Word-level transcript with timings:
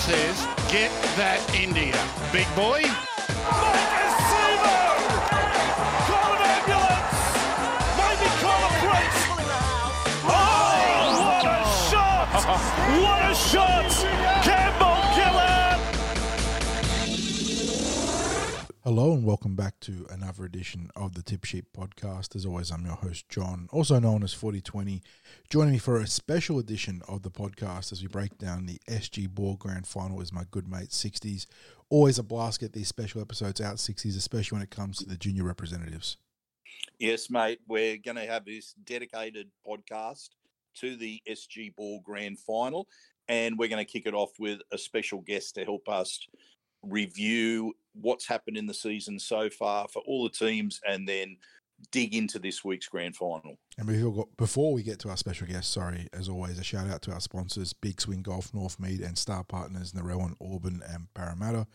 says, 0.00 0.46
get 0.70 0.90
that 1.16 1.40
India. 1.54 1.98
Big 2.32 2.48
boy. 2.56 3.09
Hello 18.90 19.12
and 19.12 19.24
welcome 19.24 19.54
back 19.54 19.78
to 19.78 20.04
another 20.10 20.44
edition 20.44 20.90
of 20.96 21.14
the 21.14 21.22
Tip 21.22 21.44
Sheet 21.44 21.72
podcast. 21.72 22.34
As 22.34 22.44
always, 22.44 22.72
I'm 22.72 22.84
your 22.84 22.96
host, 22.96 23.28
John, 23.28 23.68
also 23.70 24.00
known 24.00 24.24
as 24.24 24.34
Forty20. 24.34 25.00
Joining 25.48 25.74
me 25.74 25.78
for 25.78 26.00
a 26.00 26.08
special 26.08 26.58
edition 26.58 27.00
of 27.06 27.22
the 27.22 27.30
podcast 27.30 27.92
as 27.92 28.02
we 28.02 28.08
break 28.08 28.36
down 28.36 28.66
the 28.66 28.80
SG 28.88 29.28
Ball 29.28 29.54
Grand 29.54 29.86
Final 29.86 30.20
is 30.20 30.32
my 30.32 30.42
good 30.50 30.66
mate, 30.66 30.92
Sixties. 30.92 31.46
Always 31.88 32.18
a 32.18 32.24
blast 32.24 32.58
get 32.58 32.72
these 32.72 32.88
special 32.88 33.20
episodes 33.20 33.60
out, 33.60 33.78
Sixties, 33.78 34.16
especially 34.16 34.56
when 34.56 34.64
it 34.64 34.70
comes 34.70 34.98
to 34.98 35.06
the 35.06 35.16
junior 35.16 35.44
representatives. 35.44 36.16
Yes, 36.98 37.30
mate. 37.30 37.60
We're 37.68 37.96
going 37.96 38.16
to 38.16 38.26
have 38.26 38.44
this 38.44 38.74
dedicated 38.86 39.52
podcast 39.64 40.30
to 40.80 40.96
the 40.96 41.22
SG 41.30 41.76
Ball 41.76 42.00
Grand 42.00 42.40
Final, 42.40 42.88
and 43.28 43.56
we're 43.56 43.68
going 43.68 43.86
to 43.86 43.92
kick 43.92 44.06
it 44.06 44.14
off 44.14 44.32
with 44.40 44.58
a 44.72 44.78
special 44.78 45.20
guest 45.20 45.54
to 45.54 45.64
help 45.64 45.88
us 45.88 46.26
review 46.82 47.74
what's 47.94 48.26
happened 48.26 48.56
in 48.56 48.66
the 48.66 48.74
season 48.74 49.18
so 49.18 49.50
far 49.50 49.88
for 49.88 50.02
all 50.06 50.24
the 50.24 50.30
teams, 50.30 50.80
and 50.86 51.08
then 51.08 51.36
dig 51.90 52.14
into 52.14 52.38
this 52.38 52.64
week's 52.64 52.88
Grand 52.88 53.16
Final. 53.16 53.58
And 53.78 53.86
before 53.86 54.26
before 54.36 54.72
we 54.72 54.82
get 54.82 54.98
to 55.00 55.08
our 55.08 55.16
special 55.16 55.46
guest, 55.46 55.72
sorry, 55.72 56.08
as 56.12 56.28
always, 56.28 56.58
a 56.58 56.64
shout 56.64 56.88
out 56.88 57.02
to 57.02 57.12
our 57.12 57.20
sponsors, 57.20 57.72
Big 57.72 58.00
Swing 58.00 58.22
Golf, 58.22 58.52
Northmead, 58.52 59.06
and 59.06 59.16
star 59.16 59.44
partners, 59.44 59.92
Narellan, 59.92 60.34
Auburn, 60.40 60.82
and 60.88 61.12
Parramatta. 61.14 61.66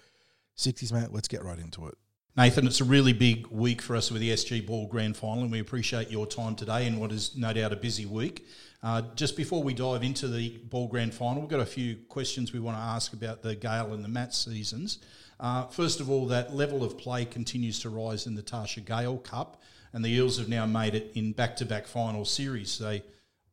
Sixties, 0.55 0.93
mate, 0.93 1.11
let's 1.11 1.27
get 1.27 1.43
right 1.43 1.59
into 1.59 1.87
it. 1.87 1.95
Nathan, 2.37 2.67
it's 2.67 2.81
a 2.81 2.85
really 2.85 3.13
big 3.13 3.47
week 3.47 3.81
for 3.81 3.95
us 3.95 4.11
with 4.11 4.19
the 4.19 4.29
SG 4.31 4.65
Ball 4.67 4.87
Grand 4.87 5.15
Final, 5.15 5.43
and 5.43 5.51
we 5.51 5.59
appreciate 5.61 6.11
your 6.11 6.27
time 6.27 6.53
today 6.55 6.85
in 6.85 6.99
what 6.99 7.13
is 7.13 7.35
no 7.37 7.53
doubt 7.53 7.71
a 7.71 7.77
busy 7.77 8.05
week. 8.05 8.45
Uh, 8.83 9.03
just 9.15 9.37
before 9.37 9.63
we 9.63 9.73
dive 9.73 10.03
into 10.03 10.27
the 10.27 10.57
Ball 10.65 10.89
Grand 10.89 11.13
Final, 11.13 11.41
we've 11.41 11.49
got 11.49 11.61
a 11.61 11.65
few 11.65 11.95
questions 12.09 12.51
we 12.51 12.59
want 12.59 12.75
to 12.77 12.81
ask 12.81 13.13
about 13.13 13.41
the 13.41 13.55
Gale 13.55 13.93
and 13.93 14.03
the 14.03 14.09
Matt 14.09 14.33
seasons. 14.33 14.99
Uh, 15.39 15.67
first 15.67 15.99
of 15.99 16.09
all, 16.09 16.27
that 16.27 16.55
level 16.55 16.83
of 16.83 16.97
play 16.97 17.25
continues 17.25 17.79
to 17.81 17.89
rise 17.89 18.25
in 18.27 18.35
the 18.35 18.41
Tarsha 18.41 18.83
Gale 18.83 19.17
Cup, 19.17 19.61
and 19.93 20.03
the 20.03 20.09
Eels 20.09 20.37
have 20.37 20.49
now 20.49 20.65
made 20.65 20.95
it 20.95 21.11
in 21.15 21.31
back 21.33 21.55
to 21.57 21.65
back 21.65 21.87
final 21.87 22.25
series. 22.25 22.77
They 22.77 23.03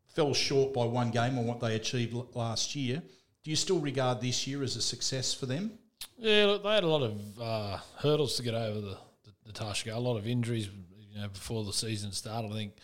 fell 0.07 0.35
short 0.35 0.73
by 0.73 0.85
one 0.85 1.11
game 1.11 1.39
on 1.39 1.47
what 1.47 1.61
they 1.61 1.75
achieved 1.75 2.15
l- 2.15 2.29
last 2.35 2.77
year. 2.77 3.03
Do 3.43 3.51
you 3.51 3.57
still 3.57 3.81
regard 3.81 4.21
this 4.21 4.47
year 4.47 4.63
as 4.63 4.77
a 4.77 4.83
success 4.83 5.35
for 5.35 5.47
them? 5.47 5.73
Yeah, 6.19 6.47
look, 6.47 6.63
they 6.63 6.75
had 6.75 6.85
a 6.85 6.89
lot 6.89 7.03
of 7.03 7.41
uh, 7.41 7.79
hurdles 7.99 8.37
to 8.37 8.43
get 8.43 8.55
over 8.55 8.81
the, 8.81 8.99
the, 9.25 9.33
the 9.47 9.53
Tarsha. 9.53 9.95
A 9.95 9.99
lot 9.99 10.17
of 10.17 10.27
injuries, 10.27 10.69
you 11.11 11.21
know, 11.21 11.29
before 11.29 11.65
the 11.65 11.73
season 11.73 12.13
started. 12.13 12.53
I 12.53 12.55
think, 12.55 12.75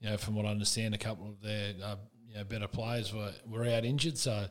you 0.00 0.10
know, 0.10 0.16
from 0.16 0.36
what 0.36 0.46
I 0.46 0.50
understand, 0.50 0.94
a 0.94 0.98
couple 0.98 1.28
of 1.28 1.40
their 1.40 1.74
uh, 1.82 1.96
you 2.28 2.36
know 2.36 2.44
better 2.44 2.68
players 2.68 3.12
were, 3.12 3.32
were 3.48 3.64
out 3.64 3.84
injured. 3.84 4.18
So, 4.18 4.46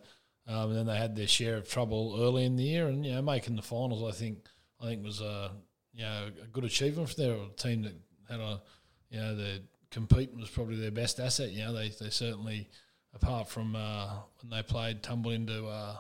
um, 0.47 0.69
and 0.69 0.75
then 0.75 0.85
they 0.85 0.97
had 0.97 1.15
their 1.15 1.27
share 1.27 1.57
of 1.57 1.69
trouble 1.69 2.17
early 2.19 2.45
in 2.45 2.55
the 2.55 2.63
year, 2.63 2.87
and 2.87 3.05
you 3.05 3.13
know, 3.13 3.21
making 3.21 3.55
the 3.55 3.61
finals, 3.61 4.03
I 4.03 4.15
think, 4.17 4.39
I 4.81 4.87
think 4.87 5.03
was 5.03 5.21
a 5.21 5.51
you 5.93 6.03
know 6.03 6.29
a 6.43 6.47
good 6.47 6.65
achievement 6.65 7.09
for 7.09 7.15
their 7.15 7.37
team 7.57 7.83
that 7.83 7.93
had 8.29 8.39
a 8.39 8.61
you 9.09 9.19
know 9.19 9.35
the 9.35 9.61
compete 9.89 10.35
was 10.35 10.49
probably 10.49 10.75
their 10.75 10.91
best 10.91 11.19
asset. 11.19 11.51
You 11.51 11.65
know, 11.65 11.73
they 11.73 11.89
they 11.89 12.09
certainly 12.09 12.69
apart 13.13 13.47
from 13.47 13.75
uh, 13.75 14.09
when 14.41 14.49
they 14.49 14.63
played 14.63 15.03
tumble 15.03 15.31
into. 15.31 15.65
Uh, 15.65 15.97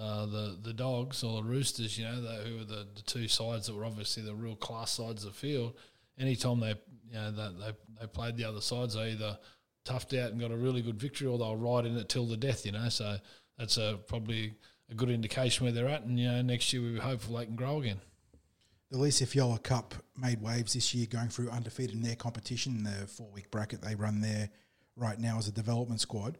uh, 0.00 0.24
the 0.26 0.58
the 0.62 0.72
dogs 0.72 1.22
or 1.22 1.42
the 1.42 1.48
roosters, 1.48 1.98
you 1.98 2.04
know, 2.04 2.20
the, 2.20 2.42
who 2.44 2.56
were 2.56 2.64
the, 2.64 2.86
the 2.94 3.02
two 3.02 3.28
sides 3.28 3.66
that 3.66 3.74
were 3.74 3.84
obviously 3.84 4.22
the 4.22 4.34
real 4.34 4.56
class 4.56 4.92
sides 4.92 5.24
of 5.24 5.32
the 5.32 5.38
field. 5.38 5.74
Anytime 6.18 6.60
they, 6.60 6.74
you 7.10 7.14
know, 7.14 7.30
they, 7.30 7.48
they, 7.60 7.72
they 8.00 8.06
played 8.06 8.36
the 8.36 8.44
other 8.44 8.60
sides, 8.60 8.94
they 8.94 9.10
either 9.10 9.38
toughed 9.84 10.18
out 10.18 10.30
and 10.30 10.40
got 10.40 10.50
a 10.50 10.56
really 10.56 10.82
good 10.82 10.98
victory, 10.98 11.28
or 11.28 11.38
they'll 11.38 11.56
ride 11.56 11.84
in 11.84 11.96
it 11.96 12.08
till 12.08 12.26
the 12.26 12.36
death, 12.36 12.64
you 12.64 12.72
know. 12.72 12.88
So 12.88 13.16
that's 13.58 13.76
a 13.76 13.98
probably 14.06 14.54
a 14.90 14.94
good 14.94 15.10
indication 15.10 15.64
where 15.64 15.72
they're 15.72 15.88
at, 15.88 16.02
and 16.02 16.18
you 16.18 16.28
know, 16.30 16.42
next 16.42 16.72
year 16.72 16.82
we're 16.82 17.00
hopeful 17.00 17.36
they 17.36 17.46
can 17.46 17.56
grow 17.56 17.80
again. 17.80 18.00
The 18.90 18.98
Lisa 18.98 19.24
Fiaola 19.24 19.62
Cup 19.62 19.94
made 20.16 20.42
waves 20.42 20.74
this 20.74 20.94
year, 20.94 21.06
going 21.06 21.28
through 21.28 21.48
undefeated 21.48 21.94
in 21.94 22.02
their 22.02 22.16
competition. 22.16 22.76
In 22.76 22.84
the 22.84 23.06
four 23.06 23.30
week 23.32 23.50
bracket 23.50 23.80
they 23.80 23.94
run 23.94 24.20
there 24.20 24.50
right 24.96 25.18
now 25.18 25.38
as 25.38 25.48
a 25.48 25.52
development 25.52 26.00
squad. 26.00 26.38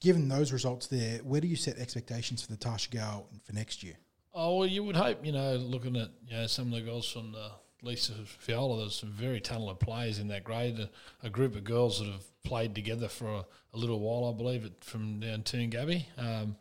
Given 0.00 0.28
those 0.28 0.52
results 0.52 0.86
there, 0.86 1.18
where 1.18 1.40
do 1.40 1.48
you 1.48 1.56
set 1.56 1.76
expectations 1.78 2.42
for 2.42 2.52
the 2.52 2.56
Tarsha 2.56 2.90
Gale 2.90 3.28
for 3.44 3.52
next 3.52 3.82
year? 3.82 3.94
Oh 4.32 4.58
well, 4.58 4.68
you 4.68 4.84
would 4.84 4.94
hope, 4.94 5.26
you 5.26 5.32
know, 5.32 5.56
looking 5.56 5.96
at 5.96 6.10
you 6.26 6.36
know 6.36 6.46
some 6.46 6.66
of 6.66 6.72
the 6.72 6.82
girls 6.82 7.10
from 7.10 7.32
the 7.32 7.50
Lisa 7.82 8.12
Fiaola, 8.12 8.78
there's 8.78 8.96
some 8.96 9.10
very 9.10 9.40
talented 9.40 9.78
players 9.80 10.18
in 10.18 10.28
that 10.28 10.44
grade. 10.44 10.78
A, 10.80 10.90
a 11.26 11.30
group 11.30 11.54
of 11.54 11.64
girls 11.64 12.00
that 12.00 12.10
have 12.10 12.42
played 12.42 12.74
together 12.74 13.08
for 13.08 13.28
a, 13.28 13.44
a 13.74 13.78
little 13.78 14.00
while, 14.00 14.32
I 14.32 14.36
believe, 14.36 14.64
it 14.64 14.72
from 14.80 15.20
down 15.20 15.42
Toongabbie. 15.42 16.06
Um, 16.16 16.56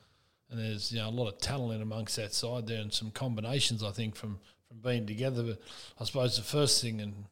and 0.50 0.60
there's 0.60 0.92
you 0.92 1.00
know 1.00 1.10
a 1.10 1.12
lot 1.12 1.28
of 1.28 1.40
talent 1.40 1.74
in 1.74 1.82
amongst 1.82 2.16
that 2.16 2.34
side 2.34 2.68
there, 2.68 2.82
and 2.82 2.94
some 2.94 3.12
combinations 3.12 3.84
I 3.84 3.92
think 3.92 4.16
from 4.16 4.40
from 4.68 4.78
being 4.80 5.06
together. 5.06 5.44
But 5.44 5.62
I 6.00 6.06
suppose 6.06 6.38
the 6.38 6.44
first 6.44 6.82
thing 6.82 7.02
and 7.02 7.26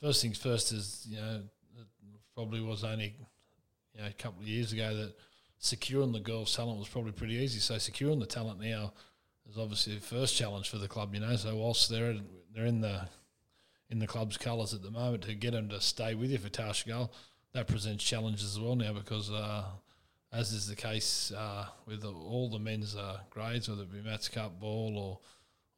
first 0.00 0.22
things 0.22 0.38
first 0.38 0.72
is 0.72 1.06
you 1.08 1.16
know 1.16 1.42
probably 2.34 2.60
was 2.60 2.84
only 2.84 3.16
you 3.94 4.00
know 4.00 4.08
a 4.08 4.12
couple 4.12 4.42
of 4.42 4.48
years 4.48 4.72
ago 4.72 4.94
that 4.94 5.14
securing 5.58 6.12
the 6.12 6.20
girls' 6.20 6.54
talent 6.54 6.78
was 6.78 6.88
probably 6.88 7.12
pretty 7.12 7.34
easy. 7.34 7.58
So 7.58 7.78
securing 7.78 8.20
the 8.20 8.26
talent 8.26 8.60
now 8.60 8.92
is 9.48 9.58
obviously 9.58 9.94
the 9.96 10.00
first 10.00 10.36
challenge 10.36 10.68
for 10.68 10.78
the 10.78 10.88
club. 10.88 11.14
You 11.14 11.20
know, 11.20 11.34
so 11.36 11.56
whilst 11.56 11.88
they're 11.88 12.16
they're 12.54 12.66
in 12.66 12.80
the 12.80 13.08
in 13.90 13.98
the 13.98 14.06
club's 14.06 14.36
colours 14.36 14.72
at 14.72 14.82
the 14.82 14.90
moment 14.90 15.24
to 15.24 15.34
get 15.34 15.52
them 15.52 15.68
to 15.68 15.80
stay 15.80 16.14
with 16.14 16.30
you 16.30 16.38
for 16.38 16.48
Tarsha 16.48 16.86
Gale, 16.86 17.12
that 17.52 17.66
presents 17.66 18.02
challenges 18.02 18.56
as 18.56 18.60
well 18.60 18.76
now 18.76 18.92
because. 18.92 19.30
Uh, 19.30 19.64
as 20.34 20.52
is 20.52 20.66
the 20.66 20.74
case 20.74 21.32
uh, 21.36 21.66
with 21.86 22.04
all 22.04 22.50
the 22.50 22.58
men's 22.58 22.96
uh, 22.96 23.18
grades, 23.30 23.68
whether 23.68 23.82
it 23.82 23.92
be 23.92 24.02
Mats 24.02 24.28
Cup 24.28 24.58
ball 24.58 24.98
or 24.98 25.18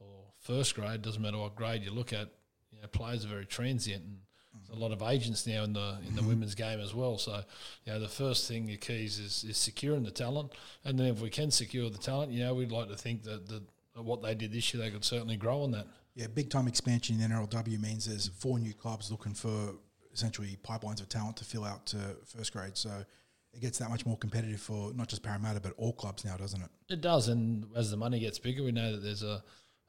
or 0.01 0.25
first 0.41 0.75
grade, 0.75 1.03
doesn't 1.03 1.21
matter 1.21 1.39
what 1.39 1.55
grade 1.55 1.83
you 1.83 1.91
look 1.91 2.13
at. 2.13 2.29
You 2.73 2.81
know, 2.81 2.89
players 2.89 3.25
are 3.25 3.29
very 3.29 3.47
transient, 3.47 4.03
and 4.03 4.19
there's 4.55 4.77
a 4.77 4.81
lot 4.81 4.93
of 4.93 5.03
agents 5.03 5.47
now 5.47 5.65
in 5.65 5.75
the 5.75 5.99
in 6.09 6.17
the 6.17 6.23
women's 6.23 6.55
game 6.55 6.81
as 6.81 6.95
well. 6.95 7.19
So, 7.19 7.43
you 7.85 7.93
know, 7.93 8.01
the 8.01 8.09
first 8.09 8.49
thing 8.49 8.69
your 8.69 8.79
keys 8.79 9.19
is 9.19 9.45
is 9.45 9.59
securing 9.59 10.05
the 10.05 10.11
talent, 10.11 10.53
and 10.85 10.99
then 10.99 11.09
if 11.09 11.21
we 11.21 11.31
can 11.31 11.51
secure 11.51 11.91
the 11.91 11.99
talent, 11.99 12.33
you 12.33 12.43
know, 12.43 12.55
we'd 12.55 12.73
like 12.73 12.89
to 12.89 12.97
think 12.97 13.25
that 13.25 13.49
the 13.49 13.63
what 13.95 14.23
they 14.23 14.35
did 14.35 14.53
this 14.53 14.73
year, 14.73 14.83
they 14.83 14.91
could 14.91 15.05
certainly 15.05 15.37
grow 15.37 15.63
on 15.63 15.71
that. 15.73 15.87
Yeah, 16.17 16.29
big 16.29 16.49
time 16.49 16.67
expansion 16.67 17.21
in 17.21 17.31
NRLW 17.31 17.79
means 17.79 18.07
there's 18.07 18.29
four 18.29 18.59
new 18.59 18.73
clubs 18.73 19.11
looking 19.11 19.35
for 19.35 19.75
essentially 20.15 20.57
pipelines 20.65 21.01
of 21.01 21.11
talent 21.11 21.37
to 21.37 21.45
fill 21.45 21.63
out 21.63 21.85
to 21.87 21.99
first 22.25 22.55
grade. 22.55 22.75
So 22.75 23.05
it 23.53 23.61
gets 23.61 23.79
that 23.79 23.91
much 23.91 24.07
more 24.07 24.17
competitive 24.17 24.61
for 24.61 24.95
not 24.95 25.09
just 25.09 25.23
Parramatta 25.23 25.61
but 25.61 25.75
all 25.77 25.93
clubs 25.93 26.25
now, 26.25 26.39
doesn't 26.39 26.61
it? 26.63 26.71
It 26.89 27.03
does, 27.03 27.29
and 27.29 27.67
as 27.77 27.91
the 27.91 27.99
money 27.99 28.19
gets 28.19 28.39
bigger, 28.39 28.63
we 28.65 28.73
know 28.73 28.93
that 28.93 29.03
there's 29.03 29.23
a, 29.23 29.45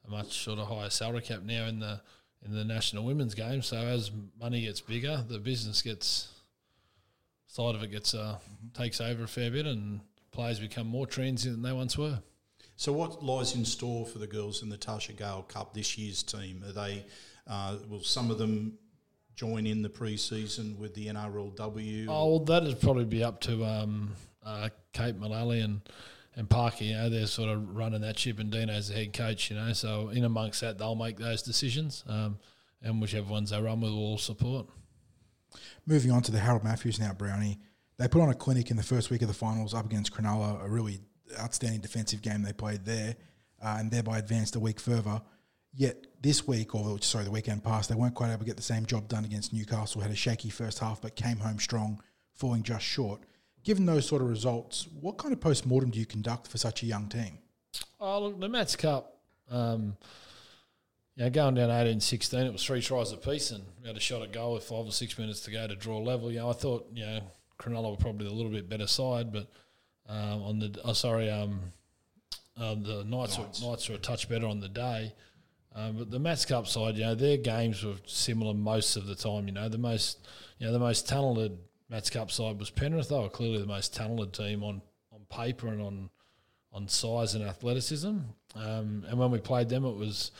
a 0.06 0.10
much 0.10 0.44
sort 0.44 0.58
of 0.58 0.68
higher 0.68 0.90
salary 0.90 1.22
cap 1.22 1.42
now 1.42 1.64
in 1.64 1.80
the 1.80 2.00
in 2.44 2.52
the 2.52 2.64
national 2.64 3.04
women's 3.04 3.34
game. 3.34 3.62
So 3.62 3.78
as 3.78 4.12
money 4.38 4.60
gets 4.60 4.82
bigger, 4.82 5.24
the 5.26 5.38
business 5.38 5.80
gets 5.82 6.28
side 7.46 7.74
of 7.74 7.82
it 7.82 7.90
gets 7.90 8.14
uh, 8.14 8.36
takes 8.74 9.00
over 9.00 9.24
a 9.24 9.28
fair 9.28 9.50
bit, 9.50 9.64
and 9.64 10.00
players 10.30 10.60
become 10.60 10.86
more 10.86 11.06
transient 11.06 11.56
than 11.56 11.62
they 11.62 11.72
once 11.72 11.96
were. 11.96 12.20
So, 12.78 12.92
what 12.92 13.24
lies 13.24 13.56
in 13.56 13.64
store 13.64 14.06
for 14.06 14.20
the 14.20 14.28
girls 14.28 14.62
in 14.62 14.68
the 14.68 14.78
Tarsha 14.78 15.16
Gale 15.16 15.44
Cup 15.48 15.74
this 15.74 15.98
year's 15.98 16.22
team? 16.22 16.62
Are 16.64 16.70
they 16.70 17.04
uh, 17.48 17.76
will 17.88 18.04
some 18.04 18.30
of 18.30 18.38
them 18.38 18.78
join 19.34 19.66
in 19.66 19.82
the 19.82 19.88
pre-season 19.88 20.78
with 20.78 20.94
the 20.94 21.08
NRLW? 21.08 22.06
Oh, 22.08 22.28
well, 22.28 22.38
that'd 22.38 22.80
probably 22.80 23.04
be 23.04 23.24
up 23.24 23.40
to 23.42 23.64
um, 23.64 24.12
uh, 24.46 24.68
Kate 24.92 25.16
Mullally 25.16 25.58
and 25.60 25.80
and 26.36 26.48
Parker. 26.48 26.84
You 26.84 26.94
know, 26.94 27.10
they're 27.10 27.26
sort 27.26 27.48
of 27.48 27.76
running 27.76 28.02
that 28.02 28.16
ship, 28.16 28.38
and 28.38 28.48
Dino's 28.48 28.86
the 28.86 28.94
head 28.94 29.12
coach. 29.12 29.50
You 29.50 29.56
know, 29.56 29.72
so 29.72 30.10
in 30.10 30.22
amongst 30.22 30.60
that, 30.60 30.78
they'll 30.78 30.94
make 30.94 31.16
those 31.16 31.42
decisions, 31.42 32.04
um, 32.06 32.38
and 32.80 33.02
whichever 33.02 33.28
ones 33.28 33.50
they 33.50 33.60
run 33.60 33.80
with, 33.80 33.90
we'll 33.90 34.18
support. 34.18 34.68
Moving 35.84 36.12
on 36.12 36.22
to 36.22 36.30
the 36.30 36.38
Harold 36.38 36.62
Matthews 36.62 37.00
now, 37.00 37.12
Brownie. 37.12 37.58
They 37.96 38.06
put 38.06 38.22
on 38.22 38.28
a 38.28 38.34
clinic 38.34 38.70
in 38.70 38.76
the 38.76 38.84
first 38.84 39.10
week 39.10 39.22
of 39.22 39.26
the 39.26 39.34
finals 39.34 39.74
up 39.74 39.84
against 39.84 40.14
Cronulla, 40.14 40.64
a 40.64 40.68
really 40.68 41.00
outstanding 41.38 41.80
defensive 41.80 42.22
game 42.22 42.42
they 42.42 42.52
played 42.52 42.84
there, 42.84 43.16
uh, 43.62 43.76
and 43.78 43.90
thereby 43.90 44.18
advanced 44.18 44.56
a 44.56 44.60
week 44.60 44.80
further. 44.80 45.20
Yet 45.74 46.06
this 46.20 46.46
week, 46.46 46.74
or 46.74 47.00
sorry, 47.00 47.24
the 47.24 47.30
weekend 47.30 47.62
past, 47.62 47.88
they 47.88 47.94
weren't 47.94 48.14
quite 48.14 48.28
able 48.28 48.40
to 48.40 48.44
get 48.44 48.56
the 48.56 48.62
same 48.62 48.86
job 48.86 49.08
done 49.08 49.24
against 49.24 49.52
Newcastle. 49.52 50.00
Had 50.00 50.10
a 50.10 50.16
shaky 50.16 50.50
first 50.50 50.78
half, 50.78 51.00
but 51.00 51.14
came 51.14 51.38
home 51.38 51.58
strong, 51.58 52.02
falling 52.34 52.62
just 52.62 52.84
short. 52.84 53.20
Given 53.64 53.86
those 53.86 54.06
sort 54.06 54.22
of 54.22 54.28
results, 54.28 54.88
what 55.00 55.18
kind 55.18 55.32
of 55.32 55.40
post 55.40 55.66
mortem 55.66 55.90
do 55.90 55.98
you 55.98 56.06
conduct 56.06 56.46
for 56.46 56.58
such 56.58 56.82
a 56.82 56.86
young 56.86 57.08
team? 57.08 57.38
Oh, 58.00 58.22
look, 58.22 58.40
the 58.40 58.48
Mats 58.48 58.76
Cup, 58.76 59.18
um, 59.50 59.96
going 61.18 61.54
down 61.54 61.70
18 61.70 62.00
16, 62.00 62.40
it 62.40 62.52
was 62.52 62.64
three 62.64 62.80
tries 62.80 63.12
apiece, 63.12 63.50
and 63.50 63.64
we 63.82 63.88
had 63.88 63.96
a 63.96 64.00
shot 64.00 64.22
at 64.22 64.32
goal 64.32 64.54
with 64.54 64.64
five 64.64 64.86
or 64.86 64.92
six 64.92 65.18
minutes 65.18 65.40
to 65.40 65.50
go 65.50 65.66
to 65.66 65.76
draw 65.76 65.98
level. 65.98 66.30
You 66.30 66.38
know, 66.38 66.50
I 66.50 66.54
thought, 66.54 66.88
you 66.94 67.04
know, 67.04 67.20
Cronulla 67.58 67.90
were 67.90 67.96
probably 67.96 68.26
a 68.26 68.32
little 68.32 68.52
bit 68.52 68.68
better 68.68 68.86
side, 68.86 69.32
but 69.32 69.48
um, 70.08 70.42
on 70.42 70.58
the, 70.58 70.80
oh, 70.84 70.92
sorry, 70.92 71.30
um, 71.30 71.60
Uh, 72.56 72.74
the 72.74 73.04
Knights, 73.04 73.38
Knights. 73.38 73.60
Were, 73.60 73.68
Knights 73.68 73.88
were 73.88 73.94
a 73.94 73.98
touch 73.98 74.28
better 74.28 74.46
on 74.46 74.60
the 74.60 74.68
day. 74.68 75.12
Um, 75.74 75.96
but 75.96 76.10
the 76.10 76.18
Mats 76.18 76.44
Cup 76.44 76.66
side, 76.66 76.96
you 76.96 77.04
know, 77.04 77.14
their 77.14 77.36
games 77.36 77.84
were 77.84 77.94
similar 78.04 78.52
most 78.52 78.96
of 78.96 79.06
the 79.06 79.14
time. 79.14 79.46
You 79.46 79.52
know, 79.52 79.68
the 79.68 79.78
most, 79.78 80.26
you 80.58 80.66
know, 80.66 80.72
the 80.72 80.78
most 80.80 81.08
talented 81.08 81.56
Mats 81.88 82.10
Cup 82.10 82.32
side 82.32 82.58
was 82.58 82.70
Penrith. 82.70 83.10
They 83.10 83.18
were 83.18 83.28
clearly 83.28 83.60
the 83.60 83.66
most 83.66 83.94
talented 83.94 84.32
team 84.32 84.64
on, 84.64 84.82
on 85.12 85.20
paper 85.30 85.68
and 85.68 85.80
on 85.80 86.10
on 86.72 86.88
size 86.88 87.34
and 87.34 87.44
athleticism. 87.44 88.18
Um, 88.54 89.04
and 89.08 89.18
when 89.18 89.30
we 89.30 89.38
played 89.38 89.68
them, 89.68 89.84
it 89.84 89.96
was 89.96 90.32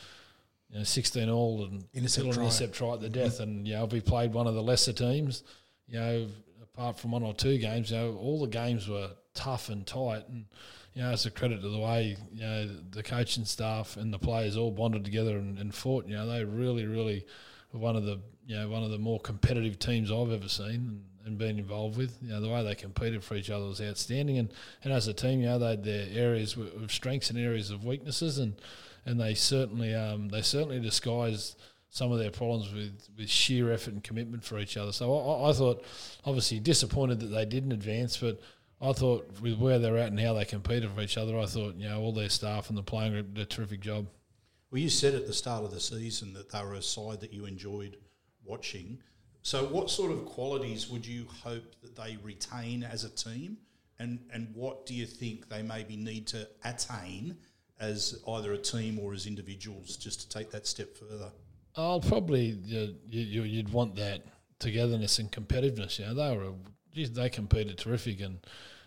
you 0.71 0.79
know, 0.79 0.85
16 0.85 1.29
all 1.31 1.64
and 1.64 1.85
intercept 1.94 2.32
try. 2.32 2.43
intercept 2.43 2.75
try 2.75 2.93
at 2.94 3.00
the 3.00 3.09
death. 3.09 3.35
Mm-hmm. 3.35 3.43
And, 3.43 3.69
you 3.69 3.75
know, 3.75 3.85
if 3.85 3.93
we 3.93 4.00
played 4.00 4.32
one 4.32 4.47
of 4.47 4.55
the 4.55 4.62
lesser 4.62 4.93
teams, 4.93 5.43
you 5.87 5.99
know, 5.99 6.26
apart 6.62 6.99
from 6.99 7.12
one 7.12 7.23
or 7.23 7.32
two 7.32 7.59
games, 7.59 7.91
you 7.91 7.97
know, 7.97 8.17
all 8.17 8.41
the 8.41 8.49
games 8.49 8.88
were 8.88 9.11
tough 9.38 9.69
and 9.69 9.87
tight. 9.87 10.25
And, 10.29 10.46
you 10.94 11.02
know, 11.02 11.12
it's 11.12 11.26
a 11.26 11.31
credit 11.31 11.62
to 11.62 11.69
the 11.69 11.79
way, 11.79 12.17
you 12.35 12.40
know, 12.40 12.69
the 12.90 13.05
coaching 13.05 13.44
staff 13.44 13.96
and 13.96 14.12
the 14.12 14.19
players 14.19 14.56
all 14.56 14.73
bonded 14.73 15.05
together 15.05 15.38
and, 15.38 15.58
and 15.58 15.73
fought. 15.73 16.06
You 16.06 16.17
know, 16.17 16.26
they 16.26 16.44
really, 16.44 16.87
really 16.87 17.25
were 17.73 17.79
one 17.79 17.94
of 17.94 18.05
the, 18.05 18.20
you 18.46 18.56
know, 18.56 18.69
one 18.69 18.82
of 18.82 18.90
the 18.90 18.99
more 18.99 19.20
competitive 19.20 19.79
teams 19.79 20.11
I've 20.11 20.32
ever 20.32 20.49
seen 20.49 20.75
and, 20.75 21.05
and 21.25 21.38
been 21.38 21.58
involved 21.58 21.96
with. 21.96 22.19
You 22.20 22.31
know, 22.31 22.40
the 22.40 22.49
way 22.49 22.64
they 22.64 22.75
competed 22.75 23.23
for 23.23 23.37
each 23.37 23.49
other 23.49 23.67
was 23.67 23.81
outstanding. 23.81 24.38
And, 24.38 24.52
and 24.82 24.93
as 24.93 25.06
a 25.06 25.14
team, 25.14 25.40
you 25.40 25.46
know, 25.46 25.61
they 25.61 25.70
had 25.70 25.85
their 25.85 26.08
areas 26.11 26.56
of 26.56 26.90
strengths 26.90 27.31
and 27.31 27.38
areas 27.38 27.70
of 27.70 27.85
weaknesses. 27.85 28.38
And, 28.38 28.61
and 29.06 29.20
they 29.20 29.35
certainly 29.35 29.94
um, 29.94 30.29
they 30.29 30.43
certainly 30.43 30.81
disguised 30.81 31.56
some 31.90 32.12
of 32.12 32.19
their 32.19 32.31
problems 32.31 32.73
with, 32.73 33.08
with 33.17 33.31
sheer 33.31 33.73
effort 33.73 33.94
and 33.94 34.05
commitment 34.05 34.44
for 34.44 34.58
each 34.58 34.76
other. 34.76 34.93
So 34.93 35.14
I, 35.14 35.49
I, 35.49 35.52
thought, 35.52 35.85
obviously, 36.25 36.61
disappointed 36.61 37.20
that 37.20 37.29
they 37.29 37.46
didn't 37.46 37.73
advance, 37.73 38.17
but 38.17 38.40
I 38.80 38.92
thought 38.92 39.40
with 39.40 39.58
where 39.58 39.78
they're 39.78 39.98
at 39.98 40.08
and 40.08 40.20
how 40.20 40.34
they 40.34 40.44
competed 40.44 40.90
for 40.90 41.00
each 41.00 41.19
other, 41.19 41.38
I 41.38 41.46
thought 41.46 41.76
you 41.76 41.88
know 41.88 42.00
all 42.00 42.12
their 42.12 42.28
staff 42.28 42.69
and 42.69 42.78
the 42.78 42.82
playing 42.82 43.12
group 43.12 43.34
did 43.34 43.42
a 43.42 43.46
terrific 43.46 43.80
job. 43.80 44.06
Well, 44.70 44.80
you 44.80 44.88
said 44.88 45.14
at 45.14 45.26
the 45.26 45.32
start 45.32 45.64
of 45.64 45.72
the 45.72 45.80
season 45.80 46.34
that 46.34 46.50
they 46.50 46.62
were 46.62 46.75
a 46.75 46.82
side 46.82 47.20
that 47.20 47.32
you 47.32 47.46
enjoyed 47.46 47.96
watching. 48.44 48.98
So, 49.42 49.64
what 49.64 49.90
sort 49.90 50.12
of 50.12 50.26
qualities 50.26 50.90
would 50.90 51.06
you 51.06 51.26
hope 51.42 51.75
that 51.82 51.96
they 51.96 52.19
retain 52.22 52.82
as 52.84 53.04
a 53.04 53.08
team, 53.08 53.56
and 53.98 54.20
and 54.32 54.48
what 54.54 54.86
do 54.86 54.94
you 54.94 55.06
think 55.06 55.48
they 55.48 55.62
maybe 55.62 55.96
need 55.96 56.26
to 56.28 56.48
attain 56.64 57.36
as 57.80 58.22
either 58.28 58.52
a 58.52 58.58
team 58.58 58.98
or 58.98 59.14
as 59.14 59.26
individuals 59.26 59.96
just 59.96 60.20
to 60.20 60.28
take 60.28 60.50
that 60.50 60.66
step 60.66 60.96
further? 60.96 61.32
I'll 61.76 62.00
probably 62.00 62.58
you, 62.64 62.94
you, 63.08 63.42
you'd 63.42 63.72
want 63.72 63.94
that 63.96 64.22
togetherness 64.58 65.19
and 65.19 65.30
competitiveness. 65.30 65.98
You 65.98 66.06
know, 66.06 66.14
they 66.14 66.36
were 66.36 66.52
geez, 66.94 67.12
they 67.12 67.29
competed 67.29 67.79
terrific, 67.79 68.20
and 68.20 68.38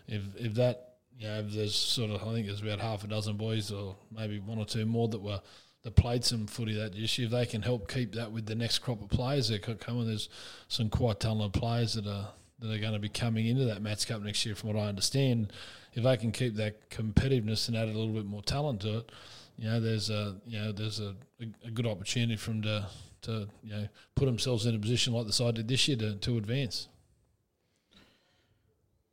if 0.06 0.22
if 0.36 0.54
that 0.54 0.94
you 1.18 1.28
know, 1.28 1.42
there's 1.42 1.74
sort 1.74 2.10
of 2.10 2.26
I 2.26 2.32
think 2.32 2.46
there's 2.46 2.62
about 2.62 2.80
half 2.80 3.04
a 3.04 3.06
dozen 3.06 3.36
boys 3.36 3.70
or 3.70 3.96
maybe 4.10 4.38
one 4.38 4.58
or 4.58 4.64
two 4.64 4.86
more 4.86 5.08
that 5.08 5.20
were 5.20 5.40
that 5.84 5.96
played 5.96 6.24
some 6.24 6.46
footy 6.46 6.74
that 6.74 6.94
year. 6.94 7.26
If 7.26 7.30
they 7.30 7.46
can 7.46 7.62
help 7.62 7.90
keep 7.90 8.14
that 8.14 8.32
with 8.32 8.46
the 8.46 8.54
next 8.54 8.78
crop 8.78 9.02
of 9.02 9.08
players 9.08 9.48
that 9.48 9.62
could 9.62 9.80
come, 9.80 9.98
and 9.98 10.08
there's 10.08 10.28
some 10.68 10.88
quite 10.90 11.20
talented 11.20 11.60
players 11.60 11.94
that 11.94 12.06
are 12.06 12.28
that 12.60 12.72
are 12.72 12.78
going 12.78 12.92
to 12.92 12.98
be 12.98 13.08
coming 13.08 13.46
into 13.46 13.64
that 13.64 13.82
Mats 13.82 14.04
Cup 14.04 14.22
next 14.22 14.46
year, 14.46 14.54
from 14.54 14.72
what 14.72 14.82
I 14.82 14.88
understand 14.88 15.52
if 15.94 16.04
they 16.04 16.16
can 16.16 16.32
keep 16.32 16.56
that 16.56 16.90
competitiveness 16.90 17.68
and 17.68 17.76
add 17.76 17.88
a 17.88 17.92
little 17.92 18.14
bit 18.14 18.24
more 18.24 18.42
talent 18.42 18.80
to 18.80 18.98
it, 18.98 19.12
you 19.58 19.68
know, 19.68 19.80
there's 19.80 20.10
a 20.10 20.36
you 20.46 20.58
know 20.58 20.72
there's 20.72 21.00
a, 21.00 21.14
a, 21.40 21.46
a 21.66 21.70
good 21.70 21.86
opportunity 21.86 22.36
for 22.36 22.50
them 22.50 22.62
to 22.62 22.86
to 23.22 23.48
you 23.62 23.72
know 23.72 23.88
put 24.14 24.24
themselves 24.26 24.66
in 24.66 24.74
a 24.74 24.78
position 24.78 25.12
like 25.12 25.26
the 25.26 25.32
side 25.32 25.54
did 25.54 25.68
this 25.68 25.86
year 25.88 25.96
to, 25.96 26.16
to 26.16 26.38
advance. 26.38 26.88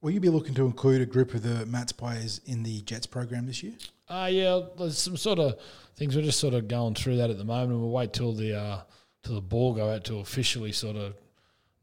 Will 0.02 0.12
you 0.12 0.20
be 0.22 0.30
looking 0.30 0.54
to 0.56 0.66
include 0.66 1.02
a 1.02 1.06
group 1.06 1.34
of 1.34 1.44
the 1.44 1.66
Mats 1.66 1.92
players 1.92 2.40
in 2.46 2.64
the 2.64 2.82
Jets 2.82 3.06
program 3.06 3.46
this 3.46 3.62
year? 3.62 3.74
Uh, 4.08 4.30
yeah, 4.32 4.62
there's 4.78 4.98
some 4.98 5.18
sort 5.18 5.40
of 5.40 5.60
things. 5.98 6.16
We're 6.16 6.22
just 6.22 6.40
sort 6.40 6.54
of 6.54 6.68
going 6.68 6.96
through 6.96 7.18
that 7.18 7.30
at 7.30 7.38
the 7.38 7.44
moment, 7.44 7.72
and 7.72 7.82
we'll 7.82 7.92
wait 7.92 8.14
till 8.14 8.34
the 8.34 8.58
uh, 8.58 8.82
till 9.24 9.36
the 9.36 9.42
ball 9.42 9.74
go 9.74 9.90
out 9.90 10.06
to 10.06 10.20
officially 10.20 10.72
sort 10.72 10.96
of 10.96 11.16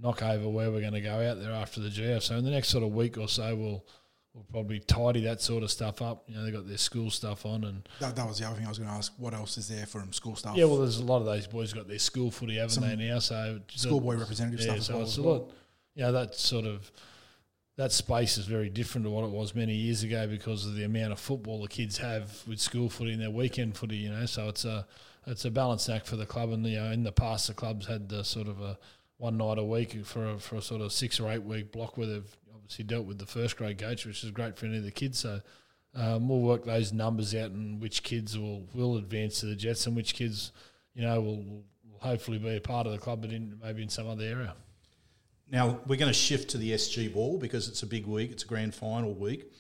knock 0.00 0.22
over 0.22 0.48
where 0.48 0.70
we're 0.70 0.80
going 0.80 0.94
to 0.94 1.00
go 1.00 1.14
out 1.14 1.40
there 1.40 1.52
after 1.52 1.80
the 1.80 1.88
GF. 1.88 2.22
So 2.22 2.36
in 2.36 2.44
the 2.44 2.50
next 2.50 2.68
sort 2.68 2.84
of 2.84 2.94
week 2.94 3.18
or 3.18 3.28
so, 3.28 3.54
we'll 3.54 3.84
we'll 4.32 4.46
probably 4.50 4.80
tidy 4.80 5.20
that 5.24 5.42
sort 5.42 5.62
of 5.62 5.70
stuff 5.70 6.00
up. 6.00 6.24
You 6.26 6.36
know, 6.36 6.44
they 6.44 6.50
got 6.50 6.66
their 6.66 6.78
school 6.78 7.10
stuff 7.10 7.44
on, 7.44 7.64
and 7.64 7.86
that, 8.00 8.16
that 8.16 8.26
was 8.26 8.38
the 8.38 8.46
other 8.46 8.56
thing 8.56 8.64
I 8.64 8.70
was 8.70 8.78
going 8.78 8.90
to 8.90 8.96
ask. 8.96 9.12
What 9.18 9.34
else 9.34 9.58
is 9.58 9.68
there 9.68 9.84
for 9.84 9.98
them? 9.98 10.14
School 10.14 10.36
stuff? 10.36 10.56
Yeah, 10.56 10.64
well, 10.64 10.78
there's 10.78 10.98
a 10.98 11.04
lot 11.04 11.18
of 11.18 11.26
those 11.26 11.46
boys 11.46 11.74
got 11.74 11.86
their 11.86 11.98
school 11.98 12.30
footy, 12.30 12.54
haven't 12.54 12.70
Some 12.70 12.84
they 12.88 12.96
now? 12.96 13.18
So 13.18 13.60
schoolboy 13.74 14.16
representative 14.16 14.60
yeah, 14.64 14.72
stuff. 14.72 14.84
So 14.84 14.94
well 14.94 15.02
it's 15.02 15.18
a 15.18 15.22
lot. 15.22 15.40
Well. 15.42 15.52
You 15.94 16.02
know, 16.02 16.12
that 16.12 16.34
sort 16.34 16.66
of 16.66 16.90
that 17.76 17.92
space 17.92 18.38
is 18.38 18.46
very 18.46 18.70
different 18.70 19.04
to 19.04 19.10
what 19.10 19.24
it 19.24 19.30
was 19.30 19.54
many 19.54 19.74
years 19.74 20.02
ago 20.02 20.26
because 20.26 20.66
of 20.66 20.74
the 20.74 20.84
amount 20.84 21.12
of 21.12 21.18
football 21.18 21.60
the 21.60 21.68
kids 21.68 21.98
have 21.98 22.42
with 22.46 22.58
school 22.58 22.88
footy 22.88 23.12
and 23.12 23.20
their 23.20 23.30
weekend 23.30 23.76
footy. 23.76 23.96
You 23.96 24.10
know, 24.10 24.26
so 24.26 24.48
it's 24.48 24.64
a 24.64 24.86
it's 25.26 25.44
a 25.44 25.50
balanced 25.50 25.88
act 25.90 26.06
for 26.06 26.16
the 26.16 26.26
club. 26.26 26.50
And 26.50 26.64
you 26.66 26.78
know, 26.78 26.90
in 26.90 27.02
the 27.02 27.12
past, 27.12 27.48
the 27.48 27.54
clubs 27.54 27.86
had 27.86 28.08
the 28.08 28.24
sort 28.24 28.48
of 28.48 28.60
a 28.60 28.78
one 29.18 29.36
night 29.36 29.58
a 29.58 29.64
week 29.64 30.04
for 30.04 30.30
a, 30.30 30.38
for 30.38 30.56
a 30.56 30.62
sort 30.62 30.80
of 30.80 30.92
six 30.92 31.20
or 31.20 31.30
eight 31.30 31.42
week 31.42 31.72
block 31.72 31.96
where 31.96 32.06
they've 32.06 32.36
obviously 32.54 32.84
dealt 32.84 33.06
with 33.06 33.18
the 33.18 33.26
first 33.26 33.56
grade 33.56 33.78
coach, 33.78 34.06
which 34.06 34.24
is 34.24 34.30
great 34.30 34.56
for 34.56 34.66
any 34.66 34.78
of 34.78 34.84
the 34.84 34.90
kids. 34.90 35.18
So 35.18 35.40
um, 35.94 36.28
we'll 36.28 36.40
work 36.40 36.64
those 36.64 36.92
numbers 36.92 37.34
out 37.34 37.50
and 37.50 37.80
which 37.80 38.02
kids 38.02 38.38
will, 38.38 38.66
will 38.74 38.96
advance 38.96 39.40
to 39.40 39.46
the 39.46 39.56
Jets 39.56 39.86
and 39.86 39.96
which 39.96 40.14
kids, 40.14 40.52
you 40.94 41.02
know, 41.02 41.20
will, 41.20 41.42
will 41.42 41.64
hopefully 42.00 42.38
be 42.38 42.56
a 42.56 42.60
part 42.60 42.86
of 42.86 42.92
the 42.92 42.98
club, 42.98 43.22
but 43.22 43.30
in 43.30 43.58
maybe 43.62 43.82
in 43.82 43.88
some 43.88 44.06
other 44.06 44.24
area. 44.24 44.54
Now 45.48 45.80
we're 45.86 45.96
going 45.96 46.12
to 46.12 46.18
shift 46.18 46.50
to 46.50 46.58
the 46.58 46.72
SG 46.72 47.12
Ball 47.12 47.38
because 47.38 47.68
it's 47.68 47.82
a 47.82 47.86
big 47.86 48.06
week. 48.06 48.32
It's 48.32 48.42
a 48.42 48.46
grand 48.46 48.74
final 48.74 49.14
week. 49.14 49.52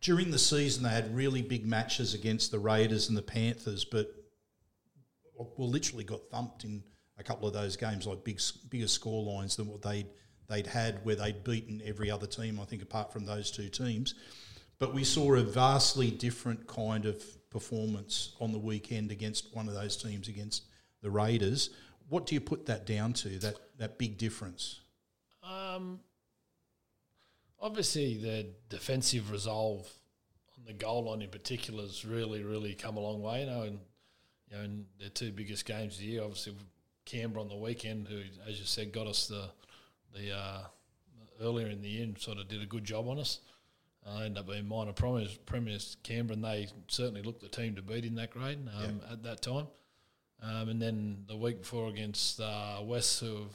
During 0.00 0.30
the 0.30 0.38
season, 0.38 0.84
they 0.84 0.90
had 0.90 1.14
really 1.14 1.42
big 1.42 1.66
matches 1.66 2.14
against 2.14 2.52
the 2.52 2.58
Raiders 2.58 3.08
and 3.08 3.18
the 3.18 3.22
Panthers, 3.22 3.84
but 3.84 4.14
we 5.56 5.66
literally 5.66 6.04
got 6.04 6.20
thumped 6.30 6.64
in 6.64 6.84
a 7.18 7.24
couple 7.24 7.48
of 7.48 7.54
those 7.54 7.76
games, 7.76 8.06
like 8.06 8.22
big, 8.22 8.40
bigger 8.70 8.86
score 8.86 9.24
lines 9.24 9.56
than 9.56 9.66
what 9.66 9.82
they'd 9.82 10.06
they'd 10.48 10.66
had 10.66 11.04
where 11.04 11.16
they'd 11.16 11.44
beaten 11.44 11.82
every 11.84 12.10
other 12.10 12.26
team, 12.26 12.58
I 12.60 12.64
think, 12.64 12.82
apart 12.82 13.12
from 13.12 13.26
those 13.26 13.50
two 13.50 13.68
teams. 13.68 14.14
But 14.78 14.94
we 14.94 15.04
saw 15.04 15.34
a 15.34 15.42
vastly 15.42 16.10
different 16.10 16.66
kind 16.66 17.04
of 17.04 17.22
performance 17.50 18.34
on 18.40 18.52
the 18.52 18.58
weekend 18.58 19.10
against 19.10 19.54
one 19.54 19.68
of 19.68 19.74
those 19.74 19.96
teams, 19.96 20.28
against 20.28 20.64
the 21.02 21.10
Raiders. 21.10 21.70
What 22.08 22.26
do 22.26 22.34
you 22.34 22.40
put 22.40 22.66
that 22.66 22.86
down 22.86 23.12
to, 23.14 23.28
that, 23.40 23.56
that 23.78 23.98
big 23.98 24.16
difference? 24.16 24.80
Um, 25.78 26.00
obviously, 27.60 28.16
the 28.18 28.46
defensive 28.68 29.30
resolve 29.30 29.88
on 30.56 30.64
the 30.66 30.72
goal 30.72 31.10
line 31.10 31.22
in 31.22 31.30
particular 31.30 31.82
has 31.82 32.04
really, 32.04 32.42
really 32.42 32.74
come 32.74 32.96
a 32.96 33.00
long 33.00 33.22
way. 33.22 33.40
You 33.40 33.46
know, 33.46 33.62
and 33.62 33.78
you 34.50 34.56
know, 34.56 34.64
in 34.64 34.86
their 34.98 35.10
two 35.10 35.32
biggest 35.32 35.64
games 35.64 35.94
of 35.94 36.00
the 36.00 36.06
year, 36.06 36.22
obviously 36.22 36.54
Canberra 37.04 37.42
on 37.42 37.48
the 37.48 37.56
weekend, 37.56 38.08
who, 38.08 38.20
as 38.48 38.58
you 38.58 38.66
said, 38.66 38.92
got 38.92 39.06
us 39.06 39.26
the 39.28 39.48
the 40.14 40.32
uh, 40.34 40.60
earlier 41.40 41.68
in 41.68 41.82
the 41.82 41.88
year 41.88 42.08
sort 42.18 42.38
of 42.38 42.48
did 42.48 42.62
a 42.62 42.66
good 42.66 42.84
job 42.84 43.08
on 43.08 43.18
us. 43.18 43.40
Uh, 44.06 44.20
ended 44.20 44.38
up 44.38 44.46
being 44.46 44.66
minor 44.66 44.92
premiers, 44.92 45.36
premiers 45.44 45.96
Canberra, 46.02 46.34
and 46.34 46.44
they 46.44 46.66
certainly 46.86 47.20
looked 47.20 47.42
the 47.42 47.48
team 47.48 47.74
to 47.74 47.82
beat 47.82 48.04
in 48.06 48.14
that 48.14 48.30
grade 48.30 48.58
um, 48.78 49.00
at 49.10 49.22
that 49.22 49.42
time. 49.42 49.66
Um, 50.40 50.68
and 50.68 50.80
then 50.80 51.24
the 51.26 51.36
week 51.36 51.60
before 51.60 51.88
against 51.90 52.40
uh, 52.40 52.78
West, 52.82 53.20
who 53.20 53.48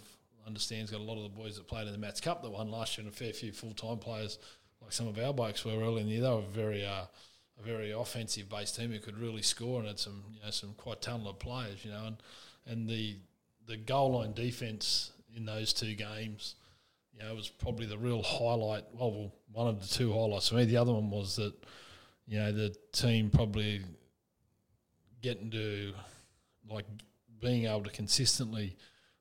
understands 0.45 0.91
got 0.91 0.99
a 0.99 1.03
lot 1.03 1.17
of 1.17 1.23
the 1.23 1.29
boys 1.29 1.57
that 1.57 1.67
played 1.67 1.87
in 1.87 1.93
the 1.93 1.99
Mats 1.99 2.21
Cup 2.21 2.41
that 2.43 2.49
won 2.49 2.69
last 2.69 2.97
year, 2.97 3.05
and 3.05 3.13
a 3.13 3.15
fair 3.17 3.33
few 3.33 3.51
full 3.51 3.73
time 3.73 3.97
players 3.97 4.39
like 4.81 4.91
some 4.91 5.07
of 5.07 5.17
our 5.17 5.33
blokes 5.33 5.63
were 5.63 5.71
early 5.71 6.01
in 6.01 6.07
the 6.07 6.13
year. 6.13 6.21
They 6.21 6.29
were 6.29 6.41
very 6.41 6.85
uh, 6.85 7.05
a 7.59 7.63
very 7.63 7.91
offensive 7.91 8.49
based 8.49 8.75
team 8.75 8.91
who 8.91 8.99
could 8.99 9.17
really 9.17 9.41
score 9.41 9.79
and 9.79 9.87
had 9.87 9.99
some 9.99 10.23
you 10.33 10.41
know 10.43 10.51
some 10.51 10.73
quite 10.75 11.01
talented 11.01 11.39
players, 11.39 11.83
you 11.85 11.91
know, 11.91 12.05
and 12.05 12.17
and 12.65 12.89
the 12.89 13.17
the 13.67 13.77
goal 13.77 14.19
line 14.19 14.33
defense 14.33 15.11
in 15.35 15.45
those 15.45 15.73
two 15.73 15.95
games, 15.95 16.55
you 17.13 17.23
know, 17.23 17.33
was 17.33 17.49
probably 17.49 17.85
the 17.85 17.97
real 17.97 18.21
highlight. 18.21 18.83
Well, 18.93 19.33
one 19.51 19.67
of 19.67 19.81
the 19.81 19.87
two 19.87 20.11
highlights 20.11 20.49
for 20.49 20.55
me. 20.55 20.65
The 20.65 20.77
other 20.77 20.93
one 20.93 21.09
was 21.09 21.35
that, 21.37 21.53
you 22.27 22.39
know, 22.39 22.51
the 22.51 22.75
team 22.91 23.29
probably 23.29 23.81
getting 25.21 25.49
to 25.51 25.93
like 26.69 26.85
being 27.39 27.65
able 27.65 27.83
to 27.83 27.89
consistently, 27.89 28.75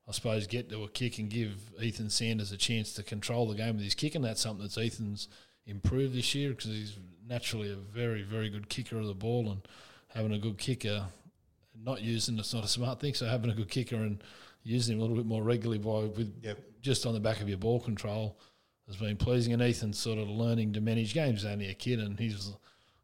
I 0.09 0.13
suppose, 0.13 0.47
get 0.47 0.69
to 0.71 0.83
a 0.83 0.89
kick 0.89 1.19
and 1.19 1.31
give 1.31 1.71
Ethan 1.81 2.11
Sanders 2.11 2.51
a 2.51 2.57
chance 2.57 2.93
to 2.95 3.03
control 3.03 3.47
the 3.47 3.55
game 3.55 3.77
with 3.77 3.85
his 3.85 3.95
kick, 3.95 4.15
and 4.15 4.25
that's 4.25 4.41
something 4.41 4.63
that's 4.63 4.79
Ethan's 4.79 5.29
improved 5.67 6.15
this 6.15 6.35
year 6.35 6.51
because 6.51 6.71
he's 6.71 6.97
naturally 7.27 7.73
a 7.73 7.77
very, 7.77 8.23
very 8.23 8.51
good 8.51 8.69
kicker 8.69 8.99
of 8.99 9.07
the 9.07 9.15
ball 9.15 9.51
and 9.51 9.63
having 10.09 10.33
a 10.33 10.39
good 10.39 10.59
kicker, 10.59 11.05
not 11.81 12.03
using 12.03 12.39
it's 12.39 12.53
not 12.53 12.65
a 12.65 12.69
smart 12.69 13.01
thing. 13.01 13.15
So 13.15 13.27
having 13.27 13.51
a 13.51 13.55
good 13.55 13.71
kicker 13.71 13.97
and 13.97 14.23
using 14.65 14.97
him 14.97 15.01
a 15.01 15.03
little 15.03 15.17
bit 15.17 15.27
more 15.27 15.43
regularly 15.43 15.79
by 15.79 16.07
with 16.17 16.35
yep. 16.43 16.59
just 16.81 17.07
on 17.07 17.15
the 17.15 17.21
back 17.21 17.41
of 17.41 17.49
your 17.49 17.59
ball 17.59 17.81
control 17.81 18.39
has 18.87 18.97
been 18.97 19.17
pleasing. 19.17 19.53
And 19.53 19.63
Ethan's 19.63 19.99
sort 19.99 20.19
of 20.19 20.29
learning 20.29 20.73
to 20.75 20.81
manage 20.81 21.15
games. 21.15 21.43
He's 21.43 21.51
only 21.51 21.69
a 21.69 21.75
kid, 21.75 22.01
and 22.01 22.19
he's 22.19 22.53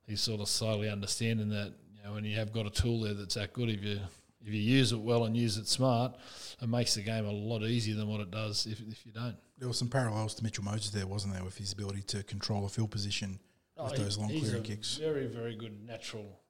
he's 0.07 0.21
sort 0.21 0.41
of 0.41 0.49
slowly 0.49 0.89
understanding 0.89 1.49
that 1.51 1.73
you 1.95 2.03
know 2.03 2.15
when 2.15 2.25
you 2.25 2.37
have 2.37 2.53
got 2.53 2.67
a 2.67 2.71
tool 2.71 3.03
there 3.03 3.15
that's 3.15 3.35
that 3.35 3.53
good, 3.53 3.71
if 3.71 3.83
you 3.83 4.01
if 4.45 4.53
you 4.53 4.61
use 4.61 4.93
it 4.93 5.01
well 5.01 5.25
and 5.25 5.37
use 5.37 5.57
it 5.57 5.67
smart, 5.69 6.17
it 6.61 6.69
makes 6.69 6.95
the 6.95 7.03
game 7.03 7.27
a 7.27 7.31
lot 7.31 7.63
easier 7.63 7.97
than 7.97 8.09
what 8.09 8.21
it 8.21 8.31
does 8.31 8.67
if, 8.67 8.81
if 8.81 9.05
you 9.05 9.13
don't. 9.13 9.37
There 9.59 9.69
were 9.69 9.75
some 9.75 9.89
parallels 9.89 10.35
to 10.37 10.45
Mitchell 10.45 10.65
Moses 10.65 10.91
there, 10.91 11.07
wasn't 11.07 11.35
there, 11.35 11.45
with 11.45 11.59
his 11.59 11.73
ability 11.73 12.03
to 12.03 12.23
control 12.23 12.65
a 12.65 12.69
field 12.69 12.91
position 12.91 13.41
with 13.77 13.97
he- 13.97 14.03
those 14.03 14.19
long 14.19 14.29
clearing 14.29 14.63
kicks. 14.63 14.97
Very, 14.97 15.27
very 15.27 15.57
good 15.57 15.85
natural, 15.87 16.41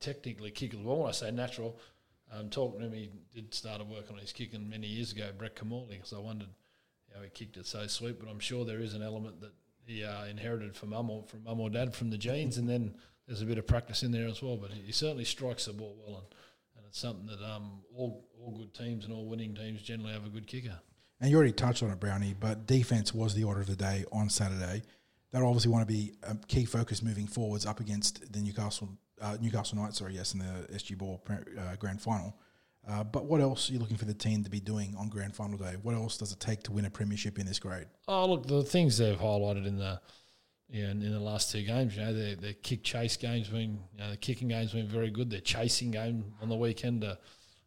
technically 0.00 0.50
kick 0.50 0.72
of 0.72 0.80
the 0.80 0.84
ball. 0.84 1.00
When 1.00 1.08
I 1.08 1.12
say 1.12 1.30
natural, 1.30 1.78
um, 2.32 2.50
talking 2.50 2.80
to 2.80 2.86
him, 2.86 2.92
he 2.92 3.10
did 3.32 3.54
start 3.54 3.80
to 3.80 3.84
work 3.84 4.10
on 4.10 4.18
his 4.18 4.32
kicking 4.32 4.68
many 4.68 4.86
years 4.86 5.12
ago, 5.12 5.30
Brett 5.36 5.56
Kimmorley, 5.56 5.96
because 5.96 6.12
I 6.12 6.18
wondered 6.18 6.48
how 7.14 7.22
he 7.22 7.28
kicked 7.30 7.56
it 7.56 7.66
so 7.66 7.86
sweet. 7.86 8.18
But 8.18 8.28
I'm 8.28 8.40
sure 8.40 8.64
there 8.64 8.80
is 8.80 8.94
an 8.94 9.02
element 9.02 9.40
that 9.40 9.52
he 9.86 10.04
uh, 10.04 10.24
inherited 10.26 10.74
from 10.74 10.90
mum 10.90 11.10
or 11.10 11.22
from 11.24 11.44
mum 11.44 11.60
or 11.60 11.70
dad 11.70 11.94
from 11.94 12.10
the 12.10 12.18
genes, 12.18 12.58
and 12.58 12.68
then 12.68 12.94
there's 13.26 13.42
a 13.42 13.46
bit 13.46 13.58
of 13.58 13.66
practice 13.66 14.02
in 14.02 14.12
there 14.12 14.26
as 14.26 14.42
well. 14.42 14.56
But 14.56 14.70
he, 14.72 14.92
certainly 14.92 15.24
strikes 15.24 15.66
the 15.66 15.72
ball 15.72 15.96
well, 16.06 16.18
and 16.18 16.26
it's 16.94 17.00
something 17.00 17.26
that 17.26 17.44
um, 17.44 17.80
all 17.96 18.24
all 18.40 18.56
good 18.56 18.72
teams 18.72 19.04
and 19.04 19.12
all 19.12 19.26
winning 19.26 19.52
teams 19.52 19.82
generally 19.82 20.12
have 20.12 20.24
a 20.24 20.28
good 20.28 20.46
kicker. 20.46 20.78
And 21.20 21.28
you 21.28 21.36
already 21.36 21.52
touched 21.52 21.82
on 21.82 21.90
it, 21.90 21.98
Brownie, 21.98 22.36
but 22.38 22.68
defense 22.68 23.12
was 23.12 23.34
the 23.34 23.42
order 23.42 23.60
of 23.60 23.66
the 23.66 23.74
day 23.74 24.04
on 24.12 24.28
Saturday. 24.28 24.82
That 25.32 25.42
obviously 25.42 25.72
want 25.72 25.88
to 25.88 25.92
be 25.92 26.12
a 26.22 26.36
key 26.46 26.64
focus 26.64 27.02
moving 27.02 27.26
forwards 27.26 27.66
up 27.66 27.80
against 27.80 28.32
the 28.32 28.40
Newcastle 28.40 28.90
uh, 29.20 29.36
Newcastle 29.40 29.76
Knights, 29.76 29.98
sorry, 29.98 30.14
yes, 30.14 30.34
in 30.34 30.38
the 30.38 30.68
SG 30.72 30.96
Ball 30.96 31.20
uh, 31.28 31.74
Grand 31.80 32.00
Final. 32.00 32.36
Uh, 32.88 33.02
but 33.02 33.24
what 33.24 33.40
else 33.40 33.70
are 33.70 33.72
you 33.72 33.80
looking 33.80 33.96
for 33.96 34.04
the 34.04 34.14
team 34.14 34.44
to 34.44 34.50
be 34.50 34.60
doing 34.60 34.94
on 34.96 35.08
Grand 35.08 35.34
Final 35.34 35.58
day? 35.58 35.74
What 35.82 35.96
else 35.96 36.16
does 36.16 36.30
it 36.30 36.38
take 36.38 36.62
to 36.64 36.72
win 36.72 36.84
a 36.84 36.90
premiership 36.90 37.40
in 37.40 37.46
this 37.46 37.58
grade? 37.58 37.86
Oh, 38.06 38.28
look, 38.28 38.46
the 38.46 38.62
things 38.62 38.98
they've 38.98 39.18
highlighted 39.18 39.66
in 39.66 39.78
the 39.78 40.00
yeah, 40.70 40.90
in, 40.90 41.00
the 41.00 41.20
last 41.20 41.52
two 41.52 41.62
games, 41.62 41.96
you 41.96 42.02
know, 42.02 42.12
their, 42.12 42.36
their 42.36 42.52
kick 42.54 42.82
chase 42.82 43.16
games 43.16 43.48
been, 43.48 43.78
you 43.92 43.98
know, 43.98 44.10
the 44.10 44.16
kicking 44.16 44.48
games 44.48 44.72
been 44.72 44.88
very 44.88 45.10
good. 45.10 45.30
Their 45.30 45.40
chasing 45.40 45.90
game 45.90 46.32
on 46.40 46.48
the 46.48 46.56
weekend 46.56 47.02
to, 47.02 47.18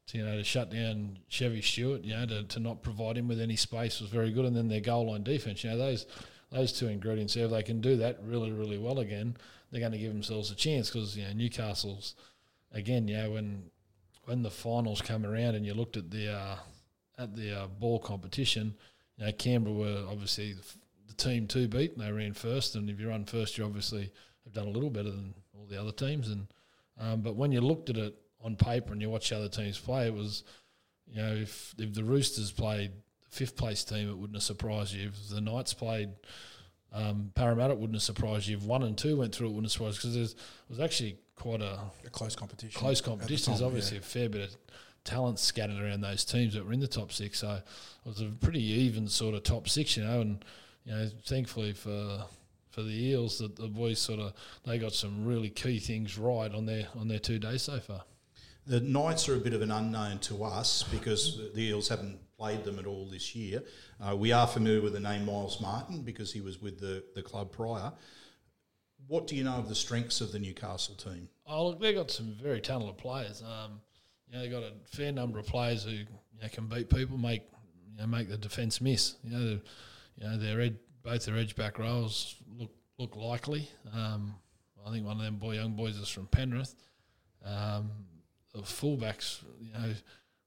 to 0.07 0.17
you 0.17 0.25
know 0.25 0.35
to 0.35 0.43
shut 0.43 0.71
down 0.71 1.19
Chevy 1.27 1.61
Stewart, 1.61 2.01
you 2.03 2.15
know, 2.15 2.25
to, 2.25 2.43
to 2.43 2.59
not 2.59 2.81
provide 2.81 3.17
him 3.17 3.27
with 3.27 3.39
any 3.39 3.55
space 3.55 4.01
was 4.01 4.09
very 4.09 4.31
good. 4.31 4.45
And 4.45 4.55
then 4.55 4.67
their 4.67 4.81
goal 4.81 5.11
line 5.11 5.23
defense, 5.23 5.63
you 5.63 5.69
know, 5.69 5.77
those 5.77 6.05
those 6.51 6.73
two 6.73 6.87
ingredients, 6.87 7.35
if 7.35 7.51
they 7.51 7.63
can 7.63 7.81
do 7.81 7.97
that 7.97 8.19
really 8.23 8.51
really 8.51 8.77
well 8.77 8.99
again, 8.99 9.37
they're 9.71 9.81
going 9.81 9.91
to 9.91 9.97
give 9.97 10.13
themselves 10.13 10.51
a 10.51 10.55
chance 10.55 10.89
because 10.89 11.15
you 11.15 11.23
know 11.23 11.33
Newcastle's 11.33 12.15
again, 12.71 13.07
you 13.07 13.17
know, 13.17 13.31
when 13.31 13.63
when 14.25 14.43
the 14.43 14.51
finals 14.51 15.01
come 15.01 15.25
around 15.25 15.55
and 15.55 15.65
you 15.65 15.73
looked 15.73 15.97
at 15.97 16.11
the 16.11 16.33
uh, 16.33 16.55
at 17.17 17.35
the 17.35 17.63
uh, 17.63 17.67
ball 17.67 17.99
competition, 17.99 18.75
you 19.17 19.25
know, 19.25 19.31
Canberra 19.31 19.73
were 19.73 20.05
obviously 20.09 20.55
the, 21.07 21.13
team 21.13 21.47
to 21.47 21.67
beat. 21.67 21.93
And 21.93 22.01
they 22.01 22.11
ran 22.11 22.33
first, 22.33 22.75
and 22.75 22.89
if 22.89 22.99
you 22.99 23.09
run 23.09 23.25
first, 23.25 23.57
you 23.57 23.65
obviously 23.65 24.11
have 24.43 24.53
done 24.53 24.67
a 24.67 24.71
little 24.71 24.89
better 24.89 25.11
than 25.11 25.33
all 25.57 25.65
the 25.65 25.79
other 25.79 25.91
teams. 25.91 26.29
And 26.29 26.47
um, 26.99 27.21
but 27.21 27.35
when 27.35 27.51
you 27.51 27.61
looked 27.61 27.89
at 27.89 27.97
it 27.97 28.15
on 28.41 28.55
paper 28.55 28.93
and 28.93 29.01
you 29.01 29.09
watched 29.09 29.31
other 29.31 29.49
teams 29.49 29.77
play, 29.77 30.07
it 30.07 30.13
was, 30.13 30.43
you 31.07 31.21
know, 31.21 31.33
if 31.33 31.73
if 31.77 31.93
the 31.93 32.03
Roosters 32.03 32.51
played 32.51 32.91
the 33.23 33.35
fifth 33.35 33.55
place 33.55 33.83
team, 33.83 34.09
it 34.09 34.17
wouldn't 34.17 34.35
have 34.35 34.43
surprised 34.43 34.93
you. 34.93 35.07
If 35.07 35.29
the 35.29 35.41
Knights 35.41 35.73
played 35.73 36.09
um, 36.93 37.31
Parramatta, 37.35 37.73
it 37.73 37.79
wouldn't 37.79 37.95
have 37.95 38.03
surprised 38.03 38.47
you. 38.47 38.57
If 38.57 38.63
one 38.63 38.83
and 38.83 38.97
two 38.97 39.17
went 39.17 39.35
through, 39.35 39.47
it 39.47 39.51
wouldn't 39.51 39.65
have 39.65 39.71
surprised 39.71 39.97
because 39.97 40.15
it 40.15 40.35
was 40.69 40.79
actually 40.79 41.17
quite 41.35 41.61
a 41.61 41.79
A 42.05 42.09
close 42.09 42.35
competition. 42.35 42.79
close 42.79 42.99
at 42.99 43.05
the 43.05 43.09
competition. 43.11 43.53
There's 43.53 43.61
obviously 43.61 43.97
yeah. 43.97 44.01
a 44.01 44.05
fair 44.05 44.29
bit 44.29 44.41
of 44.49 44.57
talent 45.03 45.39
scattered 45.39 45.81
around 45.81 46.01
those 46.01 46.25
teams 46.25 46.53
that 46.53 46.65
were 46.65 46.73
in 46.73 46.79
the 46.79 46.87
top 46.87 47.11
six. 47.11 47.39
So 47.39 47.51
it 47.51 47.63
was 48.05 48.21
a 48.21 48.25
pretty 48.25 48.61
even 48.61 49.07
sort 49.07 49.35
of 49.35 49.43
top 49.43 49.69
six, 49.69 49.97
you 49.97 50.03
know. 50.03 50.21
And 50.21 50.43
you 50.87 50.93
know, 50.93 51.09
thankfully 51.25 51.73
for 51.73 52.25
for 52.69 52.81
the 52.83 53.07
Eels, 53.09 53.39
that 53.39 53.55
the 53.55 53.67
boys 53.67 53.99
sort 53.99 54.19
of 54.19 54.33
they 54.65 54.77
got 54.77 54.93
some 54.93 55.25
really 55.25 55.49
key 55.49 55.79
things 55.79 56.17
right 56.17 56.53
on 56.53 56.65
their 56.65 56.87
on 56.97 57.07
their 57.07 57.19
two 57.19 57.39
days 57.39 57.61
so 57.61 57.79
far. 57.79 58.03
The 58.65 58.79
Knights 58.79 59.29
are 59.29 59.35
a 59.35 59.39
bit 59.39 59.53
of 59.53 59.61
an 59.61 59.71
unknown 59.71 60.19
to 60.19 60.43
us 60.43 60.83
because 60.83 61.39
the 61.53 61.61
Eels 61.61 61.87
haven't 61.87 62.19
played 62.37 62.63
them 62.63 62.79
at 62.79 62.85
all 62.85 63.05
this 63.09 63.35
year. 63.35 63.63
Uh, 63.99 64.15
we 64.15 64.31
are 64.31 64.45
familiar 64.45 64.81
with 64.81 64.93
the 64.93 64.99
name 64.99 65.25
Miles 65.25 65.61
Martin 65.61 66.01
because 66.01 66.33
he 66.33 66.41
was 66.41 66.61
with 66.61 66.79
the, 66.79 67.03
the 67.15 67.21
club 67.21 67.51
prior. 67.51 67.93
What 69.07 69.25
do 69.25 69.37
you 69.37 69.45
know 69.45 69.53
of 69.55 69.69
the 69.69 69.75
strengths 69.75 70.19
of 70.19 70.33
the 70.33 70.39
Newcastle 70.39 70.95
team? 70.95 71.29
Oh, 71.45 71.69
look, 71.69 71.79
they've 71.79 71.95
got 71.95 72.11
some 72.11 72.35
very 72.41 72.59
talented 72.59 72.97
players. 72.97 73.41
Um, 73.41 73.79
you 74.27 74.35
know, 74.35 74.41
they 74.41 74.49
got 74.49 74.63
a 74.63 74.73
fair 74.85 75.13
number 75.13 75.39
of 75.39 75.47
players 75.47 75.85
who 75.85 75.91
you 75.91 76.05
know, 76.41 76.49
can 76.51 76.67
beat 76.67 76.89
people, 76.89 77.17
make 77.17 77.43
you 77.89 78.01
know, 78.01 78.07
make 78.07 78.29
the 78.29 78.37
defence 78.37 78.81
miss. 78.81 79.15
You 79.23 79.31
know, 79.31 79.59
you 80.17 80.27
know, 80.27 80.37
their 80.37 80.61
ed, 80.61 80.77
both 81.03 81.25
their 81.25 81.37
edge 81.37 81.55
back 81.55 81.79
rows 81.79 82.35
look 82.57 82.71
look 82.97 83.15
likely. 83.15 83.69
Um, 83.93 84.35
I 84.85 84.91
think 84.91 85.05
one 85.05 85.17
of 85.17 85.23
them 85.23 85.35
boy 85.35 85.55
young 85.55 85.73
boys 85.73 85.97
is 85.97 86.09
from 86.09 86.27
Penrith. 86.27 86.75
Um, 87.43 87.91
the 88.53 88.61
fullbacks, 88.61 89.43
you 89.59 89.73
know, 89.73 89.93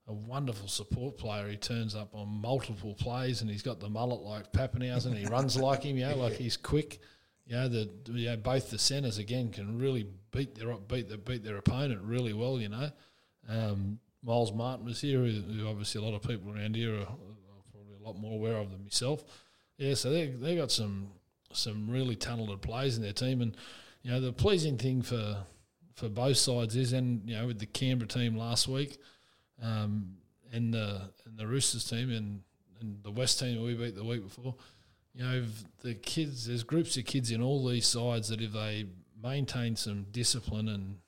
a 0.08 0.12
wonderful 0.12 0.68
support 0.68 1.16
player. 1.16 1.48
He 1.48 1.56
turns 1.56 1.94
up 1.94 2.14
on 2.14 2.28
multiple 2.28 2.94
plays, 2.94 3.42
and 3.42 3.50
he's 3.50 3.62
got 3.62 3.80
the 3.80 3.88
mullet 3.88 4.20
like 4.20 4.52
Papenhuyzen. 4.52 5.16
He 5.16 5.26
runs 5.30 5.56
like 5.56 5.84
him, 5.84 5.96
you 5.96 6.06
know, 6.06 6.16
like 6.16 6.34
he's 6.34 6.56
quick. 6.56 7.00
You 7.46 7.56
know, 7.56 7.68
the 7.68 7.90
you 8.10 8.30
know, 8.30 8.36
both 8.36 8.70
the 8.70 8.78
centres 8.78 9.18
again 9.18 9.50
can 9.50 9.78
really 9.78 10.06
beat 10.32 10.54
their 10.54 10.74
beat 10.74 11.08
the, 11.08 11.18
beat 11.18 11.44
their 11.44 11.56
opponent 11.56 12.02
really 12.02 12.32
well. 12.32 12.60
You 12.60 12.70
know, 12.70 12.90
um, 13.48 13.98
Miles 14.22 14.52
Martin 14.52 14.86
was 14.86 15.00
here, 15.00 15.20
who, 15.20 15.40
who 15.40 15.68
obviously 15.68 16.00
a 16.00 16.04
lot 16.04 16.14
of 16.14 16.22
people 16.22 16.52
around 16.52 16.76
here 16.76 16.94
are, 16.94 17.02
are 17.02 17.62
probably 17.72 17.94
a 18.00 18.06
lot 18.06 18.16
more 18.16 18.34
aware 18.34 18.56
of 18.56 18.70
than 18.70 18.82
myself. 18.82 19.24
Yeah, 19.80 19.94
so 19.94 20.10
they 20.10 20.26
they 20.26 20.56
got 20.56 20.70
some 20.70 21.08
some 21.54 21.90
really 21.90 22.14
talented 22.14 22.60
players 22.60 22.98
in 22.98 23.02
their 23.02 23.14
team, 23.14 23.40
and 23.40 23.56
you 24.02 24.10
know 24.10 24.20
the 24.20 24.30
pleasing 24.30 24.76
thing 24.76 25.00
for 25.00 25.38
for 25.94 26.10
both 26.10 26.36
sides 26.36 26.76
is, 26.76 26.92
and 26.92 27.26
you 27.26 27.34
know 27.34 27.46
with 27.46 27.58
the 27.58 27.66
Canberra 27.66 28.06
team 28.06 28.36
last 28.36 28.68
week, 28.68 28.98
um, 29.62 30.16
and 30.52 30.74
the 30.74 31.00
and 31.24 31.38
the 31.38 31.46
Roosters 31.46 31.84
team 31.84 32.10
and 32.10 32.42
and 32.82 33.02
the 33.02 33.10
West 33.10 33.40
team 33.40 33.56
that 33.56 33.62
we 33.62 33.72
beat 33.72 33.94
the 33.94 34.04
week 34.04 34.22
before, 34.22 34.54
you 35.14 35.24
know 35.24 35.46
the 35.82 35.94
kids 35.94 36.46
there's 36.46 36.62
groups 36.62 36.98
of 36.98 37.06
kids 37.06 37.30
in 37.30 37.42
all 37.42 37.66
these 37.66 37.86
sides 37.86 38.28
that 38.28 38.42
if 38.42 38.52
they 38.52 38.84
maintain 39.22 39.76
some 39.76 40.04
discipline 40.10 40.68
and 40.68 40.98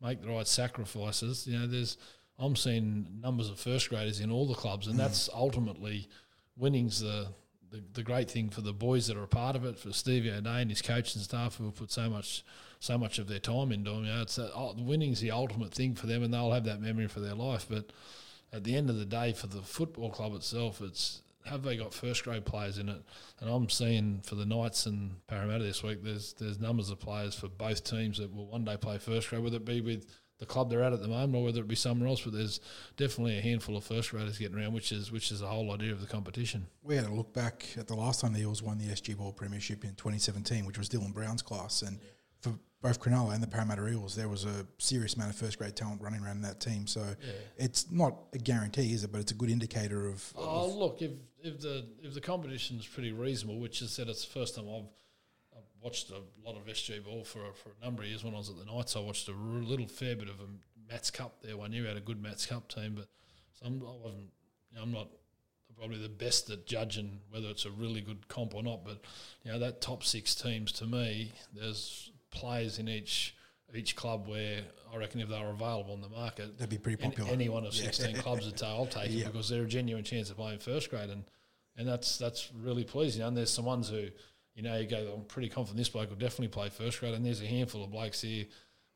make 0.00 0.22
the 0.22 0.28
right 0.28 0.46
sacrifices, 0.46 1.44
you 1.44 1.58
know 1.58 1.66
there's 1.66 1.96
I'm 2.38 2.54
seeing 2.54 3.18
numbers 3.20 3.50
of 3.50 3.58
first 3.58 3.88
graders 3.88 4.20
in 4.20 4.30
all 4.30 4.46
the 4.46 4.54
clubs, 4.54 4.86
and 4.86 4.96
that's 4.96 5.28
ultimately 5.34 6.08
winning's 6.56 7.00
the, 7.00 7.26
the 7.70 7.82
the 7.92 8.02
great 8.02 8.30
thing 8.30 8.50
for 8.50 8.60
the 8.60 8.72
boys 8.72 9.06
that 9.06 9.16
are 9.16 9.22
a 9.22 9.28
part 9.28 9.56
of 9.56 9.64
it, 9.64 9.78
for 9.78 9.92
Stevie 9.92 10.30
O'Day 10.30 10.62
and 10.62 10.70
his 10.70 10.82
coach 10.82 11.14
and 11.14 11.24
staff 11.24 11.56
who 11.56 11.64
have 11.66 11.76
put 11.76 11.90
so 11.90 12.08
much 12.08 12.44
so 12.80 12.96
much 12.96 13.18
of 13.18 13.28
their 13.28 13.38
time 13.38 13.72
into 13.72 13.90
them. 13.90 14.04
You 14.04 14.12
know, 14.12 14.22
it's 14.22 14.36
that, 14.36 14.52
oh, 14.54 14.74
winning's 14.78 15.20
the 15.20 15.30
ultimate 15.30 15.72
thing 15.72 15.94
for 15.94 16.06
them, 16.06 16.22
and 16.22 16.32
they'll 16.32 16.52
have 16.52 16.64
that 16.64 16.80
memory 16.80 17.08
for 17.08 17.20
their 17.20 17.34
life. 17.34 17.66
But 17.68 17.92
at 18.52 18.64
the 18.64 18.76
end 18.76 18.88
of 18.90 18.96
the 18.96 19.04
day, 19.04 19.32
for 19.32 19.46
the 19.46 19.62
football 19.62 20.10
club 20.10 20.34
itself, 20.34 20.80
it's 20.80 21.22
have 21.46 21.62
they 21.62 21.76
got 21.76 21.94
first 21.94 22.24
grade 22.24 22.44
players 22.44 22.78
in 22.78 22.88
it? 22.88 23.02
And 23.40 23.50
I'm 23.50 23.68
seeing 23.68 24.20
for 24.24 24.34
the 24.34 24.44
Knights 24.46 24.86
and 24.86 25.26
Parramatta 25.26 25.64
this 25.64 25.82
week, 25.82 26.02
there's 26.02 26.32
there's 26.34 26.58
numbers 26.58 26.90
of 26.90 27.00
players 27.00 27.34
for 27.34 27.48
both 27.48 27.84
teams 27.84 28.18
that 28.18 28.34
will 28.34 28.46
one 28.46 28.64
day 28.64 28.76
play 28.76 28.98
first 28.98 29.30
grade, 29.30 29.42
whether 29.42 29.56
it 29.56 29.64
be 29.64 29.80
with 29.80 30.06
the 30.40 30.46
club 30.46 30.70
they're 30.70 30.82
at 30.82 30.92
at 30.92 31.00
the 31.00 31.08
moment 31.08 31.36
or 31.36 31.44
whether 31.44 31.60
it 31.60 31.68
be 31.68 31.76
somewhere 31.76 32.08
else. 32.08 32.22
But 32.22 32.32
there's 32.32 32.60
definitely 32.96 33.38
a 33.38 33.42
handful 33.42 33.76
of 33.76 33.84
first 33.84 34.10
graders 34.10 34.38
getting 34.38 34.58
around, 34.58 34.72
which 34.72 34.90
is 34.90 35.12
which 35.12 35.30
is 35.30 35.40
the 35.40 35.46
whole 35.46 35.70
idea 35.70 35.92
of 35.92 36.00
the 36.00 36.06
competition. 36.06 36.66
We 36.82 36.96
had 36.96 37.06
a 37.06 37.12
look 37.12 37.32
back 37.32 37.66
at 37.78 37.86
the 37.86 37.94
last 37.94 38.20
time 38.20 38.32
the 38.32 38.40
Eels 38.40 38.62
won 38.62 38.78
the 38.78 38.86
SG 38.86 39.16
Ball 39.16 39.32
Premiership 39.32 39.84
in 39.84 39.90
2017, 39.90 40.66
which 40.66 40.78
was 40.78 40.88
Dylan 40.88 41.12
Brown's 41.14 41.42
class. 41.42 41.82
And 41.82 42.00
for 42.40 42.54
both 42.82 42.98
Cronulla 43.00 43.34
and 43.34 43.42
the 43.42 43.46
Parramatta 43.46 43.86
Eels, 43.86 44.16
there 44.16 44.28
was 44.28 44.46
a 44.46 44.66
serious 44.78 45.14
amount 45.14 45.30
of 45.30 45.36
first 45.36 45.58
grade 45.58 45.76
talent 45.76 46.00
running 46.00 46.24
around 46.24 46.40
that 46.42 46.58
team. 46.60 46.86
So 46.86 47.14
it's 47.58 47.90
not 47.90 48.16
a 48.32 48.38
guarantee, 48.38 48.92
is 48.94 49.04
it? 49.04 49.12
But 49.12 49.20
it's 49.20 49.32
a 49.32 49.36
good 49.36 49.50
indicator 49.50 50.08
of. 50.08 50.32
Oh, 50.36 50.68
look, 50.68 51.02
if 51.02 51.12
if 51.42 51.60
the 51.60 51.86
if 52.02 52.14
the 52.14 52.20
competition's 52.20 52.86
pretty 52.86 53.12
reasonable, 53.12 53.60
which 53.60 53.82
is 53.82 53.94
that 53.96 54.08
it's 54.08 54.24
the 54.24 54.32
first 54.32 54.56
time 54.56 54.66
I've 54.74 54.88
watched 55.82 56.10
a 56.10 56.20
lot 56.46 56.56
of 56.56 56.66
SG 56.66 57.04
ball 57.04 57.24
for 57.24 57.40
a, 57.40 57.52
for 57.54 57.70
a 57.70 57.84
number 57.84 58.02
of 58.02 58.08
years. 58.08 58.22
When 58.24 58.34
I 58.34 58.38
was 58.38 58.50
at 58.50 58.56
the 58.58 58.64
Knights, 58.64 58.96
I 58.96 59.00
watched 59.00 59.28
a 59.28 59.32
r- 59.32 59.36
little 59.38 59.86
fair 59.88 60.16
bit 60.16 60.28
of 60.28 60.40
a 60.40 60.90
Mats 60.92 61.10
Cup 61.10 61.40
there 61.42 61.56
one 61.56 61.72
year. 61.72 61.82
We 61.82 61.88
had 61.88 61.96
a 61.96 62.00
good 62.00 62.22
Mats 62.22 62.46
Cup 62.46 62.68
team, 62.68 62.94
but 62.96 63.08
so 63.52 63.66
I'm, 63.66 63.80
wasn't. 63.80 64.30
You 64.70 64.76
know, 64.76 64.82
I'm 64.82 64.92
not 64.92 65.08
probably 65.78 65.98
the 65.98 66.08
best 66.10 66.50
at 66.50 66.66
judging 66.66 67.20
whether 67.30 67.48
it's 67.48 67.64
a 67.64 67.70
really 67.70 68.00
good 68.02 68.28
comp 68.28 68.54
or 68.54 68.62
not. 68.62 68.84
But 68.84 69.00
you 69.44 69.52
know, 69.52 69.58
that 69.60 69.80
top 69.80 70.04
six 70.04 70.34
teams 70.34 70.72
to 70.72 70.86
me, 70.86 71.32
there's 71.54 72.10
players 72.30 72.78
in 72.78 72.88
each 72.88 73.34
each 73.74 73.94
club 73.96 74.26
where 74.28 74.60
I 74.92 74.96
reckon 74.96 75.20
if 75.20 75.28
they 75.28 75.40
were 75.40 75.50
available 75.50 75.92
on 75.92 76.00
the 76.00 76.08
market, 76.08 76.58
That'd 76.58 76.70
be 76.70 76.78
pretty 76.78 77.00
popular. 77.02 77.30
Any 77.30 77.48
one 77.48 77.64
of 77.64 77.72
Yeah. 77.74 77.84
16 77.84 78.16
clubs 78.16 78.44
would 78.44 78.58
say, 78.58 78.66
I'll 78.66 78.84
take 79.00 79.10
Yeah. 79.12 79.26
it 79.26 79.32
because 79.32 79.48
they're 79.48 79.62
a 79.62 79.68
genuine 79.68 80.02
chance 80.02 80.28
of 80.28 80.36
playing 80.36 80.58
first 80.58 80.90
grade. 80.90 81.08
And, 81.08 81.22
and 81.76 81.86
that's 81.86 82.18
that's 82.18 82.50
really 82.60 82.82
pleasing. 82.82 83.22
And 83.22 83.36
there's 83.36 83.50
some 83.50 83.64
ones 83.64 83.88
who, 83.88 84.08
you 84.60 84.68
know, 84.68 84.76
you 84.76 84.86
go, 84.86 85.14
I'm 85.16 85.24
pretty 85.24 85.48
confident 85.48 85.78
this 85.78 85.88
bloke 85.88 86.10
will 86.10 86.16
definitely 86.16 86.48
play 86.48 86.68
first 86.68 87.00
grade. 87.00 87.14
And 87.14 87.24
there's 87.24 87.40
a 87.40 87.46
handful 87.46 87.82
of 87.82 87.90
blokes 87.90 88.20
here 88.20 88.44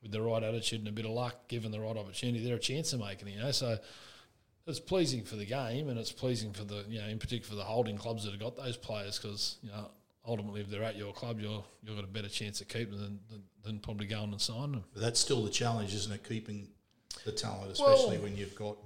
with 0.02 0.12
the 0.12 0.20
right 0.20 0.42
attitude 0.42 0.80
and 0.80 0.88
a 0.88 0.92
bit 0.92 1.06
of 1.06 1.12
luck, 1.12 1.48
given 1.48 1.72
the 1.72 1.80
right 1.80 1.96
opportunity, 1.96 2.44
they're 2.44 2.56
a 2.56 2.58
chance 2.58 2.92
of 2.92 3.00
making 3.00 3.28
it, 3.28 3.36
you 3.36 3.40
know. 3.40 3.50
So 3.50 3.78
it's 4.66 4.78
pleasing 4.78 5.24
for 5.24 5.36
the 5.36 5.46
game 5.46 5.88
and 5.88 5.98
it's 5.98 6.12
pleasing 6.12 6.52
for 6.52 6.64
the, 6.64 6.84
you 6.86 7.00
know, 7.00 7.06
in 7.06 7.18
particular 7.18 7.48
for 7.48 7.54
the 7.54 7.64
holding 7.64 7.96
clubs 7.96 8.24
that 8.24 8.32
have 8.32 8.40
got 8.40 8.56
those 8.56 8.76
players 8.76 9.18
because, 9.18 9.56
you 9.62 9.70
know, 9.70 9.90
ultimately 10.26 10.60
if 10.60 10.68
they're 10.68 10.82
at 10.82 10.96
your 10.96 11.14
club, 11.14 11.40
you're, 11.40 11.64
you've 11.82 11.96
got 11.96 12.04
a 12.04 12.08
better 12.08 12.28
chance 12.28 12.60
of 12.60 12.68
keeping 12.68 12.98
them 12.98 13.20
than, 13.30 13.42
than, 13.62 13.78
probably 13.78 14.06
going 14.06 14.32
and 14.32 14.40
signing 14.40 14.72
them. 14.72 14.84
But 14.92 15.00
that's 15.00 15.18
still 15.18 15.42
the 15.42 15.50
challenge, 15.50 15.94
isn't 15.94 16.12
it? 16.12 16.28
Keeping 16.28 16.68
the 17.24 17.32
talent, 17.32 17.72
especially 17.72 18.18
Well- 18.18 18.24
when 18.24 18.36
you've 18.36 18.54
got, 18.54 18.76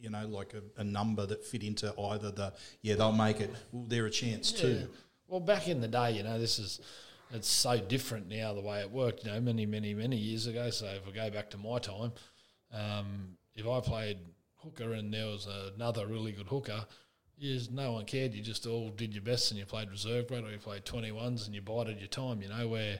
you 0.00 0.08
know, 0.08 0.26
like 0.26 0.54
a, 0.54 0.80
a 0.80 0.84
number 0.84 1.26
that 1.26 1.44
fit 1.44 1.62
into 1.62 1.92
either 2.00 2.30
the, 2.30 2.54
yeah, 2.80 2.94
they'll 2.94 3.12
make 3.12 3.40
it, 3.40 3.54
well, 3.70 3.84
they're 3.86 4.06
a 4.06 4.10
chance 4.10 4.50
too. 4.50 4.88
Well, 5.30 5.38
back 5.38 5.68
in 5.68 5.80
the 5.80 5.86
day, 5.86 6.10
you 6.10 6.24
know, 6.24 6.40
this 6.40 6.58
is 6.58 6.80
it's 7.32 7.48
so 7.48 7.78
different 7.78 8.28
now 8.28 8.52
the 8.52 8.60
way 8.60 8.80
it 8.80 8.90
worked. 8.90 9.24
You 9.24 9.30
know, 9.30 9.40
many, 9.40 9.64
many, 9.64 9.94
many 9.94 10.16
years 10.16 10.48
ago. 10.48 10.70
So 10.70 10.86
if 10.86 11.06
I 11.06 11.12
go 11.12 11.30
back 11.30 11.50
to 11.50 11.56
my 11.56 11.78
time, 11.78 12.12
um, 12.72 13.36
if 13.54 13.64
I 13.64 13.78
played 13.80 14.18
hooker 14.56 14.92
and 14.92 15.14
there 15.14 15.26
was 15.26 15.46
another 15.76 16.08
really 16.08 16.32
good 16.32 16.48
hooker, 16.48 16.84
yes, 17.38 17.68
no 17.70 17.92
one 17.92 18.06
cared. 18.06 18.34
You 18.34 18.42
just 18.42 18.66
all 18.66 18.90
did 18.90 19.14
your 19.14 19.22
best 19.22 19.52
and 19.52 19.58
you 19.60 19.64
played 19.66 19.88
reserve 19.88 20.26
grade 20.26 20.44
or 20.44 20.50
you 20.50 20.58
played 20.58 20.84
twenty 20.84 21.12
ones 21.12 21.46
and 21.46 21.54
you 21.54 21.62
bided 21.62 22.00
your 22.00 22.08
time. 22.08 22.42
You 22.42 22.48
know 22.48 22.66
where 22.66 22.98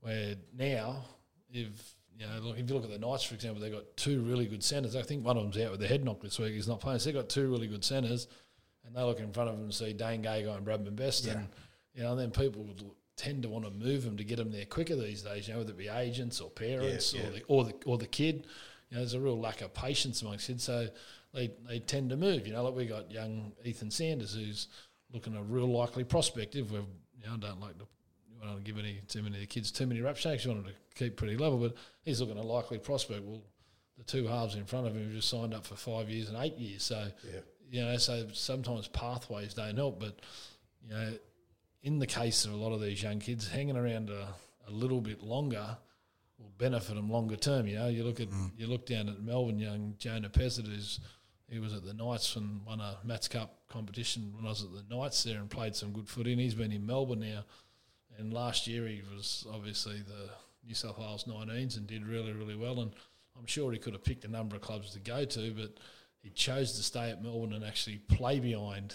where 0.00 0.36
now 0.56 1.04
if 1.50 1.96
you 2.16 2.28
know 2.28 2.38
look, 2.42 2.58
if 2.58 2.68
you 2.68 2.76
look 2.76 2.84
at 2.84 2.90
the 2.90 2.98
Knights 3.04 3.24
for 3.24 3.34
example, 3.34 3.60
they've 3.60 3.72
got 3.72 3.96
two 3.96 4.22
really 4.22 4.46
good 4.46 4.62
centres. 4.62 4.94
I 4.94 5.02
think 5.02 5.24
one 5.24 5.36
of 5.36 5.42
them's 5.42 5.58
out 5.58 5.72
with 5.72 5.80
the 5.80 5.88
head 5.88 6.04
knock 6.04 6.22
this 6.22 6.38
week. 6.38 6.54
He's 6.54 6.68
not 6.68 6.78
playing. 6.78 7.00
So 7.00 7.06
they've 7.06 7.20
got 7.20 7.28
two 7.28 7.50
really 7.50 7.66
good 7.66 7.84
centres, 7.84 8.28
and 8.86 8.94
they 8.94 9.02
look 9.02 9.18
in 9.20 9.32
front 9.32 9.48
of 9.50 9.56
them 9.56 9.64
and 9.64 9.74
see 9.74 9.92
Dane 9.92 10.22
Gagai 10.22 10.56
and 10.56 10.66
Bradman 10.66 10.96
Best, 10.96 11.26
and 11.26 11.48
you 11.94 12.02
know 12.02 12.12
and 12.12 12.20
then 12.20 12.30
people 12.30 12.62
would 12.64 12.82
tend 13.16 13.42
to 13.42 13.48
want 13.48 13.64
to 13.64 13.70
move 13.70 14.04
them 14.04 14.16
to 14.18 14.24
get 14.24 14.36
them 14.36 14.52
there 14.52 14.66
quicker 14.66 14.94
these 14.94 15.22
days. 15.22 15.48
You 15.48 15.54
know 15.54 15.60
whether 15.60 15.72
it 15.72 15.78
be 15.78 15.88
agents 15.88 16.40
or 16.40 16.50
parents 16.50 17.14
Yeah, 17.14 17.26
or 17.26 17.30
the 17.30 17.42
or 17.48 17.64
the 17.64 17.74
or 17.86 17.98
the 17.98 18.06
kid. 18.06 18.46
You 18.90 18.96
know, 18.96 19.00
there's 19.00 19.14
a 19.14 19.20
real 19.20 19.38
lack 19.40 19.62
of 19.62 19.74
patience 19.74 20.22
amongst 20.22 20.46
kids, 20.46 20.62
so 20.64 20.88
they 21.34 21.50
they 21.68 21.80
tend 21.80 22.10
to 22.10 22.16
move. 22.16 22.46
You 22.46 22.52
know, 22.52 22.64
like 22.64 22.74
we 22.74 22.86
got 22.86 23.10
young 23.10 23.52
Ethan 23.64 23.90
Sanders, 23.90 24.34
who's 24.34 24.68
looking 25.12 25.36
a 25.36 25.42
real 25.42 25.66
likely 25.68 26.04
prospect. 26.04 26.54
If 26.54 26.70
we've, 26.70 26.82
you 27.20 27.26
know, 27.26 27.34
I 27.34 27.36
don't 27.38 27.60
like 27.60 27.78
to, 27.78 27.84
I 28.42 28.46
don't 28.46 28.64
give 28.64 28.78
any 28.78 29.00
too 29.08 29.22
many 29.22 29.36
of 29.36 29.40
the 29.40 29.46
kids 29.46 29.70
too 29.72 29.86
many 29.86 30.00
rap 30.00 30.16
shakes. 30.16 30.44
You 30.44 30.52
want 30.52 30.64
them 30.64 30.72
to 30.74 30.78
keep 30.94 31.16
pretty 31.16 31.36
level, 31.36 31.58
but 31.58 31.74
he's 32.04 32.20
looking 32.20 32.38
a 32.38 32.42
likely 32.42 32.78
prospect. 32.78 33.22
Well, 33.24 33.42
the 33.98 34.04
two 34.04 34.26
halves 34.26 34.54
in 34.56 34.66
front 34.66 34.86
of 34.86 34.94
him 34.94 35.04
have 35.04 35.12
just 35.12 35.28
signed 35.30 35.54
up 35.54 35.64
for 35.64 35.74
five 35.74 36.10
years 36.10 36.28
and 36.28 36.36
eight 36.38 36.56
years, 36.58 36.82
so 36.82 37.08
Yeah. 37.24 37.40
You 37.68 37.84
know, 37.84 37.96
so 37.96 38.26
sometimes 38.32 38.88
pathways 38.88 39.54
don't 39.54 39.76
help. 39.76 40.00
But 40.00 40.20
you 40.82 40.94
know, 40.94 41.12
in 41.82 41.98
the 41.98 42.06
case 42.06 42.44
of 42.44 42.52
a 42.52 42.56
lot 42.56 42.72
of 42.72 42.80
these 42.80 43.02
young 43.02 43.18
kids, 43.18 43.48
hanging 43.48 43.76
around 43.76 44.10
a, 44.10 44.28
a 44.68 44.70
little 44.70 45.00
bit 45.00 45.22
longer 45.22 45.76
will 46.38 46.52
benefit 46.58 46.94
them 46.94 47.10
longer 47.10 47.36
term. 47.36 47.66
You 47.66 47.76
know, 47.76 47.88
you 47.88 48.04
look 48.04 48.20
at 48.20 48.30
mm. 48.30 48.50
you 48.56 48.66
look 48.66 48.86
down 48.86 49.08
at 49.08 49.20
Melbourne, 49.22 49.58
young 49.58 49.94
Jonah 49.98 50.28
Pezet, 50.28 50.66
who's 50.66 51.00
he 51.48 51.58
was 51.58 51.74
at 51.74 51.84
the 51.84 51.94
Knights 51.94 52.34
and 52.36 52.64
won 52.66 52.80
a 52.80 52.98
Mats 53.04 53.28
Cup 53.28 53.60
competition 53.68 54.32
when 54.34 54.46
I 54.46 54.48
was 54.48 54.64
at 54.64 54.70
the 54.72 54.94
Knights 54.94 55.22
there 55.22 55.38
and 55.38 55.48
played 55.48 55.76
some 55.76 55.92
good 55.92 56.08
footy. 56.08 56.32
And 56.32 56.40
he's 56.40 56.54
been 56.54 56.72
in 56.72 56.84
Melbourne 56.84 57.20
now. 57.20 57.44
And 58.18 58.32
last 58.32 58.66
year 58.66 58.86
he 58.86 59.02
was 59.14 59.46
obviously 59.52 60.02
the 60.02 60.30
New 60.66 60.74
South 60.74 60.98
Wales 60.98 61.24
19s 61.24 61.76
and 61.76 61.86
did 61.86 62.04
really, 62.04 62.32
really 62.32 62.56
well. 62.56 62.80
And 62.80 62.92
I'm 63.38 63.46
sure 63.46 63.70
he 63.70 63.78
could 63.78 63.92
have 63.92 64.02
picked 64.02 64.24
a 64.24 64.28
number 64.28 64.56
of 64.56 64.62
clubs 64.62 64.92
to 64.94 64.98
go 64.98 65.24
to, 65.24 65.52
but 65.52 65.78
he 66.26 66.32
chose 66.32 66.72
to 66.72 66.82
stay 66.82 67.10
at 67.12 67.22
Melbourne 67.22 67.52
and 67.52 67.64
actually 67.64 67.98
play 67.98 68.40
behind 68.40 68.92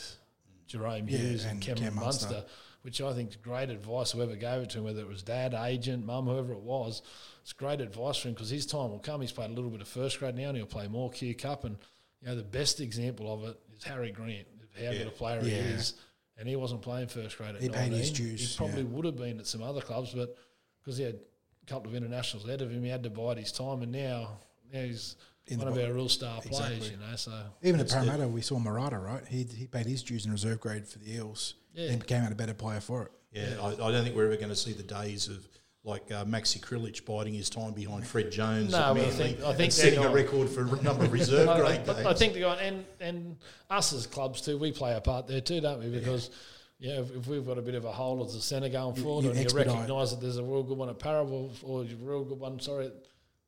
Jahrome 0.68 1.10
Yeah, 1.10 1.18
Hughes 1.18 1.44
and, 1.46 1.54
and 1.54 1.62
Cameron 1.62 1.84
Cam 1.86 1.96
Munster, 1.96 2.26
Munster. 2.30 2.50
which 2.82 3.00
I 3.02 3.14
think 3.14 3.30
is 3.30 3.36
great 3.38 3.70
advice. 3.70 4.12
Whoever 4.12 4.36
gave 4.36 4.64
it 4.64 4.70
to 4.72 4.80
him, 4.80 4.84
whether 4.84 5.00
it 5.00 5.08
was 5.08 5.24
dad, 5.24 5.54
agent, 5.54 6.06
mum, 6.06 6.26
whoever 6.26 6.52
it 6.52 6.60
was, 6.60 7.02
it's 7.42 7.54
great 7.54 7.80
advice 7.80 8.18
for 8.18 8.28
him 8.28 8.34
because 8.34 8.50
his 8.50 8.66
time 8.66 8.90
will 8.92 9.00
come. 9.00 9.22
He's 9.22 9.32
played 9.32 9.50
a 9.50 9.54
little 9.54 9.70
bit 9.70 9.80
of 9.80 9.88
first 9.88 10.20
grade 10.20 10.36
now, 10.36 10.50
and 10.50 10.58
he'll 10.58 10.66
play 10.66 10.90
more 10.90 11.10
Q 11.10 11.34
Cup. 11.36 11.64
And 11.64 11.78
you 12.22 12.28
know 12.28 12.36
the 12.36 12.44
best 12.44 12.82
example 12.82 13.34
of 13.34 13.46
it 13.50 13.58
is 13.78 13.84
Harry 13.86 14.12
Grant, 14.12 14.46
how 14.78 14.92
good 14.92 15.08
a 15.08 15.12
player 15.12 15.42
he 15.42 15.52
is. 15.52 15.94
And 16.38 16.50
he 16.50 16.58
wasn't 16.58 16.82
playing 16.82 17.08
first 17.08 17.38
grade 17.38 17.56
at 17.56 17.62
He 17.62 17.70
paid 17.70 17.94
his 17.94 18.12
dues, 18.12 18.42
He 18.52 18.58
probably 18.58 18.82
yeah. 18.82 18.90
would 18.90 19.06
have 19.06 19.16
been 19.16 19.40
at 19.40 19.48
some 19.48 19.62
other 19.62 19.80
clubs, 19.80 20.14
but 20.14 20.36
because 20.84 20.98
he 20.98 21.06
had 21.06 21.16
a 21.16 21.66
couple 21.66 21.90
of 21.90 21.96
internationals 21.96 22.46
ahead 22.46 22.62
of 22.62 22.72
him, 22.72 22.84
he 22.84 22.90
had 22.90 23.04
to 23.04 23.10
bide 23.10 23.38
his 23.38 23.52
time. 23.54 23.84
And 23.84 23.92
now, 23.92 24.40
now 24.74 24.82
he's 24.82 25.16
one 25.50 25.60
the 25.60 25.68
of 25.68 25.76
bo- 25.76 25.86
our 25.86 25.94
real 25.94 26.10
star 26.10 26.42
players, 26.42 26.90
you 26.92 26.98
know. 26.98 27.16
So 27.16 27.32
Even 27.64 27.80
at 27.80 27.90
Parramatta, 27.90 28.28
we 28.28 28.42
saw 28.42 28.60
Murata, 28.60 28.98
right? 29.00 29.26
He 29.28 29.44
he 29.44 29.68
paid 29.68 29.86
his 29.86 30.04
dues 30.04 30.26
in 30.26 30.32
reserve 30.32 30.60
grade 30.60 30.88
for 30.88 31.00
the 31.00 31.14
Eels. 31.14 31.56
Yeah. 31.74 31.92
and 31.92 32.00
became 32.02 32.24
out 32.24 32.34
a 32.34 32.36
better 32.36 32.54
player 32.54 32.82
for 32.82 33.04
it. 33.06 33.12
Yeah, 33.32 33.62
I, 33.62 33.68
I 33.88 33.92
don't 33.92 34.04
think 34.04 34.14
we're 34.14 34.25
ever 34.25 34.36
going 34.36 34.50
to 34.50 34.58
see 34.58 34.74
the 34.74 34.84
days 34.84 35.30
of 35.30 35.48
like 35.86 36.12
uh, 36.12 36.25
Maxi 36.25 36.60
Krilich 36.60 37.06
biding 37.06 37.34
his 37.34 37.50
time 37.50 37.72
behind 37.72 38.06
Fred 38.06 38.30
Jones. 38.30 38.72
No, 38.74 38.77
at 38.92 38.94
but 38.96 39.06
I 39.06 39.10
think- 39.10 39.42
I 39.42 39.48
and 39.50 39.58
think 39.58 39.72
setting 39.72 40.01
they're 40.01 40.10
a 40.10 40.14
record 40.14 40.50
for 40.50 40.64
a 40.64 40.82
number 40.84 41.06
of 41.06 41.14
reserve 41.14 41.48
I, 41.56 41.58
grade 41.60 41.82
I, 41.88 41.94
I 42.00 42.04
games. 42.04 42.20
think 42.20 42.34
they're 42.34 42.42
going, 42.42 42.60
and 42.60 42.86
and 43.00 43.38
us 43.70 43.94
as 43.94 44.06
clubs 44.06 44.42
too, 44.42 44.58
we 44.58 44.74
play 44.74 44.94
a 44.96 45.00
part 45.00 45.27
there 45.27 45.40
too, 45.40 45.62
don't 45.62 45.80
we? 45.80 45.88
Because 45.90 46.30
yeah, 46.77 47.00
if, 47.00 47.16
if 47.16 47.27
we've 47.27 47.46
got 47.46 47.58
a 47.58 47.62
bit 47.62 47.75
of 47.75 47.86
a 47.86 47.92
hole 47.92 48.22
as 48.25 48.36
a 48.36 48.42
centre 48.42 48.68
going 48.68 48.96
forward, 48.96 49.24
you 49.24 49.32
and 49.32 49.40
you 49.40 49.58
recognise 49.58 50.12
that 50.12 50.20
there's 50.20 50.38
a 50.38 50.44
real 50.44 50.64
good 50.64 50.77
one 50.77 50.90
at 50.90 51.00
Parable 51.00 51.51
or 51.64 51.84
a 51.84 51.86
real 52.01 52.25
good 52.25 52.40
one, 52.40 52.60
sorry. 52.60 52.92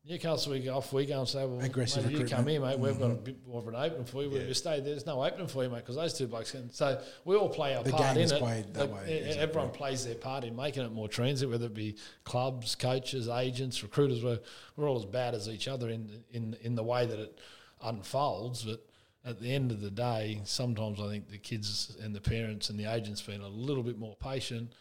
Newcastle, 0.05 0.51
we 0.51 0.59
go 0.59 0.75
off, 0.75 0.91
we 0.91 1.05
go 1.05 1.19
and 1.19 1.27
say, 1.29 1.45
well, 1.45 1.61
Aggressive 1.61 2.05
mate, 2.05 2.19
you 2.19 2.25
come 2.25 2.45
here, 2.45 2.59
mate. 2.59 2.77
We've 2.77 2.99
got 2.99 3.11
a 3.11 3.13
mm-hmm. 3.13 3.23
bit 3.23 3.47
more 3.47 3.61
of 3.61 3.67
an 3.69 3.75
opening 3.75 4.03
for 4.03 4.21
you. 4.21 4.29
We 4.29 4.39
you 4.41 4.53
stay, 4.53 4.81
there's 4.81 5.05
no 5.05 5.23
opening 5.23 5.47
for 5.47 5.63
you, 5.63 5.69
mate, 5.69 5.77
because 5.77 5.95
those 5.95 6.13
two 6.13 6.27
blokes 6.27 6.51
can. 6.51 6.69
So 6.73 7.01
we 7.23 7.37
all 7.37 7.47
play 7.47 7.73
our 7.73 7.83
The 7.85 7.91
part 7.91 8.03
game 8.03 8.17
in 8.17 8.23
is 8.23 8.33
it. 8.33 8.39
played 8.39 8.73
that 8.73 8.91
Like, 8.91 9.05
way, 9.05 9.17
exactly. 9.19 9.41
Everyone 9.41 9.69
plays 9.69 10.05
their 10.05 10.15
part 10.15 10.43
in 10.43 10.57
making 10.57 10.83
it 10.83 10.91
more 10.91 11.07
transit, 11.07 11.49
whether 11.49 11.67
it 11.67 11.73
be 11.73 11.95
clubs, 12.25 12.75
coaches, 12.75 13.29
agents, 13.29 13.81
recruiters. 13.81 14.21
We're, 14.21 14.39
we're 14.75 14.89
all 14.89 14.97
as 14.97 15.05
bad 15.05 15.35
as 15.35 15.47
each 15.47 15.69
other 15.69 15.87
in 15.89 16.09
in 16.31 16.57
in 16.61 16.75
the 16.75 16.83
way 16.83 17.05
that 17.05 17.19
it 17.19 17.39
unfolds. 17.81 18.63
But 18.63 18.85
at 19.23 19.39
the 19.39 19.53
end 19.53 19.71
of 19.71 19.79
the 19.79 19.91
day, 19.91 20.41
sometimes 20.43 20.99
I 20.99 21.07
think 21.07 21.29
the 21.29 21.37
kids 21.37 21.95
and 22.03 22.13
the 22.13 22.19
parents 22.19 22.69
and 22.69 22.77
the 22.77 22.91
agents 22.93 23.21
being 23.21 23.41
a 23.41 23.47
little 23.47 23.83
bit 23.83 23.97
more 23.97 24.17
patient 24.17 24.73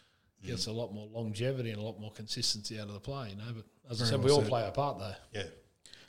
mm. 0.43 0.47
gets 0.47 0.67
a 0.67 0.71
lot 0.73 0.93
more 0.93 1.07
longevity 1.13 1.69
and 1.69 1.79
a 1.79 1.83
lot 1.83 1.97
more 1.97 2.11
consistency 2.11 2.77
out 2.77 2.87
of 2.87 2.93
the 2.93 2.99
play. 2.99 3.29
You 3.29 3.37
know, 3.37 3.53
but 3.55 3.63
as 3.89 4.01
I 4.01 4.05
said, 4.05 4.19
well 4.19 4.25
we 4.25 4.31
all 4.31 4.41
said. 4.41 4.49
play 4.49 4.63
our 4.63 4.71
part 4.71 4.99
though. 4.99 5.13
yeah, 5.33 5.43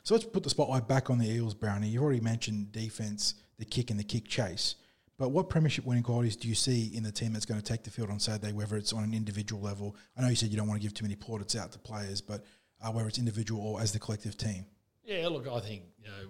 So 0.03 0.13
let's 0.15 0.25
put 0.25 0.43
the 0.43 0.49
spotlight 0.49 0.87
back 0.87 1.09
on 1.09 1.17
the 1.17 1.29
Eels, 1.29 1.53
Brownie. 1.53 1.87
You've 1.87 2.03
already 2.03 2.21
mentioned 2.21 2.71
defense, 2.71 3.35
the 3.57 3.65
kick, 3.65 3.89
and 3.91 3.99
the 3.99 4.03
kick 4.03 4.27
chase. 4.27 4.75
But 5.17 5.29
what 5.29 5.47
premiership 5.47 5.85
winning 5.85 6.03
qualities 6.03 6.35
do 6.35 6.49
you 6.49 6.55
see 6.55 6.91
in 6.93 7.03
the 7.03 7.11
team 7.11 7.31
that's 7.31 7.45
going 7.45 7.59
to 7.59 7.65
take 7.65 7.83
the 7.83 7.89
field 7.89 8.09
on 8.09 8.19
Saturday, 8.19 8.51
whether 8.51 8.75
it's 8.75 8.91
on 8.91 9.03
an 9.03 9.13
individual 9.13 9.61
level? 9.61 9.95
I 10.17 10.21
know 10.21 10.27
you 10.27 10.35
said 10.35 10.49
you 10.49 10.57
don't 10.57 10.67
want 10.67 10.81
to 10.81 10.85
give 10.85 10.93
too 10.93 11.05
many 11.05 11.15
plaudits 11.15 11.55
out 11.55 11.71
to 11.71 11.79
players, 11.79 12.19
but 12.19 12.43
uh, 12.81 12.91
whether 12.91 13.07
it's 13.07 13.17
individual 13.17 13.61
or 13.65 13.81
as 13.81 13.93
the 13.93 13.99
collective 13.99 14.37
team. 14.37 14.65
Yeah, 15.05 15.27
look, 15.29 15.47
I 15.47 15.61
think 15.61 15.83
you 16.01 16.09
know, 16.09 16.29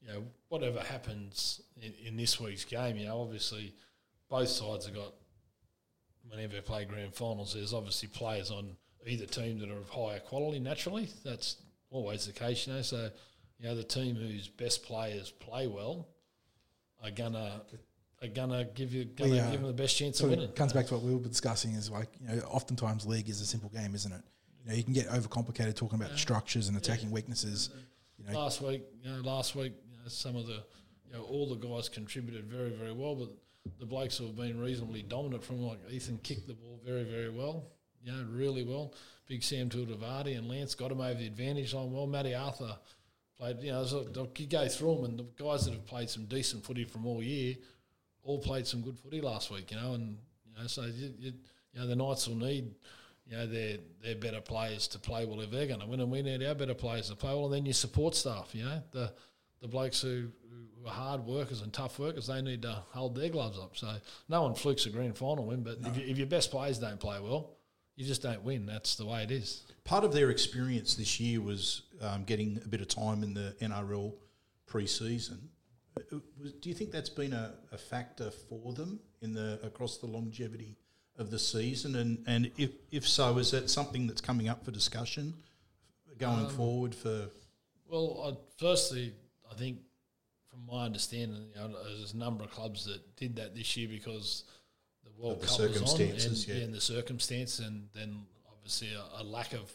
you 0.00 0.08
know, 0.08 0.24
whatever 0.48 0.80
happens 0.80 1.60
in, 1.80 1.92
in 2.06 2.16
this 2.16 2.38
week's 2.38 2.64
game, 2.64 2.96
you 2.96 3.06
know, 3.06 3.20
obviously 3.20 3.74
both 4.28 4.48
sides 4.48 4.86
have 4.86 4.94
got. 4.94 5.12
Whenever 6.28 6.54
they 6.54 6.60
play 6.62 6.84
grand 6.86 7.14
finals, 7.14 7.52
there's 7.54 7.74
obviously 7.74 8.08
players 8.08 8.50
on 8.50 8.76
either 9.06 9.26
team 9.26 9.58
that 9.58 9.70
are 9.70 9.76
of 9.78 9.88
higher 9.88 10.20
quality. 10.20 10.58
Naturally, 10.58 11.08
that's 11.24 11.56
always 11.90 12.26
the 12.26 12.32
case, 12.32 12.66
you 12.66 12.72
know. 12.72 12.82
So, 12.82 13.10
you 13.58 13.68
know, 13.68 13.74
the 13.74 13.84
team 13.84 14.16
whose 14.16 14.48
best 14.48 14.84
players 14.84 15.30
play 15.30 15.66
well 15.66 16.08
are 17.02 17.10
gonna 17.10 17.62
are 18.22 18.28
gonna 18.28 18.64
give 18.74 18.92
you 18.92 19.04
gonna 19.04 19.30
We, 19.30 19.40
uh, 19.40 19.50
give 19.50 19.60
them 19.60 19.68
the 19.68 19.82
best 19.82 19.96
chance 19.96 20.20
of 20.20 20.30
winning. 20.30 20.46
it 20.46 20.56
comes 20.56 20.72
back 20.72 20.86
to 20.86 20.94
what 20.94 21.02
we 21.02 21.14
were 21.14 21.20
discussing 21.28 21.72
is 21.72 21.90
like, 21.90 22.08
you 22.20 22.28
know, 22.28 22.38
oftentimes 22.42 23.06
league 23.06 23.28
is 23.28 23.40
a 23.40 23.46
simple 23.46 23.68
game, 23.70 23.94
isn't 23.94 24.12
it? 24.12 24.22
You 24.62 24.70
know, 24.70 24.76
you 24.76 24.82
can 24.82 24.94
get 24.94 25.08
overcomplicated 25.08 25.76
talking 25.76 26.00
about 26.00 26.16
structures 26.18 26.68
and 26.68 26.76
attacking 26.76 27.10
weaknesses. 27.10 27.70
You 28.18 28.26
know, 28.26 28.40
last 28.40 28.62
week, 28.62 28.82
you 29.02 29.10
know, 29.10 29.20
last 29.20 29.54
week, 29.54 29.74
you 29.90 29.98
know, 29.98 30.08
some 30.08 30.36
of 30.36 30.46
the, 30.46 30.62
you 31.06 31.12
know, 31.12 31.22
all 31.24 31.46
the 31.54 31.56
guys 31.56 31.88
contributed 31.90 32.46
very, 32.46 32.70
very 32.70 32.92
well, 32.92 33.14
but 33.14 33.28
the 33.78 33.84
blokes 33.86 34.16
who 34.16 34.26
have 34.26 34.36
been 34.36 34.58
reasonably 34.58 35.02
dominant 35.02 35.42
from 35.44 35.60
like 35.62 35.78
Ethan 35.90 36.18
kicked 36.22 36.46
the 36.46 36.54
ball 36.54 36.80
very, 36.84 37.04
very 37.04 37.28
well, 37.30 37.64
you 38.04 38.12
know, 38.12 38.24
really 38.30 38.62
well. 38.62 38.94
Big 39.26 39.42
Sam 39.42 39.68
Tuiltivati 39.68 40.36
and 40.36 40.48
Lance 40.48 40.74
got 40.74 40.92
him 40.92 41.00
over 41.00 41.14
the 41.14 41.26
advantage 41.26 41.72
line 41.74 41.90
well. 41.90 42.06
Matty 42.06 42.34
Arthur 42.34 42.76
played, 43.38 43.56
you 43.62 43.72
know, 43.72 43.84
so 43.84 44.06
you 44.36 44.46
go 44.46 44.68
through 44.68 44.96
them 44.96 45.04
and 45.06 45.18
the 45.18 45.26
guys 45.42 45.64
that 45.64 45.72
have 45.72 45.86
played 45.86 46.10
some 46.10 46.26
decent 46.26 46.64
footy 46.64 46.84
from 46.84 47.06
all 47.06 47.22
year 47.22 47.56
all 48.22 48.38
played 48.38 48.66
some 48.66 48.80
good 48.80 48.98
footy 48.98 49.20
last 49.20 49.50
week, 49.50 49.70
you 49.70 49.76
know, 49.76 49.92
and, 49.92 50.16
you 50.46 50.58
know, 50.58 50.66
so, 50.66 50.82
you, 50.82 51.12
you, 51.18 51.32
you 51.72 51.80
know, 51.80 51.86
the 51.86 51.96
Knights 51.96 52.26
will 52.26 52.36
need 52.36 52.74
you 53.26 53.36
know, 53.36 53.46
their 53.46 53.78
their 54.02 54.16
better 54.16 54.40
players 54.40 54.86
to 54.88 54.98
play 54.98 55.24
well 55.24 55.40
if 55.40 55.50
they're 55.50 55.66
going 55.66 55.80
to 55.80 55.86
win, 55.86 56.00
and 56.00 56.10
we 56.10 56.22
need 56.22 56.42
our 56.42 56.54
better 56.54 56.74
players 56.74 57.08
to 57.08 57.16
play 57.16 57.30
well. 57.30 57.46
And 57.46 57.54
then 57.54 57.66
your 57.66 57.74
support 57.74 58.14
staff, 58.14 58.50
you 58.52 58.64
know, 58.64 58.82
the 58.90 59.12
the 59.62 59.68
blokes 59.68 60.02
who, 60.02 60.28
who 60.50 60.86
are 60.86 60.92
hard 60.92 61.24
workers 61.24 61.62
and 61.62 61.72
tough 61.72 61.98
workers, 61.98 62.26
they 62.26 62.42
need 62.42 62.62
to 62.62 62.82
hold 62.90 63.14
their 63.14 63.30
gloves 63.30 63.58
up. 63.58 63.76
So 63.76 63.94
no 64.28 64.42
one 64.42 64.54
flukes 64.54 64.84
a 64.84 64.90
grand 64.90 65.16
final 65.16 65.46
win, 65.46 65.62
but 65.62 65.78
if, 65.86 65.96
you, 65.96 66.04
if 66.06 66.18
your 66.18 66.26
best 66.26 66.50
players 66.50 66.78
don't 66.78 67.00
play 67.00 67.18
well, 67.18 67.56
you 67.96 68.04
just 68.04 68.22
don't 68.22 68.42
win. 68.42 68.66
That's 68.66 68.96
the 68.96 69.06
way 69.06 69.22
it 69.22 69.30
is. 69.30 69.62
part 69.84 70.04
of 70.04 70.12
their 70.12 70.30
experience 70.30 70.94
this 70.94 71.20
year 71.20 71.40
was 71.40 71.82
um, 72.00 72.24
getting 72.24 72.60
a 72.64 72.68
bit 72.68 72.80
of 72.80 72.88
time 72.88 73.22
in 73.22 73.34
the 73.34 73.54
NRL 73.60 74.14
pre-season. 74.66 75.48
Do 76.10 76.68
you 76.68 76.74
think 76.74 76.90
that's 76.90 77.08
been 77.08 77.32
a, 77.32 77.54
a 77.70 77.78
factor 77.78 78.30
for 78.30 78.72
them 78.72 78.98
in 79.22 79.32
the 79.32 79.60
across 79.62 79.98
the 79.98 80.06
longevity 80.06 80.76
of 81.18 81.30
the 81.30 81.38
season? 81.38 81.94
And 81.94 82.24
and 82.26 82.50
if 82.56 82.70
if 82.90 83.06
so, 83.06 83.38
is 83.38 83.52
that 83.52 83.70
something 83.70 84.08
that's 84.08 84.20
coming 84.20 84.48
up 84.48 84.64
for 84.64 84.72
discussion 84.72 85.34
going 86.18 86.48
forward 86.48 86.94
for? 86.96 87.28
Well, 87.86 88.24
I, 88.26 88.58
firstly, 88.58 89.12
I 89.48 89.54
think 89.54 89.78
from 90.50 90.66
my 90.66 90.84
understanding, 90.84 91.46
you 91.54 91.60
know, 91.60 91.76
there's 91.84 92.12
a 92.12 92.16
number 92.16 92.42
of 92.42 92.50
clubs 92.50 92.86
that 92.86 93.16
did 93.16 93.36
that 93.36 93.54
this 93.54 93.76
year 93.76 93.88
because 93.88 94.44
the 95.04 95.22
World 95.22 95.40
the 95.40 95.46
Cup 95.46 95.58
was 95.60 95.60
on 95.60 95.66
and, 95.66 95.88
circumstances, 95.88 96.48
yeah. 96.48 96.54
and 96.56 96.74
the 96.74 96.80
circumstance, 96.80 97.58
and 97.58 97.88
then 97.94 98.22
obviously 98.50 98.88
a, 98.94 99.22
a 99.22 99.24
lack 99.24 99.52
of 99.52 99.72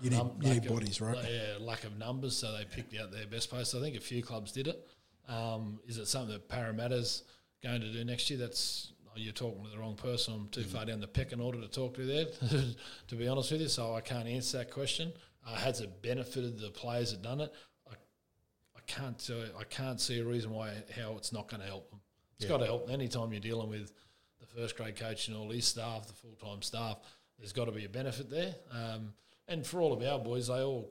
You 0.00 0.10
need- 0.10 0.30
you 0.40 0.54
need 0.54 0.64
of- 0.66 0.72
bodies, 0.72 1.00
right? 1.00 1.16
Yeah, 1.28 1.56
lack 1.60 1.84
of 1.84 1.98
numbers, 1.98 2.36
so 2.36 2.52
they 2.56 2.64
picked 2.64 2.96
out 2.96 3.12
their 3.12 3.26
best 3.26 3.50
players. 3.50 3.70
So 3.70 3.78
I 3.78 3.82
think 3.82 3.96
a 3.96 4.00
few 4.00 4.22
clubs 4.22 4.52
did 4.52 4.68
it. 4.68 4.88
Um, 5.28 5.78
is 5.86 5.98
it 5.98 6.06
something 6.06 6.32
that 6.32 6.48
Parramatta's 6.48 7.22
going 7.62 7.80
to 7.80 7.92
do 7.92 8.04
next 8.04 8.28
year? 8.28 8.38
That's 8.38 8.92
you're 9.14 9.32
talking 9.32 9.62
to 9.64 9.70
the 9.70 9.78
wrong 9.78 9.94
person. 9.94 10.34
I'm 10.34 10.48
too 10.48 10.62
far 10.62 10.86
down 10.86 11.00
the 11.00 11.06
pecking 11.06 11.40
order 11.40 11.60
to 11.60 11.68
talk 11.68 11.94
to 11.96 12.06
there, 12.06 12.24
to 13.08 13.14
be 13.14 13.28
honest 13.28 13.52
with 13.52 13.60
you. 13.60 13.68
So 13.68 13.94
I 13.94 14.00
can't 14.00 14.26
answer 14.26 14.58
that 14.58 14.70
question. 14.70 15.12
Uh, 15.46 15.54
has 15.56 15.80
it 15.80 16.00
benefited 16.02 16.58
the 16.58 16.70
players 16.70 17.10
that 17.12 17.20
done 17.22 17.40
it? 17.42 17.52
I, 17.90 17.94
I 17.94 18.80
can't. 18.86 19.20
see 19.20 19.44
I 19.58 19.64
can't 19.64 20.00
see 20.00 20.18
a 20.20 20.24
reason 20.24 20.50
why 20.50 20.72
how 20.98 21.14
it's 21.16 21.32
not 21.32 21.48
going 21.48 21.60
to 21.60 21.66
help 21.66 21.90
them. 21.90 22.00
It's 22.38 22.46
got 22.48 22.58
to 22.58 22.66
help. 22.66 22.90
Anytime 22.90 23.32
you're 23.32 23.40
dealing 23.40 23.68
with 23.68 23.92
first 24.56 24.76
grade 24.76 24.96
coach 24.96 25.28
and 25.28 25.36
all 25.36 25.50
his 25.50 25.66
staff, 25.66 26.06
the 26.06 26.12
full 26.12 26.36
time 26.42 26.62
staff, 26.62 26.98
there's 27.38 27.52
got 27.52 27.66
to 27.66 27.72
be 27.72 27.84
a 27.84 27.88
benefit 27.88 28.30
there. 28.30 28.54
Um, 28.70 29.12
and 29.48 29.66
for 29.66 29.80
all 29.80 29.92
of 29.92 30.02
our 30.02 30.18
boys, 30.18 30.48
they 30.48 30.62
all, 30.62 30.90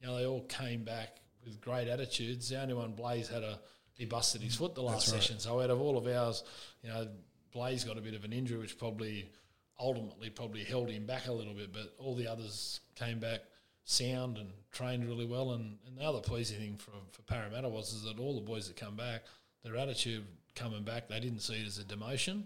you 0.00 0.06
know, 0.06 0.16
they 0.16 0.26
all 0.26 0.42
came 0.42 0.84
back 0.84 1.16
with 1.44 1.60
great 1.60 1.88
attitudes. 1.88 2.48
The 2.48 2.60
only 2.60 2.74
one 2.74 2.92
Blaize 2.92 3.28
had 3.28 3.42
a 3.42 3.58
he 3.94 4.04
busted 4.04 4.40
his 4.40 4.54
foot 4.54 4.76
the 4.76 4.82
last 4.82 5.08
session. 5.08 5.40
So 5.40 5.60
out 5.60 5.70
of 5.70 5.80
all 5.80 5.98
of 5.98 6.06
ours, 6.06 6.44
you 6.82 6.88
know, 6.88 7.08
Blaize 7.52 7.82
got 7.84 7.98
a 7.98 8.00
bit 8.00 8.14
of 8.14 8.22
an 8.24 8.32
injury, 8.32 8.58
which 8.58 8.78
probably 8.78 9.28
ultimately 9.80 10.30
probably 10.30 10.62
held 10.62 10.88
him 10.88 11.04
back 11.04 11.26
a 11.26 11.32
little 11.32 11.52
bit. 11.54 11.72
But 11.72 11.94
all 11.98 12.14
the 12.14 12.28
others 12.28 12.80
came 12.94 13.18
back 13.18 13.40
sound 13.84 14.38
and 14.38 14.50
trained 14.70 15.08
really 15.08 15.26
well. 15.26 15.52
And, 15.52 15.78
and 15.86 15.98
the 15.98 16.02
other 16.02 16.20
pleasing 16.20 16.58
thing 16.58 16.76
for, 16.76 16.92
for 17.10 17.22
Parramatta 17.22 17.68
was 17.68 17.92
is 17.92 18.04
that 18.04 18.20
all 18.20 18.36
the 18.36 18.46
boys 18.46 18.68
that 18.68 18.76
come 18.76 18.94
back, 18.94 19.24
their 19.64 19.76
attitude 19.76 20.24
coming 20.58 20.82
back, 20.82 21.08
they 21.08 21.20
didn't 21.20 21.40
see 21.40 21.54
it 21.54 21.66
as 21.66 21.78
a 21.78 21.84
demotion. 21.84 22.44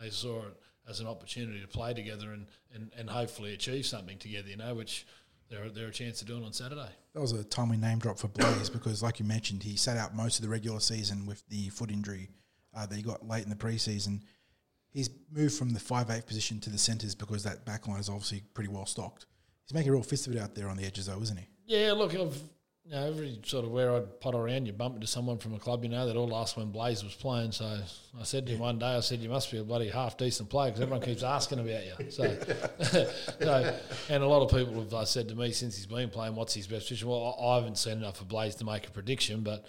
They 0.00 0.10
saw 0.10 0.42
it 0.42 0.56
as 0.88 1.00
an 1.00 1.06
opportunity 1.06 1.60
to 1.60 1.66
play 1.68 1.94
together 1.94 2.32
and, 2.32 2.46
and, 2.74 2.90
and 2.96 3.08
hopefully 3.08 3.54
achieve 3.54 3.86
something 3.86 4.18
together, 4.18 4.48
you 4.48 4.56
know, 4.56 4.74
which 4.74 5.06
they're, 5.48 5.70
they're 5.70 5.88
a 5.88 5.92
chance 5.92 6.20
of 6.20 6.28
doing 6.28 6.44
on 6.44 6.52
Saturday. 6.52 6.90
That 7.14 7.20
was 7.20 7.32
a 7.32 7.44
timely 7.44 7.76
name 7.76 7.98
drop 7.98 8.18
for 8.18 8.28
Blaize 8.28 8.70
because, 8.70 9.02
like 9.02 9.18
you 9.18 9.24
mentioned, 9.24 9.62
he 9.62 9.76
sat 9.76 9.96
out 9.96 10.14
most 10.14 10.38
of 10.38 10.42
the 10.42 10.48
regular 10.48 10.80
season 10.80 11.26
with 11.26 11.42
the 11.48 11.68
foot 11.70 11.90
injury 11.90 12.28
uh, 12.76 12.86
that 12.86 12.94
he 12.94 13.02
got 13.02 13.26
late 13.26 13.44
in 13.44 13.50
the 13.50 13.56
preseason. 13.56 14.20
He's 14.90 15.10
moved 15.32 15.54
from 15.54 15.70
the 15.70 15.80
five 15.80 16.10
eight 16.10 16.26
position 16.26 16.60
to 16.60 16.70
the 16.70 16.78
centres 16.78 17.14
because 17.14 17.42
that 17.44 17.64
back 17.64 17.88
line 17.88 18.00
is 18.00 18.08
obviously 18.08 18.42
pretty 18.52 18.68
well 18.68 18.86
stocked. 18.86 19.26
He's 19.64 19.74
making 19.74 19.90
a 19.90 19.92
real 19.92 20.02
fist 20.02 20.26
of 20.26 20.34
it 20.34 20.38
out 20.38 20.54
there 20.54 20.68
on 20.68 20.76
the 20.76 20.84
edges, 20.84 21.06
though, 21.06 21.20
isn't 21.20 21.38
he? 21.38 21.46
Yeah, 21.66 21.92
look, 21.92 22.14
I've, 22.14 22.38
you 22.86 22.92
know, 22.94 23.06
every 23.06 23.38
sort 23.44 23.64
of 23.64 23.70
where 23.70 23.94
I'd 23.94 24.20
pot 24.20 24.34
around, 24.34 24.66
you 24.66 24.72
bump 24.74 24.96
into 24.96 25.06
someone 25.06 25.38
from 25.38 25.54
a 25.54 25.58
club, 25.58 25.84
you 25.84 25.88
know, 25.88 26.06
that 26.06 26.16
all 26.16 26.36
asked 26.36 26.56
when 26.58 26.70
Blaize 26.70 27.02
was 27.02 27.14
playing. 27.14 27.52
So 27.52 27.64
I 27.64 28.24
said 28.24 28.46
to 28.46 28.52
him 28.52 28.58
one 28.60 28.78
day, 28.78 28.94
I 28.94 29.00
said, 29.00 29.20
you 29.20 29.30
must 29.30 29.50
be 29.50 29.58
a 29.58 29.64
bloody 29.64 29.88
half 29.88 30.18
decent 30.18 30.50
player 30.50 30.70
because 30.70 30.82
everyone 30.82 31.00
keeps 31.00 31.22
asking 31.22 31.60
about 31.60 31.82
you. 31.86 32.10
So, 32.10 32.36
so, 33.40 33.78
and 34.10 34.22
a 34.22 34.26
lot 34.26 34.42
of 34.42 34.50
people 34.50 34.82
have 34.82 34.92
uh, 34.92 35.04
said 35.06 35.28
to 35.28 35.34
me 35.34 35.52
since 35.52 35.76
he's 35.76 35.86
been 35.86 36.10
playing, 36.10 36.34
what's 36.34 36.52
his 36.52 36.66
best 36.66 36.88
position? 36.88 37.08
Well, 37.08 37.36
I 37.40 37.54
I 37.54 37.56
haven't 37.56 37.78
seen 37.78 37.98
enough 37.98 38.20
of 38.20 38.28
Blaize 38.28 38.56
to 38.56 38.64
make 38.64 38.86
a 38.86 38.90
prediction, 38.90 39.40
but 39.42 39.64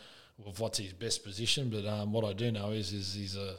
of 0.45 0.59
what's 0.59 0.79
his 0.79 0.91
best 0.91 1.23
position. 1.23 1.69
But 1.69 1.85
um, 1.87 2.11
what 2.11 2.25
I 2.25 2.33
do 2.33 2.51
know 2.51 2.71
is, 2.71 2.91
is 2.91 3.13
he's 3.13 3.37
a 3.37 3.55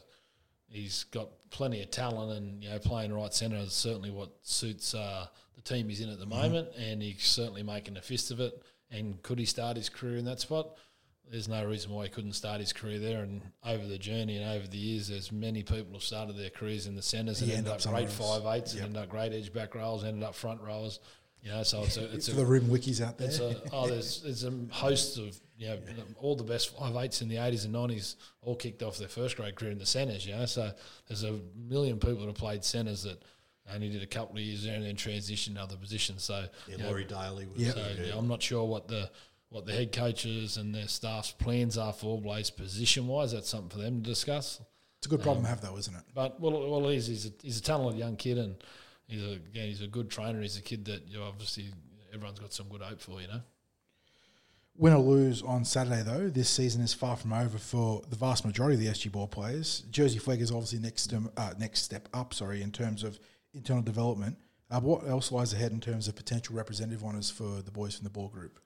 he's 0.68 1.04
got 1.04 1.28
plenty 1.50 1.82
of 1.82 1.90
talent, 1.90 2.36
and 2.36 2.62
you 2.62 2.70
know, 2.70 2.78
playing 2.78 3.12
right 3.12 3.32
centre 3.32 3.56
is 3.56 3.72
certainly 3.72 4.10
what 4.10 4.30
suits 4.42 4.94
uh, 4.94 5.26
the 5.54 5.62
team 5.62 5.88
he's 5.88 6.00
in 6.00 6.10
at 6.10 6.18
the 6.18 6.26
moment, 6.26 6.68
and 6.78 7.02
he's 7.02 7.24
certainly 7.24 7.62
making 7.62 7.96
a 7.96 8.02
fist 8.02 8.30
of 8.30 8.40
it. 8.40 8.62
And 8.90 9.22
could 9.22 9.38
he 9.38 9.44
start 9.44 9.76
his 9.76 9.88
career 9.88 10.16
in 10.16 10.24
that 10.26 10.40
spot? 10.40 10.76
There's 11.28 11.48
no 11.48 11.64
reason 11.66 11.90
why 11.90 12.04
he 12.04 12.08
couldn't 12.08 12.34
start 12.34 12.60
his 12.60 12.72
career 12.72 13.00
there. 13.00 13.22
And 13.22 13.42
over 13.64 13.84
the 13.84 13.98
journey 13.98 14.36
and 14.36 14.48
over 14.56 14.68
the 14.68 14.76
years, 14.78 15.08
there's 15.08 15.32
many 15.32 15.62
people 15.64 15.92
who've 15.92 16.02
started 16.02 16.36
their 16.36 16.50
careers 16.50 16.86
in 16.86 16.94
the 16.94 17.02
centres 17.02 17.42
and 17.42 17.50
ended 17.50 17.66
ended 17.66 17.86
up 17.86 17.86
up 17.86 17.92
great 17.94 18.08
five 18.10 18.46
eights, 18.56 18.74
Yep. 18.74 18.84
and 18.84 18.96
ended 18.96 19.02
up 19.02 19.08
great 19.08 19.32
edge 19.32 19.52
back 19.52 19.74
rows, 19.74 20.04
ended 20.04 20.22
up 20.22 20.34
front 20.36 20.60
rowers. 20.60 21.00
You 21.42 21.50
know, 21.52 21.62
so 21.64 21.82
it's 21.82 21.96
a 21.96 22.12
it's 22.12 22.26
For 22.28 22.34
a 22.34 22.36
the 22.38 22.46
Ruben 22.46 22.68
Wikis 22.70 23.00
out 23.00 23.18
there. 23.18 23.28
it's 23.28 23.38
a, 23.40 23.60
oh, 23.72 23.88
there's 23.88 24.22
there's 24.22 24.44
a 24.44 24.52
host 24.70 25.18
of 25.18 25.38
you 25.56 25.68
know 25.68 25.78
all 26.18 26.34
the 26.36 26.42
best 26.44 26.76
five 26.76 26.94
eights 26.96 27.22
in 27.22 27.28
the 27.28 27.36
eighties 27.38 27.64
and 27.64 27.72
nineties 27.72 28.16
all 28.42 28.56
kicked 28.56 28.82
off 28.82 28.96
their 28.98 29.06
first 29.08 29.36
grade 29.36 29.54
career 29.56 29.70
in 29.72 29.78
the 29.78 29.86
centres. 29.86 30.24
You 30.26 30.34
know, 30.36 30.46
so 30.46 30.72
there's 31.08 31.24
a 31.24 31.38
million 31.56 31.98
people 31.98 32.18
that 32.20 32.26
have 32.26 32.34
played 32.36 32.64
centres 32.64 33.02
that 33.02 33.22
only 33.74 33.88
did 33.88 34.02
a 34.02 34.06
couple 34.06 34.36
of 34.36 34.42
years 34.42 34.64
there 34.64 34.74
and 34.74 34.84
then 34.84 34.96
transitioned 34.96 35.54
to 35.54 35.62
other 35.62 35.76
positions. 35.76 36.22
So 36.24 36.46
Yeah, 36.66 36.76
you 36.76 36.82
know, 36.82 36.88
Laurie 36.88 37.04
Daley 37.04 37.46
was. 37.46 37.62
Yeah. 37.62 37.72
so 37.72 37.86
yeah, 38.02 38.16
I'm 38.16 38.28
not 38.28 38.42
sure 38.42 38.64
what 38.64 38.88
the 38.88 39.10
what 39.48 39.66
the 39.66 39.72
head 39.72 39.92
coaches 39.92 40.56
and 40.56 40.74
their 40.74 40.88
staff's 40.88 41.32
plans 41.32 41.78
are 41.78 41.92
for 41.92 42.20
Blaize 42.20 42.50
position 42.50 43.06
wise. 43.06 43.32
That's 43.32 43.48
something 43.48 43.70
for 43.70 43.78
them 43.78 44.02
to 44.02 44.10
discuss. 44.10 44.60
it's 44.98 45.06
a 45.06 45.10
good 45.10 45.22
problem 45.22 45.44
to 45.44 45.48
have, 45.48 45.60
though, 45.60 45.76
isn't 45.76 45.94
it? 45.94 46.02
But 46.14 46.40
well, 46.40 46.68
well, 46.68 46.88
he's 46.88 47.06
he's 47.06 47.26
a, 47.26 47.30
he's 47.42 47.58
a 47.58 47.62
talented 47.62 47.98
young 47.98 48.16
kid, 48.16 48.38
and 48.38 48.56
he's 49.06 49.22
a 49.22 49.32
again, 49.32 49.68
he's 49.68 49.82
a 49.82 49.86
good 49.86 50.10
trainer. 50.10 50.40
He's 50.40 50.58
a 50.58 50.62
kid 50.62 50.84
that 50.86 51.08
you 51.08 51.18
know, 51.18 51.24
obviously 51.24 51.66
everyone's 52.12 52.38
got 52.38 52.52
some 52.52 52.68
good 52.68 52.82
hope 52.82 53.00
for. 53.00 53.20
You 53.20 53.28
know. 53.28 53.40
Win 54.78 54.92
or 54.92 54.98
lose 54.98 55.42
on 55.42 55.64
Saturday, 55.64 56.02
though, 56.02 56.28
this 56.28 56.50
season 56.50 56.82
is 56.82 56.92
far 56.92 57.16
from 57.16 57.32
over 57.32 57.56
for 57.56 58.02
the 58.10 58.16
vast 58.16 58.44
majority 58.44 58.74
of 58.74 58.80
the 58.80 58.88
SG 58.88 59.10
ball 59.10 59.26
players. 59.26 59.84
Jersey 59.90 60.18
Flegg 60.18 60.40
is 60.40 60.50
obviously 60.50 60.80
next 60.80 61.14
um, 61.14 61.30
uh, 61.36 61.54
next 61.58 61.82
step 61.82 62.08
up, 62.12 62.34
sorry, 62.34 62.60
in 62.60 62.72
terms 62.72 63.02
of 63.02 63.18
internal 63.56 63.82
development. 63.82 64.38
Uh, 64.70 64.80
what 64.80 65.06
else 65.08 65.30
lies 65.32 65.52
ahead 65.52 65.72
in 65.72 65.80
terms 65.80 66.08
of 66.08 66.14
potential 66.16 66.54
representative 66.56 67.04
honours 67.04 67.30
for 67.30 67.62
the 67.62 67.70
boys 67.70 67.96
from 67.96 68.04
the 68.04 68.10
ball 68.10 68.28
group? 68.28 68.60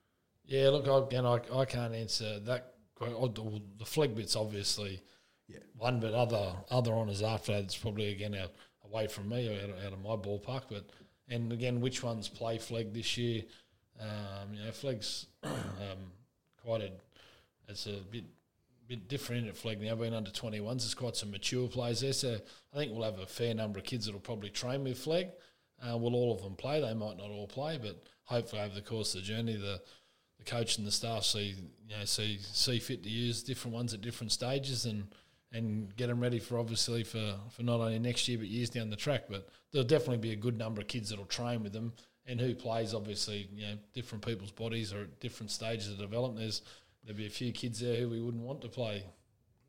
Yeah, 0.45 0.69
look, 0.69 0.87
I, 0.87 0.97
again, 1.05 1.25
I, 1.25 1.39
I 1.55 1.65
can't 1.65 1.93
answer 1.93 2.39
that. 2.41 2.73
The 2.99 3.85
Flegg 3.85 4.15
bit's 4.15 4.35
obviously 4.35 5.01
Yeah. 5.47 5.59
one, 5.77 5.99
but 5.99 6.13
other 6.13 6.53
other 6.69 6.91
honours 6.93 7.21
after 7.23 7.53
that, 7.53 7.63
it's 7.63 7.77
probably 7.77 8.09
again 8.11 8.35
out, 8.35 8.51
away 8.85 9.07
from 9.07 9.29
me, 9.29 9.47
out 9.63 9.69
of, 9.69 9.85
out 9.85 9.93
of 9.93 10.01
my 10.01 10.15
ballpark. 10.15 10.63
But 10.69 10.89
and 11.29 11.51
again, 11.51 11.81
which 11.81 12.03
ones 12.03 12.27
play 12.27 12.57
Flegg 12.57 12.93
this 12.93 13.17
year? 13.17 13.43
Um, 13.99 14.53
you 14.53 14.63
know, 14.63 14.71
Flegg's 14.71 15.27
um, 15.43 16.11
quite 16.63 16.81
a 16.81 16.91
it's 17.67 17.85
a 17.87 17.99
bit 18.11 18.25
bit 18.91 19.07
different 19.07 19.47
at 19.47 19.55
Flegg 19.55 19.79
now. 19.81 19.95
Being 19.95 20.13
under 20.13 20.31
twenty 20.31 20.59
ones, 20.59 20.83
there's 20.83 20.93
quite 20.93 21.15
some 21.15 21.31
mature 21.31 21.67
players 21.67 22.01
there. 22.01 22.13
So 22.13 22.37
I 22.73 22.77
think 22.77 22.91
we'll 22.91 23.09
have 23.09 23.19
a 23.19 23.25
fair 23.25 23.53
number 23.53 23.79
of 23.79 23.85
kids 23.85 24.05
that'll 24.05 24.19
probably 24.19 24.49
train 24.49 24.83
with 24.83 24.97
Flegg. 24.97 25.29
Uh, 25.81 25.97
will 25.97 26.13
all 26.13 26.33
of 26.33 26.43
them 26.43 26.55
play? 26.55 26.81
They 26.81 26.93
might 26.93 27.17
not 27.17 27.31
all 27.31 27.47
play, 27.47 27.79
but 27.81 28.03
hopefully 28.25 28.61
over 28.61 28.75
the 28.75 28.81
course 28.81 29.15
of 29.15 29.21
the 29.21 29.27
journey, 29.27 29.55
the 29.55 29.81
the 30.37 30.43
coach 30.43 30.77
and 30.77 30.85
the 30.85 30.91
staff 30.91 31.23
see 31.23 31.55
you 31.87 31.97
know 31.97 32.05
see 32.05 32.39
see 32.41 32.79
fit 32.79 33.03
to 33.03 33.09
use 33.09 33.43
different 33.43 33.73
ones 33.75 33.93
at 33.93 34.01
different 34.01 34.31
stages 34.31 34.85
and 34.85 35.07
and 35.53 35.95
get 35.95 36.07
them 36.07 36.19
ready 36.19 36.39
for 36.39 36.57
obviously 36.57 37.03
for, 37.03 37.35
for 37.51 37.63
not 37.63 37.79
only 37.79 37.99
next 37.99 38.27
year 38.27 38.37
but 38.37 38.47
years 38.47 38.69
down 38.69 38.89
the 38.89 38.95
track. 38.95 39.23
But 39.29 39.47
there'll 39.71 39.87
definitely 39.87 40.17
be 40.17 40.31
a 40.31 40.35
good 40.37 40.57
number 40.57 40.81
of 40.81 40.87
kids 40.87 41.09
that'll 41.09 41.25
train 41.25 41.63
with 41.63 41.73
them 41.73 41.93
and 42.25 42.39
who 42.39 42.55
plays. 42.55 42.93
Obviously, 42.93 43.49
you 43.53 43.67
know, 43.67 43.77
different 43.93 44.25
people's 44.25 44.51
bodies 44.51 44.93
are 44.93 45.03
at 45.03 45.19
different 45.19 45.51
stages 45.51 45.91
of 45.91 45.97
development. 45.97 46.39
There's 46.39 46.61
there'll 47.03 47.17
be 47.17 47.25
a 47.27 47.29
few 47.29 47.51
kids 47.51 47.79
there 47.79 47.95
who 47.97 48.09
we 48.09 48.21
wouldn't 48.21 48.43
want 48.43 48.61
to 48.61 48.67
play, 48.67 49.03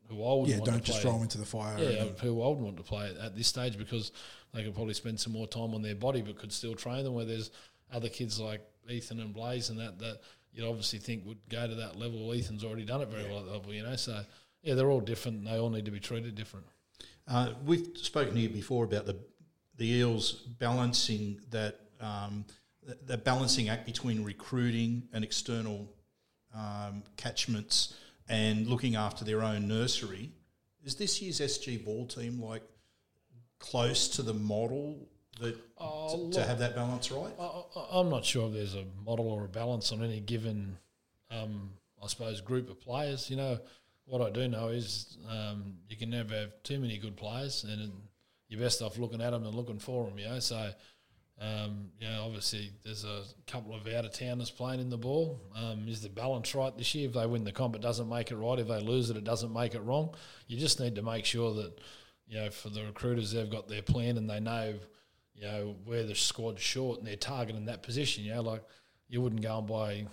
who 0.09 0.15
I 0.23 0.33
wouldn't 0.33 0.47
Yeah, 0.49 0.55
want 0.59 0.65
don't 0.71 0.83
just 0.83 1.01
throw 1.01 1.13
them 1.13 1.21
into 1.23 1.37
the 1.37 1.45
fire. 1.45 1.77
Yeah, 1.79 2.03
and- 2.03 2.19
who 2.19 2.41
I 2.41 2.47
wouldn't 2.47 2.65
want 2.65 2.77
to 2.77 2.83
play 2.83 3.09
at, 3.09 3.17
at 3.17 3.35
this 3.35 3.47
stage 3.47 3.77
because 3.77 4.11
they 4.53 4.63
could 4.63 4.75
probably 4.75 4.93
spend 4.93 5.19
some 5.19 5.33
more 5.33 5.47
time 5.47 5.73
on 5.73 5.81
their 5.81 5.95
body, 5.95 6.21
but 6.21 6.37
could 6.37 6.51
still 6.53 6.75
train 6.75 7.03
them. 7.03 7.13
Where 7.13 7.25
there's 7.25 7.51
other 7.91 8.09
kids 8.09 8.39
like 8.39 8.61
Ethan 8.89 9.19
and 9.19 9.33
Blaize 9.33 9.69
and 9.69 9.79
that 9.79 9.99
that 9.99 10.19
you'd 10.51 10.67
obviously 10.67 10.99
think 10.99 11.25
would 11.25 11.39
go 11.49 11.67
to 11.67 11.75
that 11.75 11.97
level. 11.97 12.31
Ethan's 12.33 12.63
already 12.63 12.85
done 12.85 13.01
it 13.01 13.09
very 13.09 13.23
well 13.29 13.39
at 13.39 13.45
that 13.45 13.51
level, 13.53 13.73
you 13.73 13.83
know. 13.83 13.95
So 13.95 14.23
yeah, 14.61 14.75
they're 14.75 14.91
all 14.91 15.01
different. 15.01 15.39
and 15.39 15.47
They 15.47 15.57
all 15.57 15.69
need 15.69 15.85
to 15.85 15.91
be 15.91 15.99
treated 15.99 16.35
different. 16.35 16.65
Uh, 17.27 17.53
we've 17.65 17.87
spoken 17.95 18.35
here 18.35 18.49
before 18.49 18.83
about 18.85 19.05
the 19.05 19.17
the 19.77 19.89
Eels 19.91 20.33
balancing 20.59 21.39
that 21.49 21.79
um, 21.99 22.45
the, 22.85 22.97
the 23.05 23.17
balancing 23.17 23.69
act 23.69 23.85
between 23.87 24.23
recruiting 24.23 25.07
and 25.13 25.23
external 25.23 25.89
um, 26.53 27.03
catchments 27.17 27.95
and 28.29 28.67
looking 28.67 28.95
after 28.95 29.25
their 29.25 29.41
own 29.41 29.67
nursery. 29.67 30.31
Is 30.83 30.95
this 30.95 31.21
year's 31.21 31.39
SG 31.39 31.83
ball 31.83 32.05
team 32.05 32.41
like 32.41 32.63
close 33.59 34.07
to 34.09 34.21
the 34.21 34.33
model 34.33 35.07
that 35.39 35.55
Oh, 35.77 36.29
to, 36.29 36.39
to 36.39 36.45
have 36.45 36.59
that 36.59 36.75
balance 36.75 37.11
right? 37.11 37.33
I, 37.39 37.63
I'm 37.91 38.09
not 38.09 38.23
sure 38.25 38.47
if 38.47 38.53
there's 38.53 38.75
a 38.75 38.85
model 39.05 39.29
or 39.29 39.45
a 39.45 39.49
balance 39.49 39.91
on 39.91 40.03
any 40.03 40.19
given, 40.19 40.77
um, 41.31 41.71
I 42.01 42.07
suppose, 42.07 42.41
group 42.41 42.69
of 42.69 42.79
players. 42.79 43.29
You 43.29 43.37
know, 43.37 43.59
what 44.05 44.21
I 44.21 44.29
do 44.29 44.47
know 44.47 44.69
is 44.69 45.17
um, 45.29 45.75
you 45.89 45.97
can 45.97 46.09
never 46.09 46.35
have 46.35 46.63
too 46.63 46.79
many 46.79 46.97
good 46.97 47.15
players, 47.15 47.63
and 47.63 47.91
you're 48.47 48.61
best 48.61 48.81
off 48.81 48.97
looking 48.97 49.21
at 49.21 49.31
them 49.31 49.45
and 49.45 49.55
looking 49.55 49.79
for 49.79 50.05
them. 50.05 50.19
You 50.19 50.25
know, 50.29 50.39
so 50.39 50.71
um, 51.43 51.89
you 51.99 52.07
know, 52.07 52.23
obviously 52.25 52.71
there's 52.85 53.03
a 53.03 53.23
couple 53.47 53.75
of 53.75 53.85
out 53.87 54.05
of 54.05 54.13
towners 54.13 54.49
playing 54.49 54.79
in 54.79 54.89
the 54.89 54.97
ball. 54.97 55.41
Um, 55.55 55.87
is 55.87 56.01
the 56.01 56.09
balance 56.09 56.55
right 56.55 56.75
this 56.77 56.95
year? 56.95 57.09
If 57.09 57.15
they 57.15 57.25
win 57.25 57.43
the 57.43 57.51
comp, 57.51 57.75
it 57.75 57.81
doesn't 57.81 58.07
make 58.07 58.31
it 58.31 58.37
right. 58.37 58.59
If 58.59 58.67
they 58.69 58.79
lose 58.79 59.09
it, 59.09 59.17
it 59.17 59.25
doesn't 59.25 59.51
make 59.51 59.75
it 59.75 59.81
wrong. 59.81 60.15
You 60.47 60.57
just 60.57 60.79
need 60.79 60.95
to 60.95 61.01
make 61.01 61.25
sure 61.25 61.53
that 61.55 61.81
you 62.27 62.37
know 62.37 62.49
for 62.49 62.69
the 62.69 62.85
recruiters 62.85 63.33
they've 63.33 63.49
got 63.49 63.67
their 63.67 63.81
plan 63.81 64.17
and 64.17 64.29
they 64.29 64.39
know 64.39 64.75
you 65.35 65.43
know 65.43 65.75
where 65.83 66.03
the 66.03 66.15
squad's 66.15 66.61
short 66.61 66.99
and 66.99 67.07
they're 67.07 67.15
targeting 67.17 67.65
that 67.65 67.83
position. 67.83 68.23
You 68.23 68.35
know, 68.35 68.41
like 68.41 68.63
you 69.09 69.21
wouldn't 69.21 69.41
go 69.41 69.57
and 69.57 69.67
buy 69.67 70.05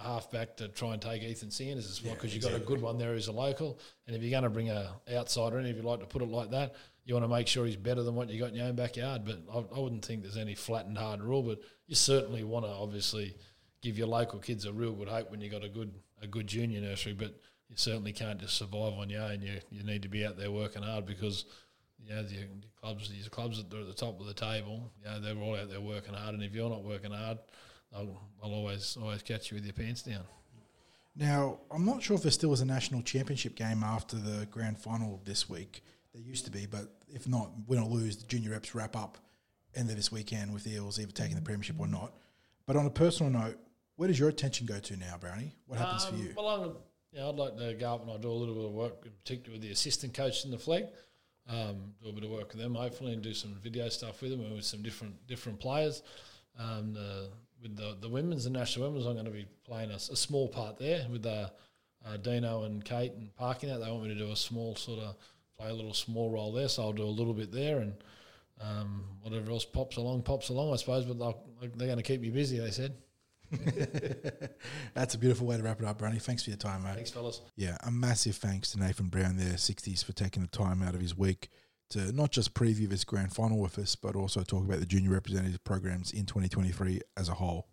a 0.00 0.02
halfback 0.02 0.56
to 0.56 0.68
try 0.68 0.94
and 0.94 1.02
take 1.02 1.22
Ethan 1.22 1.52
Sanders 1.52 1.88
as 1.88 2.02
well 2.02 2.14
because 2.14 2.34
you've 2.34 2.42
got 2.42 2.54
a 2.54 2.58
good 2.58 2.82
one 2.82 2.98
there 2.98 3.12
who's 3.12 3.28
a 3.28 3.32
local. 3.32 3.78
And 4.08 4.16
if 4.16 4.22
you're 4.22 4.32
going 4.32 4.42
to 4.42 4.50
bring 4.50 4.70
a 4.70 4.96
outsider 5.12 5.60
in, 5.60 5.66
if 5.66 5.76
you 5.76 5.82
like 5.82 6.00
to 6.00 6.06
put 6.06 6.22
it 6.22 6.28
like 6.28 6.50
that, 6.50 6.74
you 7.04 7.14
want 7.14 7.24
to 7.24 7.28
make 7.28 7.46
sure 7.46 7.66
he's 7.66 7.76
better 7.76 8.02
than 8.02 8.14
what 8.14 8.30
you 8.30 8.40
got 8.40 8.50
in 8.50 8.56
your 8.56 8.66
own 8.66 8.76
backyard. 8.76 9.24
But 9.24 9.42
I, 9.52 9.76
I 9.76 9.78
wouldn't 9.78 10.04
think 10.04 10.22
there's 10.22 10.36
any 10.36 10.54
flat 10.54 10.86
and 10.86 10.96
hard 10.96 11.22
rule. 11.22 11.42
But 11.42 11.60
you 11.86 11.94
certainly 11.94 12.44
want 12.44 12.64
to 12.64 12.70
obviously 12.70 13.36
give 13.82 13.98
your 13.98 14.06
local 14.06 14.38
kids 14.38 14.64
a 14.64 14.72
real 14.72 14.92
good 14.92 15.08
hope 15.08 15.30
when 15.30 15.40
you 15.40 15.50
got 15.50 15.64
a 15.64 15.68
good 15.68 15.92
a 16.22 16.26
good 16.26 16.46
junior 16.46 16.80
nursery. 16.80 17.12
But 17.12 17.34
you 17.68 17.76
certainly 17.76 18.12
can't 18.12 18.40
just 18.40 18.56
survive 18.56 18.94
on 18.94 19.10
your 19.10 19.22
own. 19.22 19.42
You 19.42 19.60
you 19.70 19.82
need 19.82 20.02
to 20.02 20.08
be 20.08 20.24
out 20.24 20.38
there 20.38 20.50
working 20.50 20.82
hard 20.82 21.06
because 21.06 21.44
you 22.02 22.14
know 22.14 22.22
the, 22.22 22.36
clubs 22.80 23.08
these 23.08 23.28
clubs 23.28 23.62
that 23.62 23.74
are 23.76 23.80
at 23.80 23.86
the 23.86 23.94
top 23.94 24.20
of 24.20 24.26
the 24.26 24.34
table, 24.34 24.90
you 25.00 25.10
know, 25.10 25.20
they're 25.20 25.42
all 25.42 25.56
out 25.56 25.70
there 25.70 25.80
working 25.80 26.14
hard, 26.14 26.34
and 26.34 26.42
if 26.42 26.54
you're 26.54 26.68
not 26.68 26.84
working 26.84 27.12
hard, 27.12 27.38
they'll, 27.92 28.20
they'll 28.40 28.52
always 28.52 28.96
always 29.00 29.22
catch 29.22 29.50
you 29.50 29.56
with 29.56 29.64
your 29.64 29.72
pants 29.72 30.02
down. 30.02 30.24
Now, 31.16 31.60
I'm 31.70 31.86
not 31.86 32.02
sure 32.02 32.16
if 32.16 32.22
there 32.22 32.32
still 32.32 32.52
is 32.52 32.60
a 32.60 32.64
national 32.64 33.02
championship 33.02 33.54
game 33.54 33.82
after 33.84 34.16
the 34.16 34.46
grand 34.50 34.78
final 34.78 35.20
this 35.24 35.48
week. 35.48 35.82
There 36.14 36.22
used 36.22 36.44
to 36.44 36.50
be, 36.50 36.66
but 36.66 36.92
if 37.08 37.26
not, 37.26 37.50
win 37.66 37.80
or 37.80 37.88
lose, 37.88 38.16
the 38.16 38.26
junior 38.26 38.52
reps 38.52 38.74
wrap 38.74 38.94
up 38.96 39.18
end 39.74 39.90
of 39.90 39.96
this 39.96 40.12
weekend 40.12 40.54
with 40.54 40.62
the 40.62 40.74
Eels 40.74 41.00
either 41.00 41.10
taking 41.10 41.34
the 41.34 41.42
premiership 41.42 41.76
or 41.80 41.88
not. 41.88 42.14
But 42.66 42.76
on 42.76 42.86
a 42.86 42.90
personal 42.90 43.32
note, 43.32 43.58
where 43.96 44.06
does 44.06 44.18
your 44.18 44.28
attention 44.28 44.66
go 44.66 44.78
to 44.78 44.96
now, 44.96 45.16
Brownie? 45.18 45.52
What 45.66 45.80
happens 45.80 46.04
for 46.04 46.14
Um, 46.14 46.22
you? 46.22 46.34
Well, 46.36 46.48
I'm, 46.48 46.76
you 47.12 47.18
know, 47.18 47.28
I'd 47.30 47.34
like 47.34 47.56
to 47.58 47.74
go 47.74 47.94
up 47.94 48.02
and 48.02 48.10
I 48.12 48.16
do 48.16 48.30
a 48.30 48.32
little 48.32 48.54
bit 48.54 48.64
of 48.64 48.70
work, 48.72 49.02
in 49.04 49.10
particular 49.10 49.54
with 49.54 49.62
the 49.62 49.72
assistant 49.72 50.14
coach 50.14 50.44
in 50.44 50.52
the 50.52 50.56
Flegg. 50.56 50.88
Um, 51.48 51.94
do 52.02 52.08
a 52.08 52.12
bit 52.12 52.24
of 52.24 52.30
work 52.30 52.52
with 52.52 52.62
them, 52.62 52.74
hopefully, 52.74 53.12
and 53.12 53.20
do 53.22 53.34
some 53.34 53.54
video 53.62 53.88
stuff 53.88 54.22
with 54.22 54.30
them 54.30 54.40
and 54.40 54.54
with 54.54 54.64
some 54.64 54.82
different 54.82 55.26
different 55.26 55.58
players. 55.60 56.02
Um, 56.58 56.96
uh, 56.96 57.26
with 57.60 57.76
the 57.76 57.96
the 58.00 58.08
women's, 58.08 58.44
the 58.44 58.50
national 58.50 58.86
women's, 58.88 59.06
I'm 59.06 59.14
going 59.14 59.26
to 59.26 59.30
be 59.30 59.46
playing 59.64 59.90
a 59.90 59.98
small 59.98 60.48
part 60.48 60.78
there 60.78 61.06
with 61.10 61.26
uh, 61.26 61.50
uh, 62.06 62.16
Dino 62.18 62.62
and 62.64 62.82
Kate 62.84 63.12
and 63.12 63.34
parking 63.36 63.70
out. 63.70 63.80
They 63.80 63.90
want 63.90 64.04
me 64.04 64.08
to 64.10 64.14
do 64.14 64.30
a 64.30 64.36
small 64.36 64.74
sort 64.76 65.00
of 65.00 65.16
play 65.58 65.70
a 65.70 65.74
little 65.74 65.94
small 65.94 66.30
role 66.30 66.52
there, 66.52 66.68
so 66.68 66.82
I'll 66.82 66.92
do 66.92 67.04
a 67.04 67.06
little 67.06 67.34
bit 67.34 67.52
there 67.52 67.80
and. 67.80 67.94
Um, 68.60 69.04
whatever 69.22 69.50
else 69.50 69.64
pops 69.64 69.96
along, 69.96 70.22
pops 70.22 70.48
along, 70.48 70.72
I 70.72 70.76
suppose. 70.76 71.04
But 71.04 71.18
they'll, 71.18 71.44
they're 71.60 71.88
going 71.88 71.96
to 71.96 72.04
keep 72.04 72.22
you 72.22 72.30
busy. 72.30 72.60
They 72.60 72.70
said. 72.70 72.94
That's 74.94 75.14
a 75.14 75.18
beautiful 75.18 75.46
way 75.46 75.56
to 75.56 75.62
wrap 75.62 75.80
it 75.80 75.86
up, 75.86 75.98
Brownie. 75.98 76.18
Thanks 76.18 76.44
for 76.44 76.50
your 76.50 76.56
time, 76.56 76.82
mate. 76.82 76.94
Thanks, 76.94 77.10
fellas. 77.10 77.40
Yeah, 77.56 77.76
a 77.84 77.90
massive 77.90 78.36
thanks 78.36 78.72
to 78.72 78.80
Nathan 78.80 79.08
Brown 79.08 79.36
there, 79.36 79.56
Sixties, 79.56 80.02
for 80.02 80.12
taking 80.12 80.42
the 80.42 80.48
time 80.48 80.82
out 80.82 80.94
of 80.94 81.00
his 81.00 81.16
week 81.16 81.48
to 81.90 82.12
not 82.12 82.30
just 82.30 82.54
preview 82.54 82.88
this 82.88 83.04
grand 83.04 83.32
final 83.32 83.58
with 83.60 83.78
us, 83.78 83.94
but 83.94 84.16
also 84.16 84.42
talk 84.42 84.64
about 84.64 84.80
the 84.80 84.86
junior 84.86 85.10
representative 85.10 85.62
programs 85.64 86.12
in 86.12 86.26
2023 86.26 87.00
as 87.16 87.28
a 87.28 87.34
whole. 87.34 87.68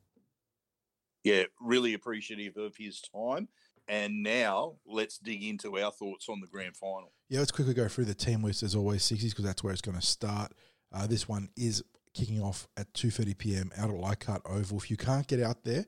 Yeah, 1.23 1.43
really 1.59 1.93
appreciative 1.93 2.57
of 2.57 2.75
his 2.77 3.01
time. 3.01 3.47
And 3.87 4.23
now 4.23 4.75
let's 4.85 5.17
dig 5.17 5.43
into 5.43 5.79
our 5.79 5.91
thoughts 5.91 6.29
on 6.29 6.39
the 6.39 6.47
grand 6.47 6.77
final. 6.77 7.13
Yeah, 7.31 7.39
let's 7.39 7.53
quickly 7.53 7.73
go 7.73 7.87
through 7.87 8.03
the 8.05 8.13
team 8.13 8.43
list 8.43 8.61
as 8.61 8.75
always, 8.75 9.03
Sixties, 9.03 9.31
because 9.31 9.45
that's 9.45 9.63
where 9.63 9.71
it's 9.71 9.81
going 9.81 9.97
to 9.97 10.05
start. 10.05 10.51
Uh, 10.91 11.07
this 11.07 11.29
one 11.29 11.47
is 11.55 11.81
kicking 12.13 12.41
off 12.41 12.67
at 12.75 12.91
2.30 12.91 13.37
p.m. 13.37 13.71
out 13.77 13.89
at 13.89 13.95
Leichhardt 13.95 14.41
Oval. 14.45 14.79
If 14.79 14.91
you 14.91 14.97
can't 14.97 15.25
get 15.25 15.41
out 15.41 15.63
there, 15.63 15.85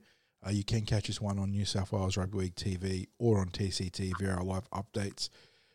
uh, 0.48 0.52
you 0.52 0.64
can 0.64 0.86
catch 0.86 1.08
this 1.08 1.20
one 1.20 1.38
on 1.38 1.52
New 1.52 1.66
South 1.66 1.92
Wales 1.92 2.16
Rugby 2.16 2.38
League 2.38 2.56
TV 2.56 3.08
or 3.20 3.42
on 3.42 3.50
TCT 3.50 4.14
via 4.18 4.36
our 4.36 4.44
live 4.46 4.72
updates. 4.72 5.28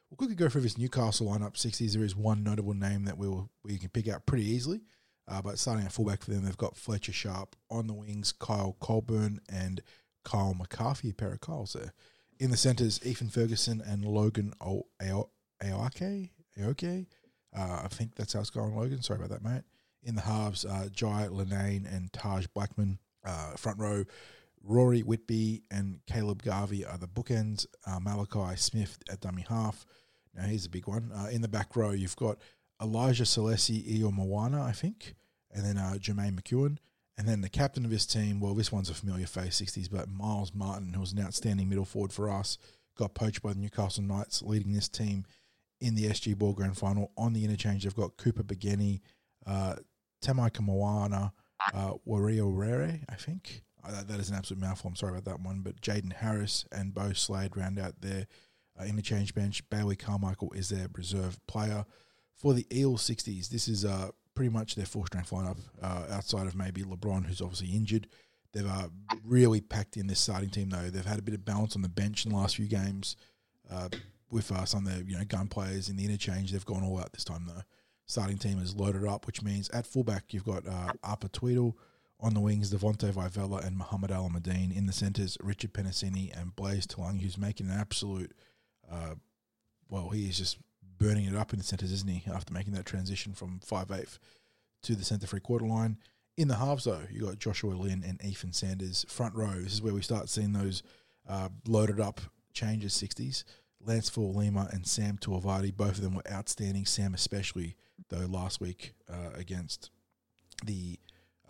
We'll 0.09 0.16
quickly 0.16 0.37
go 0.37 0.48
through 0.48 0.62
this 0.62 0.78
Newcastle 0.78 1.26
lineup 1.26 1.59
Sixties. 1.59 1.92
There 1.92 2.02
is 2.02 2.16
one 2.16 2.42
notable 2.42 2.72
name 2.72 3.04
that 3.04 3.18
we'll, 3.18 3.50
we 3.62 3.76
can 3.76 3.90
pick 3.90 4.09
out 4.09 4.24
pretty 4.24 4.46
easily. 4.46 4.81
Uh, 5.31 5.42
but 5.42 5.59
starting 5.59 5.85
at 5.85 5.92
fullback 5.92 6.24
for 6.24 6.31
them, 6.31 6.46
they've 6.46 6.57
got 6.57 6.78
Fletcher 6.78 7.12
Sharp 7.12 7.57
on 7.70 7.88
the 7.88 7.92
wings, 7.92 8.33
Kyle 8.33 8.74
Colburn, 8.81 9.42
and 9.52 9.83
Kyle 10.24 10.54
McCarthy, 10.54 11.11
a 11.11 11.12
pair 11.12 11.35
of 11.35 11.42
Kyles 11.42 11.74
there. 11.74 11.92
In 12.40 12.50
the 12.50 12.57
centres, 12.57 13.00
Ethan 13.04 13.28
Ferguson 13.28 13.83
and 13.87 14.02
Logan 14.02 14.54
o- 14.62 14.87
Ao- 15.62 15.88
Aoke. 16.59 17.07
Uh, 17.57 17.81
I 17.85 17.88
think 17.88 18.14
that's 18.14 18.33
how 18.33 18.40
it's 18.40 18.51
going, 18.51 18.77
Logan. 18.77 19.03
Sorry 19.03 19.18
about 19.18 19.31
that, 19.31 19.42
mate. 19.42 19.62
In 20.03 20.14
the 20.14 20.23
halves, 20.23 20.64
uh, 20.64 20.88
Jai 20.92 21.29
Linane 21.31 21.92
and 21.92 22.12
Taj 22.12 22.47
Blackman. 22.49 22.99
Uh, 23.25 23.53
front 23.57 23.79
row, 23.79 24.05
Rory 24.62 25.01
Whitby 25.01 25.62
and 25.71 26.01
Caleb 26.07 26.42
Garvey 26.42 26.85
are 26.85 26.99
the 26.99 27.09
bookends. 27.09 27.66
Uh, 27.87 27.99
Malachi 28.01 28.57
Smith 28.57 28.99
at 29.11 29.21
dummy 29.21 29.44
half. 29.49 29.85
Now, 30.35 30.44
here's 30.44 30.66
a 30.66 30.71
big 30.71 30.87
one. 30.87 31.11
Uh, 31.14 31.29
in 31.33 31.42
the 31.42 31.49
back 31.49 31.75
row, 31.75 31.90
you've 31.90 32.16
got 32.16 32.38
Elijah 32.81 33.25
Celesi 33.25 33.99
Iyo 33.99 34.12
Moana, 34.12 34.62
I 34.62 34.73
think, 34.73 35.14
and 35.51 35.64
then 35.64 35.79
uh, 35.79 35.94
Jermaine 35.99 36.40
McEwen. 36.40 36.79
And 37.16 37.27
then 37.27 37.40
the 37.40 37.49
captain 37.49 37.85
of 37.85 37.90
his 37.90 38.07
team, 38.07 38.38
well, 38.38 38.55
this 38.55 38.71
one's 38.71 38.90
a 38.90 38.94
familiar 38.94 39.27
face, 39.27 39.57
Sixties, 39.57 39.88
but 39.88 40.09
Miles 40.09 40.55
Martin, 40.55 40.92
who 40.92 41.01
was 41.01 41.12
an 41.12 41.21
outstanding 41.21 41.68
middle 41.68 41.85
forward 41.85 42.12
for 42.12 42.31
us, 42.31 42.59
got 42.97 43.14
poached 43.14 43.42
by 43.42 43.53
the 43.53 43.59
Newcastle 43.59 44.05
Knights, 44.05 44.42
leading 44.42 44.73
this 44.73 44.88
team 44.88 45.25
in 45.81 45.95
the 45.95 46.05
SG 46.07 46.37
Ball 46.37 46.53
Grand 46.53 46.77
Final. 46.77 47.12
On 47.17 47.33
the 47.33 47.45
interchange, 47.45 47.85
they've 47.85 47.95
got 47.95 48.17
Cooper 48.17 48.43
Begeni, 48.43 49.01
uh, 49.47 49.77
Tamaika 50.23 50.61
Moana, 50.61 51.33
uh, 51.75 51.93
Wario 52.07 52.51
Rere, 52.55 53.01
I 53.09 53.14
think. 53.14 53.62
Uh, 53.85 53.93
that, 53.93 54.09
that 54.09 54.21
is 54.21 54.29
an 54.31 54.37
absolute 54.37 54.61
mouthful. 54.61 54.88
I'm 54.88 54.97
sorry 54.97 55.12
about 55.12 55.25
that 55.25 55.41
one. 55.41 55.61
But 55.61 55.81
Jaden 55.81 56.12
Harris 56.12 56.64
and 56.73 56.95
Bo 56.95 57.12
Slade 57.12 57.57
round 57.57 57.79
out 57.79 58.01
their 58.01 58.27
uh, 58.79 58.85
interchange 58.85 59.35
bench. 59.35 59.69
Bailey 59.71 59.97
Carmichael 59.97 60.53
is 60.53 60.69
their 60.69 60.88
reserve 60.93 61.38
player. 61.47 61.85
For 62.37 62.55
the 62.55 62.67
Eel 62.77 62.97
Sixties, 62.97 63.49
this 63.49 63.69
is 63.69 63.85
uh, 63.85 64.11
pretty 64.35 64.51
much 64.51 64.75
their 64.75 64.87
full 64.87 65.07
strength 65.07 65.31
lineup, 65.31 65.59
uh, 65.83 66.07
outside 66.11 66.47
of 66.47 66.55
maybe 66.55 66.83
LeBron, 66.83 67.27
who's 67.27 67.41
obviously 67.41 67.69
injured. 67.69 68.09
They've 68.53 68.67
uh, 68.67 68.88
really 69.25 69.61
packed 69.61 69.97
in 69.97 70.07
this 70.07 70.21
starting 70.21 70.51
team, 70.51 70.71
though. 70.71 70.91
They've 70.91 71.05
had 71.05 71.19
a 71.19 71.23
bit 71.23 71.35
of 71.35 71.45
balance 71.45 71.77
on 71.77 71.83
the 71.83 71.88
bench 71.88 72.25
in 72.25 72.33
the 72.33 72.38
last 72.38 72.57
few 72.57 72.67
games 72.67 73.17
uh, 73.71 73.88
with 74.31 74.53
some 74.67 74.87
of 74.87 74.93
their 74.93 75.03
you 75.03 75.17
know 75.17 75.25
gun 75.25 75.49
players 75.49 75.88
in 75.88 75.97
the 75.97 76.05
interchange. 76.05 76.53
They've 76.53 76.64
gone 76.64 76.85
all 76.85 76.99
out 76.99 77.12
this 77.12 77.25
time, 77.25 77.45
though. 77.47 77.62
Starting 78.07 78.38
team 78.38 78.59
is 78.59 78.75
loaded 78.75 79.07
up, 79.07 79.27
which 79.27 79.43
means 79.43 79.69
at 79.71 79.87
fullback 79.87 80.33
you've 80.33 80.45
got 80.45 80.67
uh, 80.67 80.93
Arpa 81.05 81.31
Tweedle. 81.31 81.75
On 82.21 82.35
the 82.35 82.41
wings, 82.41 82.73
Devontae 82.73 83.12
Vivella 83.12 83.64
and 83.64 83.77
Muhammad 83.79 84.11
Alamadine. 84.11 84.77
In 84.77 84.87
the 84.87 84.93
centres, 84.93 85.38
Richard 85.41 85.73
Penasini 85.73 86.37
and 86.37 86.57
Blaize 86.57 86.85
Talagi, 86.85 87.21
who's 87.23 87.38
making 87.38 87.71
an 87.71 87.79
absolute, 87.79 88.33
uh, 88.91 89.14
well, 89.88 90.09
he 90.09 90.29
is 90.29 90.37
just 90.37 90.59
burning 90.99 91.27
it 91.27 91.37
up 91.37 91.53
in 91.53 91.61
the 91.61 91.64
centres, 91.64 91.93
isn't 91.93 92.11
he, 92.11 92.29
after 92.29 92.53
making 92.53 92.75
that 92.75 92.87
transition 92.87 93.35
from 93.35 93.61
5'8 93.64 94.19
to 94.83 94.97
the 94.97 95.05
centre 95.05 95.29
free 95.29 95.38
quarter 95.38 95.64
line. 95.64 95.97
In 96.37 96.49
the 96.49 96.57
halves, 96.57 96.85
though, 96.85 97.03
you 97.09 97.21
got 97.23 97.38
Joshua 97.38 97.71
Lynn 97.71 98.05
and 98.05 98.21
Ethan 98.25 98.53
Sanders. 98.53 99.05
Front 99.09 99.37
row, 99.37 99.53
this 99.53 99.75
is 99.75 99.83
where 99.83 99.95
we 99.95 100.03
start 100.03 100.29
seeing 100.29 100.53
those 100.53 100.83
uh, 101.29 101.51
loaded 101.69 102.01
up 102.01 102.21
changes, 102.53 102.95
Sixties. 102.95 103.45
Lance 103.85 104.09
Full 104.09 104.35
Lima 104.35 104.69
and 104.73 104.87
Sam 104.87 105.19
Tuavati, 105.19 105.75
both 105.75 105.97
of 105.97 106.03
them 106.03 106.14
were 106.14 106.31
outstanding. 106.31 106.85
Sam, 106.85 107.14
especially, 107.14 107.77
though, 108.09 108.27
last 108.27 108.61
week 108.61 108.95
uh, 109.09 109.31
against 109.35 109.91
the 110.64 110.99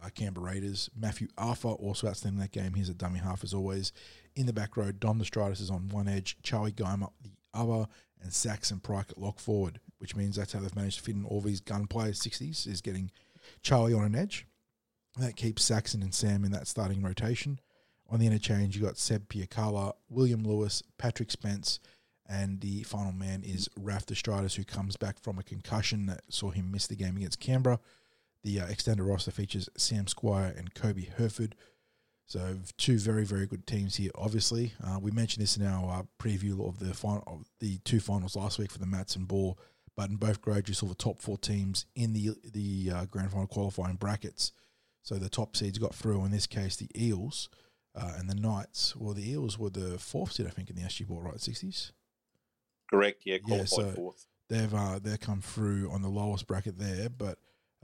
uh, 0.02 0.10
Canberra 0.14 0.52
Raiders. 0.52 0.90
Matthew 0.96 1.28
Arthur, 1.36 1.68
also 1.68 2.06
outstanding 2.06 2.40
that 2.40 2.52
game. 2.52 2.74
He's 2.74 2.88
a 2.88 2.94
dummy 2.94 3.18
half, 3.18 3.42
as 3.42 3.54
always. 3.54 3.92
In 4.36 4.46
the 4.46 4.52
back 4.52 4.76
row, 4.76 4.92
Don 4.92 5.18
Destratus 5.18 5.60
is 5.60 5.70
on 5.70 5.88
one 5.88 6.06
edge, 6.06 6.36
Charlie 6.42 6.72
Geimer 6.72 7.08
the 7.22 7.32
other, 7.54 7.86
and 8.22 8.32
Saxon 8.32 8.80
Pryke 8.80 9.10
at 9.10 9.18
lock 9.18 9.40
forward, 9.40 9.80
which 9.98 10.14
means 10.14 10.36
that's 10.36 10.52
how 10.52 10.60
they've 10.60 10.76
managed 10.76 10.98
to 10.98 11.04
fit 11.04 11.16
in 11.16 11.24
all 11.24 11.40
these 11.40 11.60
gun 11.60 11.86
players, 11.86 12.20
Sixties, 12.20 12.66
is 12.66 12.80
getting 12.80 13.10
Charlie 13.62 13.94
on 13.94 14.04
an 14.04 14.14
edge. 14.14 14.46
That 15.18 15.36
keeps 15.36 15.64
Saxon 15.64 16.02
and 16.02 16.14
Sam 16.14 16.44
in 16.44 16.52
that 16.52 16.68
starting 16.68 17.02
rotation. 17.02 17.58
On 18.10 18.20
the 18.20 18.26
interchange, 18.26 18.76
you've 18.76 18.86
got 18.86 18.98
Seb 18.98 19.28
Piacala, 19.28 19.94
William 20.08 20.44
Lewis, 20.44 20.82
Patrick 20.98 21.30
Spence, 21.30 21.80
and 22.28 22.60
the 22.60 22.82
final 22.82 23.12
man 23.12 23.42
is 23.42 23.68
Raf 23.76 24.06
Destratus, 24.06 24.54
who 24.56 24.64
comes 24.64 24.96
back 24.96 25.18
from 25.18 25.38
a 25.38 25.42
concussion 25.42 26.06
that 26.06 26.22
saw 26.28 26.50
him 26.50 26.70
miss 26.70 26.86
the 26.86 26.96
game 26.96 27.16
against 27.16 27.40
Canberra. 27.40 27.80
The 28.44 28.60
uh, 28.60 28.66
extended 28.66 29.02
roster 29.04 29.30
features 29.30 29.68
Sam 29.76 30.06
Squire 30.06 30.54
and 30.56 30.74
Kobe 30.74 31.06
Herford. 31.06 31.54
So 32.26 32.58
two 32.76 32.98
very 32.98 33.24
very 33.24 33.46
good 33.46 33.66
teams 33.66 33.96
here. 33.96 34.10
Obviously, 34.14 34.74
uh, 34.84 34.98
we 35.00 35.10
mentioned 35.10 35.42
this 35.42 35.56
in 35.56 35.66
our 35.66 36.00
uh, 36.00 36.02
preview 36.22 36.68
of 36.68 36.78
the 36.78 36.92
final, 36.92 37.24
of 37.26 37.46
the 37.60 37.78
two 37.78 38.00
finals 38.00 38.36
last 38.36 38.58
week 38.58 38.70
for 38.70 38.78
the 38.78 38.86
Mats 38.86 39.16
and 39.16 39.26
Ball. 39.26 39.58
But 39.96 40.10
in 40.10 40.16
both 40.16 40.42
grades, 40.42 40.68
you 40.68 40.74
saw 40.74 40.86
the 40.86 40.94
top 40.94 41.22
four 41.22 41.38
teams 41.38 41.86
in 41.96 42.12
the 42.12 42.32
the 42.44 42.92
uh, 42.94 43.04
grand 43.06 43.32
final 43.32 43.46
qualifying 43.46 43.96
brackets. 43.96 44.52
So 45.02 45.14
the 45.14 45.30
top 45.30 45.56
seeds 45.56 45.78
got 45.78 45.94
through. 45.94 46.22
In 46.26 46.30
this 46.30 46.46
case, 46.46 46.76
the 46.76 46.90
Eels 46.94 47.48
uh, 47.94 48.12
and 48.18 48.28
the 48.28 48.34
Knights. 48.34 48.94
Well, 48.94 49.14
the 49.14 49.28
Eels 49.28 49.58
were 49.58 49.70
the 49.70 49.98
fourth 49.98 50.32
seed, 50.32 50.46
I 50.46 50.50
think, 50.50 50.68
in 50.68 50.76
the 50.76 50.82
SG 50.82 51.06
Ball, 51.08 51.22
right? 51.22 51.40
Sixties. 51.40 51.92
Correct. 52.90 53.22
Yeah, 53.24 53.38
Yeah, 53.46 53.64
so- 53.64 53.92
fourth. 53.92 54.26
they've 54.48 54.72
uh, 54.72 54.98
they 54.98 55.16
come 55.16 55.40
through 55.40 55.90
on 55.90 56.02
the 56.02 56.08
lowest 56.08 56.46
bracket 56.46 56.78
there, 56.78 57.08
but 57.08 57.38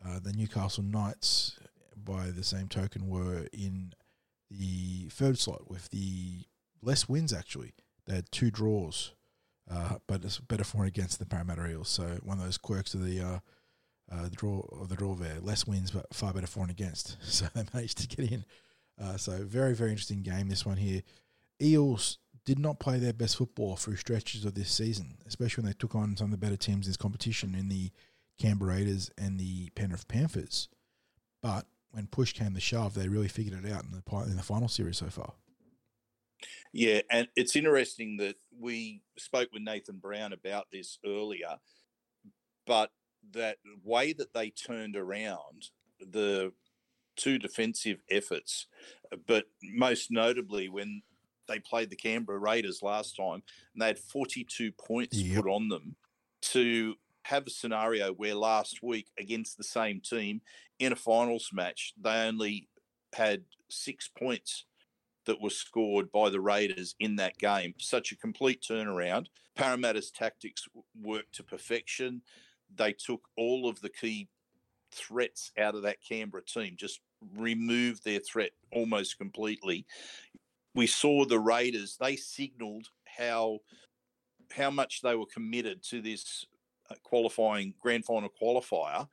uh, 0.04 0.18
the 0.18 0.32
Newcastle 0.32 0.82
Knights, 0.84 1.58
by 1.96 2.30
the 2.30 2.44
same 2.44 2.68
token, 2.68 3.08
were 3.08 3.46
in 3.52 3.92
the 4.50 5.08
third 5.10 5.38
slot 5.38 5.70
with 5.70 5.88
the 5.90 6.44
less 6.82 7.08
wins. 7.08 7.32
Actually, 7.32 7.72
they 8.06 8.14
had 8.16 8.30
two 8.32 8.50
draws, 8.50 9.12
uh, 9.70 9.96
but 10.06 10.24
it's 10.24 10.38
better 10.38 10.64
for 10.64 10.78
and 10.78 10.88
against 10.88 11.18
the 11.18 11.26
Parramatta 11.26 11.66
Eels. 11.68 11.88
So 11.88 12.18
one 12.22 12.38
of 12.38 12.44
those 12.44 12.58
quirks 12.58 12.94
of 12.94 13.04
the 13.04 13.20
uh, 13.20 13.38
uh, 14.12 14.22
the 14.24 14.30
draw 14.30 14.60
of 14.80 14.88
the 14.88 14.96
draw 14.96 15.14
there, 15.14 15.40
less 15.40 15.66
wins 15.66 15.90
but 15.90 16.12
far 16.14 16.32
better 16.32 16.46
for 16.46 16.60
and 16.60 16.70
against. 16.70 17.16
So 17.22 17.46
they 17.54 17.64
managed 17.72 17.98
to 17.98 18.06
get 18.08 18.30
in. 18.32 18.44
Uh, 19.00 19.16
so 19.16 19.32
very 19.44 19.74
very 19.74 19.90
interesting 19.90 20.22
game 20.22 20.48
this 20.48 20.64
one 20.66 20.76
here. 20.76 21.02
Eels 21.62 22.18
did 22.44 22.58
not 22.58 22.78
play 22.78 22.98
their 22.98 23.12
best 23.12 23.36
football 23.36 23.76
through 23.76 23.96
stretches 23.96 24.44
of 24.44 24.54
this 24.54 24.70
season, 24.70 25.16
especially 25.26 25.62
when 25.62 25.70
they 25.70 25.76
took 25.78 25.94
on 25.94 26.16
some 26.16 26.26
of 26.26 26.30
the 26.30 26.36
better 26.36 26.56
teams 26.56 26.86
in 26.86 26.90
this 26.90 26.96
competition 26.96 27.54
in 27.54 27.68
the 27.68 27.90
Canberra 28.38 28.74
Raiders 28.74 29.10
and 29.16 29.38
the 29.38 29.70
Penrith 29.70 30.08
Panthers. 30.08 30.68
But 31.42 31.66
when 31.92 32.06
push 32.06 32.32
came 32.32 32.54
to 32.54 32.60
shove, 32.60 32.94
they 32.94 33.08
really 33.08 33.28
figured 33.28 33.64
it 33.64 33.70
out 33.70 33.84
in 33.84 33.90
the 33.90 34.16
in 34.24 34.36
the 34.36 34.42
final 34.42 34.68
series 34.68 34.98
so 34.98 35.06
far. 35.06 35.34
Yeah, 36.72 37.00
and 37.10 37.28
it's 37.36 37.56
interesting 37.56 38.16
that 38.18 38.36
we 38.58 39.02
spoke 39.16 39.48
with 39.52 39.62
Nathan 39.62 39.98
Brown 39.98 40.32
about 40.32 40.66
this 40.72 40.98
earlier, 41.06 41.56
but 42.66 42.90
that 43.32 43.58
way 43.82 44.12
that 44.12 44.34
they 44.34 44.50
turned 44.50 44.96
around 44.96 45.68
the 46.00 46.52
two 47.16 47.38
defensive 47.38 47.98
efforts, 48.10 48.66
but 49.26 49.44
most 49.62 50.10
notably 50.10 50.68
when 50.68 51.02
they 51.46 51.58
played 51.60 51.90
the 51.90 51.96
Canberra 51.96 52.38
Raiders 52.38 52.82
last 52.82 53.16
time 53.16 53.42
and 53.72 53.82
they 53.82 53.86
had 53.86 53.98
42 53.98 54.72
points 54.72 55.16
Yep. 55.18 55.42
put 55.42 55.50
on 55.50 55.68
them 55.68 55.96
to 56.42 56.94
have 57.24 57.46
a 57.46 57.50
scenario 57.50 58.12
where 58.12 58.34
last 58.34 58.82
week 58.82 59.08
against 59.18 59.56
the 59.56 59.64
same 59.64 60.00
team 60.00 60.40
in 60.78 60.92
a 60.92 60.96
finals 60.96 61.50
match, 61.52 61.94
they 62.00 62.26
only 62.26 62.68
had 63.14 63.44
six 63.70 64.08
points 64.08 64.64
that 65.24 65.40
were 65.40 65.50
scored 65.50 66.12
by 66.12 66.28
the 66.28 66.40
Raiders 66.40 66.94
in 67.00 67.16
that 67.16 67.38
game. 67.38 67.74
Such 67.78 68.12
a 68.12 68.16
complete 68.16 68.62
turnaround. 68.62 69.26
Parramatta's 69.54 70.10
tactics 70.10 70.66
worked 71.00 71.34
to 71.36 71.42
perfection. 71.42 72.20
They 72.74 72.92
took 72.92 73.22
all 73.36 73.66
of 73.68 73.80
the 73.80 73.88
key 73.88 74.28
threats 74.92 75.50
out 75.56 75.74
of 75.74 75.82
that 75.82 76.02
Canberra 76.06 76.44
team, 76.44 76.76
just 76.76 77.00
removed 77.36 78.04
their 78.04 78.18
threat 78.20 78.50
almost 78.70 79.16
completely. 79.16 79.86
We 80.74 80.86
saw 80.86 81.24
the 81.24 81.38
Raiders, 81.38 81.96
they 81.98 82.16
signaled 82.16 82.88
how 83.06 83.60
how 84.52 84.70
much 84.70 85.00
they 85.02 85.14
were 85.16 85.26
committed 85.26 85.82
to 85.82 86.00
this 86.02 86.44
uh, 86.90 86.94
qualifying 87.02 87.74
grand 87.80 88.04
final 88.04 88.28
qualifier 88.28 89.08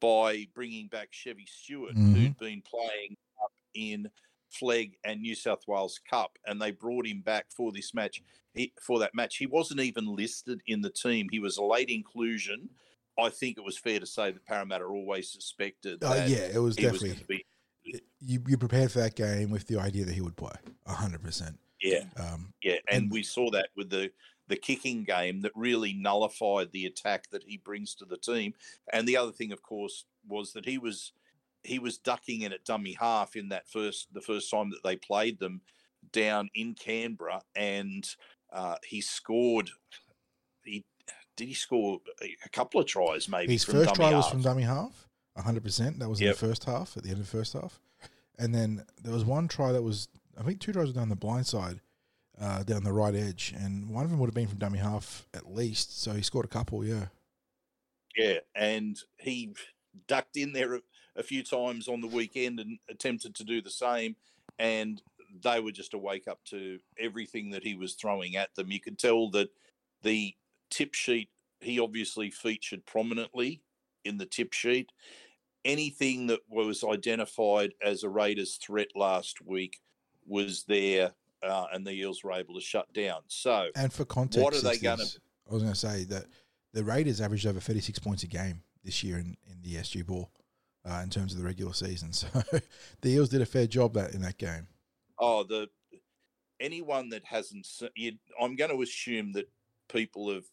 by 0.00 0.46
bringing 0.54 0.88
back 0.88 1.12
Chevy 1.12 1.46
Stewart, 1.46 1.94
Mhm. 1.96 2.14
who'd 2.14 2.38
been 2.38 2.62
playing 2.62 3.16
up 3.42 3.52
in 3.74 4.10
Flegg 4.50 4.98
and 5.04 5.22
New 5.22 5.34
South 5.34 5.66
Wales 5.68 5.98
Cup, 5.98 6.38
and 6.46 6.60
they 6.60 6.70
brought 6.72 7.06
him 7.06 7.22
back 7.22 7.50
for 7.52 7.72
this 7.72 7.94
match. 7.94 8.22
He, 8.54 8.72
for 8.80 8.98
that 9.00 9.14
match, 9.14 9.36
he 9.38 9.46
wasn't 9.46 9.80
even 9.80 10.06
listed 10.14 10.62
in 10.66 10.82
the 10.82 10.90
team. 10.90 11.28
He 11.30 11.40
was 11.40 11.56
a 11.56 11.64
late 11.64 11.90
inclusion. 11.90 12.70
I 13.18 13.30
think 13.30 13.58
it 13.58 13.64
was 13.64 13.78
fair 13.78 14.00
to 14.00 14.06
say 14.06 14.30
that 14.32 14.44
Parramatta 14.44 14.84
always 14.84 15.30
suspected 15.32 16.04
Uh, 16.04 16.26
yeah, 16.28 16.48
it 16.54 16.58
was 16.58 16.76
he 16.76 16.86
was 16.86 17.00
definitely. 17.00 17.24
be. 17.28 17.46
You, 18.20 18.42
you 18.46 18.56
prepared 18.58 18.90
for 18.92 18.98
that 19.00 19.14
game 19.14 19.50
with 19.50 19.66
the 19.66 19.78
idea 19.78 20.04
that 20.04 20.14
he 20.14 20.20
would 20.20 20.36
play 20.36 20.52
100%. 20.88 21.56
Yeah, 21.82 22.04
Um, 22.16 22.52
yeah, 22.62 22.76
and 22.90 23.04
And- 23.04 23.10
we 23.12 23.22
saw 23.22 23.50
that 23.50 23.68
with 23.76 23.90
the 23.90 24.10
the 24.48 24.56
kicking 24.56 25.02
game 25.02 25.40
that 25.40 25.50
really 25.56 25.92
nullified 25.92 26.70
the 26.70 26.86
attack 26.86 27.28
that 27.30 27.42
he 27.42 27.56
brings 27.56 27.96
to 27.96 28.04
the 28.04 28.16
team. 28.16 28.54
And 28.92 29.06
the 29.08 29.16
other 29.16 29.32
thing, 29.32 29.50
of 29.50 29.60
course, 29.60 30.04
was 30.26 30.52
that 30.52 30.64
he 30.64 30.78
was 30.78 31.12
he 31.64 31.80
was 31.80 31.98
ducking 31.98 32.42
in 32.42 32.52
at 32.52 32.64
dummy 32.64 32.92
half 32.92 33.34
in 33.34 33.48
that 33.48 33.68
first 33.68 34.06
the 34.14 34.20
first 34.20 34.48
time 34.48 34.70
that 34.70 34.84
they 34.84 34.94
played 34.94 35.40
them 35.40 35.62
down 36.12 36.48
in 36.54 36.74
Canberra, 36.74 37.42
and 37.56 38.08
uh, 38.52 38.76
he 38.84 39.00
scored. 39.00 39.70
He 40.64 40.84
did 41.36 41.48
he 41.48 41.54
score 41.54 41.98
a- 42.22 42.48
couple 42.50 42.80
of 42.80 42.86
tries 42.86 43.28
maybe. 43.28 43.52
his 43.52 43.64
first 43.64 43.94
try 43.96 44.14
was 44.14 44.28
from 44.28 44.42
dummy 44.42 44.62
half, 44.62 45.05
100%. 45.36 45.98
That 45.98 46.08
was 46.08 46.20
in 46.20 46.28
the 46.28 46.34
first 46.34 46.64
half, 46.64 46.96
at 46.96 47.02
the 47.02 47.10
end 47.10 47.18
of 47.18 47.30
the 47.30 47.36
first 47.36 47.52
half. 47.52 47.80
And 48.38 48.54
then 48.54 48.84
there 49.02 49.12
was 49.12 49.24
one 49.24 49.48
try 49.48 49.72
that 49.72 49.82
was, 49.82 50.08
I 50.38 50.42
think 50.42 50.60
two 50.60 50.72
tries 50.72 50.88
were 50.88 50.92
down 50.92 51.08
the 51.08 51.16
blind 51.16 51.46
side, 51.46 51.80
uh, 52.40 52.62
down 52.62 52.84
the 52.84 52.92
right 52.92 53.14
edge. 53.14 53.54
And 53.56 53.88
one 53.88 54.04
of 54.04 54.10
them 54.10 54.18
would 54.20 54.26
have 54.26 54.34
been 54.34 54.48
from 54.48 54.58
dummy 54.58 54.78
half 54.78 55.26
at 55.34 55.52
least. 55.52 56.02
So 56.02 56.12
he 56.12 56.22
scored 56.22 56.44
a 56.44 56.48
couple, 56.48 56.84
yeah. 56.84 57.06
Yeah, 58.16 58.38
and 58.54 58.98
he 59.18 59.54
ducked 60.08 60.36
in 60.36 60.52
there 60.52 60.76
a, 60.76 60.80
a 61.16 61.22
few 61.22 61.42
times 61.42 61.88
on 61.88 62.00
the 62.00 62.06
weekend 62.06 62.60
and 62.60 62.78
attempted 62.88 63.34
to 63.36 63.44
do 63.44 63.60
the 63.60 63.70
same, 63.70 64.16
and 64.58 65.02
they 65.42 65.60
were 65.60 65.72
just 65.72 65.94
a 65.94 65.98
wake 65.98 66.26
up 66.26 66.42
to 66.46 66.78
everything 66.98 67.50
that 67.50 67.62
he 67.62 67.74
was 67.74 67.94
throwing 67.94 68.36
at 68.36 68.54
them. 68.54 68.70
You 68.70 68.80
could 68.80 68.98
tell 68.98 69.30
that 69.30 69.50
the 70.02 70.34
tip 70.70 70.94
sheet 70.94 71.28
he 71.60 71.78
obviously 71.80 72.30
featured 72.30 72.86
prominently 72.86 73.62
in 74.04 74.18
the 74.18 74.26
tip 74.26 74.52
sheet. 74.52 74.92
Anything 75.66 76.28
that 76.28 76.40
was 76.48 76.84
identified 76.84 77.74
as 77.82 78.04
a 78.04 78.08
Raiders 78.08 78.54
threat 78.56 78.88
last 78.94 79.44
week 79.44 79.80
was 80.24 80.64
there, 80.68 81.12
uh, 81.42 81.66
and 81.72 81.84
the 81.86 81.92
Eels 81.92 82.22
were 82.22 82.32
able 82.32 82.54
to 82.54 82.60
shut 82.60 82.92
down. 82.92 83.22
So 83.26 83.70
And 83.74 83.92
for 83.92 84.04
context, 84.04 84.42
What 84.44 84.54
are 84.54 84.60
they 84.60 84.78
gonna- 84.78 85.02
I 85.50 85.52
was 85.54 85.62
going 85.62 85.74
to 85.74 85.78
say 85.78 86.04
that 86.04 86.26
the 86.72 86.84
Raiders 86.84 87.20
averaged 87.20 87.46
over 87.46 87.60
36 87.60 87.98
points 87.98 88.22
a 88.22 88.26
game 88.26 88.62
this 88.84 89.02
year 89.02 89.18
in, 89.18 89.36
in 89.50 89.60
the 89.62 89.74
SG 89.76 90.02
Ball 90.06 90.30
uh, 90.84 91.00
in 91.02 91.10
terms 91.10 91.32
of 91.32 91.38
the 91.38 91.44
regular 91.44 91.72
season. 91.72 92.12
So 92.12 92.28
the 93.00 93.10
Eels 93.10 93.28
did 93.28 93.42
a 93.42 93.46
fair 93.46 93.66
job 93.66 93.94
that 93.94 94.14
in 94.14 94.22
that 94.22 94.38
game. 94.38 94.68
Oh, 95.18 95.42
the 95.42 95.68
anyone 96.60 97.08
that 97.10 97.24
hasn't, 97.24 97.66
you, 97.94 98.12
I'm 98.40 98.56
going 98.56 98.70
to 98.70 98.82
assume 98.82 99.32
that 99.32 99.48
people 99.88 100.32
have 100.32 100.44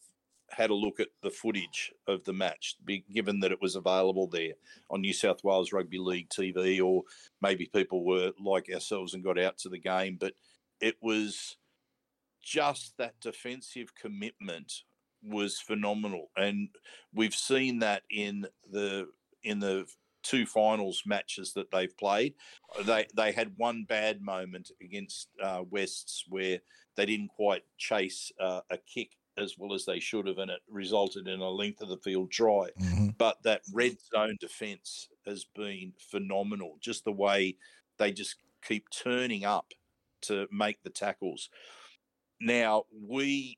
had 0.54 0.70
a 0.70 0.76
look 0.76 1.00
at 1.00 1.10
the 1.22 1.30
footage 1.30 1.92
of 2.08 2.24
the 2.24 2.34
match, 2.34 2.76
given 3.12 3.40
that 3.42 3.52
it 3.52 3.62
was 3.62 3.76
available 3.76 4.28
there 4.28 4.54
on 4.90 5.02
New 5.02 5.14
South 5.14 5.44
Wales 5.44 5.74
Rugby 5.74 5.98
League 5.98 6.30
TV, 6.30 6.84
or 6.84 7.04
maybe 7.42 7.66
people 7.66 8.06
were 8.06 8.32
like 8.44 8.70
ourselves 8.74 9.14
and 9.14 9.24
got 9.24 9.40
out 9.40 9.58
to 9.60 9.70
the 9.70 9.80
game. 9.80 10.18
But 10.20 10.34
it 10.80 10.96
was 11.02 11.58
just 12.42 12.98
that 12.98 13.20
defensive 13.22 13.96
commitment 13.96 14.84
was 15.24 15.60
phenomenal, 15.60 16.30
and 16.36 16.70
we've 17.14 17.36
seen 17.36 17.80
that 17.80 18.04
in 18.10 18.46
the 18.72 19.08
in 19.44 19.60
the 19.60 19.86
two 20.24 20.46
finals 20.46 21.04
matches 21.06 21.52
that 21.54 21.70
they've 21.72 21.98
played 21.98 22.34
they 22.86 23.06
they 23.14 23.32
had 23.32 23.52
one 23.58 23.86
bad 23.88 24.22
moment 24.22 24.72
against 24.82 25.28
uh, 25.44 25.62
Wests 25.70 26.24
where 26.30 26.60
they 26.96 27.06
didn't 27.06 27.28
quite 27.28 27.64
chase 27.78 28.32
uh, 28.40 28.62
a 28.70 28.78
kick 28.78 29.10
as 29.38 29.58
well 29.58 29.74
as 29.74 29.86
they 29.86 30.00
should 30.00 30.28
have, 30.28 30.38
and 30.38 30.52
it 30.52 30.62
resulted 30.70 31.28
in 31.28 31.40
a 31.40 31.50
length 31.50 31.82
of 31.82 31.90
the 31.90 31.98
field 31.98 32.32
try. 32.32 32.68
hmm 32.78 33.10
But 33.18 33.42
that 33.44 33.62
red 33.74 33.98
zone 34.14 34.38
defense 34.40 35.10
has 35.26 35.46
been 35.56 35.94
phenomenal. 35.98 36.78
Just 36.80 37.04
the 37.06 37.12
way 37.12 37.58
they 37.98 38.12
just 38.12 38.36
keep 38.64 38.90
turning 38.90 39.46
up 39.46 39.74
to 40.24 40.48
make 40.52 40.82
the 40.84 40.90
tackles. 40.90 41.50
Now 42.40 42.86
we 42.92 43.58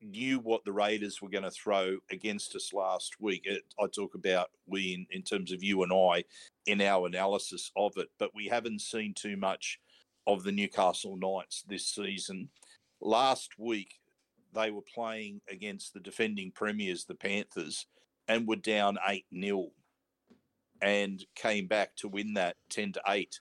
knew 0.00 0.40
what 0.40 0.64
the 0.64 0.72
Raiders 0.72 1.22
were 1.22 1.28
going 1.28 1.44
to 1.44 1.50
throw 1.50 1.98
against 2.10 2.56
us 2.56 2.72
last 2.72 3.20
week. 3.20 3.42
It, 3.44 3.62
I 3.80 3.86
talk 3.86 4.14
about 4.14 4.50
we 4.66 4.94
in, 4.94 5.06
in 5.10 5.22
terms 5.22 5.52
of 5.52 5.62
you 5.62 5.82
and 5.82 5.92
I 5.92 6.24
in 6.66 6.80
our 6.80 7.06
analysis 7.06 7.70
of 7.76 7.96
it, 7.96 8.08
but 8.18 8.34
we 8.34 8.48
haven't 8.48 8.80
seen 8.80 9.14
too 9.14 9.36
much 9.36 9.78
of 10.26 10.42
the 10.42 10.52
Newcastle 10.52 11.16
Knights 11.16 11.62
this 11.68 11.86
season. 11.86 12.48
Last 13.00 13.58
week, 13.58 14.00
they 14.54 14.70
were 14.70 14.82
playing 14.82 15.40
against 15.48 15.94
the 15.94 16.00
defending 16.00 16.50
premiers, 16.52 17.04
the 17.04 17.14
Panthers, 17.14 17.86
and 18.28 18.46
were 18.46 18.56
down 18.56 18.98
8 19.06 19.24
0 19.34 19.70
and 20.80 21.24
came 21.34 21.66
back 21.66 21.94
to 21.96 22.08
win 22.08 22.34
that 22.34 22.56
10 22.70 22.92
to 22.92 23.02
8. 23.06 23.40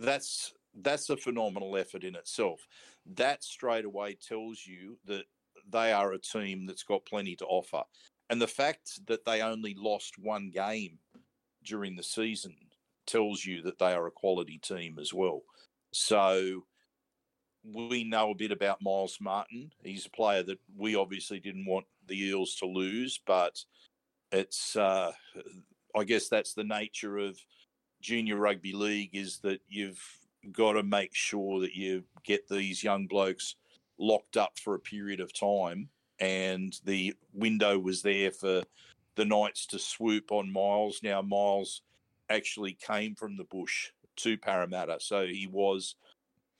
That's 0.00 0.52
that's 0.82 1.08
a 1.08 1.16
phenomenal 1.16 1.76
effort 1.76 2.04
in 2.04 2.14
itself. 2.14 2.66
That 3.14 3.42
straight 3.42 3.86
away 3.86 4.14
tells 4.14 4.66
you 4.66 4.98
that 5.06 5.24
they 5.70 5.92
are 5.92 6.12
a 6.12 6.18
team 6.18 6.66
that's 6.66 6.82
got 6.82 7.06
plenty 7.06 7.34
to 7.36 7.46
offer. 7.46 7.82
And 8.28 8.40
the 8.42 8.46
fact 8.46 9.06
that 9.06 9.24
they 9.24 9.40
only 9.40 9.74
lost 9.74 10.18
one 10.18 10.50
game 10.50 10.98
during 11.64 11.96
the 11.96 12.02
season 12.02 12.54
tells 13.06 13.44
you 13.44 13.62
that 13.62 13.78
they 13.78 13.92
are 13.92 14.06
a 14.06 14.10
quality 14.10 14.58
team 14.58 14.98
as 15.00 15.14
well. 15.14 15.42
So 15.92 16.64
we 17.72 18.04
know 18.04 18.30
a 18.30 18.34
bit 18.34 18.52
about 18.52 18.82
Miles 18.82 19.18
Martin. 19.20 19.72
He's 19.82 20.06
a 20.06 20.10
player 20.10 20.42
that 20.44 20.58
we 20.76 20.94
obviously 20.94 21.40
didn't 21.40 21.66
want 21.66 21.86
the 22.06 22.28
Eels 22.28 22.54
to 22.56 22.66
lose, 22.66 23.20
but 23.26 23.62
it's 24.32 24.76
uh, 24.76 25.12
I 25.96 26.04
guess 26.04 26.28
that's 26.28 26.54
the 26.54 26.64
nature 26.64 27.18
of 27.18 27.38
junior 28.00 28.36
rugby 28.36 28.72
league 28.72 29.10
is 29.14 29.38
that 29.38 29.60
you've 29.68 30.02
got 30.52 30.72
to 30.72 30.82
make 30.82 31.14
sure 31.14 31.60
that 31.60 31.74
you 31.74 32.04
get 32.24 32.48
these 32.48 32.84
young 32.84 33.06
blokes 33.06 33.56
locked 33.98 34.36
up 34.36 34.58
for 34.58 34.74
a 34.74 34.80
period 34.80 35.20
of 35.20 35.32
time 35.32 35.88
and 36.20 36.78
the 36.84 37.14
window 37.32 37.78
was 37.78 38.02
there 38.02 38.30
for 38.30 38.62
the 39.16 39.24
Knights 39.24 39.66
to 39.66 39.78
swoop 39.78 40.30
on 40.30 40.52
Miles. 40.52 41.00
Now 41.02 41.22
Miles 41.22 41.82
actually 42.28 42.74
came 42.74 43.14
from 43.14 43.36
the 43.36 43.44
bush 43.44 43.90
to 44.16 44.38
Parramatta, 44.38 44.98
so 45.00 45.26
he 45.26 45.46
was 45.50 45.96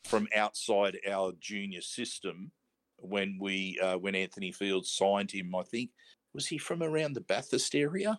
from 0.07 0.29
outside 0.35 0.99
our 1.11 1.33
junior 1.41 1.81
system 1.83 2.51
when 2.99 3.39
we 3.41 3.79
uh, 3.83 3.99
when 3.99 4.15
Anthony 4.15 4.53
Fields 4.53 4.91
signed 4.91 5.31
him. 5.31 5.55
I 5.55 5.63
think 5.63 5.91
was 6.33 6.47
he 6.47 6.59
from 6.59 6.83
around 6.83 7.15
the 7.15 7.21
Bathurst 7.23 7.75
area? 7.75 8.19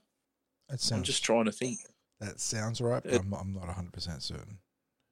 That 0.69 0.91
I'm 0.93 1.03
just 1.03 1.23
trying 1.23 1.45
to 1.45 1.51
think. 1.51 1.79
that 2.19 2.39
sounds 2.39 2.81
right, 2.81 3.01
but 3.03 3.13
I'm, 3.21 3.33
I'm 3.33 3.53
not 3.53 3.67
100% 3.69 4.21
certain. 4.21 4.57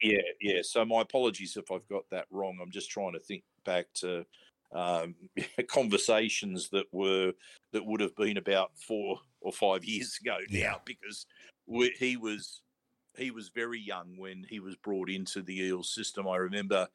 Yeah, 0.02 0.18
yeah. 0.42 0.60
So 0.64 0.84
my 0.84 1.02
apologies 1.02 1.56
if 1.56 1.72
I've 1.72 1.88
got 1.88 2.04
that 2.12 2.26
wrong. 2.30 2.60
I'm 2.62 2.72
just 2.72 2.90
trying 2.90 3.14
to 3.14 3.20
think 3.20 3.44
back 3.64 3.86
to 4.02 4.26
um, 4.74 5.16
conversations 5.70 6.70
that 6.74 6.86
were 6.92 7.32
that 7.72 7.86
would 7.86 8.02
have 8.02 8.16
been 8.18 8.36
about 8.38 8.72
four 8.78 9.18
or 9.40 9.54
five 9.54 9.86
years 9.86 10.18
ago 10.22 10.38
now, 10.50 10.60
Yeah. 10.60 10.76
because 10.86 11.26
we, 11.68 11.96
he 11.98 12.18
was 12.18 12.62
he 13.18 13.32
was 13.32 13.50
very 13.50 13.80
young 13.80 14.16
when 14.18 14.46
he 14.50 14.60
was 14.60 14.76
brought 14.76 15.10
into 15.10 15.42
the 15.42 15.60
Eels 15.60 15.94
system. 15.94 16.28
I 16.28 16.38
remember 16.38 16.88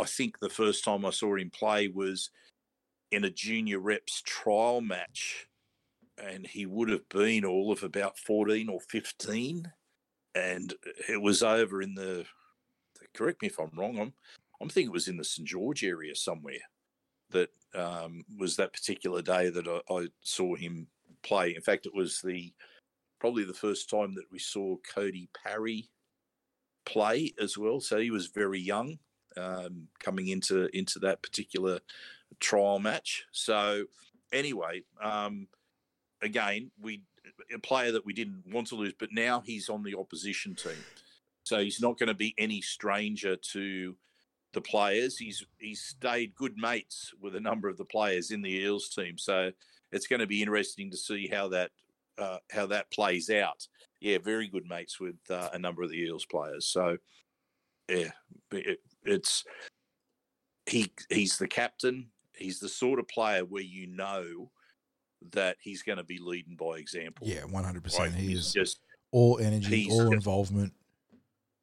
I 0.00 0.04
think 0.04 0.38
the 0.38 0.48
first 0.48 0.82
time 0.84 1.04
I 1.04 1.10
saw 1.10 1.36
him 1.36 1.50
play 1.50 1.88
was 1.88 2.30
in 3.10 3.24
a 3.24 3.30
junior 3.30 3.78
reps 3.78 4.22
trial 4.22 4.80
match, 4.80 5.46
and 6.16 6.46
he 6.46 6.64
would 6.64 6.88
have 6.88 7.08
been 7.10 7.44
all 7.44 7.70
of 7.70 7.82
about 7.82 8.18
14 8.18 8.68
or 8.68 8.80
15. 8.80 9.70
And 10.34 10.74
it 11.08 11.20
was 11.20 11.42
over 11.42 11.82
in 11.82 11.94
the, 11.94 12.24
correct 13.14 13.42
me 13.42 13.48
if 13.48 13.58
I'm 13.58 13.70
wrong, 13.76 13.98
I'm, 13.98 14.12
I'm 14.60 14.68
thinking 14.68 14.90
it 14.90 14.92
was 14.92 15.08
in 15.08 15.16
the 15.16 15.24
St. 15.24 15.46
George 15.46 15.84
area 15.84 16.14
somewhere 16.14 16.60
that 17.30 17.50
um, 17.74 18.24
was 18.38 18.56
that 18.56 18.72
particular 18.72 19.22
day 19.22 19.50
that 19.50 19.66
I, 19.68 19.94
I 19.94 20.06
saw 20.22 20.54
him 20.54 20.86
play. 21.22 21.54
In 21.54 21.62
fact, 21.62 21.86
it 21.86 21.94
was 21.94 22.20
the 22.20 22.52
probably 23.20 23.44
the 23.44 23.54
first 23.54 23.88
time 23.88 24.14
that 24.14 24.32
we 24.32 24.38
saw 24.38 24.76
Cody 24.94 25.28
Parry 25.44 25.90
play 26.84 27.32
as 27.40 27.56
well. 27.56 27.80
So 27.80 27.98
he 27.98 28.10
was 28.10 28.26
very 28.28 28.58
young 28.58 28.98
um, 29.36 29.88
coming 30.00 30.28
into 30.28 30.68
into 30.76 30.98
that 31.00 31.22
particular 31.22 31.80
trial 32.40 32.78
match. 32.78 33.26
So 33.32 33.84
anyway, 34.32 34.82
um, 35.02 35.48
again, 36.22 36.70
we 36.80 37.02
a 37.54 37.58
player 37.58 37.92
that 37.92 38.06
we 38.06 38.12
didn't 38.12 38.44
want 38.50 38.68
to 38.68 38.76
lose, 38.76 38.94
but 38.98 39.12
now 39.12 39.42
he's 39.44 39.68
on 39.68 39.82
the 39.82 39.96
opposition 39.96 40.54
team, 40.54 40.84
so 41.44 41.58
he's 41.58 41.80
not 41.80 41.98
going 41.98 42.08
to 42.08 42.14
be 42.14 42.34
any 42.38 42.60
stranger 42.60 43.36
to 43.36 43.96
the 44.52 44.60
players. 44.60 45.18
He's 45.18 45.44
he's 45.58 45.82
stayed 45.82 46.34
good 46.34 46.56
mates 46.56 47.12
with 47.20 47.36
a 47.36 47.40
number 47.40 47.68
of 47.68 47.76
the 47.76 47.84
players 47.84 48.30
in 48.30 48.42
the 48.42 48.56
Eels 48.56 48.88
team, 48.88 49.18
so 49.18 49.52
it's 49.92 50.06
going 50.06 50.20
to 50.20 50.26
be 50.26 50.42
interesting 50.42 50.90
to 50.90 50.96
see 50.96 51.28
how 51.28 51.48
that 51.48 51.70
uh, 52.20 52.38
how 52.50 52.66
that 52.66 52.90
plays 52.90 53.30
out. 53.30 53.66
Yeah, 54.00 54.18
very 54.18 54.48
good 54.48 54.66
mates 54.68 54.98
with 55.00 55.16
uh, 55.28 55.50
a 55.52 55.58
number 55.58 55.82
of 55.82 55.90
the 55.90 56.00
Eels 56.00 56.24
players. 56.24 56.66
So 56.66 56.96
yeah, 57.88 58.10
it, 58.52 58.78
it's 59.04 59.44
he 60.66 60.90
he's 61.10 61.38
the 61.38 61.48
captain. 61.48 62.08
He's 62.34 62.60
the 62.60 62.68
sort 62.68 62.98
of 62.98 63.08
player 63.08 63.44
where 63.44 63.62
you 63.62 63.86
know 63.86 64.50
that 65.32 65.56
he's 65.60 65.82
going 65.82 65.98
to 65.98 66.04
be 66.04 66.18
leading 66.18 66.56
by 66.56 66.76
example. 66.78 67.26
Yeah, 67.26 67.44
one 67.44 67.64
hundred 67.64 67.84
percent. 67.84 68.14
He 68.14 68.28
He's 68.28 68.46
is 68.46 68.52
just 68.52 68.80
all 69.12 69.38
energy, 69.38 69.88
all 69.90 70.02
just- 70.04 70.12
involvement. 70.14 70.72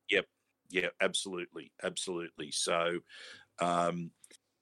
Yep, 0.09 0.25
yeah, 0.69 0.87
absolutely, 1.01 1.71
absolutely. 1.83 2.51
So, 2.51 2.99
um, 3.59 4.11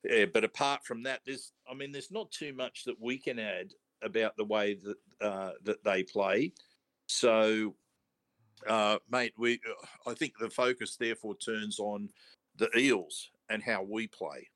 yeah, 0.04 0.26
but 0.26 0.44
apart 0.44 0.86
from 0.86 1.04
that, 1.04 1.22
there's 1.26 1.52
I 1.70 1.74
mean, 1.74 1.92
there's 1.92 2.12
not 2.12 2.32
too 2.32 2.54
much 2.54 2.84
that 2.86 2.96
we 3.02 3.18
can 3.18 3.38
add 3.38 3.74
about 4.02 4.38
the 4.38 4.46
way 4.46 4.76
that 4.76 4.98
uh, 5.22 5.54
that 5.64 5.84
they 5.84 6.04
play. 6.04 6.54
So, 7.08 7.76
uh, 8.68 9.00
mate, 9.10 9.34
we 9.38 9.60
I 10.08 10.14
think 10.14 10.34
the 10.40 10.50
focus 10.50 10.98
therefore 10.98 11.36
turns 11.38 11.80
on 11.80 12.10
the 12.56 12.70
Eels 12.78 13.32
and 13.50 13.64
how 13.64 13.84
we 13.84 14.08
play. 14.08 14.50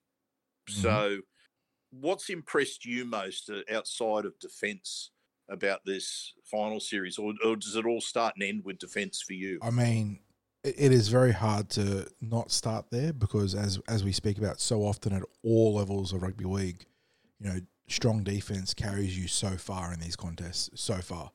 Mhm. 0.70 0.82
So, 0.82 1.22
what's 1.92 2.30
impressed 2.30 2.86
you 2.86 3.06
most 3.06 3.50
uh, 3.50 3.62
outside 3.72 4.26
of 4.26 4.40
defence 4.40 5.12
about 5.50 5.86
this 5.86 6.34
final 6.46 6.80
series, 6.80 7.18
or, 7.18 7.34
or 7.44 7.56
does 7.56 7.76
it 7.76 7.86
all 7.86 8.02
start 8.02 8.36
and 8.36 8.44
end 8.44 8.66
with 8.66 8.80
defence 8.80 9.22
for 9.22 9.34
you? 9.34 9.60
I 9.62 9.72
mean, 9.72 10.20
it, 10.64 10.76
it 10.78 10.92
is 10.92 11.08
very 11.10 11.32
hard 11.32 11.70
to 11.72 12.08
not 12.22 12.52
start 12.52 12.88
there 12.92 13.14
because, 13.14 13.56
as 13.56 13.80
as 13.88 14.04
we 14.04 14.12
speak 14.12 14.38
about 14.38 14.60
so 14.60 14.82
often 14.82 15.14
at 15.14 15.24
all 15.44 15.76
levels 15.76 16.14
of 16.14 16.22
rugby 16.22 16.46
league, 16.46 16.86
you 17.40 17.50
know, 17.50 17.60
strong 17.92 18.24
defense 18.24 18.74
carries 18.74 19.18
you 19.18 19.28
so 19.28 19.58
far 19.58 19.94
in 19.94 20.00
these 20.00 20.16
contests, 20.16 20.70
so 20.76 20.96
far, 20.96 21.32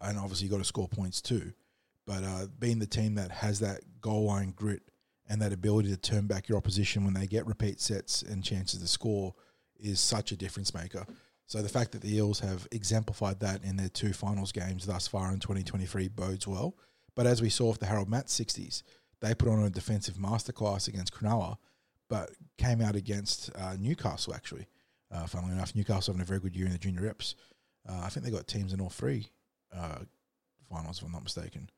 and 0.00 0.18
obviously 0.18 0.44
you've 0.44 0.52
got 0.52 0.58
to 0.58 0.64
score 0.64 0.88
points 0.88 1.20
too. 1.20 1.52
But 2.06 2.24
uh, 2.24 2.46
being 2.58 2.78
the 2.78 2.86
team 2.86 3.16
that 3.16 3.30
has 3.30 3.60
that 3.60 3.80
goal 4.00 4.26
line 4.26 4.52
grit 4.54 4.82
and 5.28 5.42
that 5.42 5.52
ability 5.52 5.88
to 5.88 5.96
turn 5.96 6.26
back 6.26 6.48
your 6.48 6.58
opposition 6.58 7.04
when 7.04 7.14
they 7.14 7.26
get 7.26 7.46
repeat 7.46 7.80
sets 7.80 8.22
and 8.22 8.44
chances 8.44 8.80
to 8.80 8.86
score 8.86 9.34
is 9.78 10.00
such 10.00 10.32
a 10.32 10.36
difference 10.36 10.72
maker. 10.72 11.04
So 11.46 11.62
the 11.62 11.68
fact 11.68 11.92
that 11.92 12.02
the 12.02 12.16
Eels 12.16 12.40
have 12.40 12.66
exemplified 12.72 13.40
that 13.40 13.64
in 13.64 13.76
their 13.76 13.88
two 13.88 14.12
finals 14.12 14.52
games 14.52 14.86
thus 14.86 15.06
far 15.06 15.32
in 15.32 15.40
2023 15.40 16.08
bodes 16.08 16.46
well. 16.46 16.76
But 17.14 17.26
as 17.26 17.40
we 17.40 17.50
saw 17.50 17.70
with 17.70 17.80
the 17.80 17.86
Harold 17.86 18.08
Matts 18.08 18.32
Sixties, 18.32 18.82
they 19.20 19.34
put 19.34 19.48
on 19.48 19.62
a 19.62 19.70
defensive 19.70 20.16
masterclass 20.16 20.88
against 20.88 21.14
Cronulla, 21.14 21.56
but 22.08 22.30
came 22.58 22.80
out 22.80 22.94
against 22.94 23.50
uh, 23.56 23.76
Newcastle 23.78 24.34
actually. 24.34 24.66
Uh, 25.16 25.26
funnily 25.26 25.52
enough, 25.52 25.74
Newcastle 25.74 26.12
having 26.12 26.22
a 26.22 26.26
very 26.26 26.40
good 26.40 26.54
year 26.54 26.66
in 26.66 26.72
the 26.72 26.78
junior 26.78 27.02
reps. 27.02 27.34
Uh, 27.88 28.00
I 28.04 28.08
think 28.08 28.24
they 28.26 28.32
got 28.32 28.46
teams 28.46 28.72
in 28.72 28.80
all 28.80 28.90
three 28.90 29.30
uh, 29.74 30.00
finals, 30.68 30.98
if 30.98 31.04
I'm 31.04 31.12
not 31.12 31.22
mistaken. 31.22 31.70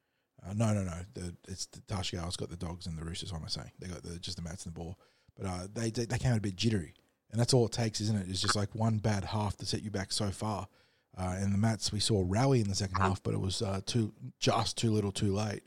Uh, 0.45 0.55
no, 0.55 0.72
no, 0.72 0.82
no. 0.82 0.95
The, 1.14 1.34
it's 1.47 1.66
the 1.66 1.80
Tarsha 1.80 2.12
Gale's 2.12 2.36
got 2.36 2.51
the 2.51 2.57
dogs 2.57 2.86
and 2.86 2.97
the 2.97 3.05
Roosters. 3.05 3.32
What 3.32 3.39
am 3.39 3.45
I 3.45 3.49
saying? 3.49 3.72
They 3.78 3.89
got 3.89 4.03
the 4.03 4.18
just 4.18 4.36
the 4.36 4.43
Mats 4.43 4.64
and 4.64 4.74
the 4.74 4.78
ball, 4.78 4.99
but 5.36 5.47
uh, 5.47 5.66
they, 5.72 5.91
they 5.91 6.05
they 6.07 6.18
came 6.18 6.32
out 6.32 6.39
a 6.39 6.43
bit 6.43 6.57
jittery, 6.57 6.95
and 7.30 7.41
that's 7.41 7.53
all 7.53 7.66
it 7.66 7.72
takes, 7.72 8.01
isn't 8.01 8.16
it? 8.16 8.26
It's 8.28 8.41
just 8.41 8.57
like 8.57 8.74
one 8.74 8.99
bad 8.99 9.24
half 9.24 9.57
to 9.59 9.66
set 9.66 9.82
you 9.82 9.91
back 9.91 10.12
so 10.12 10.30
far. 10.30 10.68
Uh, 11.16 11.34
and 11.39 11.53
the 11.53 11.59
Mats 11.59 11.93
we 11.93 12.01
saw 12.01 12.24
rally 12.26 12.61
in 12.61 12.68
the 12.68 12.74
second 12.74 12.97
half, 12.99 13.22
but 13.22 13.34
it 13.34 13.41
was 13.41 13.62
uh, 13.62 13.80
too 13.84 14.12
just 14.39 14.76
too 14.78 14.93
little, 14.93 15.12
too 15.12 15.34
late. 15.34 15.62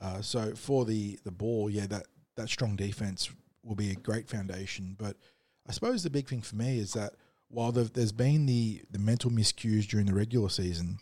Uh, 0.00 0.20
so 0.20 0.54
for 0.54 0.84
the 0.84 1.18
the 1.24 1.30
ball, 1.30 1.70
yeah, 1.70 1.86
that 1.86 2.06
that 2.36 2.48
strong 2.48 2.74
defense 2.74 3.30
will 3.62 3.76
be 3.76 3.92
a 3.92 3.94
great 3.94 4.28
foundation. 4.28 4.96
But 4.98 5.16
I 5.68 5.72
suppose 5.72 6.02
the 6.02 6.10
big 6.10 6.28
thing 6.28 6.42
for 6.42 6.56
me 6.56 6.78
is 6.78 6.92
that 6.94 7.14
while 7.48 7.72
the, 7.72 7.84
there's 7.84 8.12
been 8.12 8.46
the 8.46 8.82
the 8.90 8.98
mental 8.98 9.30
miscues 9.30 9.86
during 9.86 10.06
the 10.06 10.14
regular 10.14 10.48
season, 10.48 10.98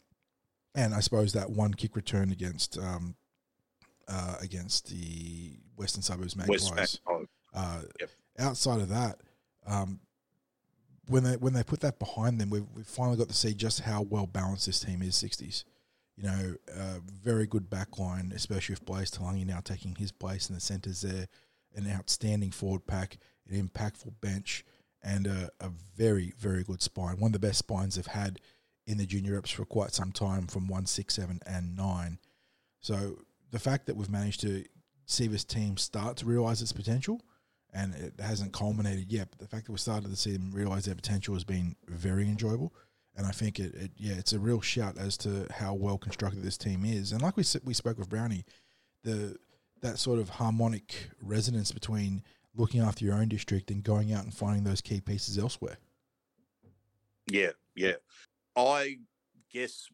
and 0.75 0.95
I 0.95 1.01
suppose 1.01 1.33
that 1.33 1.51
one 1.51 1.75
kick 1.75 1.97
return 1.97 2.31
against 2.31 2.77
um, 2.79 3.15
uh, 4.09 4.37
against 4.41 4.89
the 4.91 5.59
Western 5.77 6.03
Suburbs 6.03 6.37
West 6.37 6.71
Magpies. 6.75 7.01
Mac- 7.09 7.27
Uh, 7.55 7.83
Yep. 8.01 8.11
Outside 8.39 8.81
of 8.81 8.89
that, 8.89 9.21
um, 9.67 10.01
when 11.09 11.25
they 11.25 11.37
when 11.37 11.53
they 11.53 11.63
put 11.63 11.81
that 11.81 11.99
behind 11.99 12.41
them, 12.41 12.51
we've, 12.51 12.67
we've 12.75 12.87
finally 12.87 13.17
got 13.17 13.29
to 13.29 13.35
see 13.35 13.55
just 13.55 13.81
how 13.81 14.03
well 14.03 14.27
balanced 14.27 14.67
this 14.67 14.81
team 14.81 15.03
is. 15.03 15.15
Sixties, 15.17 15.65
you 16.17 16.25
know, 16.25 16.55
uh, 16.75 16.99
very 17.07 17.47
good 17.47 17.69
back 17.69 17.99
line, 17.99 18.33
especially 18.35 18.75
with 18.75 18.85
Blaize 18.87 19.11
Talagi 19.11 19.47
now 19.47 19.61
taking 19.61 19.95
his 19.97 20.13
place 20.13 20.49
in 20.49 20.55
the 20.55 20.61
centres 20.61 21.01
there. 21.03 21.27
An 21.77 21.89
outstanding 21.89 22.51
forward 22.51 22.85
pack, 22.87 23.19
an 23.51 23.69
impactful 23.69 24.21
bench, 24.21 24.65
and 25.03 25.27
a, 25.27 25.51
a 25.61 25.71
very 25.97 26.33
very 26.39 26.63
good 26.63 26.83
spine. 26.83 27.19
One 27.19 27.29
of 27.31 27.41
the 27.41 27.47
best 27.47 27.59
spines 27.59 27.95
they've 27.95 28.07
had 28.07 28.41
in 28.87 28.99
the 28.99 29.07
junior 29.07 29.35
reps 29.35 29.51
for 29.51 29.65
quite 29.65 29.93
some 29.93 30.13
time, 30.13 30.47
from 30.47 30.67
one, 30.67 30.87
six, 30.87 31.15
seven, 31.15 31.41
and 31.47 31.77
nine. 31.77 32.19
So 32.81 33.19
the 33.51 33.59
fact 33.59 33.87
that 33.87 33.97
we've 33.97 34.11
managed 34.11 34.41
to 34.41 34.65
see 35.07 35.27
this 35.27 35.45
team 35.45 35.77
start 35.77 36.17
to 36.19 36.27
realise 36.27 36.63
its 36.63 36.73
potential, 36.73 37.21
and 37.73 37.95
it 37.95 38.15
hasn't 38.21 38.53
culminated 38.53 39.13
yet, 39.13 39.29
but 39.31 39.39
the 39.39 39.47
fact 39.47 39.67
that 39.67 39.73
we 39.73 39.79
started 39.79 40.11
to 40.11 40.17
see 40.17 40.33
them 40.33 40.51
realise 40.53 40.87
their 40.87 40.95
potential 40.95 41.35
has 41.35 41.45
been 41.45 41.77
very 41.87 42.25
enjoyable. 42.25 42.73
And 43.17 43.27
I 43.27 43.33
think 43.33 43.59
it, 43.59 43.75
it, 43.75 43.91
yeah, 43.97 44.15
it's 44.15 44.33
a 44.33 44.39
real 44.39 44.61
shout 44.61 44.97
as 44.97 45.17
to 45.19 45.47
how 45.51 45.75
well 45.75 45.99
constructed 45.99 46.43
this 46.43 46.57
team 46.57 46.85
is. 46.85 47.13
And 47.13 47.21
like 47.21 47.37
we 47.37 47.45
we 47.65 47.75
spoke 47.75 47.99
with 47.99 48.09
Brownie, 48.09 48.45
the 49.03 49.37
that 49.83 49.99
sort 49.99 50.19
of 50.19 50.29
harmonic 50.29 51.11
resonance 51.23 51.73
between 51.73 52.23
looking 52.55 52.81
after 52.81 53.05
your 53.05 53.15
own 53.15 53.29
district 53.29 53.71
and 53.71 53.83
going 53.83 54.13
out 54.13 54.25
and 54.25 54.35
finding 54.35 54.65
those 54.65 54.81
key 54.81 55.01
pieces 55.01 55.39
elsewhere. 55.39 55.79
Yeah, 57.31 57.51
yeah. 57.75 57.95
I 58.57 58.99
guess 59.53 59.89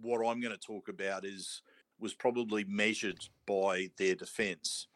what 0.00 0.18
I'm 0.18 0.40
going 0.40 0.54
to 0.54 0.58
talk 0.58 0.88
about 0.88 1.24
is 1.24 1.62
was 1.98 2.14
probably 2.14 2.64
measured 2.64 3.18
by 3.46 3.90
their 3.98 4.14
defence 4.14 4.88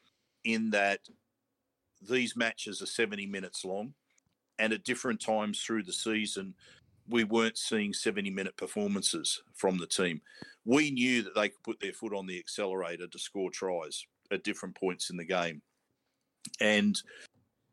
in 0.45 0.71
that 0.71 1.01
these 2.09 2.35
matches 2.35 2.81
are 2.83 2.87
70 2.87 3.27
minutes 3.27 3.65
long 3.65 3.93
and 4.59 4.73
at 4.73 4.85
different 4.85 5.21
times 5.21 5.61
through 5.61 5.83
the 5.83 5.93
season 5.93 6.55
we 7.09 7.25
weren't 7.25 7.59
seeing 7.59 7.93
70 7.93 8.31
minute 8.31 8.57
performances 8.57 9.43
from 9.55 9.77
the 9.79 9.87
team. 9.87 10.23
We 10.65 10.91
knew 10.91 11.23
that 11.23 11.35
they 11.35 11.51
could 11.51 11.63
put 11.63 11.81
their 11.81 11.93
foot 11.93 12.15
on 12.15 12.27
the 12.27 12.39
accelerator 12.39 13.07
to 13.07 13.19
score 13.19 13.51
tries 13.51 14.07
at 14.31 14.45
different 14.45 14.75
points 14.75 15.11
in 15.11 15.17
the 15.17 15.25
game. 15.25 15.61
And 16.61 17.01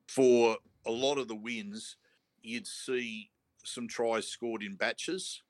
for 0.08 0.58
a 0.86 0.92
lot 0.92 1.18
of 1.18 1.28
the 1.28 1.36
wins, 1.36 1.98
you'd 2.42 2.68
see 2.68 3.30
some 3.64 3.88
tries 3.88 4.28
scored 4.28 4.64
in 4.64 4.76
batches, 4.76 5.42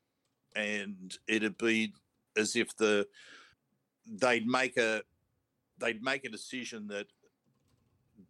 and 0.56 1.18
it'd 1.28 1.58
be 1.58 1.94
as 2.38 2.56
if 2.56 2.76
the 2.78 3.08
they'd 4.06 4.48
make 4.48 4.78
a 4.78 5.02
they'd 5.78 6.04
make 6.04 6.26
a 6.26 6.30
decision 6.30 6.88
that 6.88 7.08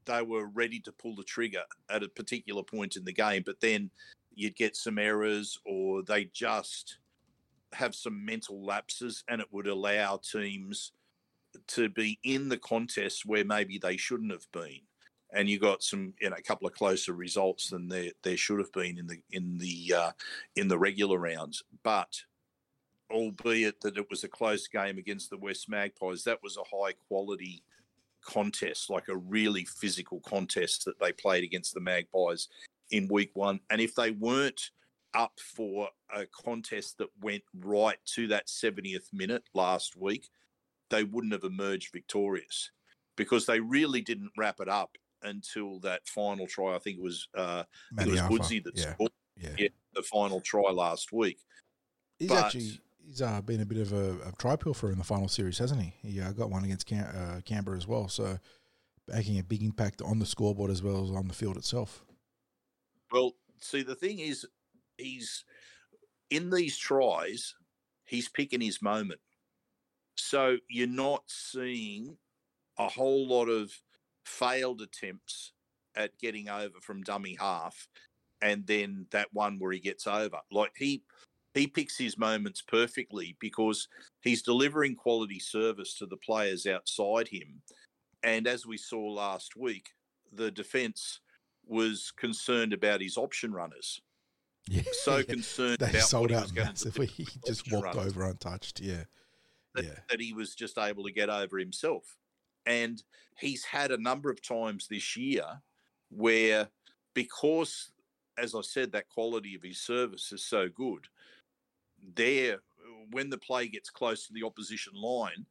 they 0.06 0.22
were 0.22 0.48
ready 0.48 0.80
to 0.80 0.92
pull 0.92 1.16
the 1.16 1.24
trigger 1.24 1.64
at 1.90 2.04
a 2.04 2.10
particular 2.10 2.64
point 2.64 2.96
in 2.96 3.04
the 3.04 3.14
game, 3.14 3.44
but 3.46 3.60
then 3.60 3.90
you'd 4.34 4.56
get 4.56 4.76
some 4.76 4.98
errors 4.98 5.60
or 5.66 6.02
they 6.02 6.26
just 6.26 6.98
have 7.74 7.94
some 7.94 8.24
mental 8.26 8.64
lapses 8.64 9.24
and 9.28 9.42
it 9.42 9.48
would 9.52 9.68
allow 9.68 10.18
teams 10.18 10.94
to 11.76 11.90
be 11.90 12.20
in 12.24 12.50
the 12.50 12.58
contest 12.58 13.26
where 13.26 13.46
maybe 13.46 13.78
they 13.78 13.98
shouldn't 13.98 14.32
have 14.32 14.48
been 14.52 14.80
and 15.34 15.50
you 15.50 15.60
got 15.60 15.84
some 15.84 16.14
you 16.20 16.30
know 16.30 16.36
a 16.38 16.42
couple 16.42 16.68
of 16.68 16.74
closer 16.74 17.14
results 17.14 17.70
than 17.70 17.88
there 17.88 18.12
there 18.24 18.38
should 18.38 18.60
have 18.60 18.72
been 18.72 18.98
in 18.98 19.08
the 19.08 19.18
in 19.32 19.58
the 19.58 19.94
uh, 19.96 20.12
in 20.56 20.68
the 20.68 20.78
regular 20.78 21.18
rounds 21.18 21.64
but 21.84 22.22
albeit 23.12 23.80
that 23.82 23.98
it 23.98 24.10
was 24.10 24.24
a 24.24 24.30
close 24.30 24.68
game 24.68 24.98
against 24.98 25.30
the 25.30 25.38
West 25.38 25.70
Magpies 25.70 26.24
that 26.24 26.42
was 26.42 26.58
a 26.58 26.76
high 26.76 26.94
quality 27.08 27.64
contest, 28.22 28.90
like 28.90 29.08
a 29.08 29.18
really 29.18 29.66
physical 29.66 30.20
contest 30.22 30.86
that 30.86 31.00
they 31.00 31.12
played 31.12 31.44
against 31.44 31.74
the 31.74 31.80
Magpies 31.80 32.48
in 32.92 33.08
week 33.08 33.32
one. 33.34 33.60
And 33.70 33.82
if 33.82 33.96
they 33.96 34.12
weren't 34.12 34.72
up 35.14 35.34
for 35.40 35.90
a 36.16 36.26
contest 36.26 36.98
that 37.00 37.10
went 37.22 37.44
right 37.60 37.98
to 38.16 38.28
that 38.28 38.48
70th 38.48 39.12
minute 39.14 39.44
last 39.54 39.98
week, 39.98 40.30
they 40.92 41.04
wouldn't 41.04 41.34
have 41.34 41.44
emerged 41.44 41.92
victorious 41.92 42.70
because 43.16 43.46
they 43.48 43.60
really 43.60 44.02
didn't 44.02 44.32
wrap 44.38 44.60
it 44.60 44.70
up 44.70 44.96
until 45.24 45.80
that 45.80 46.08
final 46.08 46.46
try. 46.46 46.76
I 46.76 46.80
think 46.80 46.98
it 46.98 47.04
was 47.04 47.28
uh, 47.36 47.64
it 48.00 48.08
was 48.08 48.22
Woodsy 48.30 48.60
that 48.60 48.78
yeah. 48.78 48.94
scored 48.94 49.12
Yeah. 49.38 49.56
yeah, 49.58 49.68
the 49.96 50.04
final 50.04 50.40
try 50.42 50.70
last 50.72 51.12
week. 51.12 51.40
He's 52.20 52.30
But- 52.30 52.46
actually 52.46 52.80
he's 53.08 53.22
uh, 53.22 53.42
been 53.42 53.62
a 53.62 53.66
bit 53.66 53.80
of 53.80 53.94
a, 53.94 54.12
a 54.28 54.32
try 54.38 54.56
pilfer 54.56 54.92
in 54.92 55.00
the 55.00 55.04
final 55.04 55.28
series, 55.28 55.58
hasn't 55.58 55.82
he? 55.82 55.94
He 56.04 56.22
uh, 56.22 56.32
got 56.34 56.52
one 56.52 56.64
against 56.64 56.86
Cam- 56.86 57.16
uh, 57.16 57.42
Canberra 57.42 57.76
as 57.78 57.88
well, 57.88 58.08
so 58.08 58.38
making 59.08 59.40
a 59.40 59.44
big 59.44 59.64
impact 59.64 60.02
on 60.02 60.20
the 60.20 60.26
scoreboard 60.26 60.70
as 60.72 60.84
well 60.84 61.04
as 61.04 61.10
on 61.12 61.28
the 61.28 61.34
field 61.34 61.58
itself. 61.58 62.04
Well, 63.12 63.34
see, 63.60 63.82
the 63.82 63.96
thing 63.96 64.20
is, 64.20 64.46
he's 64.98 65.44
in 66.30 66.50
these 66.50 66.78
tries, 66.78 67.56
he's 68.06 68.30
picking 68.30 68.62
his 68.62 68.82
moment. 68.82 69.20
So 70.22 70.58
you're 70.70 70.88
not 70.88 71.24
seeing 71.28 72.18
a 72.78 72.88
whole 72.88 73.28
lot 73.28 73.50
of 73.50 73.72
failed 74.24 74.82
attempts 74.82 75.54
at 75.96 76.18
getting 76.20 76.48
over 76.48 76.80
from 76.82 77.02
dummy 77.02 77.36
half 77.40 77.88
and 78.42 78.66
then 78.68 79.08
that 79.12 79.28
one 79.34 79.58
where 79.60 79.72
he 79.72 79.80
gets 79.80 80.08
over. 80.08 80.38
Like 80.52 80.72
he 80.78 81.04
he 81.54 81.68
picks 81.68 81.98
his 81.98 82.18
moments 82.18 82.62
perfectly 82.62 83.36
because 83.40 83.88
he's 84.22 84.42
delivering 84.42 84.96
quality 84.96 85.40
service 85.40 85.98
to 85.98 86.06
the 86.06 86.18
players 86.18 86.66
outside 86.66 87.28
him. 87.28 87.62
And 88.24 88.48
as 88.48 88.66
we 88.66 88.78
saw 88.78 89.02
last 89.02 89.58
week, 89.58 89.90
the 90.32 90.50
defense 90.52 91.20
was 91.66 92.14
concerned 92.16 92.72
about 92.74 93.02
his 93.02 93.18
option 93.18 93.52
runners. 93.52 94.00
Yeah, 94.70 94.84
So 95.04 95.24
concerned 95.28 95.80
they 95.80 95.90
about 95.90 96.04
sold 96.04 96.32
out 96.32 96.54
massively. 96.56 97.08
He 97.18 97.26
just 97.46 97.70
walked 97.72 97.96
runners. 97.96 98.14
over 98.14 98.24
untouched. 98.30 98.80
Yeah, 98.80 99.04
that, 99.76 99.86
yeah. 99.86 100.00
that 100.10 100.22
he 100.22 100.34
was 100.34 100.56
just 100.56 100.78
able 100.78 101.04
to 101.04 101.12
get 101.12 101.30
over 101.30 101.58
himself. 101.58 102.18
And 102.66 103.02
he's 103.38 103.64
had 103.64 103.92
a 103.92 104.02
number 104.02 104.30
of 104.30 104.42
times 104.42 104.88
this 104.88 105.18
year 105.18 105.46
where, 106.10 106.68
because, 107.14 107.92
as 108.38 108.54
I 108.54 108.62
said, 108.62 108.92
that 108.92 109.10
quality 109.10 109.56
of 109.56 109.64
his 109.64 109.80
service 109.80 110.32
is 110.32 110.46
so 110.46 110.70
good, 110.70 111.08
there, 112.16 112.60
when 113.12 113.30
the 113.30 113.38
play 113.38 113.68
gets 113.68 113.90
close 113.90 114.28
to 114.28 114.34
the 114.34 114.44
opposition 114.44 114.94
line, 114.94 115.46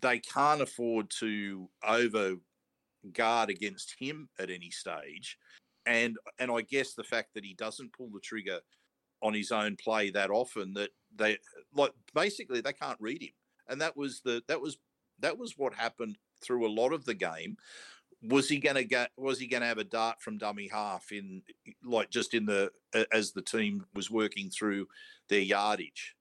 they 0.00 0.18
can't 0.18 0.62
afford 0.62 1.10
to 1.18 1.68
over 1.86 2.36
guard 3.12 3.50
against 3.50 3.94
him 3.98 4.28
at 4.38 4.50
any 4.50 4.70
stage. 4.70 5.38
And 5.86 6.16
and 6.38 6.50
I 6.50 6.62
guess 6.62 6.94
the 6.94 7.04
fact 7.04 7.34
that 7.34 7.44
he 7.44 7.54
doesn't 7.54 7.92
pull 7.92 8.08
the 8.10 8.20
trigger 8.20 8.60
on 9.22 9.34
his 9.34 9.52
own 9.52 9.76
play 9.76 10.10
that 10.10 10.30
often 10.30 10.74
that 10.74 10.90
they 11.16 11.38
like 11.74 11.92
basically 12.14 12.60
they 12.60 12.72
can't 12.72 13.00
read 13.00 13.22
him. 13.22 13.32
And 13.68 13.80
that 13.80 13.96
was 13.96 14.20
the 14.20 14.42
that 14.48 14.60
was 14.60 14.78
that 15.20 15.38
was 15.38 15.56
what 15.56 15.74
happened 15.74 16.18
through 16.42 16.66
a 16.66 16.68
lot 16.68 16.92
of 16.92 17.04
the 17.04 17.14
game. 17.14 17.56
Was 18.22 18.48
he 18.48 18.58
going 18.58 18.76
to 18.76 18.84
get 18.84 19.10
was 19.16 19.38
he 19.38 19.46
going 19.46 19.60
to 19.60 19.66
have 19.66 19.78
a 19.78 19.84
dart 19.84 20.20
from 20.20 20.38
dummy 20.38 20.68
half 20.68 21.12
in 21.12 21.42
like 21.82 22.10
just 22.10 22.34
in 22.34 22.46
the 22.46 22.70
as 23.12 23.32
the 23.32 23.42
team 23.42 23.84
was 23.94 24.10
working 24.10 24.50
through 24.50 24.86
their 25.28 25.40
yardage? 25.40 26.14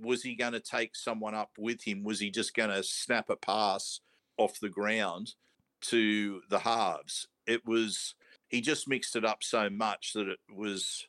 Was 0.00 0.22
he 0.22 0.34
going 0.34 0.52
to 0.54 0.60
take 0.60 0.96
someone 0.96 1.34
up 1.34 1.50
with 1.58 1.82
him? 1.82 2.04
Was 2.04 2.20
he 2.20 2.30
just 2.30 2.54
going 2.54 2.70
to 2.70 2.82
snap 2.82 3.28
a 3.28 3.36
pass 3.36 4.00
off 4.38 4.58
the 4.60 4.70
ground 4.70 5.34
to 5.82 6.40
the 6.48 6.60
halves? 6.60 7.28
It 7.46 7.66
was 7.66 8.14
he 8.48 8.60
just 8.60 8.88
mixed 8.88 9.16
it 9.16 9.24
up 9.24 9.42
so 9.42 9.68
much 9.70 10.12
that 10.14 10.28
it 10.28 10.38
was 10.54 11.06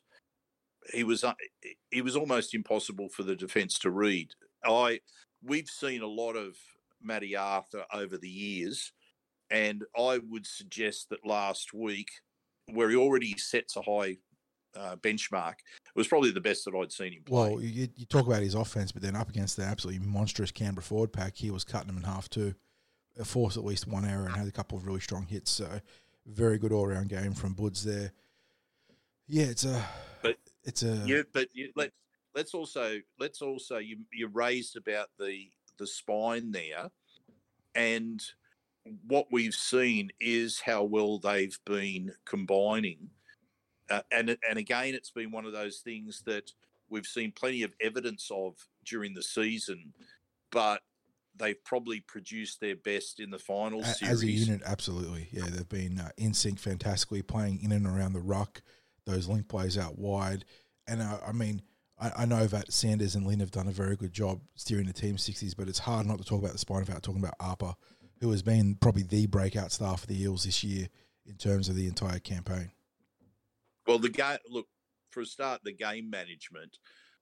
he 0.92 1.04
was 1.04 1.24
uh, 1.24 1.34
he 1.90 2.02
was 2.02 2.16
almost 2.16 2.54
impossible 2.54 3.08
for 3.08 3.22
the 3.22 3.36
defence 3.36 3.78
to 3.80 3.90
read. 3.90 4.30
I 4.64 5.00
we've 5.42 5.68
seen 5.68 6.02
a 6.02 6.06
lot 6.06 6.34
of 6.34 6.56
Matty 7.02 7.36
Arthur 7.36 7.84
over 7.92 8.16
the 8.16 8.28
years, 8.28 8.92
and 9.50 9.84
I 9.96 10.18
would 10.18 10.46
suggest 10.46 11.10
that 11.10 11.26
last 11.26 11.72
week, 11.74 12.10
where 12.66 12.90
he 12.90 12.96
already 12.96 13.36
sets 13.38 13.76
a 13.76 13.82
high 13.82 14.18
uh, 14.76 14.96
benchmark, 14.96 15.52
it 15.52 15.96
was 15.96 16.08
probably 16.08 16.30
the 16.30 16.40
best 16.40 16.64
that 16.64 16.74
I'd 16.74 16.92
seen 16.92 17.12
him 17.12 17.22
play. 17.24 17.50
Well, 17.50 17.60
you, 17.60 17.88
you 17.96 18.06
talk 18.06 18.26
about 18.26 18.42
his 18.42 18.54
offense, 18.54 18.92
but 18.92 19.02
then 19.02 19.16
up 19.16 19.28
against 19.28 19.56
the 19.56 19.64
absolutely 19.64 20.04
monstrous 20.04 20.50
Canberra 20.50 20.82
forward 20.82 21.12
pack, 21.12 21.36
he 21.36 21.50
was 21.50 21.64
cutting 21.64 21.88
them 21.88 21.98
in 21.98 22.02
half 22.02 22.28
too. 22.28 22.54
Forced 23.22 23.56
at 23.56 23.64
least 23.64 23.86
one 23.86 24.04
error 24.04 24.26
and 24.26 24.34
had 24.34 24.48
a 24.48 24.52
couple 24.52 24.76
of 24.76 24.86
really 24.86 24.98
strong 24.98 25.26
hits. 25.26 25.48
So, 25.48 25.80
very 26.26 26.58
good 26.58 26.72
all 26.72 26.88
round 26.88 27.08
game 27.08 27.32
from 27.32 27.52
Buds 27.52 27.84
there. 27.84 28.10
Yeah, 29.28 29.44
it's 29.44 29.64
a, 29.64 29.84
But 30.20 30.36
it's 30.64 30.82
a, 30.82 31.02
yeah, 31.06 31.22
but 31.32 31.48
you, 31.52 31.70
let's 31.76 31.92
let's 32.34 32.54
also 32.54 32.98
let's 33.18 33.42
also 33.42 33.78
you 33.78 33.98
you 34.12 34.28
raised 34.28 34.76
about 34.76 35.08
the 35.18 35.50
the 35.78 35.86
spine 35.86 36.52
there, 36.52 36.90
and 37.74 38.22
what 39.06 39.26
we've 39.30 39.54
seen 39.54 40.10
is 40.20 40.60
how 40.60 40.84
well 40.84 41.18
they've 41.18 41.58
been 41.64 42.12
combining, 42.24 43.10
uh, 43.90 44.02
and 44.10 44.36
and 44.48 44.58
again, 44.58 44.94
it's 44.94 45.10
been 45.10 45.30
one 45.30 45.46
of 45.46 45.52
those 45.52 45.78
things 45.78 46.22
that 46.26 46.52
we've 46.88 47.06
seen 47.06 47.32
plenty 47.32 47.62
of 47.62 47.72
evidence 47.80 48.30
of 48.32 48.54
during 48.84 49.14
the 49.14 49.22
season, 49.22 49.92
but 50.50 50.82
they've 51.36 51.62
probably 51.64 52.00
produced 52.00 52.60
their 52.60 52.76
best 52.76 53.20
in 53.20 53.30
the 53.30 53.38
final 53.38 53.82
series. 53.82 54.12
as 54.12 54.22
a 54.22 54.30
unit, 54.30 54.62
absolutely. 54.64 55.28
Yeah, 55.32 55.46
they've 55.50 55.68
been 55.68 55.98
uh, 55.98 56.10
in 56.16 56.34
sync 56.34 56.58
fantastically, 56.58 57.22
playing 57.22 57.60
in 57.62 57.72
and 57.72 57.86
around 57.86 58.12
the 58.12 58.20
ruck, 58.20 58.62
those 59.06 59.28
link 59.28 59.48
plays 59.48 59.78
out 59.78 59.98
wide. 59.98 60.44
And 60.86 61.02
uh, 61.02 61.18
I 61.26 61.32
mean, 61.32 61.62
I, 61.98 62.10
I 62.18 62.24
know 62.26 62.46
that 62.46 62.72
Sanders 62.72 63.14
and 63.14 63.26
Lynn 63.26 63.40
have 63.40 63.50
done 63.50 63.68
a 63.68 63.72
very 63.72 63.96
good 63.96 64.12
job 64.12 64.40
steering 64.54 64.86
the 64.86 64.92
team 64.92 65.18
Sixties, 65.18 65.54
but 65.54 65.68
it's 65.68 65.78
hard 65.78 66.06
not 66.06 66.18
to 66.18 66.24
talk 66.24 66.40
about 66.40 66.52
the 66.52 66.58
spine 66.58 66.80
without 66.80 67.02
talking 67.02 67.22
about 67.22 67.38
Arpa, 67.38 67.74
who 68.20 68.30
has 68.30 68.42
been 68.42 68.76
probably 68.80 69.02
the 69.02 69.26
breakout 69.26 69.72
star 69.72 69.96
for 69.96 70.06
the 70.06 70.20
Eels 70.20 70.44
this 70.44 70.64
year 70.64 70.88
in 71.26 71.36
terms 71.36 71.68
of 71.68 71.76
the 71.76 71.86
entire 71.86 72.18
campaign. 72.18 72.70
Well, 73.86 73.98
the 73.98 74.08
game, 74.08 74.38
look, 74.48 74.66
for 75.10 75.20
a 75.20 75.26
start, 75.26 75.60
the 75.64 75.72
game 75.72 76.10
management 76.10 76.78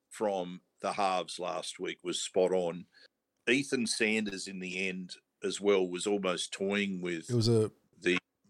from 0.09 0.61
the 0.81 0.93
halves 0.93 1.39
last 1.39 1.79
week 1.79 1.99
was 2.03 2.21
spot 2.21 2.53
on. 2.53 2.87
Ethan 3.49 3.87
Sanders, 3.87 4.47
in 4.47 4.61
the 4.61 4.89
end, 4.89 5.15
as 5.43 5.61
well, 5.61 5.89
was 5.89 6.07
almost 6.07 6.53
toying 6.53 7.01
with 7.01 7.29
It 7.29 7.35
was 7.35 7.49
a 7.49 7.71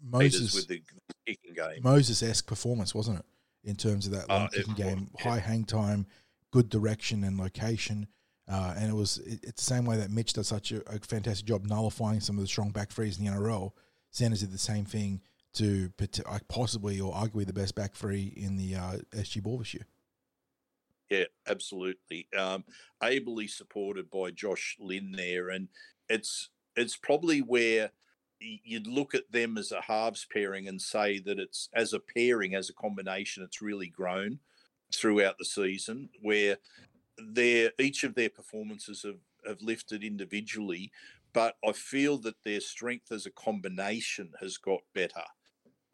Moses 0.03 0.55
with 0.55 0.69
the 0.69 0.83
kicking 1.27 1.55
game. 1.55 1.83
Moses 1.83 2.23
esque 2.23 2.47
performance, 2.47 2.95
wasn't 2.95 3.19
it? 3.21 3.25
In 3.65 3.77
terms 3.77 4.07
of 4.07 4.13
that 4.13 4.27
Oh, 4.29 4.35
long 4.35 4.47
it 4.47 4.53
kicking 4.55 4.75
game, 4.75 5.11
yeah. 5.19 5.31
high 5.31 5.39
hang 5.39 5.65
time, 5.65 6.07
good 6.51 6.69
direction 6.69 7.23
and 7.25 7.39
location. 7.39 8.09
Uh, 8.49 8.75
and 8.77 8.91
it 8.91 8.95
was 8.95 9.19
it, 9.19 9.41
it's 9.45 9.65
the 9.65 9.75
same 9.75 9.85
way 9.85 9.97
that 9.97 10.11
Mitch 10.11 10.33
does 10.33 10.49
such 10.49 10.73
a, 10.73 10.81
a 10.93 10.99
fantastic 10.99 11.47
job 11.47 11.65
nullifying 11.65 12.21
some 12.21 12.37
of 12.37 12.43
the 12.43 12.49
strong 12.49 12.71
back 12.71 12.91
threes 12.91 13.19
in 13.19 13.25
the 13.25 13.31
NRL. 13.31 13.71
Sanders 14.11 14.41
did 14.41 14.53
the 14.53 14.59
same 14.59 14.85
thing 14.85 15.21
to 15.55 15.93
possibly 16.49 17.01
or 17.01 17.13
arguably 17.13 17.47
the 17.47 17.53
best 17.53 17.75
back 17.75 17.95
three 17.95 18.33
in 18.37 18.57
the 18.57 18.75
uh, 18.75 18.97
SG 19.13 19.43
ball 19.43 19.59
this 19.59 19.75
year. 19.75 19.87
Yeah, 21.11 21.25
absolutely. 21.47 22.27
Um, 22.37 22.65
ably 23.03 23.47
supported 23.47 24.11
by 24.11 24.31
Josh 24.31 24.77
Lynn 24.81 25.13
there, 25.13 25.51
and 25.51 25.69
it's 26.09 26.49
it's 26.75 26.97
probably 26.97 27.41
where 27.41 27.91
you'd 28.65 28.87
look 28.87 29.15
at 29.15 29.31
them 29.31 29.59
as 29.59 29.73
a 29.73 29.81
halves 29.81 30.27
pairing 30.31 30.69
and 30.69 30.81
say 30.81 31.19
that 31.21 31.39
it's 31.39 31.69
as 31.75 31.93
a 31.93 32.01
pairing, 32.01 32.55
as 32.55 32.69
a 32.69 32.75
combination, 32.75 33.43
it's 33.43 33.63
really 33.63 33.89
grown 33.89 34.39
throughout 34.95 35.37
the 35.39 35.45
season. 35.45 36.09
Where 36.21 36.59
their 37.19 37.73
each 37.79 38.05
of 38.05 38.15
their 38.15 38.31
performances 38.31 39.03
have, 39.03 39.21
have 39.47 39.63
lifted 39.63 40.03
individually, 40.05 40.91
but 41.33 41.57
I 41.67 41.73
feel 41.73 42.19
that 42.19 42.43
their 42.45 42.61
strength 42.61 43.13
as 43.13 43.27
a 43.27 43.31
combination 43.31 44.33
has 44.41 44.57
got 44.57 44.81
better. 44.95 45.25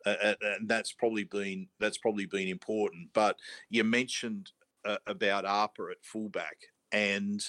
Uh, 0.06 0.34
and 0.40 0.68
that's 0.68 0.92
probably 0.92 1.24
been 1.24 1.68
that's 1.80 1.98
probably 1.98 2.26
been 2.26 2.48
important. 2.48 3.08
But 3.12 3.36
you 3.68 3.84
mentioned 3.84 4.52
uh, 4.84 4.98
about 5.06 5.44
Arper 5.44 5.90
at 5.90 6.04
fullback, 6.04 6.56
and 6.92 7.44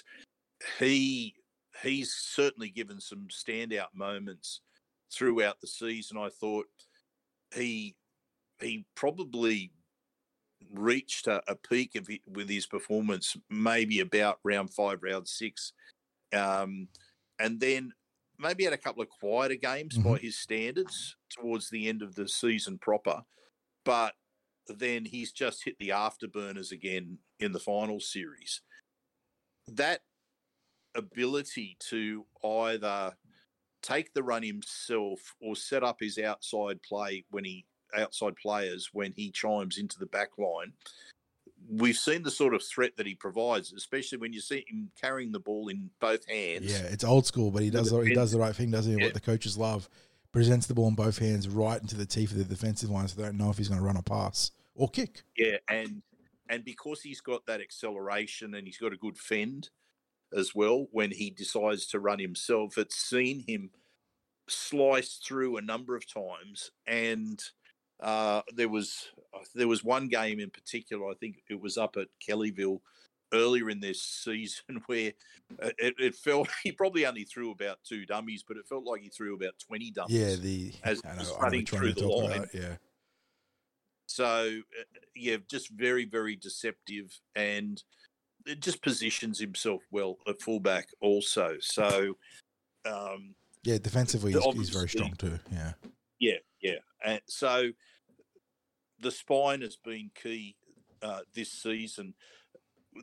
he 0.80 1.36
he's 1.84 2.12
certainly 2.12 2.70
given 2.70 3.00
some 3.00 3.28
standout 3.30 3.93
moments 3.93 4.62
throughout 5.12 5.60
the 5.62 5.68
season. 5.68 6.18
I 6.18 6.30
thought 6.30 6.68
he 7.53 7.95
he 8.62 8.86
probably 8.95 9.72
reached 10.74 11.28
a, 11.28 11.41
a 11.47 11.55
peak 11.55 11.95
of 11.95 12.10
it 12.10 12.22
with 12.28 12.49
his 12.49 12.66
performance 12.66 13.36
maybe 13.49 14.01
about 14.01 14.39
round 14.43 14.74
five, 14.74 14.99
round 15.01 15.28
six, 15.28 15.74
um, 16.34 16.88
and 17.39 17.60
then 17.60 17.91
maybe 18.38 18.64
had 18.64 18.74
a 18.74 18.78
couple 18.78 19.01
of 19.01 19.10
quieter 19.10 19.55
games 19.55 19.97
by 19.97 20.18
his 20.18 20.38
standards 20.38 21.16
towards 21.30 21.70
the 21.70 21.88
end 21.89 22.01
of 22.01 22.16
the 22.16 22.28
season 22.28 22.78
proper, 22.78 23.22
but 23.86 24.14
then 24.68 25.03
he's 25.05 25.32
just 25.32 25.64
hit 25.64 25.78
the 25.80 25.89
afterburners 25.89 26.72
again 26.72 27.18
in 27.39 27.51
the 27.51 27.60
final 27.60 27.99
series. 27.99 28.62
That 29.68 30.01
ability 30.95 31.78
to 31.89 32.26
either 32.43 33.14
take 33.82 34.14
the 34.14 34.24
run 34.24 34.44
himself 34.44 35.36
or 35.42 35.56
set 35.56 35.84
up 35.84 35.98
his 36.00 36.18
outside 36.18 36.82
play 36.82 37.26
when 37.32 37.44
he 37.44 37.66
outside 37.96 38.36
players 38.36 38.90
when 38.94 39.14
he 39.16 39.32
chimes 39.32 39.78
into 39.78 39.98
the 40.00 40.06
back 40.06 40.38
line. 40.38 40.74
We've 41.70 41.98
seen 41.98 42.24
the 42.24 42.32
sort 42.32 42.54
of 42.54 42.64
threat 42.64 42.98
that 42.98 43.06
he 43.06 43.16
provides, 43.16 43.74
especially 43.74 44.18
when 44.18 44.34
you 44.34 44.42
see 44.42 44.66
him 44.68 44.92
carrying 45.00 45.32
the 45.32 45.40
ball 45.40 45.68
in 45.68 45.90
both 46.00 46.28
hands. 46.28 46.72
Yeah, 46.72 46.88
it's 46.88 47.04
old 47.04 47.26
school, 47.26 47.52
but 47.52 47.64
he 47.64 47.70
does 47.70 47.92
the, 47.92 48.00
he 48.00 48.14
does 48.14 48.32
the 48.32 48.40
right 48.40 48.56
thing, 48.56 48.72
doesn't 48.72 48.92
he? 48.92 49.00
Yeah. 49.00 49.06
What 49.06 49.14
the 49.14 49.20
coaches 49.20 49.58
love. 49.58 49.90
Presents 50.32 50.68
the 50.68 50.76
ball 50.76 50.88
in 50.88 50.96
both 50.96 51.18
hands 51.18 51.50
right 51.50 51.82
into 51.82 51.96
the 51.98 52.06
teeth 52.06 52.32
of 52.32 52.38
the 52.38 52.44
defensive 52.44 52.90
line, 52.90 53.08
so 53.08 53.20
they 53.20 53.24
don't 53.24 53.38
know 53.38 53.50
if 53.50 53.58
he's 53.58 53.68
going 53.68 53.80
to 53.80 53.86
run 53.86 53.98
a 53.98 54.04
pass 54.04 54.52
or 54.76 54.88
kick. 54.88 55.24
Yeah, 55.36 55.58
and 55.68 56.04
and 56.50 56.64
because 56.64 57.02
he's 57.02 57.20
got 57.20 57.46
that 57.48 57.62
acceleration 57.62 58.54
and 58.54 58.68
he's 58.68 58.78
got 58.78 58.94
a 58.94 58.98
good 58.98 59.18
fend 59.18 59.70
as 60.36 60.54
well, 60.54 60.88
when 60.92 61.12
he 61.12 61.30
decides 61.30 61.88
to 61.88 62.00
run 62.00 62.20
himself, 62.20 62.78
it's 62.78 62.96
seen 62.96 63.44
him 63.48 63.72
slice 64.48 65.20
through 65.24 65.58
a 65.58 65.62
number 65.62 65.96
of 65.96 66.12
times. 66.12 66.72
And 66.88 67.42
uh, 68.00 68.42
there 68.56 68.70
was 68.70 69.10
there 69.56 69.68
was 69.68 69.84
one 69.84 70.08
game 70.08 70.40
in 70.40 70.50
particular, 70.50 71.10
I 71.10 71.14
think 71.20 71.44
it 71.50 71.60
was 71.60 71.78
up 71.78 71.98
at 71.98 72.08
Kellyville 72.28 72.82
earlier 73.34 73.70
in 73.70 73.80
this 73.80 74.02
season 74.02 74.82
where 74.88 75.14
uh, 75.62 75.70
it, 75.78 75.96
it 76.00 76.16
felt 76.16 76.50
he 76.64 76.72
probably 76.72 77.06
only 77.06 77.24
threw 77.24 77.52
about 77.52 77.80
two 77.84 78.06
dummies, 78.06 78.44
but 78.48 78.58
it 78.58 78.68
felt 78.68 78.86
like 78.86 79.02
he 79.02 79.10
threw 79.10 79.36
about 79.36 79.54
twenty 79.60 79.92
dummies. 79.92 80.18
Yeah, 80.18 80.36
the 80.36 80.74
As 80.84 81.04
know, 81.04 81.12
was 81.18 81.34
running 81.40 81.66
through 81.66 81.94
the 81.94 82.08
line. 82.08 82.38
about, 82.38 82.54
Yeah, 82.54 82.76
So 84.08 84.26
uh, 84.26 84.84
yeah, 85.16 85.38
just 85.50 85.70
very 85.70 86.06
very 86.06 86.36
deceptive, 86.36 87.20
and 87.36 87.84
it 88.46 88.62
just 88.62 88.82
positions 88.82 89.40
himself 89.40 89.82
well 89.92 90.18
at 90.28 90.42
fullback 90.42 90.88
also. 91.02 91.58
So 91.60 92.18
um, 92.86 93.36
yeah. 93.64 93.78
Defensively, 93.78 94.34
he's, 94.34 94.46
he's 94.56 94.70
very 94.70 94.90
strong 94.90 95.14
too. 95.18 95.38
Yeah, 95.52 95.74
yeah, 96.20 96.38
yeah, 96.62 96.78
and 97.04 97.22
so 97.28 97.70
the 99.02 99.12
spine 99.12 99.62
has 99.62 99.76
been 99.78 100.12
key 100.22 100.56
uh, 101.02 101.22
this 101.34 101.52
season. 101.52 102.14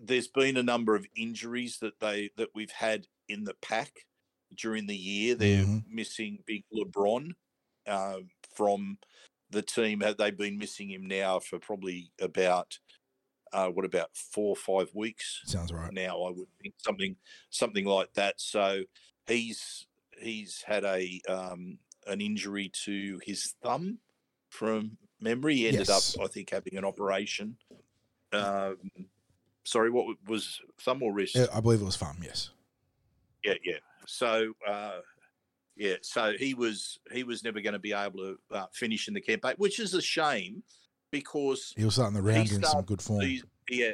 There's 0.02 0.28
been 0.28 0.56
a 0.56 0.62
number 0.62 0.94
of 0.94 1.06
injuries 1.16 1.78
that 1.80 1.98
they 2.00 2.30
that 2.36 2.48
we've 2.54 2.70
had 2.70 3.06
in 3.28 3.44
the 3.44 3.54
pack 3.62 3.92
during 4.56 4.86
the 4.86 4.96
year. 4.96 5.34
They're 5.34 5.64
Mhm. 5.64 5.84
missing 5.88 6.42
Big 6.46 6.64
LeBron 6.72 7.32
uh, 7.86 8.20
from 8.54 8.98
the 9.50 9.62
team. 9.62 10.00
Have 10.00 10.16
they 10.16 10.30
been 10.30 10.58
missing 10.58 10.90
him 10.90 11.06
now 11.06 11.38
for 11.38 11.58
probably 11.58 12.10
about 12.20 12.78
uh, 13.52 13.68
what 13.68 13.84
about 13.84 14.10
four 14.16 14.50
or 14.50 14.56
five 14.56 14.90
weeks? 14.94 15.40
sounds 15.44 15.72
right. 15.72 15.92
now. 15.92 16.22
I 16.22 16.30
would 16.30 16.48
think 16.62 16.74
something 16.78 17.16
something 17.50 17.84
like 17.84 18.12
that. 18.14 18.40
So 18.40 18.82
he's 19.26 19.86
he's 20.18 20.62
had 20.62 20.84
a 20.84 21.20
um, 21.28 21.78
an 22.06 22.20
injury 22.20 22.70
to 22.84 23.20
his 23.24 23.54
thumb 23.62 23.98
from 24.48 24.96
memory. 25.20 25.56
He 25.56 25.68
ended 25.68 25.88
Yes. 25.88 26.16
up, 26.16 26.24
I 26.24 26.28
think, 26.28 26.50
having 26.50 26.76
an 26.76 26.84
operation. 26.84 27.56
Um, 28.32 28.90
sorry, 29.64 29.90
what 29.90 30.16
was 30.26 30.60
thumb 30.80 31.02
or 31.02 31.12
wrist? 31.12 31.36
Yeah, 31.36 31.46
I 31.52 31.60
believe 31.60 31.80
it 31.80 31.84
was 31.84 31.96
thumb. 31.96 32.18
Yes. 32.22 32.50
yeah, 33.44 33.54
yeah. 33.64 33.78
So 34.06 34.52
uh, 34.66 35.00
yeah, 35.76 35.96
so 36.02 36.32
he 36.38 36.54
was 36.54 36.98
he 37.12 37.22
was 37.24 37.44
never 37.44 37.60
going 37.60 37.72
to 37.74 37.78
be 37.78 37.92
able 37.92 38.18
to 38.18 38.38
uh, 38.50 38.66
finish 38.72 39.08
in 39.08 39.14
the 39.14 39.20
campaign, 39.20 39.54
which 39.58 39.78
is 39.80 39.94
a 39.94 40.02
shame 40.02 40.62
because 41.20 41.74
He 41.76 41.84
was 41.84 41.94
starting 41.94 42.14
the 42.14 42.22
round 42.22 42.50
in 42.50 42.62
some 42.62 42.84
good 42.84 43.00
form. 43.00 43.20
he, 43.22 43.42
yeah, 43.70 43.92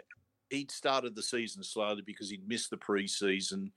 he'd 0.50 0.70
started 0.70 1.14
the 1.14 1.22
season 1.22 1.62
slowly 1.62 2.02
because 2.04 2.30
he'd 2.30 2.46
missed 2.48 2.70
the 2.70 2.76
preseason 2.76 3.70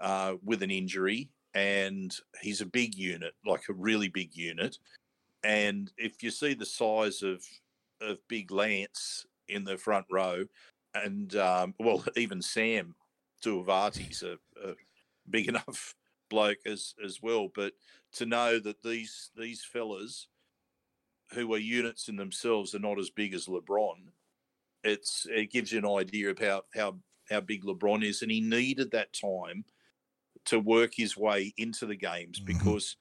uh, 0.00 0.34
with 0.44 0.62
an 0.62 0.70
injury, 0.70 1.28
and 1.54 2.14
he's 2.42 2.60
a 2.60 2.66
big 2.66 2.94
unit, 2.94 3.34
like 3.46 3.62
a 3.68 3.72
really 3.72 4.08
big 4.08 4.36
unit. 4.36 4.78
And 5.42 5.90
if 5.96 6.22
you 6.22 6.30
see 6.30 6.54
the 6.54 6.66
size 6.66 7.22
of 7.22 7.44
of 8.02 8.16
Big 8.28 8.50
Lance 8.50 9.26
in 9.48 9.64
the 9.64 9.76
front 9.76 10.06
row, 10.10 10.44
and 10.94 11.34
um, 11.36 11.74
well, 11.78 12.04
even 12.16 12.42
Sam 12.42 12.94
Tuavati's 13.42 14.22
a, 14.22 14.38
a 14.62 14.74
big 15.28 15.48
enough 15.54 15.94
bloke 16.28 16.58
as 16.66 16.94
as 17.04 17.22
well. 17.22 17.48
But 17.54 17.72
to 18.12 18.26
know 18.26 18.58
that 18.58 18.82
these 18.82 19.30
these 19.36 19.64
fellas 19.64 20.28
who 21.32 21.52
are 21.54 21.58
units 21.58 22.08
in 22.08 22.16
themselves 22.16 22.74
are 22.74 22.78
not 22.80 22.98
as 22.98 23.10
big 23.10 23.34
as 23.34 23.46
LeBron, 23.46 23.96
it's 24.84 25.26
it 25.30 25.50
gives 25.50 25.72
you 25.72 25.78
an 25.78 25.86
idea 25.86 26.30
of 26.30 26.38
how 26.38 26.62
how 27.28 27.40
big 27.40 27.64
LeBron 27.64 28.04
is, 28.04 28.22
and 28.22 28.30
he 28.30 28.40
needed 28.40 28.90
that 28.90 29.12
time 29.12 29.64
to 30.46 30.58
work 30.58 30.92
his 30.94 31.16
way 31.16 31.52
into 31.56 31.86
the 31.86 31.94
games 31.96 32.40
Mhm. 32.40 32.46
because 32.46 32.96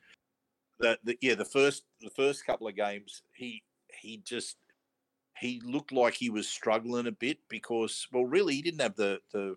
that 0.79 0.99
the, 1.03 1.17
yeah 1.21 1.35
the 1.35 1.45
first 1.45 1.83
the 2.01 2.09
first 2.09 2.45
couple 2.45 2.67
of 2.67 2.75
games 2.75 3.21
he 3.33 3.63
he 4.01 4.17
just 4.17 4.57
he 5.37 5.61
looked 5.63 5.91
like 5.93 6.13
he 6.15 6.29
was 6.29 6.47
struggling 6.49 7.07
a 7.07 7.11
bit 7.11 7.39
because 7.49 8.07
well 8.11 8.25
really 8.25 8.55
he 8.55 8.61
didn't 8.61 8.81
have 8.81 8.95
the 8.95 9.21
the 9.31 9.55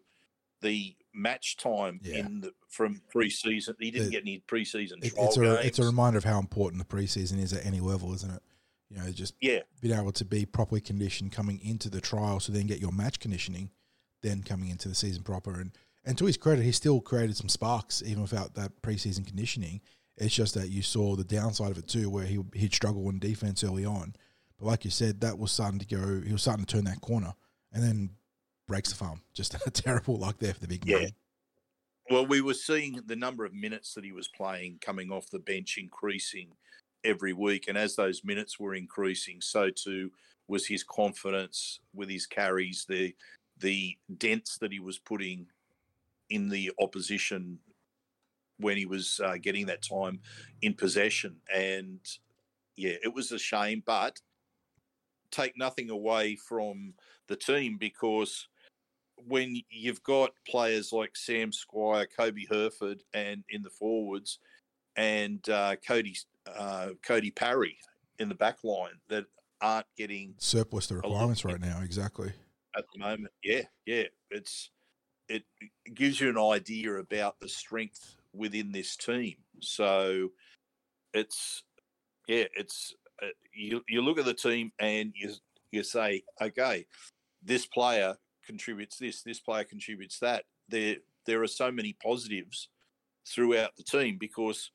the 0.62 0.94
match 1.12 1.56
time 1.56 2.00
Yeah. 2.04 2.18
in 2.20 2.40
the, 2.42 2.54
from 2.68 3.02
preseason 3.12 3.74
he 3.80 3.90
didn't 3.90 4.06
The- 4.06 4.10
get 4.12 4.22
any 4.22 4.42
preseason 4.48 5.04
It, 5.04 5.12
it's 5.16 5.36
a 5.36 5.66
it's 5.66 5.78
a 5.80 5.84
reminder 5.84 6.18
of 6.18 6.24
how 6.24 6.38
important 6.38 6.86
the 6.88 6.96
preseason 6.96 7.38
is 7.40 7.52
at 7.52 7.66
any 7.66 7.80
level, 7.80 8.14
isn't 8.14 8.30
it? 8.30 8.42
You 8.92 8.98
know, 8.98 9.10
just 9.10 9.34
yeah 9.40 9.60
being 9.80 9.98
able 9.98 10.12
to 10.12 10.24
be 10.24 10.44
properly 10.44 10.80
conditioned 10.80 11.32
coming 11.32 11.60
into 11.64 11.88
the 11.88 12.00
trial, 12.00 12.40
so 12.40 12.52
then 12.52 12.66
get 12.66 12.80
your 12.80 12.92
match 12.92 13.18
conditioning, 13.20 13.70
then 14.22 14.42
coming 14.42 14.68
into 14.68 14.88
the 14.88 14.94
season 14.94 15.22
proper. 15.22 15.58
And 15.58 15.72
and 16.04 16.18
to 16.18 16.26
his 16.26 16.36
credit, 16.36 16.64
he 16.64 16.72
still 16.72 17.00
created 17.00 17.36
some 17.36 17.48
sparks 17.48 18.02
even 18.04 18.22
without 18.22 18.54
that 18.54 18.82
preseason 18.82 19.26
conditioning. 19.26 19.80
It's 20.18 20.34
just 20.34 20.54
that 20.54 20.68
you 20.68 20.82
saw 20.82 21.16
the 21.16 21.24
downside 21.24 21.70
of 21.70 21.78
it 21.78 21.88
too, 21.88 22.10
where 22.10 22.26
he 22.26 22.40
he'd 22.54 22.74
struggle 22.74 23.08
in 23.08 23.18
defense 23.18 23.64
early 23.64 23.84
on. 23.86 24.14
But 24.58 24.66
like 24.66 24.84
you 24.84 24.90
said, 24.90 25.22
that 25.22 25.38
was 25.38 25.52
starting 25.52 25.78
to 25.78 25.86
go. 25.86 26.20
He 26.20 26.32
was 26.32 26.42
starting 26.42 26.64
to 26.66 26.74
turn 26.74 26.84
that 26.84 27.00
corner, 27.00 27.32
and 27.72 27.82
then 27.82 28.10
breaks 28.68 28.90
the 28.90 28.96
farm. 28.96 29.22
Just 29.32 29.54
a 29.54 29.70
terrible 29.70 30.18
luck 30.18 30.36
there 30.38 30.52
for 30.52 30.60
the 30.60 30.68
big 30.68 30.84
Yeah. 30.86 30.98
man. 30.98 31.10
Well, 32.10 32.26
we 32.26 32.40
were 32.42 32.54
seeing 32.54 33.00
the 33.06 33.16
number 33.16 33.44
of 33.46 33.54
minutes 33.54 33.94
that 33.94 34.04
he 34.04 34.12
was 34.12 34.28
playing 34.28 34.78
coming 34.80 35.10
off 35.10 35.30
the 35.30 35.38
bench 35.38 35.78
increasing 35.78 36.50
every 37.04 37.32
week. 37.32 37.66
And 37.68 37.76
as 37.76 37.96
those 37.96 38.24
minutes 38.24 38.58
were 38.58 38.74
increasing, 38.74 39.40
so 39.40 39.70
too 39.70 40.10
was 40.48 40.66
his 40.66 40.84
confidence 40.84 41.80
with 41.94 42.08
his 42.08 42.26
carries, 42.26 42.84
the 42.88 43.14
the 43.58 43.96
dents 44.18 44.58
that 44.58 44.72
he 44.72 44.80
was 44.80 44.98
putting 44.98 45.46
in 46.30 46.48
the 46.48 46.72
opposition 46.80 47.58
when 48.58 48.76
he 48.76 48.86
was 48.86 49.20
uh, 49.24 49.36
getting 49.40 49.66
that 49.66 49.82
time 49.82 50.20
in 50.62 50.74
possession. 50.74 51.36
And 51.54 52.00
yeah, 52.76 52.94
it 53.04 53.14
was 53.14 53.30
a 53.32 53.38
shame, 53.38 53.82
but 53.84 54.20
take 55.30 55.56
nothing 55.56 55.90
away 55.90 56.36
from 56.36 56.94
the 57.28 57.36
team 57.36 57.76
because 57.78 58.48
when 59.16 59.60
you've 59.70 60.02
got 60.02 60.30
players 60.48 60.92
like 60.92 61.16
Sam 61.16 61.52
Squire, 61.52 62.06
Kobe 62.06 62.46
Herford, 62.50 63.02
and 63.14 63.44
in 63.48 63.62
the 63.62 63.70
forwards, 63.70 64.38
and 64.96 65.46
uh, 65.48 65.76
Cody 65.86 66.16
uh, 66.46 66.88
Cody 67.02 67.30
Parry 67.30 67.76
in 68.18 68.28
the 68.28 68.34
back 68.34 68.64
line 68.64 68.98
that 69.08 69.24
aren't 69.60 69.86
getting 69.96 70.34
Surplus 70.38 70.86
the 70.88 70.94
lot 70.94 71.04
requirements 71.04 71.44
right 71.44 71.60
now. 71.60 71.80
Exactly. 71.82 72.32
at 72.76 72.84
the 72.92 73.00
moment. 73.00 73.32
Yeah, 73.42 73.62
yeah, 73.86 74.04
it's 74.30 74.70
it 75.28 75.44
gives 75.94 76.20
you 76.20 76.28
an 76.28 76.38
idea 76.38 76.96
about 76.96 77.40
the 77.40 77.48
strength 77.48 78.16
within 78.34 78.72
this 78.72 78.96
team. 78.96 79.36
So 79.60 80.30
it's 81.14 81.62
yeah, 82.28 82.44
it's 82.54 82.94
uh, 83.22 83.28
you 83.54 83.82
you 83.88 84.02
look 84.02 84.18
at 84.18 84.24
the 84.24 84.34
team 84.34 84.72
and 84.78 85.12
you 85.14 85.32
you 85.70 85.82
say, 85.82 86.22
okay, 86.40 86.86
this 87.42 87.66
player 87.66 88.16
contributes 88.44 88.98
this, 88.98 89.22
this 89.22 89.40
player 89.40 89.64
contributes 89.64 90.18
that. 90.18 90.44
There 90.68 90.96
there 91.26 91.42
are 91.42 91.48
so 91.48 91.70
many 91.70 91.96
positives 92.02 92.68
throughout 93.26 93.76
the 93.76 93.84
team 93.84 94.16
because 94.18 94.70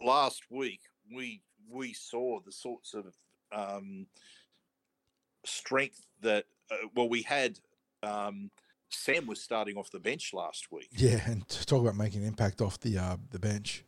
last 0.00 0.42
week 0.50 0.80
we 1.14 1.42
we 1.68 1.92
saw 1.92 2.40
the 2.44 2.52
sorts 2.52 2.94
of 2.94 3.14
um, 3.52 4.06
strength 5.44 6.06
that 6.22 6.44
uh, 6.70 6.76
well 6.94 7.08
we 7.08 7.22
had 7.22 7.58
um, 8.02 8.50
Sam 8.90 9.26
was 9.26 9.40
starting 9.40 9.76
off 9.76 9.90
the 9.90 10.00
bench 10.00 10.32
last 10.34 10.72
week. 10.72 10.88
Yeah, 10.92 11.20
and 11.26 11.46
to 11.48 11.66
talk 11.66 11.80
about 11.82 11.96
making 11.96 12.22
an 12.22 12.28
impact 12.28 12.60
off 12.60 12.80
the 12.80 12.98
uh, 12.98 13.16
the 13.30 13.38
bench, 13.38 13.84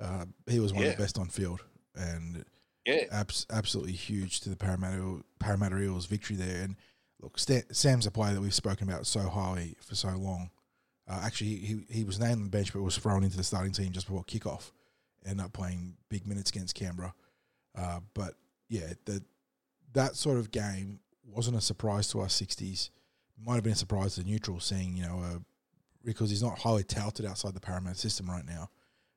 uh, 0.00 0.26
he 0.48 0.60
was 0.60 0.72
one 0.72 0.84
of 0.84 0.96
the 0.96 1.02
best 1.02 1.18
on 1.18 1.28
field, 1.28 1.64
and 1.94 2.44
Yeah, 2.86 3.04
abs- 3.10 3.46
absolutely 3.50 3.92
huge 3.92 4.40
to 4.40 4.50
the 4.50 4.56
Parramatta 4.56 5.22
Parramatta 5.38 5.78
Eels 5.78 6.06
victory 6.06 6.36
there. 6.36 6.62
And 6.62 6.76
look, 7.20 7.38
Sta- 7.38 7.72
Sam's 7.72 8.06
a 8.06 8.10
player 8.10 8.34
that 8.34 8.40
we've 8.40 8.54
spoken 8.54 8.88
about 8.88 9.06
so 9.06 9.20
highly 9.28 9.76
for 9.80 9.94
so 9.94 10.10
long. 10.10 10.50
Uh, 11.08 11.20
actually, 11.22 11.56
he 11.56 11.84
he 11.90 12.04
was 12.04 12.18
named 12.20 12.34
on 12.34 12.44
the 12.44 12.50
bench, 12.50 12.72
but 12.72 12.82
was 12.82 12.96
thrown 12.96 13.24
into 13.24 13.36
the 13.36 13.44
starting 13.44 13.72
team 13.72 13.92
just 13.92 14.06
before 14.06 14.24
kickoff. 14.24 14.70
Ended 15.26 15.44
up 15.44 15.52
playing 15.52 15.96
big 16.08 16.26
minutes 16.26 16.50
against 16.50 16.74
Canberra. 16.74 17.14
Uh, 17.76 18.00
but 18.14 18.34
yeah, 18.68 18.92
the, 19.04 19.22
that 19.92 20.16
sort 20.16 20.38
of 20.38 20.50
game 20.50 21.00
wasn't 21.26 21.56
a 21.56 21.60
surprise 21.60 22.08
to 22.08 22.20
us 22.20 22.34
Sixties. 22.34 22.90
Might 23.42 23.54
have 23.56 23.64
been 23.64 23.72
a 23.72 23.76
surprise 23.76 24.14
to 24.14 24.22
the 24.22 24.30
neutral, 24.30 24.60
seeing, 24.60 24.96
you 24.96 25.02
know, 25.04 25.20
uh, 25.24 25.38
because 26.04 26.30
he's 26.30 26.42
not 26.42 26.58
highly 26.58 26.84
touted 26.84 27.26
outside 27.26 27.54
the 27.54 27.60
Parramatta 27.60 27.96
system 27.98 28.30
right 28.30 28.44
now. 28.46 28.68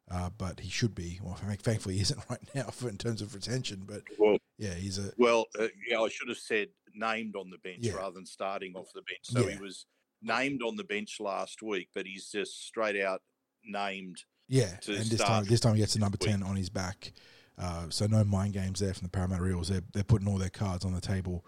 uh, 0.10 0.30
but 0.38 0.62
he 0.62 0.70
should 0.70 0.96
be. 0.96 1.20
Well, 1.22 1.36
thankfully, 1.36 1.96
he 1.96 2.02
isn't 2.02 2.24
right 2.30 2.40
now 2.56 2.64
for 2.68 2.88
in 2.90 2.98
terms 2.98 3.22
of 3.22 3.36
retention. 3.36 3.84
But 3.86 4.04
Well, 4.18 4.38
yeah, 4.58 4.74
he's 4.74 4.98
a 4.98 5.12
well, 5.18 5.46
uh, 5.60 5.68
yeah, 5.88 6.00
I 6.00 6.08
should 6.10 6.30
have 6.30 6.38
said 6.38 6.70
named 6.96 7.36
on 7.36 7.50
the 7.50 7.58
bench 7.58 7.80
Yeah. 7.82 7.94
rather 7.96 8.16
than 8.16 8.26
starting 8.26 8.74
off 8.76 8.88
the 8.96 9.02
bench. 9.02 9.20
So 9.24 9.42
Yeah. 9.46 9.56
he 9.56 9.62
was 9.62 9.86
named 10.22 10.64
on 10.64 10.78
the 10.78 10.84
bench 10.86 11.20
last 11.20 11.62
week, 11.62 11.90
but 11.94 12.06
he's 12.08 12.32
just 12.32 12.66
straight 12.66 13.00
out 13.00 13.22
named. 13.66 14.24
Yeah. 14.48 14.76
to 14.82 14.96
And 14.96 15.06
this 15.06 15.22
time, 15.22 15.44
this 15.46 15.60
time 15.60 15.74
he 15.76 15.80
gets 15.80 15.96
a 15.96 16.00
number 16.00 16.18
ten 16.18 16.44
on 16.44 16.56
his 16.56 16.70
back. 16.70 17.12
Uh, 17.58 17.86
so 17.90 18.06
no 18.06 18.24
mind 18.24 18.54
games 18.54 18.80
there 18.80 18.94
from 18.94 19.06
the 19.06 19.10
Parramatta 19.12 19.46
Eels. 19.46 19.70
They're 19.70 19.84
they're 19.94 20.04
putting 20.04 20.28
all 20.28 20.38
their 20.38 20.50
cards 20.50 20.86
on 20.86 20.94
the 20.94 21.02
table 21.02 21.46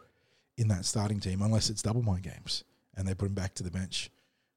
in 0.57 0.67
that 0.69 0.85
starting 0.85 1.19
team, 1.19 1.41
unless 1.41 1.69
it's 1.69 1.81
double 1.81 2.01
mind 2.01 2.23
games, 2.23 2.63
and 2.95 3.07
they 3.07 3.13
put 3.13 3.27
him 3.27 3.35
back 3.35 3.53
to 3.55 3.63
the 3.63 3.71
bench 3.71 4.09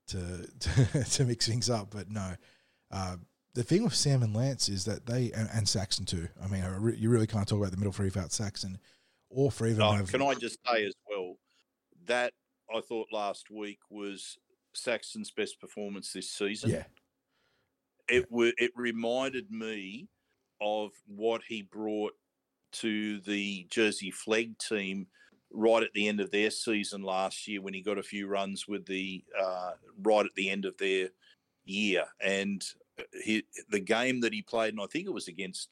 to 0.09 0.47
to, 0.61 1.05
to 1.05 1.25
mix 1.25 1.47
things 1.47 1.69
up. 1.71 1.89
But 1.91 2.11
no, 2.11 2.35
uh, 2.91 3.17
the 3.55 3.63
thing 3.63 3.85
with 3.85 3.95
Sam 3.95 4.23
and 4.23 4.35
Lance 4.35 4.69
is 4.69 4.85
that 4.87 5.07
they 5.07 5.31
and, 5.33 5.49
and 5.53 5.69
Saxon 5.69 6.05
too. 6.07 6.29
I 6.43 6.49
mean, 6.49 6.65
re- 6.79 6.97
you 6.97 7.11
really 7.11 7.27
can't 7.27 7.47
talk 7.47 7.59
about 7.59 7.71
the 7.71 7.77
middle 7.77 7.93
three 7.93 8.07
without 8.07 8.33
Saxon. 8.33 8.79
or 9.29 9.49
of 9.49 9.59
them 9.59 9.81
Oh, 9.81 9.93
have. 9.93 10.11
can 10.11 10.23
I 10.23 10.35
just 10.35 10.59
say 10.71 10.85
as 10.85 10.95
well 11.09 11.37
that 12.07 12.33
I 12.75 12.81
thought 12.81 13.09
last 13.13 13.51
week 13.51 13.79
was 13.91 14.39
Saxon's 14.75 15.31
best 15.31 15.61
performance 15.61 16.13
this 16.13 16.31
season. 16.31 16.71
yeah, 16.71 16.85
it 18.13 18.31
wa 18.31 18.51
it 18.59 18.71
reminded 18.77 19.51
me 19.51 20.07
of 20.61 20.93
what 21.07 21.41
he 21.49 21.63
brought 21.63 22.13
to 22.73 23.21
the 23.21 23.67
Jersey 23.71 24.13
Flegg 24.13 24.59
team 24.59 25.07
right 25.51 25.83
at 25.83 25.93
the 25.95 26.09
end 26.09 26.21
of 26.21 26.31
their 26.31 26.51
season 26.51 27.03
last 27.03 27.49
year 27.49 27.61
when 27.61 27.75
he 27.75 27.83
got 27.83 27.99
a 27.99 28.03
few 28.03 28.27
runs 28.27 28.69
with 28.69 28.87
the 28.87 29.25
uh, 29.41 29.73
right 30.03 30.25
at 30.25 30.35
the 30.37 30.51
end 30.51 30.65
of 30.65 30.77
their 30.79 31.09
year. 31.65 32.05
And 32.21 32.65
he, 33.25 33.45
the 33.71 33.81
game 33.81 34.21
that 34.21 34.33
he 34.33 34.43
played 34.43 34.75
and 34.75 34.83
I 34.83 34.87
think 34.87 35.07
it 35.07 35.13
was 35.13 35.29
against 35.29 35.69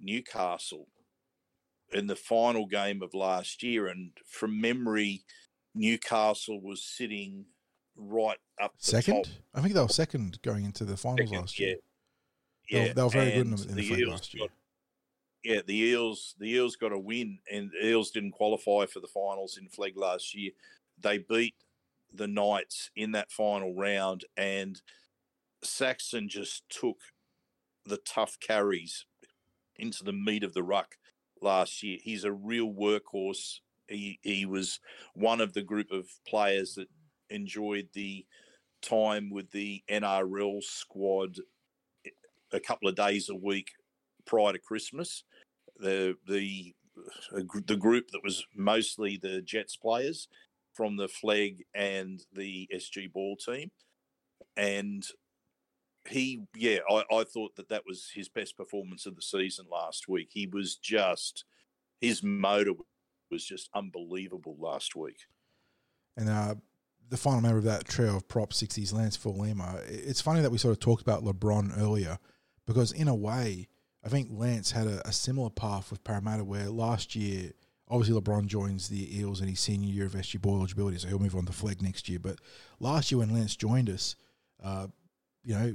Newcastle 0.00 0.88
in 1.92 2.06
the 2.06 2.16
final 2.16 2.66
game 2.66 3.02
of 3.02 3.14
last 3.14 3.62
year 3.62 3.86
and 3.88 4.10
from 4.26 4.60
memory 4.60 5.22
Newcastle 5.74 6.60
was 6.60 6.82
sitting 6.82 7.44
right 7.96 8.38
up 8.60 8.76
the 8.78 8.84
second. 8.84 9.24
top 9.24 9.32
I 9.54 9.60
think 9.60 9.74
they 9.74 9.80
were 9.80 9.88
second 9.88 10.40
going 10.42 10.64
into 10.64 10.84
the 10.84 10.96
finals 10.96 11.28
Second, 11.28 11.40
last 11.40 11.58
year. 11.60 11.76
yeah. 12.68 12.78
They 12.78 12.88
were- 12.88 12.94
they 12.94 13.02
were 13.02 13.08
very 13.10 13.30
good 13.32 13.46
in 13.46 13.50
the- 13.56 13.64
the 13.74 13.82
Eels 14.00 14.10
last 14.10 14.34
year. 14.34 14.48
got- 14.48 14.56
yeah, 15.44 15.60
the 15.62 15.74
Eels, 15.76 16.34
the 16.38 16.50
Eels 16.50 16.76
got 16.76 16.92
a 16.92 16.98
win, 16.98 17.40
and 17.50 17.70
the 17.70 17.86
Eels 17.88 18.10
didn't 18.10 18.32
qualify 18.32 18.86
for 18.86 19.00
the 19.00 19.06
finals 19.08 19.56
in 19.58 19.68
Flegg 19.68 19.96
last 19.96 20.34
year. 20.34 20.52
They 20.98 21.18
beat 21.18 21.54
the 22.10 22.26
Knights 22.28 22.90
in 22.96 23.12
that 23.12 23.30
final 23.30 23.74
round, 23.74 24.24
and 24.36 24.80
Saxon 25.62 26.28
just 26.28 26.68
took 26.68 27.00
the 27.84 27.96
tough 27.98 28.38
carries 28.40 29.04
into 29.76 30.04
the 30.04 30.12
meat 30.12 30.42
of 30.44 30.54
the 30.54 30.62
ruck 30.62 30.98
last 31.40 31.82
year. 31.82 31.98
He's 32.02 32.24
a 32.24 32.32
real 32.32 32.72
workhorse. 32.72 33.60
He 33.88 34.18
he 34.22 34.46
was 34.46 34.80
one 35.14 35.40
of 35.40 35.52
the 35.52 35.62
group 35.62 35.90
of 35.90 36.08
players 36.24 36.74
that 36.76 36.88
enjoyed 37.30 37.88
the 37.92 38.24
time 38.82 39.30
with 39.30 39.50
the 39.50 39.82
NRL 39.90 40.62
squad 40.62 41.36
a 42.52 42.60
couple 42.60 42.88
of 42.88 42.94
days 42.94 43.28
a 43.28 43.34
week 43.34 43.70
prior 44.26 44.52
to 44.52 44.58
Christmas. 44.58 45.24
The 45.78 46.16
the 46.28 46.74
the 47.32 47.76
group 47.76 48.10
that 48.12 48.22
was 48.22 48.44
mostly 48.54 49.16
the 49.16 49.42
Jets 49.42 49.76
players 49.76 50.28
from 50.74 50.96
the 50.96 51.08
Flegg 51.08 51.64
and 51.74 52.20
the 52.32 52.68
SG 52.72 53.12
ball 53.12 53.36
team, 53.36 53.70
and 54.56 55.04
he 56.08 56.42
yeah 56.54 56.78
I, 56.88 57.02
I 57.10 57.24
thought 57.24 57.56
that 57.56 57.70
that 57.70 57.84
was 57.86 58.10
his 58.14 58.28
best 58.28 58.56
performance 58.56 59.06
of 59.06 59.16
the 59.16 59.22
season 59.22 59.66
last 59.70 60.08
week. 60.08 60.28
He 60.32 60.46
was 60.46 60.76
just 60.76 61.44
his 62.00 62.22
motor 62.22 62.72
was 63.30 63.44
just 63.44 63.70
unbelievable 63.74 64.56
last 64.58 64.94
week. 64.94 65.18
And 66.16 66.28
uh, 66.28 66.54
the 67.10 67.16
final 67.16 67.40
member 67.40 67.58
of 67.58 67.64
that 67.64 67.86
trio 67.86 68.16
of 68.16 68.28
prop 68.28 68.52
Sixties, 68.52 68.92
Lance 68.92 69.22
Lima. 69.24 69.80
It's 69.86 70.20
funny 70.20 70.40
that 70.40 70.50
we 70.50 70.58
sort 70.58 70.72
of 70.72 70.80
talked 70.80 71.02
about 71.02 71.24
LeBron 71.24 71.78
earlier 71.78 72.18
because, 72.66 72.92
in 72.92 73.08
a 73.08 73.14
way, 73.14 73.68
I 74.04 74.08
think 74.08 74.28
Lance 74.30 74.70
had 74.70 74.86
a, 74.86 75.06
a 75.06 75.12
similar 75.12 75.50
path 75.50 75.90
with 75.90 76.04
Parramatta 76.04 76.44
where 76.44 76.68
last 76.68 77.14
year, 77.14 77.52
obviously, 77.88 78.20
LeBron 78.20 78.46
joins 78.46 78.88
the 78.88 79.18
Eels 79.18 79.40
in 79.40 79.48
his 79.48 79.60
senior 79.60 79.92
year 79.92 80.06
of 80.06 80.12
SG 80.12 80.40
Ball 80.40 80.58
eligibility, 80.58 80.98
so 80.98 81.08
he'll 81.08 81.18
move 81.18 81.36
on 81.36 81.46
to 81.46 81.52
Flegg 81.52 81.82
next 81.82 82.08
year. 82.08 82.18
But 82.18 82.38
last 82.80 83.10
year, 83.10 83.18
when 83.18 83.32
Lance 83.32 83.56
joined 83.56 83.90
us, 83.90 84.16
uh, 84.62 84.88
you 85.42 85.54
know, 85.54 85.74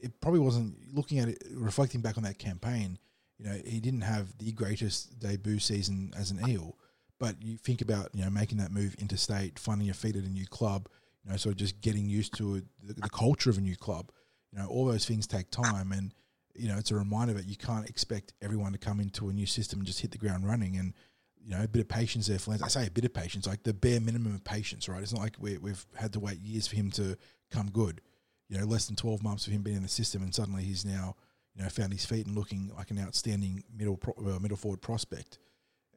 it 0.00 0.20
probably 0.20 0.40
wasn't 0.40 0.76
looking 0.94 1.18
at 1.18 1.28
it, 1.28 1.42
reflecting 1.52 2.00
back 2.00 2.16
on 2.16 2.22
that 2.24 2.38
campaign. 2.38 2.98
You 3.38 3.46
know, 3.46 3.60
he 3.64 3.80
didn't 3.80 4.02
have 4.02 4.36
the 4.38 4.52
greatest 4.52 5.18
debut 5.18 5.58
season 5.58 6.12
as 6.16 6.30
an 6.30 6.48
Eel, 6.48 6.76
but 7.18 7.42
you 7.42 7.56
think 7.56 7.80
about 7.80 8.10
you 8.14 8.24
know 8.24 8.30
making 8.30 8.58
that 8.58 8.72
move 8.72 8.94
interstate, 8.98 9.58
finding 9.58 9.86
your 9.86 9.94
feet 9.94 10.16
at 10.16 10.24
a 10.24 10.28
new 10.28 10.46
club, 10.46 10.88
you 11.24 11.30
know, 11.30 11.36
sort 11.36 11.54
of 11.54 11.58
just 11.58 11.80
getting 11.80 12.08
used 12.08 12.36
to 12.38 12.62
the, 12.82 12.94
the 12.94 13.10
culture 13.10 13.50
of 13.50 13.58
a 13.58 13.60
new 13.60 13.76
club. 13.76 14.10
You 14.52 14.58
know, 14.58 14.66
all 14.66 14.86
those 14.86 15.04
things 15.04 15.26
take 15.26 15.50
time, 15.50 15.92
and 15.92 16.14
you 16.54 16.68
know, 16.68 16.78
it's 16.78 16.90
a 16.90 16.96
reminder 16.96 17.34
that 17.34 17.46
you 17.46 17.56
can't 17.56 17.88
expect 17.88 18.32
everyone 18.42 18.72
to 18.72 18.78
come 18.78 19.00
into 19.00 19.28
a 19.28 19.32
new 19.32 19.46
system 19.46 19.80
and 19.80 19.86
just 19.86 20.00
hit 20.00 20.10
the 20.10 20.18
ground 20.18 20.46
running. 20.46 20.76
And 20.76 20.94
you 21.40 21.50
know, 21.50 21.62
a 21.62 21.68
bit 21.68 21.80
of 21.80 21.88
patience 21.88 22.26
there 22.26 22.38
for 22.38 22.50
Lance. 22.50 22.62
I 22.62 22.68
say 22.68 22.86
a 22.86 22.90
bit 22.90 23.04
of 23.04 23.14
patience, 23.14 23.46
like 23.46 23.62
the 23.62 23.74
bare 23.74 24.00
minimum 24.00 24.34
of 24.34 24.44
patience, 24.44 24.88
right? 24.88 25.02
It's 25.02 25.12
not 25.12 25.22
like 25.22 25.36
we, 25.38 25.58
we've 25.58 25.86
had 25.94 26.12
to 26.14 26.20
wait 26.20 26.40
years 26.40 26.66
for 26.66 26.76
him 26.76 26.90
to 26.92 27.16
come 27.50 27.70
good. 27.70 28.00
You 28.48 28.58
know, 28.58 28.64
less 28.64 28.86
than 28.86 28.96
twelve 28.96 29.22
months 29.22 29.46
of 29.46 29.52
him 29.52 29.62
being 29.62 29.76
in 29.76 29.82
the 29.82 29.88
system, 29.88 30.22
and 30.22 30.34
suddenly 30.34 30.62
he's 30.62 30.84
now 30.84 31.16
you 31.54 31.62
know 31.62 31.68
found 31.68 31.92
his 31.92 32.06
feet 32.06 32.26
and 32.26 32.36
looking 32.36 32.70
like 32.76 32.90
an 32.90 32.98
outstanding 32.98 33.64
middle 33.76 33.96
pro, 33.96 34.14
uh, 34.14 34.38
middle 34.38 34.56
forward 34.56 34.80
prospect. 34.80 35.38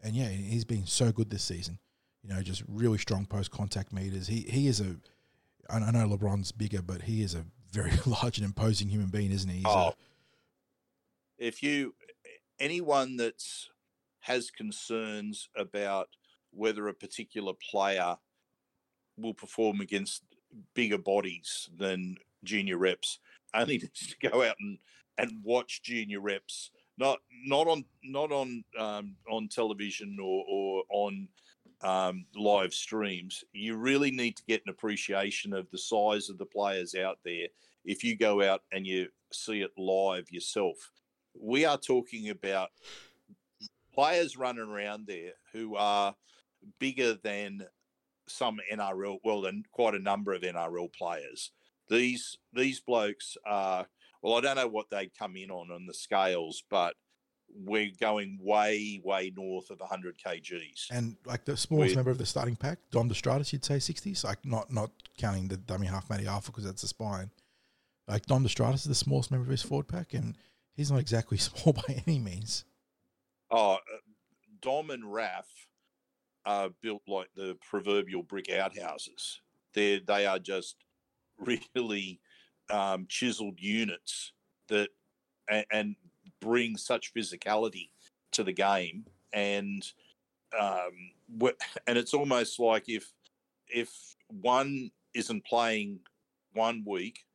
And 0.04 0.16
yeah, 0.16 0.30
he's 0.30 0.66
been 0.66 0.86
so 0.86 1.12
good 1.12 1.30
this 1.30 1.44
season. 1.44 1.80
You 2.24 2.34
know, 2.34 2.42
just 2.42 2.64
really 2.68 2.98
strong 2.98 3.26
post 3.26 3.52
contact 3.52 3.94
meters. 3.94 4.28
He 4.28 4.42
he 4.42 4.68
is 4.68 4.82
a. 4.82 4.96
I 5.70 5.80
know 5.80 6.08
LeBron's 6.08 6.52
bigger, 6.52 6.82
but 6.82 7.04
he 7.04 7.22
is 7.22 7.34
a 7.34 7.46
very 7.72 7.92
large 8.06 8.38
and 8.38 8.46
imposing 8.46 8.90
human 8.90 9.08
being, 9.08 9.32
isn't 9.32 9.50
he? 9.50 9.58
He's 9.58 9.66
Oh. 9.68 9.94
if 11.38 11.64
you 11.64 11.96
anyone 12.60 13.18
that's 13.18 13.70
has 14.22 14.52
concerns 14.52 15.50
about 15.58 16.10
whether 16.52 16.88
a 16.88 16.94
particular 16.94 17.54
player 17.54 18.18
will 19.18 19.34
perform 19.34 19.82
against 19.82 20.24
bigger 20.76 20.98
bodies 20.98 21.70
than 21.76 22.18
junior 22.44 22.78
reps 22.78 23.20
only 23.54 23.78
needs 23.78 24.16
to 24.16 24.30
go 24.30 24.44
out 24.44 24.56
and 24.60 24.78
and 25.18 25.32
watch 25.44 25.82
junior 25.84 26.20
reps 26.20 26.72
not 26.98 27.20
not 27.46 27.68
on 27.68 27.86
not 28.04 28.32
on 28.32 28.64
um, 28.78 29.16
on 29.30 29.48
television 29.48 30.18
or, 30.22 30.46
or 30.48 30.84
on 30.90 31.28
um, 31.82 32.26
live 32.36 32.74
streams 32.74 33.44
you 33.54 33.76
really 33.76 34.12
need 34.12 34.38
to 34.38 34.44
get 34.46 34.62
an 34.66 34.72
appreciation 34.72 35.54
of 35.54 35.70
the 35.72 35.78
size 35.78 36.30
of 36.30 36.38
the 36.38 36.46
players 36.46 36.94
out 36.96 37.18
there 37.26 37.48
if 37.86 38.04
you 38.04 38.16
go 38.16 38.44
out 38.44 38.62
and 38.72 38.86
you 38.86 39.08
see 39.32 39.62
it 39.62 39.72
live 39.78 40.30
yourself 40.32 40.92
we 41.40 41.66
are 41.66 41.78
talking 41.78 42.30
about 42.30 42.70
players 43.94 44.38
running 44.38 44.64
around 44.64 45.08
there 45.08 45.34
who 45.54 45.76
are 45.76 46.16
bigger 46.80 47.16
than 47.24 47.64
some 48.28 48.60
NRL, 48.72 49.20
well, 49.24 49.46
and 49.46 49.70
quite 49.72 49.96
a 49.96 50.00
number 50.00 50.34
of 50.34 50.42
NRL 50.42 50.94
players. 50.94 51.52
These 51.90 52.38
these 52.54 52.80
blokes 52.80 53.36
are 53.46 53.88
well, 54.22 54.36
I 54.38 54.42
don't 54.42 54.56
know 54.56 54.68
what 54.68 54.90
they'd 54.90 55.12
come 55.18 55.36
in 55.36 55.52
on 55.52 55.72
on 55.72 55.86
the 55.86 55.94
scales, 55.94 56.64
but 56.70 56.96
we're 57.54 57.92
going 58.00 58.38
way 58.42 59.02
way 59.04 59.32
north 59.36 59.70
of 59.72 59.80
100 59.82 60.16
kgs. 60.26 60.86
and 60.90 61.18
like 61.26 61.44
the 61.44 61.58
smallest 61.58 61.92
We- 61.92 61.96
member 61.96 62.12
of 62.12 62.18
the 62.18 62.26
starting 62.26 62.56
pack, 62.56 62.80
Dom 62.92 63.10
Destratus, 63.10 63.52
you'd 63.52 63.66
say 63.66 63.80
sixties. 63.80 64.24
Like 64.24 64.46
not 64.46 64.72
not 64.72 64.92
counting 65.18 65.48
the 65.48 65.58
dummy 65.58 65.88
half 65.88 66.10
Matty 66.10 66.28
Arthur 66.28 66.52
because 66.52 66.64
that's 66.66 66.82
the 66.82 66.88
spine. 66.88 67.30
Like 68.08 68.26
Dom 68.26 68.44
Destratus 68.46 68.76
is 68.76 68.84
the 68.86 68.96
smallest 68.96 69.32
member 69.32 69.46
of 69.46 69.52
his 69.52 69.62
forward 69.64 69.88
pack, 69.88 70.14
and 70.14 70.38
he's 70.74 70.92
not 70.92 71.00
exactly 71.02 71.38
small 71.40 71.74
by 71.74 72.02
any 72.08 72.20
means. 72.20 72.64
Oh, 73.50 73.74
uh, 73.74 73.78
Dom 74.62 74.90
and 74.90 75.12
Raf 75.12 75.48
are 76.46 76.70
built 76.82 77.02
like 77.08 77.28
the 77.36 77.58
proverbial 77.70 78.24
brick 78.24 78.50
outhouses. 78.50 79.42
They 79.74 80.00
they 80.00 80.26
are 80.26 80.40
just 80.40 80.78
really 81.38 82.22
um, 82.72 83.06
chiseled 83.08 83.60
units 83.60 84.34
that 84.70 84.90
and, 85.50 85.66
and 85.72 85.96
bring 86.40 86.78
such 86.78 87.14
physicality 87.14 87.90
to 88.32 88.44
the 88.44 88.54
game, 88.54 89.06
and 89.34 89.86
um, 90.60 91.52
and 91.88 91.98
it's 91.98 92.14
almost 92.14 92.60
like 92.60 92.90
if 92.90 93.12
if 93.68 94.16
one 94.28 94.92
isn't 95.14 95.46
playing 95.46 96.00
one 96.54 96.84
week 96.86 97.26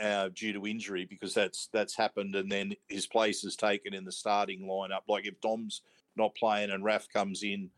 uh, 0.00 0.30
due 0.34 0.52
to 0.52 0.66
injury 0.66 1.04
because 1.04 1.34
that's 1.34 1.68
that's 1.72 1.96
happened, 1.96 2.34
and 2.34 2.50
then 2.50 2.72
his 2.88 3.06
place 3.06 3.44
is 3.44 3.56
taken 3.56 3.94
in 3.94 4.04
the 4.04 4.12
starting 4.12 4.62
lineup. 4.62 5.02
Like 5.08 5.26
if 5.26 5.40
Dom's 5.40 5.82
not 6.16 6.34
playing 6.34 6.70
and 6.70 6.84
Raf 6.84 7.08
comes 7.12 7.42
in 7.42 7.70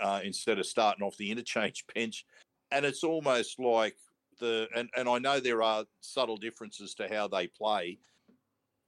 uh, 0.00 0.20
instead 0.24 0.58
of 0.58 0.66
starting 0.66 1.04
off 1.04 1.16
the 1.16 1.30
interchange 1.30 1.84
bench, 1.94 2.24
and 2.70 2.84
it's 2.84 3.04
almost 3.04 3.58
like 3.58 3.96
the 4.38 4.68
and 4.76 4.88
and 4.96 5.08
I 5.08 5.18
know 5.18 5.40
there 5.40 5.62
are 5.62 5.84
subtle 6.00 6.36
differences 6.36 6.94
to 6.94 7.08
how 7.08 7.28
they 7.28 7.46
play. 7.46 7.98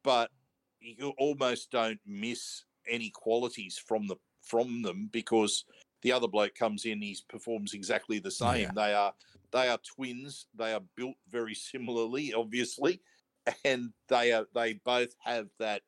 but 0.03 0.31
you 0.81 1.13
almost 1.19 1.71
don't 1.71 2.01
miss 2.07 2.65
any 2.89 3.11
qualities 3.11 3.79
from 3.87 4.07
the 4.07 4.17
from 4.43 4.83
them 4.83 5.09
because 5.13 5.65
the 6.03 6.13
other 6.13 6.29
bloke 6.29 6.55
comes 6.55 6.87
in, 6.87 7.03
he 7.03 7.17
performs 7.29 7.75
exactly 7.75 8.19
the 8.19 8.31
same. 8.31 8.61
Yeah. 8.61 8.73
They 8.75 8.95
are 8.95 9.13
they 9.53 9.69
are 9.69 9.79
twins. 9.97 10.47
They 10.57 10.73
are 10.73 10.83
built 10.97 11.17
very 11.31 11.55
similarly, 11.55 12.33
obviously, 12.33 13.01
and 13.65 13.91
they 14.09 14.33
are 14.33 14.47
they 14.55 14.75
both 14.85 15.15
have 15.25 15.49
that 15.59 15.83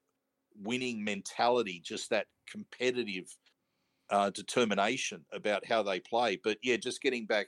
winning 0.61 1.03
mentality, 1.03 1.81
just 1.83 2.11
that 2.11 2.27
competitive 2.51 3.35
uh, 4.11 4.31
determination 4.31 5.25
about 5.33 5.65
how 5.65 5.83
they 5.83 6.01
play. 6.01 6.39
But 6.43 6.59
yeah, 6.63 6.77
just 6.77 7.01
getting 7.01 7.25
back 7.27 7.47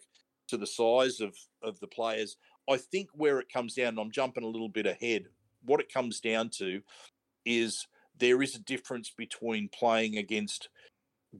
to 0.48 0.56
the 0.56 0.66
size 0.66 1.20
of 1.20 1.36
of 1.62 1.80
the 1.80 1.86
players, 1.86 2.36
I 2.68 2.76
think 2.76 3.08
where 3.14 3.38
it 3.38 3.52
comes 3.52 3.74
down, 3.74 3.88
and 3.88 3.98
I'm 3.98 4.10
jumping 4.10 4.44
a 4.44 4.48
little 4.48 4.68
bit 4.68 4.86
ahead. 4.86 5.24
What 5.64 5.80
it 5.80 5.92
comes 5.92 6.20
down 6.20 6.50
to 6.58 6.80
is 7.44 7.86
there 8.18 8.42
is 8.42 8.54
a 8.54 8.60
difference 8.60 9.10
between 9.10 9.68
playing 9.68 10.16
against 10.18 10.68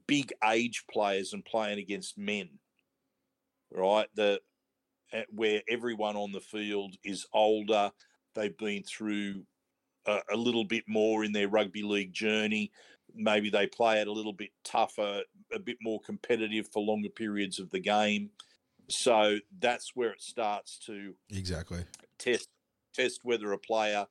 big 0.06 0.32
age 0.44 0.84
players 0.90 1.32
and 1.32 1.44
playing 1.44 1.78
against 1.78 2.18
men, 2.18 2.48
right? 3.70 4.08
The 4.14 4.40
uh, 5.12 5.22
where 5.30 5.62
everyone 5.68 6.16
on 6.16 6.32
the 6.32 6.40
field 6.40 6.96
is 7.04 7.26
older, 7.32 7.92
they've 8.34 8.56
been 8.56 8.82
through 8.82 9.44
a, 10.06 10.18
a 10.32 10.36
little 10.36 10.64
bit 10.64 10.84
more 10.88 11.24
in 11.24 11.32
their 11.32 11.48
rugby 11.48 11.82
league 11.82 12.12
journey. 12.12 12.72
Maybe 13.14 13.50
they 13.50 13.66
play 13.66 14.00
it 14.00 14.08
a 14.08 14.12
little 14.12 14.32
bit 14.32 14.50
tougher, 14.64 15.22
a 15.52 15.58
bit 15.58 15.76
more 15.80 16.00
competitive 16.00 16.68
for 16.72 16.82
longer 16.82 17.10
periods 17.10 17.60
of 17.60 17.70
the 17.70 17.80
game. 17.80 18.30
So 18.88 19.38
that's 19.58 19.92
where 19.94 20.10
it 20.10 20.22
starts 20.22 20.78
to 20.86 21.14
Exactly. 21.30 21.84
test 22.18 22.48
test 22.92 23.20
whether 23.24 23.52
a 23.52 23.58
player 23.58 24.06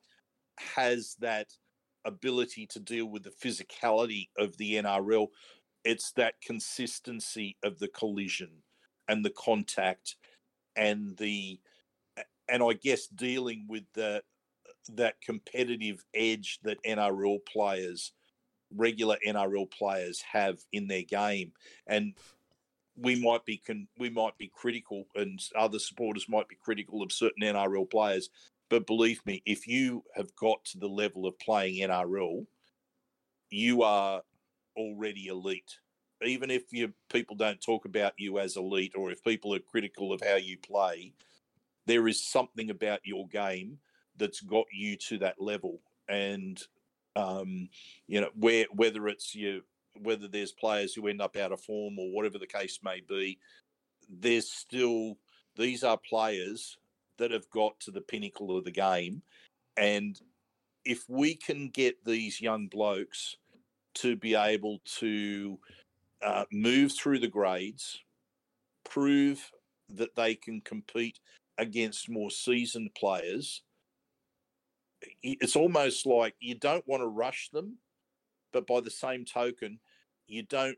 has 0.57 1.15
that 1.19 1.47
ability 2.05 2.67
to 2.67 2.80
deal 2.80 3.05
with 3.05 3.24
the 3.24 3.30
physicality 3.30 4.28
of 4.38 4.57
the 4.57 4.76
NRL. 4.76 5.28
It's 5.84 6.11
that 6.13 6.36
consistency 6.41 7.57
of 7.63 7.80
the 7.80 7.88
collision 7.88 8.63
and 9.07 9.24
the 9.24 9.32
contact 9.32 10.15
and 10.76 11.17
the 11.17 11.59
and 12.49 12.61
I 12.63 12.74
guess 12.74 13.07
dealing 13.07 13.65
with 13.67 13.86
the 13.93 14.24
that 14.89 15.21
competitive 15.21 16.03
edge 16.13 16.59
that 16.63 16.84
NRL 16.84 17.39
players, 17.45 18.11
regular 18.71 19.17
NRL 19.26 19.71
players 19.71 20.21
have 20.21 20.59
in 20.71 20.88
their 20.88 21.03
game. 21.03 21.53
And 21.88 22.15
we 22.96 23.16
might 23.22 23.46
be 23.46 23.58
con- 23.58 23.88
we 23.98 24.10
might 24.10 24.38
be 24.38 24.52
critical, 24.54 25.08
and 25.16 25.39
other 25.56 25.80
supporters 25.80 26.30
might 26.30 26.48
be 26.48 26.56
critical 26.56 27.02
of 27.02 27.12
certain 27.12 27.44
NRL 27.44 27.89
players. 27.89 28.30
But 28.70 28.88
believe 28.88 29.26
me, 29.26 29.41
if 29.46 29.68
you 29.68 30.04
have 30.16 30.36
got 30.36 30.64
to 30.66 30.80
the 30.80 30.88
level 30.88 31.26
of 31.26 31.38
playing 31.39 31.88
NRL, 31.88 32.46
you 33.50 33.84
are 33.84 34.22
already 34.76 35.28
elite. 35.28 35.78
Even 36.24 36.50
if 36.50 36.64
you 36.72 36.94
people 37.12 37.36
don't 37.36 37.62
talk 37.62 37.86
about 37.86 38.14
you 38.18 38.39
as 38.39 38.58
elite, 38.58 38.94
or 38.96 39.12
if 39.12 39.24
people 39.24 39.54
are 39.54 39.60
critical 39.60 40.14
of 40.14 40.22
how 40.22 40.36
you 40.36 40.58
play, 40.58 41.14
there 41.86 42.08
is 42.08 42.26
something 42.26 42.70
about 42.70 43.02
your 43.04 43.28
game 43.28 43.80
that's 44.18 44.41
got 44.41 44.66
you 44.72 44.96
to 44.96 45.18
that 45.20 45.41
level. 45.41 45.80
And 46.08 46.62
um, 47.16 47.70
you 48.08 48.22
know, 48.22 48.30
where 48.36 48.66
whether 48.72 49.08
it's 49.08 49.36
you 49.36 49.64
whether 50.02 50.28
there's 50.28 50.52
players 50.52 50.94
who 50.94 51.08
end 51.08 51.22
up 51.22 51.36
out 51.36 51.52
of 51.52 51.62
form 51.62 51.98
or 52.00 52.12
whatever 52.12 52.38
the 52.38 52.48
case 52.48 52.80
may 52.84 53.02
be, 53.08 53.39
there's 54.10 54.50
still 54.50 55.18
these 55.56 55.84
are 55.84 55.98
players 55.98 56.78
that 57.18 57.32
have 57.32 57.50
got 57.50 57.80
to 57.82 57.91
the 57.91 58.02
pinnacle 58.02 58.58
of 58.58 58.64
the 58.64 58.72
game. 58.72 59.22
And 59.78 60.20
if 60.84 61.04
we 61.08 61.36
can 61.36 61.70
get 61.70 62.04
these 62.04 62.41
young 62.41 62.68
blokes 62.68 63.38
to 63.96 64.16
be 64.16 64.36
able 64.36 64.82
to 64.98 65.60
uh, 66.24 66.46
move 66.52 66.91
through 66.91 67.20
the 67.20 67.28
grades, 67.28 68.00
prove 68.84 69.52
that 69.89 70.16
they 70.16 70.36
can 70.36 70.62
compete 70.62 71.20
against 71.58 72.10
more 72.10 72.32
seasoned 72.32 72.89
players, 72.96 73.62
it's 75.22 75.56
almost 75.56 76.06
like 76.06 76.36
you 76.39 76.56
don't 76.56 76.88
want 76.88 77.02
to 77.02 77.08
rush 77.08 77.50
them, 77.52 77.78
but 78.54 78.68
by 78.68 78.80
the 78.80 78.89
same 78.91 79.26
token, 79.26 79.80
you 80.28 80.43
don't 80.43 80.78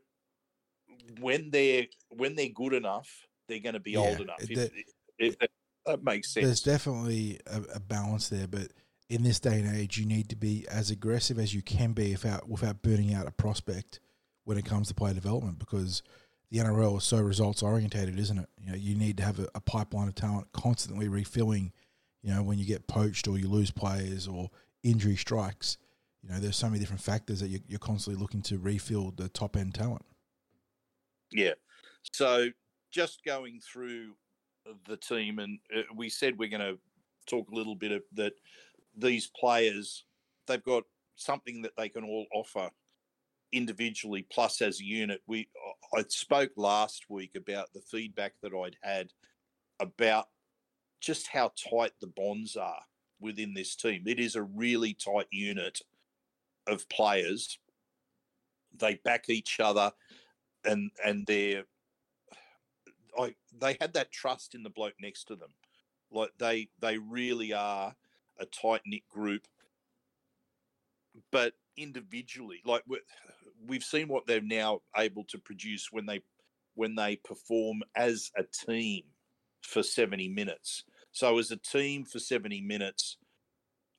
when 1.20 1.50
they're 1.50 1.86
when 2.08 2.34
they're 2.34 2.48
good 2.48 2.72
enough, 2.72 3.26
they're 3.48 3.60
going 3.60 3.74
to 3.74 3.80
be 3.80 3.96
old 3.96 4.20
enough. 4.20 4.40
If, 4.40 4.54
that- 4.54 4.72
if 5.18 5.38
that, 5.38 5.50
that 5.86 6.02
makes 6.02 6.32
sense. 6.32 6.44
There's 6.46 6.62
definitely 6.62 7.40
a, 7.46 7.62
a 7.76 7.80
balance 7.80 8.28
there, 8.28 8.48
but 8.48 8.72
in 9.08 9.22
this 9.22 9.38
day 9.38 9.60
and 9.60 9.76
age, 9.76 9.98
you 9.98 10.06
need 10.06 10.28
to 10.30 10.36
be 10.36 10.66
as 10.68 10.90
aggressive 10.90 11.38
as 11.38 11.54
you 11.54 11.62
can 11.62 11.92
be 11.92 12.12
without 12.12 12.48
without 12.48 12.82
burning 12.82 13.14
out 13.14 13.26
a 13.26 13.30
prospect 13.30 14.00
when 14.44 14.58
it 14.58 14.64
comes 14.64 14.88
to 14.88 14.94
player 14.94 15.14
development 15.14 15.58
because 15.58 16.02
the 16.50 16.58
NRL 16.58 16.98
is 16.98 17.04
so 17.04 17.20
results 17.20 17.62
orientated, 17.62 18.18
isn't 18.18 18.38
it? 18.38 18.48
You 18.58 18.70
know, 18.70 18.76
you 18.76 18.94
need 18.94 19.16
to 19.18 19.24
have 19.24 19.38
a, 19.38 19.48
a 19.54 19.60
pipeline 19.60 20.08
of 20.08 20.14
talent 20.14 20.48
constantly 20.52 21.08
refilling. 21.08 21.72
You 22.22 22.34
know, 22.34 22.42
when 22.42 22.58
you 22.58 22.64
get 22.64 22.86
poached 22.88 23.28
or 23.28 23.38
you 23.38 23.48
lose 23.48 23.70
players 23.70 24.26
or 24.26 24.50
injury 24.82 25.16
strikes, 25.16 25.78
you 26.26 26.34
know, 26.34 26.40
there's 26.40 26.56
so 26.56 26.66
many 26.66 26.80
different 26.80 27.02
factors 27.02 27.40
that 27.40 27.48
you, 27.48 27.60
you're 27.68 27.78
constantly 27.78 28.20
looking 28.20 28.42
to 28.42 28.58
refill 28.58 29.12
the 29.12 29.28
top 29.28 29.56
end 29.56 29.74
talent. 29.74 30.04
Yeah. 31.30 31.54
So 32.12 32.48
just 32.90 33.24
going 33.24 33.60
through 33.60 34.14
the 34.88 34.96
team, 34.96 35.38
and 35.38 35.58
uh, 35.74 35.82
we 35.94 36.08
said 36.08 36.36
we're 36.36 36.48
going 36.48 36.60
to 36.60 36.78
talk 37.26 37.50
a 37.50 37.54
little 37.54 37.76
bit 37.76 37.92
of 37.92 38.02
that. 38.14 38.32
These 38.96 39.30
players, 39.38 40.04
they've 40.46 40.62
got 40.62 40.84
something 41.14 41.62
that 41.62 41.76
they 41.76 41.88
can 41.88 42.02
all 42.02 42.26
offer 42.34 42.70
individually, 43.52 44.26
plus 44.28 44.60
as 44.62 44.80
a 44.80 44.84
unit. 44.84 45.20
We 45.28 45.48
I 45.94 46.04
spoke 46.08 46.50
last 46.56 47.04
week 47.08 47.36
about 47.36 47.72
the 47.72 47.82
feedback 47.82 48.32
that 48.42 48.52
I'd 48.52 48.76
had 48.82 49.10
about 49.78 50.26
just 51.00 51.28
how 51.28 51.52
tight 51.70 51.92
the 52.00 52.08
bonds 52.08 52.56
are 52.56 52.80
within 53.20 53.54
this 53.54 53.76
team. 53.76 54.04
It 54.06 54.18
is 54.18 54.34
a 54.34 54.42
really 54.42 54.94
tight 54.94 55.28
unit 55.30 55.80
of 56.66 56.88
players. 56.88 57.58
They 58.78 58.96
back 58.96 59.28
each 59.28 59.60
other 59.60 59.92
and 60.64 60.90
and 61.04 61.26
they're 61.26 61.64
I 63.18 63.34
they 63.56 63.76
had 63.80 63.94
that 63.94 64.12
trust 64.12 64.54
in 64.54 64.62
the 64.62 64.70
bloke 64.70 64.94
next 65.00 65.24
to 65.24 65.36
them. 65.36 65.50
Like 66.10 66.30
they 66.38 66.68
they 66.80 66.98
really 66.98 67.52
are 67.52 67.94
a 68.38 68.46
tight 68.46 68.82
knit 68.86 69.08
group. 69.08 69.46
But 71.30 71.54
individually, 71.76 72.60
like 72.64 72.82
we- 72.86 73.00
we've 73.66 73.84
seen 73.84 74.08
what 74.08 74.26
they're 74.26 74.40
now 74.40 74.82
able 74.96 75.24
to 75.24 75.38
produce 75.38 75.90
when 75.90 76.06
they 76.06 76.22
when 76.74 76.94
they 76.94 77.16
perform 77.16 77.82
as 77.94 78.30
a 78.36 78.44
team 78.44 79.04
for 79.62 79.82
70 79.82 80.28
minutes. 80.28 80.84
So 81.10 81.38
as 81.38 81.50
a 81.50 81.56
team 81.56 82.04
for 82.04 82.18
70 82.18 82.60
minutes, 82.60 83.16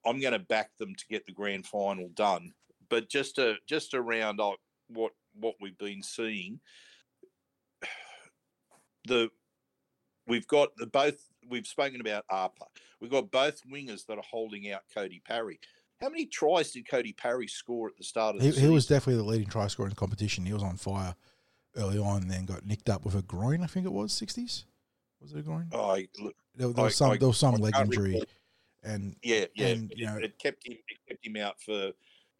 I'm 0.05 0.19
going 0.21 0.33
to 0.33 0.39
back 0.39 0.77
them 0.77 0.93
to 0.93 1.07
get 1.07 1.25
the 1.25 1.31
grand 1.33 1.65
final 1.65 2.09
done. 2.09 2.53
But 2.89 3.09
just 3.09 3.35
to 3.35 3.55
just 3.67 3.93
around 3.93 4.39
what 4.87 5.11
what 5.35 5.55
we've 5.61 5.77
been 5.77 6.01
seeing, 6.01 6.59
the 9.05 9.29
we've 10.27 10.47
got 10.47 10.75
the 10.77 10.87
both 10.87 11.15
we've 11.49 11.67
spoken 11.67 12.01
about 12.01 12.25
ARPA. 12.31 12.65
We've 12.99 13.11
got 13.11 13.31
both 13.31 13.61
wingers 13.71 14.05
that 14.07 14.17
are 14.17 14.23
holding 14.29 14.71
out 14.71 14.81
Cody 14.93 15.21
Parry. 15.25 15.59
How 16.01 16.09
many 16.09 16.25
tries 16.25 16.71
did 16.71 16.87
Cody 16.87 17.13
Parry 17.13 17.47
score 17.47 17.87
at 17.87 17.97
the 17.97 18.03
start 18.03 18.35
of 18.35 18.41
the 18.41 18.45
He, 18.47 18.51
season? 18.51 18.67
he 18.69 18.73
was 18.73 18.85
definitely 18.85 19.21
the 19.21 19.27
leading 19.29 19.47
try 19.47 19.67
scorer 19.67 19.87
in 19.87 19.91
the 19.91 19.95
competition. 19.95 20.45
He 20.45 20.53
was 20.53 20.63
on 20.63 20.77
fire 20.77 21.15
early 21.75 21.97
on, 21.97 22.23
and 22.23 22.31
then 22.31 22.45
got 22.45 22.65
nicked 22.65 22.89
up 22.89 23.03
with 23.03 23.15
a 23.15 23.21
groin. 23.23 23.63
I 23.63 23.67
think 23.67 23.85
it 23.85 23.91
was 23.91 24.13
sixties. 24.13 24.65
Was 25.21 25.33
it 25.33 25.39
a 25.39 25.41
groin? 25.41 25.67
Oh, 25.71 25.95
I, 25.95 26.07
look, 26.19 26.35
There, 26.55 26.67
there 26.71 26.83
was 26.85 26.95
some. 26.95 27.11
I- 27.11 27.17
there 27.17 27.27
was 27.27 27.37
some 27.39 27.55
I 27.55 27.57
leg 27.57 27.75
injury, 27.75 28.09
recall. 28.11 28.25
and 28.83 29.15
yeah, 29.23 29.45
yeah. 29.55 29.67
And, 29.67 29.91
it, 29.91 29.97
you 29.97 30.05
know- 30.05 30.17
it 30.17 30.37
kept 30.37 30.67
him 30.67 30.73
it 30.87 30.97
kept 31.07 31.25
him 31.25 31.35
out 31.37 31.59
for 31.61 31.91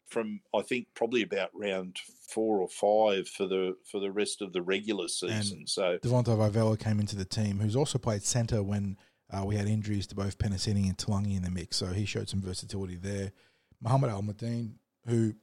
from 0.08 0.40
I 0.54 0.62
think 0.62 0.88
probably 0.94 1.22
about 1.22 1.50
round 1.54 1.98
four 2.28 2.60
or 2.60 2.68
five 2.68 3.28
for 3.28 3.46
the 3.46 3.76
for 3.90 4.00
the 4.00 4.10
rest 4.10 4.42
of 4.42 4.52
the 4.52 4.62
regular 4.62 5.08
season. 5.08 5.66
so 5.66 5.98
Devonta 5.98 6.36
Vivella 6.36 6.78
came 6.78 7.00
into 7.00 7.16
the 7.16 7.24
team, 7.24 7.58
who's 7.58 7.76
also 7.76 7.98
played 7.98 8.22
centre 8.22 8.62
when 8.62 8.96
uh, 9.30 9.44
we 9.44 9.56
had 9.56 9.68
injuries 9.68 10.06
to 10.08 10.14
both 10.14 10.38
Penasini 10.38 10.88
and 10.88 10.96
Talagi 10.96 11.36
in 11.36 11.42
the 11.42 11.50
mix. 11.50 11.76
So 11.76 11.86
he 11.88 12.04
showed 12.04 12.28
some 12.28 12.40
versatility 12.40 12.96
there. 12.96 13.32
Muhammad 13.80 14.10
Al 14.10 14.22
Madeen, 14.22 14.72
who 15.06 15.34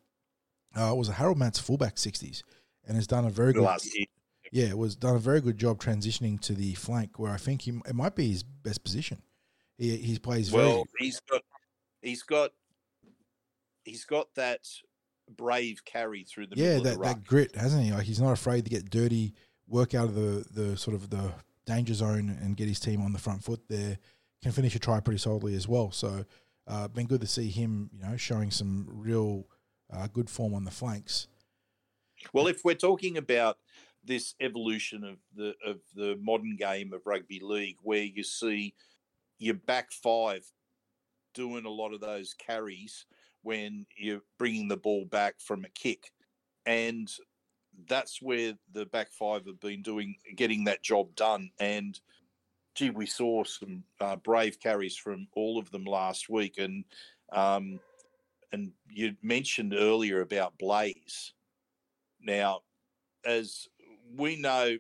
uh, 0.76 0.94
was 0.96 1.10
a 1.10 1.14
Harold 1.14 1.38
Mats 1.38 1.60
fullback 1.60 1.98
sixties, 1.98 2.44
and 2.88 2.96
has 2.96 3.08
done 3.08 3.26
a 3.26 3.30
very 3.30 3.54
the 3.54 3.60
good 3.60 4.08
yeah, 4.52 4.74
was 4.74 4.96
done 4.96 5.16
a 5.16 5.20
very 5.20 5.42
good 5.42 5.58
job 5.58 5.82
transitioning 5.82 6.40
to 6.42 6.54
the 6.54 6.74
flank, 6.76 7.20
where 7.20 7.32
I 7.32 7.38
think 7.38 7.64
he 7.64 7.80
it 7.88 7.96
might 7.96 8.16
be 8.16 8.30
his 8.30 8.44
best 8.44 8.84
position. 8.84 9.22
He 9.78 9.98
he 9.98 10.20
plays 10.20 10.50
very 10.50 10.68
well, 10.68 10.86
he's 10.98 11.20
got 11.30 11.42
he's 12.02 12.24
got 12.24 12.52
he's 13.86 14.06
got 14.06 14.34
that 14.36 14.68
brave 15.38 15.84
carry 15.86 16.24
through 16.24 16.48
the 16.48 16.56
yeah, 16.56 16.78
middle 16.78 16.84
that, 16.84 16.94
of 16.94 17.00
the 17.00 17.06
that 17.06 17.24
grit, 17.24 17.56
hasn't 17.56 17.84
he? 17.84 17.92
Like 17.92 18.04
he's 18.04 18.22
not 18.22 18.34
afraid 18.34 18.66
to 18.66 18.70
get 18.70 18.90
dirty, 18.90 19.34
work 19.68 19.94
out 19.94 20.06
of 20.06 20.16
the, 20.16 20.46
the 20.52 20.78
sort 20.78 20.96
of 20.96 21.10
the 21.10 21.32
danger 21.66 21.94
zone 21.94 22.38
and 22.42 22.58
get 22.58 22.68
his 22.68 22.80
team 22.80 23.02
on 23.02 23.14
the 23.14 23.20
front 23.20 23.44
foot 23.44 23.62
there. 23.70 23.98
Can 24.44 24.52
finish 24.52 24.76
a 24.76 24.80
try 24.80 25.00
pretty 25.00 25.18
solidly 25.18 25.56
as 25.56 25.68
well. 25.68 25.92
So 25.92 26.26
uh, 26.68 26.88
been 26.90 27.08
good 27.08 27.22
to 27.22 27.28
see 27.28 27.50
him, 27.50 27.90
you 27.94 28.04
know, 28.04 28.18
showing 28.18 28.52
some 28.52 28.86
real 28.88 29.48
uh, 29.92 30.08
good 30.08 30.30
form 30.30 30.54
on 30.54 30.66
the 30.66 30.72
flanks. 30.72 31.28
Well, 32.34 32.48
if 32.48 32.64
we're 32.64 32.76
talking 32.76 33.18
about 33.18 33.58
this 34.04 34.36
evolution 34.40 35.04
of 35.04 35.18
the 35.36 35.56
of 35.66 35.78
the 35.96 36.18
modern 36.22 36.58
game 36.58 36.94
of 36.94 37.02
rugby 37.06 37.40
league, 37.42 37.78
where 37.82 38.04
you 38.04 38.24
see 38.24 38.76
your 39.40 39.56
back 39.56 39.92
five 39.92 40.46
doing 41.34 41.66
a 41.66 41.70
lot 41.70 41.94
of 41.94 42.02
those 42.02 42.34
carries 42.34 43.06
when 43.46 43.86
you're 43.96 44.24
bringing 44.40 44.68
the 44.68 44.76
ball 44.76 45.06
back 45.06 45.36
from 45.40 45.64
a 45.66 45.70
kick, 45.70 46.12
and 46.66 47.12
that's 47.88 48.22
where 48.22 48.54
the 48.74 48.88
back 48.88 49.12
five 49.12 49.46
have 49.46 49.60
been 49.60 49.84
doing 49.84 50.16
getting 50.36 50.64
that 50.64 50.82
job 50.82 51.16
done. 51.16 51.52
And 51.60 52.00
gee, 52.74 52.90
we 52.90 53.06
saw 53.06 53.44
some 53.44 53.84
uh, 54.02 54.16
brave 54.16 54.60
carries 54.60 54.98
from 54.98 55.28
all 55.36 55.60
of 55.60 55.70
them 55.70 55.86
last 55.86 56.28
week, 56.28 56.56
and 56.58 56.86
um, 57.32 57.80
and 58.52 58.72
you 58.90 59.16
mentioned 59.22 59.76
earlier 59.76 60.22
about 60.22 60.58
Blaize. 60.58 61.34
Now, 62.20 62.62
as 63.24 63.68
we 64.18 64.38
know, 64.38 64.78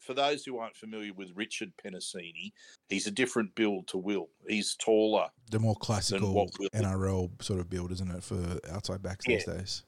for 0.00 0.12
those 0.12 0.44
who 0.44 0.58
aren't 0.58 0.76
familiar 0.76 1.14
with 1.14 1.32
Richard 1.34 1.72
Penisini, 1.82 2.52
he's 2.88 3.06
a 3.06 3.10
different 3.10 3.54
build 3.54 3.88
to 3.88 3.98
Will. 3.98 4.28
He's 4.48 4.74
taller. 4.76 5.28
The 5.50 5.58
more 5.58 5.76
classical 5.76 6.48
NRL 6.74 7.42
sort 7.42 7.60
of 7.60 7.68
build, 7.70 7.92
isn't 7.92 8.10
it, 8.10 8.22
for 8.22 8.58
outside 8.70 9.02
backs 9.02 9.24
these 9.26 9.44
days? 9.44 9.84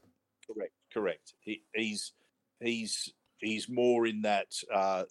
Correct. 0.46 0.72
Correct. 0.92 1.34
He, 1.40 1.62
he's 1.74 2.12
he's 2.60 3.12
he's 3.38 3.68
more 3.68 4.06
in 4.06 4.22
that 4.22 4.52
uh, 4.72 5.04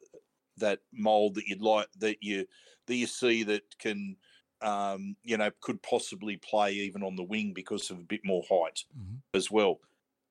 that 0.57 0.79
mold 0.93 1.35
that 1.35 1.47
you'd 1.47 1.61
like 1.61 1.87
that 1.99 2.17
you 2.21 2.45
that 2.87 2.95
you 2.95 3.07
see 3.07 3.43
that 3.43 3.63
can 3.79 4.15
um, 4.61 5.15
you 5.23 5.37
know 5.37 5.51
could 5.61 5.81
possibly 5.83 6.37
play 6.37 6.73
even 6.73 7.03
on 7.03 7.15
the 7.15 7.23
wing 7.23 7.53
because 7.53 7.91
of 7.91 7.99
a 7.99 8.03
bit 8.03 8.21
more 8.23 8.43
height 8.49 8.85
Mhm. 8.97 9.21
as 9.33 9.51
well. 9.51 9.79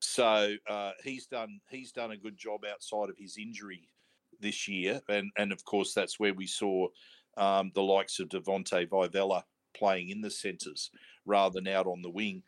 So 0.01 0.57
uh, 0.69 0.93
he's 1.03 1.27
done 1.27 1.61
he's 1.71 1.93
done 1.93 2.11
a 2.13 2.17
good 2.17 2.37
job 2.37 2.65
outside 2.65 3.11
of 3.11 3.17
his 3.19 3.37
injury 3.39 3.89
this 4.41 4.67
year, 4.67 5.01
and 5.09 5.31
and 5.37 5.53
of 5.53 5.65
course 5.65 5.95
that's 5.95 6.19
where 6.19 6.35
we 6.35 6.47
saw 6.47 6.89
um, 7.37 7.73
the 7.75 7.83
likes 7.83 8.21
of 8.21 8.29
Devonte 8.29 8.89
Vivella 8.89 9.43
playing 9.75 10.11
in 10.11 10.21
the 10.21 10.31
centres 10.31 10.91
rather 11.27 11.61
than 11.61 11.69
out 11.69 11.87
on 11.87 12.03
the 12.03 12.11
wing. 12.11 12.43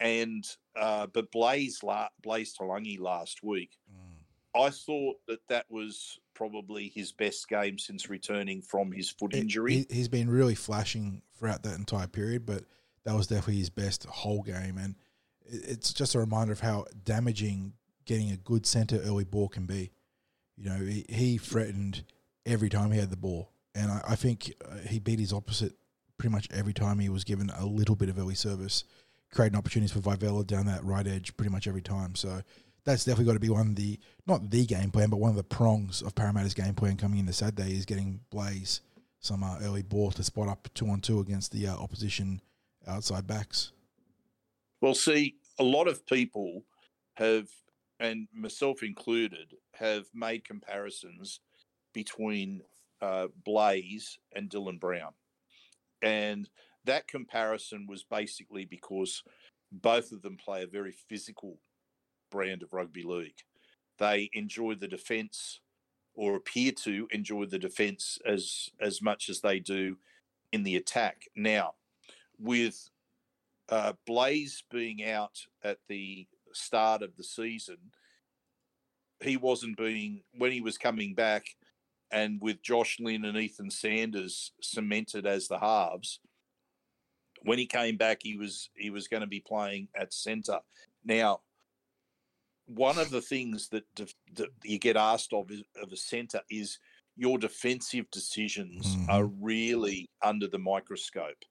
And 0.00 0.44
uh, 0.76 1.06
but 1.06 1.30
Blaize 1.30 1.82
la- 1.82 2.08
Blaize 2.22 2.54
Talagi 2.56 2.98
last 2.98 3.42
week, 3.42 3.78
I 4.54 4.70
thought 4.70 5.16
that 5.26 5.40
that 5.48 5.66
was 5.68 6.18
probably 6.34 6.88
his 6.94 7.12
best 7.12 7.48
game 7.48 7.78
since 7.78 8.08
returning 8.08 8.62
from 8.62 8.92
his 8.92 9.10
foot 9.10 9.34
injury. 9.34 9.86
He, 9.88 9.98
has 9.98 10.08
been 10.08 10.28
really 10.28 10.54
flashing 10.54 11.22
throughout 11.38 11.62
that 11.64 11.78
entire 11.78 12.06
period, 12.06 12.46
but 12.46 12.64
that 13.04 13.14
was 13.14 13.26
definitely 13.26 13.58
his 13.58 13.70
best 13.70 14.04
whole 14.04 14.42
game. 14.42 14.78
And 14.78 14.94
it's 15.46 15.92
just 15.92 16.14
a 16.14 16.18
reminder 16.18 16.52
of 16.52 16.60
how 16.60 16.86
damaging 17.04 17.72
getting 18.04 18.30
a 18.30 18.36
good 18.36 18.66
centre 18.66 19.00
early 19.04 19.24
ball 19.24 19.48
can 19.48 19.66
be. 19.66 19.90
You 20.56 20.70
know, 20.70 20.84
he, 20.84 21.04
he 21.08 21.38
threatened 21.38 22.04
every 22.46 22.68
time 22.68 22.92
he 22.92 22.98
had 22.98 23.10
the 23.10 23.16
ball. 23.16 23.50
And 23.74 23.90
I, 23.90 24.00
I 24.10 24.16
think 24.16 24.52
uh, 24.64 24.78
he 24.88 24.98
beat 24.98 25.18
his 25.18 25.32
opposite 25.32 25.72
pretty 26.16 26.32
much 26.32 26.48
every 26.52 26.72
time 26.72 26.98
he 26.98 27.08
was 27.08 27.24
given 27.24 27.50
a 27.50 27.66
little 27.66 27.96
bit 27.96 28.08
of 28.08 28.18
early 28.18 28.34
service, 28.34 28.84
creating 29.32 29.58
opportunities 29.58 29.92
for 29.92 30.00
Vivella 30.00 30.46
down 30.46 30.66
that 30.66 30.84
right 30.84 31.06
edge 31.06 31.36
pretty 31.36 31.50
much 31.50 31.66
every 31.66 31.82
time. 31.82 32.14
So 32.14 32.42
that's 32.84 33.04
definitely 33.04 33.26
got 33.26 33.34
to 33.34 33.40
be 33.40 33.48
one 33.48 33.68
of 33.68 33.76
the, 33.76 33.98
not 34.26 34.50
the 34.50 34.64
game 34.66 34.90
plan, 34.90 35.10
but 35.10 35.16
one 35.18 35.30
of 35.30 35.36
the 35.36 35.42
prongs 35.42 36.02
of 36.02 36.14
Parramatta's 36.14 36.54
game 36.54 36.74
plan 36.74 36.96
coming 36.96 37.18
into 37.18 37.32
Saturday 37.32 37.76
is 37.76 37.84
getting 37.84 38.20
Blaize 38.30 38.80
some 39.20 39.42
uh, 39.42 39.58
early 39.62 39.82
ball 39.82 40.10
to 40.12 40.22
spot 40.22 40.48
up 40.48 40.68
two 40.74 40.88
on 40.88 41.00
two 41.00 41.18
against 41.18 41.50
the 41.50 41.66
uh, 41.66 41.74
opposition 41.74 42.40
outside 42.86 43.26
backs. 43.26 43.72
Well, 44.80 44.94
see, 44.94 45.36
a 45.58 45.64
lot 45.64 45.88
of 45.88 46.06
people 46.06 46.64
have, 47.14 47.48
and 47.98 48.28
myself 48.34 48.82
included, 48.82 49.54
have 49.76 50.04
made 50.12 50.44
comparisons 50.44 51.40
between 51.94 52.60
uh, 53.04 53.28
Blaize 53.44 54.18
and 54.34 54.48
Dylan 54.48 54.80
Brown. 54.80 55.12
And 56.00 56.48
that 56.84 57.06
comparison 57.06 57.86
was 57.86 58.02
basically 58.02 58.64
because 58.64 59.22
both 59.70 60.10
of 60.10 60.22
them 60.22 60.38
play 60.38 60.62
a 60.62 60.66
very 60.66 60.94
physical 61.08 61.58
brand 62.30 62.62
of 62.62 62.72
rugby 62.72 63.02
league. 63.02 63.36
They 63.98 64.30
enjoy 64.32 64.76
the 64.76 64.88
defence 64.88 65.60
or 66.14 66.36
appear 66.36 66.72
to 66.84 67.06
enjoy 67.10 67.44
the 67.46 67.58
defence 67.58 68.18
as 68.24 68.70
as 68.80 69.02
much 69.02 69.28
as 69.28 69.40
they 69.40 69.60
do 69.60 69.98
in 70.52 70.62
the 70.62 70.76
attack. 70.76 71.28
Now, 71.36 71.74
with 72.38 72.88
uh, 73.68 73.94
Blaize 74.06 74.62
being 74.70 75.04
out 75.04 75.46
at 75.62 75.78
the 75.88 76.26
start 76.52 77.02
of 77.02 77.16
the 77.16 77.24
season, 77.24 77.78
he 79.20 79.36
wasn't 79.36 79.76
being 79.76 80.22
when 80.38 80.52
he 80.52 80.60
was 80.60 80.78
coming 80.78 81.14
back, 81.14 81.44
and 82.14 82.40
with 82.40 82.62
Josh 82.62 82.98
Lynn 83.00 83.24
and 83.24 83.36
Ethan 83.36 83.70
Sanders 83.70 84.52
cemented 84.62 85.26
as 85.26 85.48
the 85.48 85.58
halves. 85.58 86.20
When 87.42 87.58
he 87.58 87.66
came 87.66 87.96
back, 87.96 88.20
he 88.22 88.36
was 88.36 88.70
he 88.76 88.88
was 88.90 89.08
going 89.08 89.22
to 89.22 89.26
be 89.26 89.40
playing 89.40 89.88
at 89.94 90.14
centre. 90.14 90.60
Now, 91.04 91.40
one 92.66 92.98
of 92.98 93.10
the 93.10 93.20
things 93.20 93.68
that, 93.68 93.84
def- 93.94 94.14
that 94.34 94.48
you 94.62 94.78
get 94.78 94.96
asked 94.96 95.34
of 95.34 95.50
is, 95.50 95.62
of 95.82 95.92
a 95.92 95.96
centre 95.96 96.40
is 96.48 96.78
your 97.16 97.36
defensive 97.38 98.10
decisions 98.10 98.96
Mhm. 98.96 99.08
are 99.08 99.26
really 99.26 100.08
under 100.22 100.46
the 100.46 100.58
microscope 100.58 101.44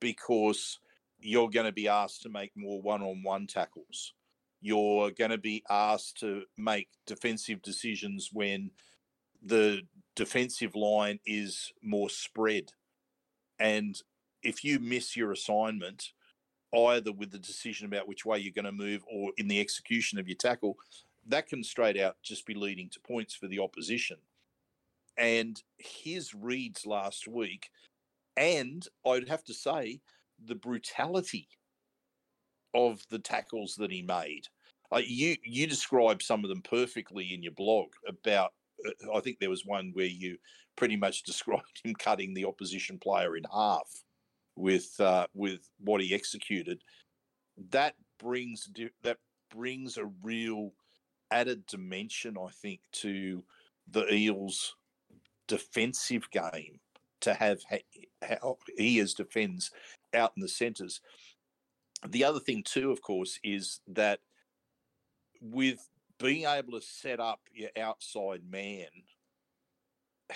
because 0.00 0.78
you're 1.18 1.50
going 1.50 1.66
to 1.66 1.72
be 1.72 1.88
asked 1.88 2.22
to 2.22 2.28
make 2.30 2.56
more 2.56 2.80
one-on-one 2.80 3.46
tackles. 3.46 4.14
You're 4.62 5.10
going 5.10 5.30
to 5.30 5.38
be 5.38 5.62
asked 5.68 6.18
to 6.20 6.46
make 6.56 6.88
defensive 7.06 7.60
decisions 7.62 8.30
when 8.32 8.70
the 9.42 9.82
defensive 10.16 10.74
line 10.74 11.20
is 11.24 11.72
more 11.82 12.10
spread. 12.10 12.72
And 13.60 14.00
if 14.42 14.64
you 14.64 14.80
miss 14.80 15.16
your 15.16 15.30
assignment, 15.32 16.12
either 16.74 17.12
with 17.12 17.30
the 17.30 17.38
decision 17.38 17.86
about 17.86 18.08
which 18.08 18.26
way 18.26 18.38
you're 18.38 18.52
going 18.52 18.64
to 18.64 18.72
move 18.72 19.04
or 19.10 19.30
in 19.36 19.46
the 19.46 19.60
execution 19.60 20.18
of 20.18 20.26
your 20.26 20.36
tackle, 20.36 20.76
that 21.28 21.46
can 21.46 21.62
straight 21.62 21.98
out 21.98 22.16
just 22.22 22.46
be 22.46 22.54
leading 22.54 22.88
to 22.90 23.00
points 23.00 23.34
for 23.34 23.46
the 23.46 23.60
opposition. 23.60 24.16
And 25.16 25.62
his 25.78 26.34
reads 26.34 26.86
last 26.86 27.28
week, 27.28 27.70
and 28.36 28.86
I'd 29.06 29.28
have 29.28 29.44
to 29.44 29.54
say, 29.54 30.00
the 30.44 30.54
brutality 30.54 31.48
of 32.74 33.00
the 33.10 33.18
tackles 33.18 33.74
that 33.76 33.90
he 33.90 34.02
made. 34.02 34.42
Uh, 34.92 35.00
you 35.04 35.36
you 35.42 35.66
described 35.66 36.22
some 36.22 36.44
of 36.44 36.50
them 36.50 36.62
perfectly 36.62 37.32
in 37.32 37.42
your 37.42 37.52
blog 37.52 37.88
about. 38.06 38.52
Uh, 38.84 39.16
I 39.16 39.20
think 39.20 39.38
there 39.38 39.50
was 39.50 39.64
one 39.64 39.90
where 39.94 40.06
you 40.06 40.38
pretty 40.76 40.96
much 40.96 41.22
described 41.24 41.80
him 41.84 41.94
cutting 41.94 42.34
the 42.34 42.44
opposition 42.44 42.98
player 42.98 43.36
in 43.36 43.44
half 43.52 43.88
with 44.56 44.98
uh, 45.00 45.26
with 45.34 45.68
what 45.78 46.00
he 46.00 46.14
executed. 46.14 46.82
That 47.70 47.94
brings 48.18 48.68
that 49.02 49.18
brings 49.50 49.96
a 49.96 50.06
real 50.22 50.72
added 51.30 51.66
dimension, 51.66 52.36
I 52.38 52.50
think, 52.50 52.80
to 52.92 53.42
the 53.90 54.12
Eels' 54.12 54.74
defensive 55.48 56.30
game 56.30 56.80
to 57.20 57.34
have 57.34 57.60
how 58.22 58.58
he 58.76 58.98
as 59.00 59.14
defends 59.14 59.70
out 60.14 60.32
in 60.36 60.42
the 60.42 60.48
centres. 60.48 61.00
The 62.06 62.24
other 62.24 62.40
thing 62.40 62.62
too, 62.62 62.90
of 62.90 63.02
course, 63.02 63.38
is 63.42 63.80
that 63.88 64.20
with 65.40 65.78
being 66.18 66.46
able 66.46 66.78
to 66.78 66.86
set 66.86 67.20
up 67.20 67.40
your 67.52 67.70
outside 67.78 68.42
man, 68.48 68.86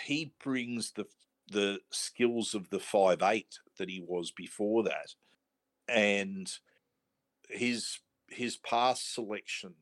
he 0.04 0.32
brings 0.42 0.92
the 0.92 1.06
the 1.50 1.80
skills 1.90 2.54
of 2.54 2.70
the 2.70 2.78
five 2.78 3.22
eight 3.22 3.58
that 3.78 3.88
he 3.88 4.00
was 4.00 4.30
before 4.30 4.84
that, 4.84 5.14
and 5.88 6.50
his 7.48 7.98
his 8.28 8.56
pass 8.56 9.02
selection 9.02 9.74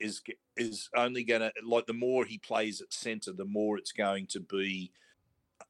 is 0.00 0.22
is 0.56 0.88
only 0.96 1.24
going 1.24 1.40
to 1.40 1.52
like 1.64 1.86
the 1.86 1.92
more 1.92 2.24
he 2.24 2.38
plays 2.38 2.80
at 2.80 2.92
centre, 2.92 3.32
the 3.32 3.44
more 3.44 3.76
it's 3.76 3.92
going 3.92 4.26
to 4.28 4.40
be 4.40 4.92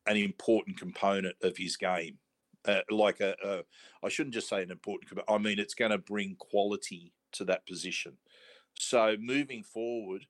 an 0.07 0.16
important 0.16 0.78
component 0.78 1.36
of 1.42 1.57
his 1.57 1.76
game. 1.76 2.18
Uh, 2.64 2.80
like 2.90 3.20
a, 3.20 3.34
a, 3.44 3.62
I 4.05 4.09
shouldn't 4.09 4.34
just 4.34 4.49
say 4.49 4.62
an 4.62 4.70
important. 4.70 5.20
I 5.28 5.38
mean, 5.38 5.59
it's 5.59 5.74
going 5.74 5.92
to 5.92 5.99
bring 5.99 6.36
quality 6.38 7.12
to 7.32 7.44
that 7.46 7.66
position. 7.66 8.14
So 8.74 9.16
moving 9.18 9.62
forward, 9.62 10.26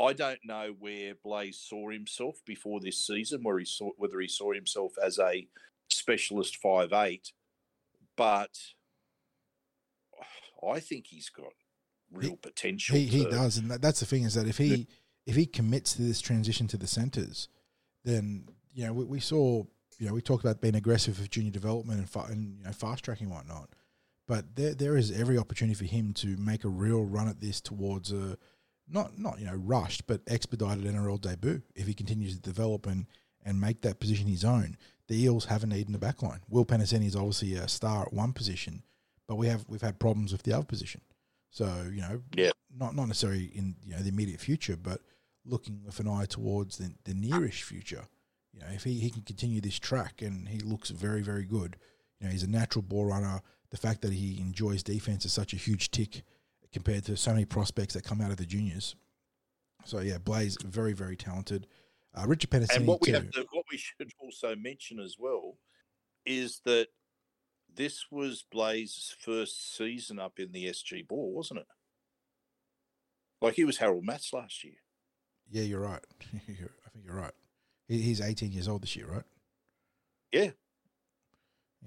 I 0.00 0.12
don't 0.12 0.40
know 0.44 0.74
where 0.78 1.14
Blaize 1.14 1.58
saw 1.58 1.90
himself 1.90 2.42
before 2.44 2.80
this 2.80 3.04
season, 3.04 3.42
where 3.42 3.58
he 3.58 3.64
saw 3.64 3.90
whether 3.96 4.20
he 4.20 4.28
saw 4.28 4.52
himself 4.52 4.92
as 5.02 5.18
a 5.18 5.46
specialist 5.88 6.56
five 6.56 6.92
eight, 6.92 7.32
but 8.16 8.58
I 10.66 10.80
think 10.80 11.06
he's 11.08 11.30
got 11.30 11.52
real 12.12 12.36
potential. 12.36 12.96
He, 12.96 13.06
he 13.06 13.24
does, 13.24 13.56
and 13.56 13.70
that, 13.70 13.80
that's 13.80 14.00
the 14.00 14.06
thing 14.06 14.24
is 14.24 14.34
that 14.34 14.46
if 14.46 14.58
he 14.58 14.86
if 15.26 15.36
he 15.36 15.46
commits 15.46 15.94
to 15.94 16.02
this 16.02 16.20
transition 16.20 16.66
to 16.68 16.76
the 16.76 16.86
centres, 16.86 17.48
then 18.04 18.48
you 18.74 18.86
know 18.86 18.92
we, 18.92 19.04
we 19.04 19.20
saw 19.20 19.64
you 19.98 20.06
know, 20.06 20.14
we 20.14 20.20
talked 20.20 20.44
about 20.44 20.60
being 20.60 20.74
aggressive 20.74 21.18
with 21.18 21.30
junior 21.30 21.50
development 21.50 21.98
and, 21.98 22.08
fa- 22.08 22.26
and 22.28 22.58
you 22.58 22.64
know, 22.64 22.72
fast 22.72 23.04
tracking 23.04 23.30
whatnot. 23.30 23.70
But 24.26 24.56
there, 24.56 24.74
there 24.74 24.96
is 24.96 25.10
every 25.12 25.38
opportunity 25.38 25.74
for 25.74 25.84
him 25.84 26.12
to 26.14 26.36
make 26.36 26.64
a 26.64 26.68
real 26.68 27.04
run 27.04 27.28
at 27.28 27.40
this 27.40 27.60
towards 27.60 28.12
a 28.12 28.36
not, 28.88 29.18
not 29.18 29.38
you 29.40 29.46
know, 29.46 29.54
rushed, 29.54 30.06
but 30.06 30.20
expedited 30.26 30.84
NRL 30.84 31.20
debut 31.20 31.62
if 31.74 31.86
he 31.86 31.94
continues 31.94 32.34
to 32.34 32.40
develop 32.40 32.86
and, 32.86 33.06
and 33.44 33.60
make 33.60 33.82
that 33.82 33.98
position 34.00 34.26
his 34.26 34.44
own. 34.44 34.76
The 35.08 35.22
Eels 35.22 35.46
have 35.46 35.62
a 35.62 35.66
need 35.66 35.86
in 35.86 35.92
the 35.92 35.98
back 35.98 36.22
line. 36.22 36.40
Will 36.48 36.64
Penisini 36.64 37.06
is 37.06 37.16
obviously 37.16 37.54
a 37.54 37.68
star 37.68 38.02
at 38.02 38.12
one 38.12 38.32
position, 38.32 38.82
but 39.28 39.36
we 39.36 39.46
have 39.48 39.64
we've 39.68 39.82
had 39.82 39.98
problems 40.00 40.32
with 40.32 40.42
the 40.42 40.52
other 40.52 40.64
position. 40.64 41.00
So 41.50 41.88
you 41.92 42.00
know, 42.00 42.22
Yeah. 42.36 42.50
not 42.76 42.94
not 42.96 43.06
necessarily 43.06 43.44
in 43.54 43.76
you 43.84 43.94
know 43.94 44.00
the 44.02 44.08
immediate 44.08 44.40
future, 44.40 44.76
but 44.76 45.00
looking 45.44 45.82
with 45.84 46.00
an 46.00 46.08
eye 46.08 46.26
towards 46.26 46.78
the, 46.78 46.92
the 47.04 47.12
nearish 47.14 47.62
future. 47.62 48.06
You 48.52 48.60
know, 48.60 48.66
if 48.72 48.82
he, 48.84 48.98
he 48.98 49.10
can 49.10 49.22
continue 49.22 49.60
this 49.60 49.78
track 49.78 50.22
and 50.22 50.48
he 50.48 50.58
looks 50.58 50.90
very 50.90 51.22
very 51.22 51.44
good, 51.44 51.76
you 52.20 52.26
know, 52.26 52.32
he's 52.32 52.42
a 52.42 52.50
natural 52.50 52.82
ball 52.82 53.04
runner. 53.06 53.42
The 53.76 53.86
fact 53.88 54.00
that 54.00 54.12
he 54.14 54.40
enjoys 54.40 54.82
defense 54.82 55.26
is 55.26 55.34
such 55.34 55.52
a 55.52 55.56
huge 55.56 55.90
tick 55.90 56.22
compared 56.72 57.04
to 57.04 57.16
so 57.16 57.32
many 57.32 57.44
prospects 57.44 57.92
that 57.92 58.04
come 58.04 58.22
out 58.22 58.30
of 58.30 58.38
the 58.38 58.46
juniors. 58.46 58.96
So 59.84 60.00
yeah, 60.00 60.16
Blaize 60.16 60.56
very 60.64 60.94
very 60.94 61.14
talented. 61.14 61.66
Uh, 62.16 62.26
Richard 62.26 62.48
Penisini 62.50 62.76
And 62.76 62.86
what 62.86 63.02
we 63.02 63.08
too. 63.08 63.12
have 63.12 63.30
to, 63.32 63.46
what 63.52 63.66
we 63.70 63.76
should 63.76 64.10
also 64.18 64.56
mention 64.56 64.98
as 64.98 65.16
well 65.18 65.58
is 66.24 66.62
that 66.64 66.86
this 67.74 68.06
was 68.10 68.46
Blaize's 68.50 69.14
first 69.20 69.76
season 69.76 70.18
up 70.18 70.38
in 70.38 70.52
the 70.52 70.64
SG 70.64 71.06
Ball, 71.06 71.34
wasn't 71.34 71.60
it? 71.60 71.66
Like 73.42 73.56
he 73.56 73.64
was 73.66 73.76
Harold 73.76 74.04
Matts 74.06 74.32
last 74.32 74.64
year. 74.64 74.76
Yeah, 75.50 75.64
you're 75.64 75.80
right. 75.80 76.00
I 76.22 76.38
think 76.38 77.04
you're 77.04 77.14
right. 77.14 77.34
He's 77.88 78.22
18 78.22 78.52
years 78.52 78.68
old 78.68 78.82
this 78.82 78.96
year, 78.96 79.06
right? 79.06 79.24
Yeah. 80.32 80.52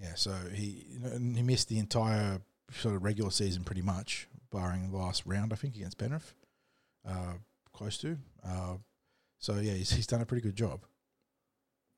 Yeah, 0.01 0.15
so 0.15 0.31
he 0.53 0.85
he 1.11 1.41
missed 1.41 1.67
the 1.67 1.77
entire 1.77 2.41
sort 2.71 2.95
of 2.95 3.03
regular 3.03 3.31
season 3.31 3.63
pretty 3.63 3.81
much, 3.81 4.27
barring 4.51 4.91
the 4.91 4.97
last 4.97 5.25
round, 5.25 5.51
I 5.51 5.55
think, 5.55 5.75
against 5.75 5.97
Penrith, 5.97 6.33
uh, 7.07 7.33
close 7.73 7.97
to. 7.99 8.17
Uh, 8.45 8.75
so 9.39 9.55
yeah, 9.55 9.73
he's, 9.73 9.91
he's 9.91 10.07
done 10.07 10.21
a 10.21 10.25
pretty 10.25 10.41
good 10.41 10.55
job. 10.55 10.81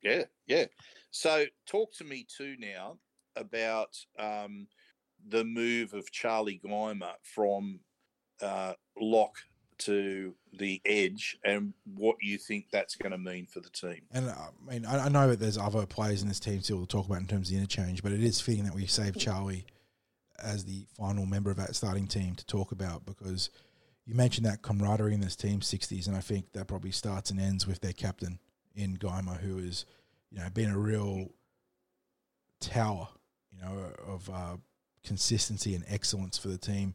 Yeah, 0.01 0.23
yeah. 0.47 0.65
So 1.11 1.45
talk 1.67 1.93
to 1.95 2.03
me 2.03 2.25
too 2.25 2.55
now 2.57 2.97
about 3.35 3.97
um, 4.17 4.67
the 5.27 5.43
move 5.43 5.93
of 5.93 6.11
Charlie 6.11 6.61
Geimer 6.63 7.13
from 7.21 7.81
uh, 8.41 8.73
lock 8.99 9.35
to 9.81 10.33
the 10.53 10.81
edge 10.85 11.37
and 11.43 11.73
what 11.95 12.17
you 12.21 12.37
think 12.37 12.65
that's 12.71 12.95
going 12.95 13.11
to 13.11 13.17
mean 13.17 13.45
for 13.45 13.59
the 13.59 13.69
team. 13.69 14.01
And 14.11 14.29
uh, 14.29 14.33
I 14.33 14.71
mean, 14.71 14.85
I, 14.85 15.09
know 15.09 15.29
that 15.29 15.39
there's 15.39 15.57
other 15.57 15.85
players 15.85 16.21
in 16.21 16.27
this 16.27 16.39
team 16.39 16.61
still 16.61 16.81
to 16.81 16.87
talk 16.87 17.05
about 17.05 17.19
in 17.19 17.27
terms 17.27 17.47
of 17.47 17.55
the 17.55 17.61
interchange, 17.61 18.03
but 18.03 18.11
it 18.11 18.23
is 18.23 18.41
fitting 18.41 18.65
that 18.65 18.75
we 18.75 18.85
save 18.85 19.17
Charlie 19.17 19.65
as 20.41 20.65
the 20.65 20.85
final 20.97 21.25
member 21.25 21.51
of 21.51 21.57
that 21.57 21.75
starting 21.75 22.07
team 22.07 22.35
to 22.35 22.45
talk 22.45 22.71
about 22.71 23.05
because 23.05 23.49
you 24.05 24.15
mentioned 24.15 24.45
that 24.45 24.61
camaraderie 24.61 25.13
in 25.13 25.21
this 25.21 25.35
team 25.35 25.59
60s, 25.59 26.07
and 26.07 26.15
I 26.15 26.21
think 26.21 26.51
that 26.53 26.67
probably 26.67 26.91
starts 26.91 27.29
and 27.29 27.39
ends 27.39 27.67
with 27.67 27.81
their 27.81 27.93
captain 27.93 28.39
in 28.75 28.97
Geimer, 28.97 29.39
who 29.39 29.59
is, 29.59 29.85
you 30.31 30.39
know, 30.39 30.49
been 30.49 30.71
a 30.71 30.77
real 30.77 31.29
tower, 32.59 33.07
you 33.51 33.61
know, 33.63 33.91
of 34.07 34.29
uh, 34.29 34.57
consistency 35.03 35.75
and 35.75 35.83
excellence 35.87 36.37
for 36.37 36.47
the 36.47 36.57
team 36.57 36.93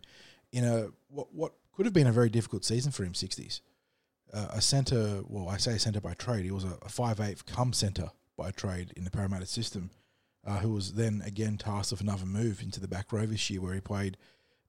in 0.53 0.64
a 0.64 0.89
what 1.09 1.32
what 1.34 1.53
could 1.77 1.87
have 1.87 1.93
been 1.93 2.07
a 2.07 2.12
very 2.12 2.31
difficult 2.31 2.64
season 2.64 2.91
for 2.91 3.05
him. 3.05 3.12
60s, 3.12 3.61
uh, 4.33 4.47
a 4.51 4.61
centre. 4.61 5.22
Well, 5.29 5.49
I 5.49 5.59
say 5.59 5.77
centre 5.77 6.01
by 6.01 6.14
trade. 6.14 6.45
He 6.45 6.51
was 6.51 6.64
a, 6.64 6.79
a 6.83 6.89
five 6.89 7.20
eighth 7.20 7.45
come 7.45 7.72
centre 7.72 8.11
by 8.37 8.51
trade 8.51 8.93
in 8.97 9.05
the 9.05 9.11
Parramatta 9.11 9.47
system, 9.47 9.91
uh, 10.47 10.59
who 10.59 10.72
was 10.72 10.95
then 10.95 11.22
again 11.24 11.59
tasked 11.59 11.93
with 11.93 12.01
another 12.01 12.27
move 12.27 12.62
into 12.62 12.81
the 12.81 12.89
back 12.89 13.12
row 13.12 13.27
this 13.27 13.51
year, 13.51 13.61
where 13.61 13.74
he 13.74 13.81
played 13.81 14.16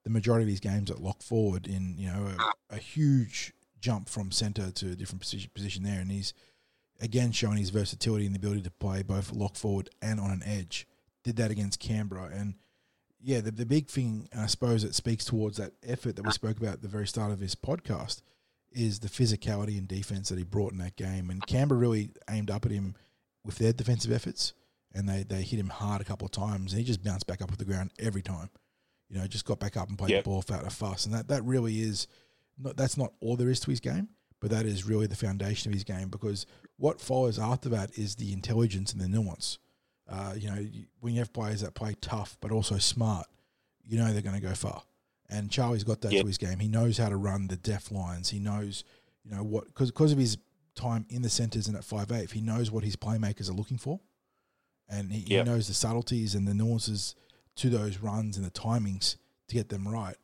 the 0.03 0.09
majority 0.09 0.43
of 0.43 0.49
his 0.49 0.59
games 0.59 0.91
at 0.91 1.01
lock 1.01 1.21
forward 1.21 1.65
in 1.65 1.95
you 1.97 2.07
know 2.07 2.29
a, 2.37 2.75
a 2.75 2.77
huge 2.77 3.53
jump 3.79 4.09
from 4.09 4.31
centre 4.31 4.71
to 4.71 4.91
a 4.91 4.95
different 4.95 5.21
position, 5.21 5.49
position 5.53 5.83
there, 5.83 6.01
and 6.01 6.11
he's 6.11 6.33
again 6.99 7.31
showing 7.31 7.57
his 7.57 7.69
versatility 7.69 8.25
and 8.25 8.35
the 8.35 8.39
ability 8.39 8.61
to 8.61 8.71
play 8.71 9.01
both 9.01 9.31
lock 9.31 9.55
forward 9.55 9.89
and 10.01 10.19
on 10.19 10.31
an 10.31 10.43
edge. 10.45 10.87
Did 11.23 11.37
that 11.37 11.51
against 11.51 11.79
Canberra, 11.79 12.31
and 12.33 12.55
yeah, 13.21 13.41
the, 13.41 13.51
the 13.51 13.65
big 13.65 13.87
thing, 13.87 14.29
I 14.37 14.45
suppose 14.47 14.83
it 14.83 14.95
speaks 14.95 15.25
towards 15.25 15.57
that 15.57 15.73
effort 15.85 16.15
that 16.15 16.25
we 16.25 16.31
spoke 16.31 16.57
about 16.57 16.73
at 16.73 16.81
the 16.81 16.87
very 16.87 17.07
start 17.07 17.31
of 17.31 17.39
this 17.39 17.55
podcast, 17.55 18.21
is 18.71 18.99
the 18.99 19.07
physicality 19.07 19.77
and 19.77 19.87
defense 19.87 20.29
that 20.29 20.37
he 20.37 20.43
brought 20.43 20.71
in 20.71 20.77
that 20.79 20.95
game. 20.97 21.29
And 21.29 21.45
Canberra 21.47 21.79
really 21.79 22.11
aimed 22.29 22.51
up 22.51 22.65
at 22.65 22.71
him 22.71 22.95
with 23.43 23.57
their 23.57 23.73
defensive 23.73 24.11
efforts, 24.11 24.53
and 24.93 25.07
they, 25.09 25.23
they 25.23 25.41
hit 25.41 25.59
him 25.59 25.69
hard 25.69 26.01
a 26.01 26.05
couple 26.05 26.25
of 26.25 26.31
times, 26.31 26.73
and 26.73 26.79
he 26.79 26.85
just 26.85 27.03
bounced 27.03 27.27
back 27.27 27.41
up 27.41 27.51
off 27.51 27.57
the 27.57 27.65
ground 27.65 27.91
every 27.97 28.21
time. 28.21 28.49
You 29.09 29.19
know, 29.19 29.27
just 29.27 29.45
got 29.45 29.59
back 29.59 29.77
up 29.77 29.87
and 29.89 29.97
played 29.97 30.11
Yep. 30.11 30.23
the 30.23 30.29
ball 30.29 30.37
without 30.37 30.67
a 30.67 30.69
fuss, 30.69 31.05
and 31.05 31.13
that, 31.15 31.29
that 31.29 31.43
really 31.43 31.79
is 31.81 32.07
not, 32.57 32.75
that's 32.77 32.97
not 32.97 33.13
all 33.21 33.35
there 33.35 33.49
is 33.49 33.59
to 33.61 33.71
his 33.71 33.79
game, 33.79 34.09
but 34.41 34.51
that 34.51 34.65
is 34.65 34.85
really 34.85 35.07
the 35.07 35.15
foundation 35.15 35.69
of 35.71 35.73
his 35.73 35.83
game 35.83 36.09
because 36.09 36.45
what 36.75 36.99
follows 37.01 37.39
after 37.39 37.69
that 37.69 37.97
is 37.97 38.15
the 38.15 38.33
intelligence 38.33 38.91
and 38.91 39.01
the 39.01 39.07
nuance. 39.07 39.57
Uh, 40.09 40.33
you 40.37 40.49
know, 40.49 40.65
when 41.01 41.13
you 41.13 41.19
have 41.19 41.33
players 41.33 41.61
that 41.61 41.73
play 41.73 41.95
tough 42.01 42.37
but 42.41 42.51
also 42.51 42.77
smart, 42.77 43.27
you 43.83 43.97
know 43.97 44.11
they're 44.13 44.21
going 44.21 44.39
to 44.39 44.41
go 44.47 44.53
far. 44.53 44.83
And 45.29 45.51
Charlie's 45.51 45.83
got 45.83 45.99
that 46.01 46.13
Yep. 46.13 46.21
to 46.21 46.27
his 46.27 46.37
game. 46.37 46.59
He 46.59 46.69
knows 46.69 46.97
how 46.97 47.09
to 47.09 47.17
run 47.17 47.47
the 47.47 47.57
def 47.57 47.91
lines. 47.91 48.29
He 48.29 48.39
knows, 48.39 48.85
you 49.25 49.31
know, 49.31 49.43
what 49.43 49.65
because 49.67 49.91
because 49.91 50.11
of 50.13 50.17
his 50.17 50.37
time 50.75 51.05
in 51.09 51.21
the 51.23 51.29
centres 51.29 51.67
and 51.67 51.75
at 51.75 51.83
five 51.83 52.11
eight, 52.11 52.31
he 52.31 52.39
knows 52.41 52.71
what 52.71 52.83
his 52.85 52.95
playmakers 52.95 53.49
are 53.49 53.53
looking 53.53 53.77
for, 53.77 53.99
and 54.89 55.11
he, 55.11 55.19
Yep. 55.21 55.45
he 55.45 55.51
knows 55.51 55.67
the 55.67 55.73
subtleties 55.73 56.35
and 56.35 56.47
the 56.47 56.53
nuances 56.53 57.15
to 57.57 57.69
those 57.69 57.97
runs 57.97 58.37
and 58.37 58.45
the 58.45 58.51
timings 58.51 59.17
to 59.49 59.55
get 59.55 59.67
them 59.69 59.87
right. 59.87 60.15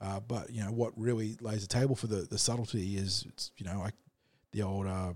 Uh, 0.00 0.20
but 0.20 0.50
you 0.50 0.62
know 0.62 0.70
what 0.72 0.92
really 0.98 1.36
lays 1.40 1.62
the 1.62 1.66
table 1.66 1.96
for 1.96 2.06
the, 2.06 2.22
the 2.22 2.38
subtlety 2.38 2.96
is 2.96 3.24
it's 3.28 3.50
you 3.56 3.64
know 3.66 3.78
like 3.80 3.94
the 4.52 4.62
old 4.62 4.86
uh, 4.86 5.12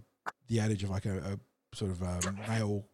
the 0.49 0.59
adage 0.61 0.83
of 0.85 0.91
like 0.91 1.07
a, 1.07 1.19
a 1.19 1.77
sort 1.77 1.91
of 1.91 2.03
a 2.03 2.19
male 2.49 2.85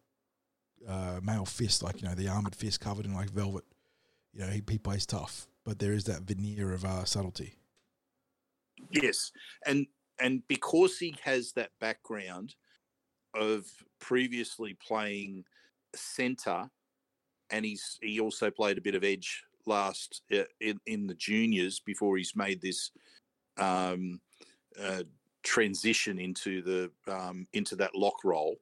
uh, 0.87 1.19
male 1.21 1.45
fist 1.45 1.83
like 1.83 2.01
you 2.01 2.07
know 2.07 2.15
the 2.15 2.27
armored 2.27 2.55
fist 2.55 2.79
covered 2.79 3.05
in 3.05 3.13
like 3.13 3.29
velvet. 3.29 3.63
You 4.33 4.41
know 4.41 4.47
he, 4.47 4.61
he 4.69 4.77
plays 4.77 5.05
tough, 5.05 5.47
but 5.63 5.79
there 5.79 5.93
is 5.93 6.05
that 6.05 6.21
veneer 6.21 6.73
of 6.73 6.85
uh, 6.85 7.05
subtlety. 7.05 7.55
Yes, 8.91 9.31
and 9.65 9.87
and 10.19 10.43
because 10.47 10.97
he 10.97 11.15
has 11.23 11.53
that 11.53 11.71
background 11.79 12.55
of 13.35 13.65
previously 13.99 14.75
playing 14.85 15.43
centre, 15.95 16.69
and 17.49 17.65
he's 17.65 17.97
he 18.01 18.19
also 18.19 18.49
played 18.49 18.77
a 18.77 18.81
bit 18.81 18.95
of 18.95 19.03
edge 19.03 19.43
last 19.65 20.21
uh, 20.33 20.43
in 20.61 20.79
in 20.85 21.07
the 21.07 21.15
juniors 21.15 21.79
before 21.79 22.17
he's 22.17 22.35
made 22.35 22.61
this 22.61 22.91
um, 23.57 24.19
uh, 24.81 25.03
transition 25.43 26.19
into 26.19 26.61
the 26.61 26.91
um, 27.11 27.47
into 27.53 27.75
that 27.75 27.95
lock 27.95 28.23
role. 28.23 28.55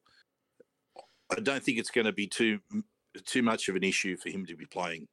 I 1.31 1.39
don't 1.39 1.63
think 1.63 1.77
it's 1.79 1.91
going 1.91 2.05
to 2.05 2.13
be 2.13 2.27
too 2.27 2.59
too 3.25 3.41
much 3.41 3.69
of 3.69 3.75
an 3.75 3.83
issue 3.83 4.17
for 4.17 4.29
him 4.29 4.45
to 4.45 4.55
be 4.55 4.65
playing 4.65 5.07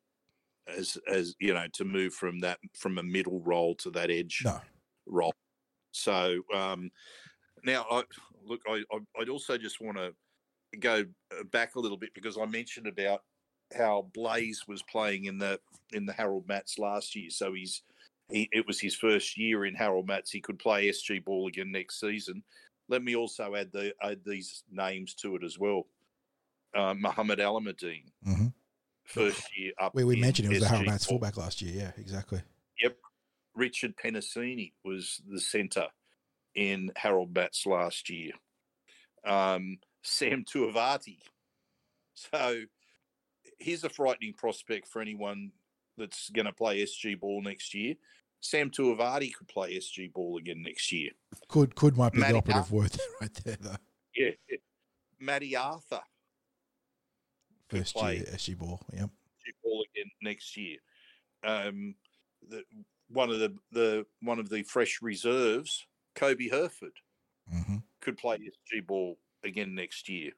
as 0.68 0.98
as 1.08 1.34
you 1.40 1.54
know 1.54 1.66
to 1.72 1.84
move 1.84 2.12
from 2.14 2.40
that 2.40 2.58
from 2.76 2.98
a 2.98 3.02
middle 3.02 3.40
role 3.40 3.74
to 3.76 3.90
that 3.90 4.10
edge 4.10 4.42
No, 4.44 4.60
role. 5.06 5.32
So 5.92 6.40
um, 6.54 6.90
now, 7.64 7.86
I, 7.90 8.02
look, 8.44 8.60
I, 8.68 8.82
I- 8.92 9.20
I'd 9.20 9.28
also 9.28 9.56
just 9.58 9.80
want 9.80 9.98
to 9.98 10.12
go 10.78 11.04
uh, 11.38 11.44
back 11.52 11.74
a 11.74 11.80
little 11.80 11.98
bit 11.98 12.14
because 12.14 12.38
I 12.38 12.46
mentioned 12.46 12.86
about 12.86 13.22
how 13.76 14.08
Blaize 14.14 14.66
was 14.66 14.82
playing 14.82 15.26
in 15.26 15.38
the 15.38 15.60
in 15.92 16.06
the 16.06 16.12
Harold 16.12 16.46
Matts 16.48 16.78
last 16.78 17.14
year. 17.14 17.30
So 17.30 17.52
he's 17.54 17.82
he, 18.30 18.48
it 18.52 18.66
was 18.66 18.80
his 18.80 18.94
first 18.94 19.36
year 19.36 19.64
in 19.66 19.74
Harold 19.74 20.06
Matts. 20.06 20.30
He 20.30 20.40
could 20.40 20.58
play 20.58 20.88
SG 20.88 21.24
ball 21.24 21.48
again 21.48 21.70
next 21.70 22.00
season. 22.00 22.42
Let 22.88 23.02
me 23.02 23.14
also 23.16 23.54
add 23.54 23.70
the 23.72 23.94
add 24.02 24.20
these 24.24 24.64
names 24.70 25.14
to 25.16 25.36
it 25.36 25.44
as 25.44 25.58
well. 25.58 25.86
Uh, 26.74 26.94
Muhammad 26.94 27.38
Alamuddin, 27.38 28.04
hmm 28.24 28.46
first 29.04 29.56
year 29.56 29.72
up. 29.80 29.94
we 29.94 30.04
we 30.04 30.16
mentioned 30.16 30.46
it 30.46 30.52
was 30.52 30.60
the 30.60 30.68
Harold 30.68 30.86
SG 30.86 30.90
Mats 30.90 31.04
fullback 31.04 31.36
last 31.36 31.62
year. 31.62 31.74
Yeah, 31.74 31.92
exactly. 31.98 32.40
Yep. 32.80 32.96
Richard 33.54 33.94
Penisini 33.96 34.72
was 34.84 35.20
the 35.28 35.40
centre 35.40 35.88
in 36.54 36.90
Harold 36.96 37.34
Matts 37.34 37.66
last 37.66 38.08
year. 38.08 38.32
Um, 39.26 39.78
Sam 40.02 40.44
Tuavati. 40.44 41.18
So 42.14 42.62
here's 43.58 43.84
a 43.84 43.88
frightening 43.88 44.34
prospect 44.34 44.88
for 44.88 45.00
anyone 45.02 45.52
that's 45.96 46.30
going 46.30 46.46
to 46.46 46.52
play 46.52 46.82
SG 46.82 47.18
ball 47.18 47.42
next 47.42 47.74
year. 47.74 47.94
Sam 48.40 48.70
Tuavati 48.70 49.32
could 49.32 49.48
play 49.48 49.76
SG 49.76 50.12
ball 50.12 50.38
again 50.38 50.62
next 50.62 50.90
year. 50.92 51.10
Could 51.48 51.74
could 51.74 51.96
might 51.96 52.12
be 52.12 52.20
Matty 52.20 52.32
the 52.32 52.38
operative 52.38 52.72
word 52.72 52.96
right 53.20 53.34
there 53.44 53.56
though. 53.60 53.76
Yeah. 54.16 54.30
Matty 55.20 55.54
Arthur 55.54 56.00
could 57.72 57.80
First 57.80 57.96
play 57.96 58.16
year 58.16 58.26
SG 58.34 58.58
ball. 58.58 58.80
Yep. 58.92 59.08
SG 59.08 59.52
ball 59.64 59.84
again 59.94 60.10
next 60.20 60.56
year. 60.58 60.76
Um, 61.42 61.94
the, 62.46 62.62
one 63.08 63.30
of 63.30 63.38
the, 63.38 63.54
the 63.72 64.06
one 64.20 64.38
of 64.38 64.50
the 64.50 64.62
fresh 64.62 65.00
reserves, 65.00 65.86
Kobe 66.14 66.48
Herford. 66.48 66.92
hmm 67.50 67.76
could 68.02 68.18
play 68.18 68.36
SG 68.36 68.84
ball 68.84 69.16
again 69.44 69.76
next 69.76 70.08
year. 70.08 70.32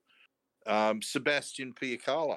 Um, 0.66 1.01
Sebastian 1.01 1.73
Piacala 1.73 2.36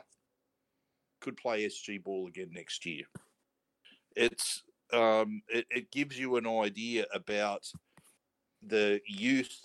could 1.19 1.35
play 1.35 1.65
SG 1.65 2.01
ball 2.01 2.27
again 2.27 2.49
next 2.53 2.85
year. 2.85 3.03
It's 4.15 4.63
um, 4.93 5.41
it, 5.49 5.65
it 5.69 5.91
gives 5.91 6.17
you 6.17 6.37
an 6.37 6.47
idea 6.47 7.05
about 7.13 7.69
the 8.65 9.01
youth 9.05 9.59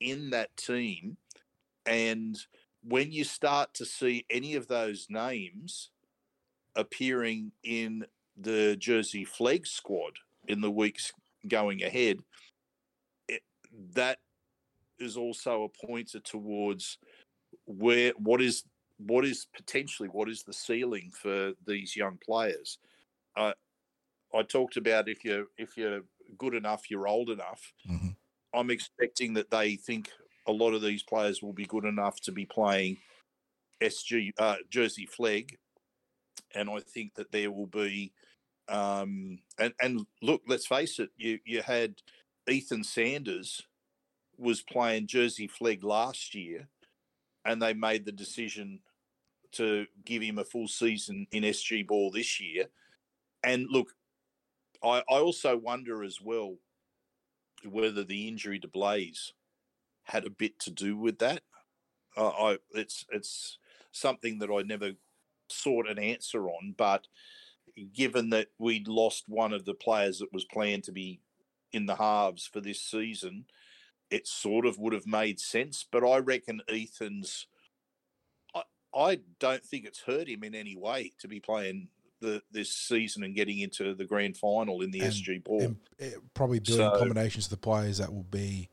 in 0.00 0.30
that 0.30 0.56
team, 0.56 1.18
and 1.84 2.38
when 2.82 3.12
you 3.12 3.24
start 3.24 3.74
to 3.74 3.84
see 3.84 4.24
any 4.30 4.54
of 4.54 4.68
those 4.68 5.06
names 5.10 5.90
appearing 6.76 7.52
in 7.64 8.06
the 8.36 8.76
Jersey 8.76 9.24
Flegg 9.24 9.66
squad 9.66 10.12
in 10.46 10.60
the 10.60 10.70
weeks 10.70 11.12
going 11.46 11.82
ahead, 11.82 12.18
it, 13.28 13.42
that 13.94 14.18
is 14.98 15.16
also 15.16 15.64
a 15.64 15.86
pointer 15.86 16.20
towards 16.20 16.98
where 17.66 18.12
what 18.16 18.40
is 18.40 18.64
what 18.98 19.24
is 19.24 19.46
potentially 19.54 20.08
what 20.08 20.28
is 20.28 20.42
the 20.42 20.52
ceiling 20.52 21.10
for 21.10 21.52
these 21.66 21.94
young 21.94 22.18
players. 22.24 22.78
Uh, 23.36 23.52
I 24.34 24.42
talked 24.42 24.76
about 24.76 25.08
if 25.08 25.24
you're 25.24 25.46
if 25.56 25.76
you're 25.76 26.02
good 26.36 26.54
enough, 26.54 26.90
you're 26.90 27.08
old 27.08 27.30
enough. 27.30 27.72
Mhm. 27.88 28.16
I'm 28.54 28.70
expecting 28.70 29.34
that 29.34 29.50
they 29.50 29.76
think 29.76 30.10
a 30.48 30.52
lot 30.52 30.74
of 30.74 30.82
these 30.82 31.02
players 31.02 31.42
will 31.42 31.52
be 31.52 31.66
good 31.66 31.84
enough 31.84 32.20
to 32.22 32.32
be 32.32 32.46
playing 32.46 32.96
SG 33.80 34.32
uh, 34.38 34.56
Jersey 34.70 35.06
Flegg, 35.06 35.56
and 36.54 36.68
I 36.68 36.80
think 36.80 37.14
that 37.14 37.30
there 37.30 37.52
will 37.52 37.66
be. 37.66 38.12
Um, 38.68 39.38
and 39.58 39.72
and 39.80 40.06
look, 40.20 40.42
let's 40.48 40.66
face 40.66 40.98
it, 40.98 41.10
you 41.16 41.38
you 41.44 41.62
had 41.62 41.94
Ethan 42.48 42.82
Sanders 42.82 43.62
was 44.36 44.62
playing 44.62 45.06
Jersey 45.06 45.48
Flegg 45.48 45.84
last 45.84 46.34
year, 46.34 46.68
and 47.44 47.62
they 47.62 47.74
made 47.74 48.04
the 48.04 48.12
decision 48.12 48.80
to 49.52 49.86
give 50.04 50.22
him 50.22 50.38
a 50.38 50.44
full 50.44 50.68
season 50.68 51.26
in 51.32 51.42
SG 51.42 51.86
ball 51.86 52.10
this 52.10 52.40
year. 52.40 52.66
And 53.42 53.66
look, 53.70 53.88
I, 54.82 55.02
I 55.08 55.18
also 55.20 55.56
wonder 55.56 56.02
as 56.02 56.20
well 56.20 56.56
whether 57.64 58.04
the 58.04 58.28
injury 58.28 58.58
to 58.60 58.68
Blaize 58.68 59.32
had 60.08 60.24
a 60.26 60.30
bit 60.30 60.58
to 60.60 60.70
do 60.70 60.96
with 60.96 61.18
that. 61.18 61.42
Uh, 62.16 62.28
I 62.28 62.58
it's 62.74 63.04
it's 63.12 63.58
something 63.92 64.38
that 64.38 64.50
I 64.50 64.62
never 64.62 64.92
sought 65.48 65.88
an 65.88 65.98
answer 65.98 66.48
on, 66.48 66.74
but 66.76 67.06
given 67.94 68.30
that 68.30 68.48
we'd 68.58 68.88
lost 68.88 69.24
one 69.28 69.52
of 69.52 69.64
the 69.64 69.74
players 69.74 70.18
that 70.18 70.32
was 70.32 70.44
planned 70.44 70.84
to 70.84 70.92
be 70.92 71.20
in 71.72 71.86
the 71.86 71.96
halves 71.96 72.46
for 72.46 72.60
this 72.60 72.80
season, 72.82 73.44
it 74.10 74.26
sort 74.26 74.66
of 74.66 74.78
would 74.78 74.92
have 74.92 75.06
made 75.06 75.38
sense. 75.38 75.84
But 75.90 76.04
I 76.06 76.18
reckon 76.18 76.60
Ethan's. 76.68 77.46
I, 78.54 78.62
I 78.94 79.20
don't 79.38 79.64
think 79.64 79.84
it's 79.84 80.00
hurt 80.02 80.28
him 80.28 80.42
in 80.42 80.54
any 80.54 80.76
way 80.76 81.12
to 81.20 81.28
be 81.28 81.40
playing 81.40 81.88
the 82.20 82.42
this 82.50 82.72
season 82.72 83.22
and 83.22 83.34
getting 83.36 83.58
into 83.60 83.94
the 83.94 84.04
grand 84.06 84.36
final 84.36 84.80
in 84.82 84.90
the 84.90 85.00
And- 85.00 85.12
SG 85.12 85.44
ball. 85.44 85.62
and 85.62 85.76
eh, 86.00 86.12
probably 86.34 86.58
building 86.58 86.90
So- 86.90 86.98
combinations 86.98 87.44
of 87.46 87.50
the 87.50 87.56
players 87.58 87.98
that 87.98 88.12
will 88.12 88.24
be 88.24 88.70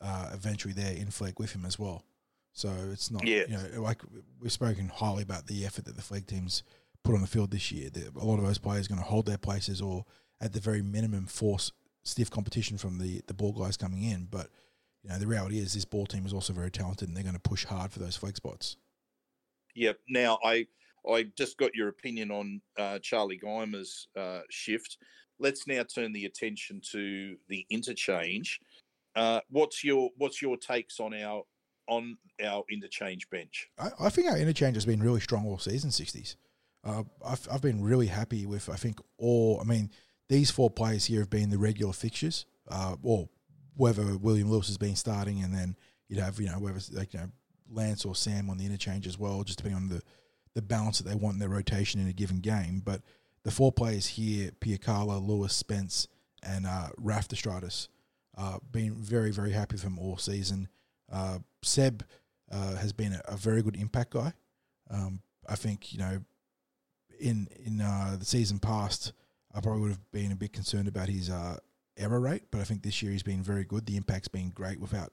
uh, 0.00 0.30
eventually 0.32 0.74
there 0.74 0.94
in 0.94 1.08
Flegg 1.08 1.38
with 1.38 1.52
him 1.52 1.64
as 1.64 1.78
well. 1.78 2.04
So 2.52 2.72
it's 2.92 3.10
not, 3.10 3.26
Yeah. 3.26 3.44
you 3.48 3.56
know, 3.56 3.82
like 3.82 4.02
we've 4.40 4.52
spoken 4.52 4.88
highly 4.88 5.22
about 5.22 5.46
the 5.46 5.64
effort 5.64 5.84
that 5.84 5.96
the 5.96 6.02
Flegg 6.02 6.26
teams 6.26 6.62
put 7.04 7.14
on 7.14 7.20
the 7.20 7.26
field 7.26 7.50
this 7.50 7.70
year. 7.70 7.90
That 7.90 8.14
A 8.16 8.24
lot 8.24 8.38
of 8.38 8.44
those 8.44 8.58
players 8.58 8.86
are 8.86 8.88
going 8.88 9.00
to 9.00 9.06
hold 9.08 9.26
their 9.26 9.38
places 9.38 9.80
or 9.80 10.04
at 10.40 10.52
the 10.52 10.60
very 10.60 10.82
minimum 10.82 11.26
force 11.26 11.72
stiff 12.02 12.30
competition 12.30 12.78
from 12.78 12.98
the, 12.98 13.22
the 13.26 13.34
ball 13.34 13.52
guys 13.52 13.76
coming 13.76 14.02
in. 14.02 14.26
But, 14.30 14.48
you 15.02 15.10
know, 15.10 15.18
the 15.18 15.26
reality 15.26 15.58
is 15.58 15.72
this 15.74 15.84
ball 15.84 16.06
team 16.06 16.26
is 16.26 16.32
also 16.32 16.52
very 16.52 16.70
talented 16.70 17.08
and 17.08 17.16
they're 17.16 17.22
going 17.24 17.34
to 17.34 17.40
push 17.40 17.64
hard 17.64 17.92
for 17.92 17.98
those 18.00 18.16
Flegg 18.16 18.36
spots. 18.36 18.76
Yep. 19.74 19.98
Now 20.08 20.38
I 20.44 20.66
I 21.08 21.24
just 21.36 21.56
got 21.58 21.74
your 21.74 21.88
opinion 21.88 22.30
on 22.30 22.60
uh, 22.76 22.98
Charlie 22.98 23.36
Geimer's 23.38 24.08
uh, 24.16 24.40
shift. 24.50 24.98
Let's 25.38 25.66
now 25.66 25.84
turn 25.84 26.12
the 26.12 26.24
attention 26.24 26.80
to 26.90 27.36
the 27.48 27.64
interchange. 27.70 28.60
Uh, 29.18 29.40
what's 29.50 29.82
your 29.82 30.10
what's 30.16 30.40
your 30.40 30.56
takes 30.56 31.00
on 31.00 31.12
our 31.12 31.42
on 31.88 32.16
our 32.44 32.62
interchange 32.70 33.28
bench? 33.30 33.68
I, 33.78 33.88
I 34.00 34.08
think 34.10 34.30
our 34.30 34.38
interchange 34.38 34.76
has 34.76 34.86
been 34.86 35.02
really 35.02 35.20
strong 35.20 35.44
all 35.46 35.58
season, 35.58 35.90
60s. 35.90 36.36
Uh, 36.84 37.02
I've, 37.26 37.48
I've 37.50 37.62
been 37.62 37.82
really 37.82 38.06
happy 38.06 38.46
with, 38.46 38.68
I 38.68 38.76
think, 38.76 39.00
all, 39.16 39.58
I 39.60 39.64
mean, 39.64 39.90
these 40.28 40.50
four 40.50 40.70
players 40.70 41.06
here 41.06 41.20
have 41.20 41.30
been 41.30 41.50
the 41.50 41.58
regular 41.58 41.92
fixtures, 41.92 42.46
uh, 42.68 42.96
or 43.02 43.28
whether 43.74 44.16
William 44.18 44.50
Lewis 44.50 44.68
has 44.68 44.78
been 44.78 44.96
starting, 44.96 45.42
and 45.42 45.52
then 45.52 45.76
you'd 46.08 46.20
have, 46.20 46.38
you 46.38 46.46
know, 46.46 46.58
whether 46.58 46.78
like, 46.92 47.14
you 47.14 47.20
know, 47.20 47.30
Lance 47.70 48.04
or 48.04 48.14
Sam 48.14 48.48
on 48.50 48.58
the 48.58 48.66
interchange 48.66 49.06
as 49.06 49.18
well, 49.18 49.42
just 49.42 49.58
depending 49.58 49.82
on 49.82 49.88
the, 49.88 50.02
the 50.54 50.62
balance 50.62 50.98
that 50.98 51.08
they 51.08 51.16
want 51.16 51.34
in 51.34 51.40
their 51.40 51.48
rotation 51.48 52.00
in 52.00 52.06
a 52.06 52.12
given 52.12 52.40
game. 52.40 52.82
But 52.84 53.02
the 53.42 53.50
four 53.50 53.72
players 53.72 54.06
here, 54.06 54.50
Piacala, 54.60 55.26
Lewis, 55.26 55.54
Spence, 55.54 56.06
and 56.42 56.66
uh, 56.66 56.88
Raf 56.98 57.28
Destratus, 57.28 57.88
uh, 58.38 58.58
been 58.70 58.94
very, 58.94 59.32
very 59.32 59.52
happy 59.52 59.74
with 59.74 59.82
him 59.82 59.98
all 59.98 60.16
season. 60.16 60.68
Uh, 61.12 61.38
Seb 61.62 62.04
uh, 62.50 62.76
has 62.76 62.92
been 62.92 63.12
a, 63.12 63.20
a 63.26 63.36
very 63.36 63.62
good 63.62 63.76
impact 63.76 64.10
guy. 64.10 64.32
Um, 64.90 65.20
I 65.48 65.56
think 65.56 65.92
you 65.92 65.98
know, 65.98 66.20
in 67.18 67.48
in 67.64 67.80
uh, 67.80 68.16
the 68.18 68.24
season 68.24 68.58
past, 68.58 69.12
I 69.54 69.60
probably 69.60 69.82
would 69.82 69.90
have 69.90 70.10
been 70.12 70.32
a 70.32 70.36
bit 70.36 70.52
concerned 70.52 70.88
about 70.88 71.08
his 71.08 71.28
uh, 71.28 71.56
error 71.96 72.20
rate, 72.20 72.44
but 72.50 72.60
I 72.60 72.64
think 72.64 72.82
this 72.82 73.02
year 73.02 73.12
he's 73.12 73.22
been 73.22 73.42
very 73.42 73.64
good. 73.64 73.86
The 73.86 73.96
impact's 73.96 74.28
been 74.28 74.50
great 74.50 74.80
without 74.80 75.12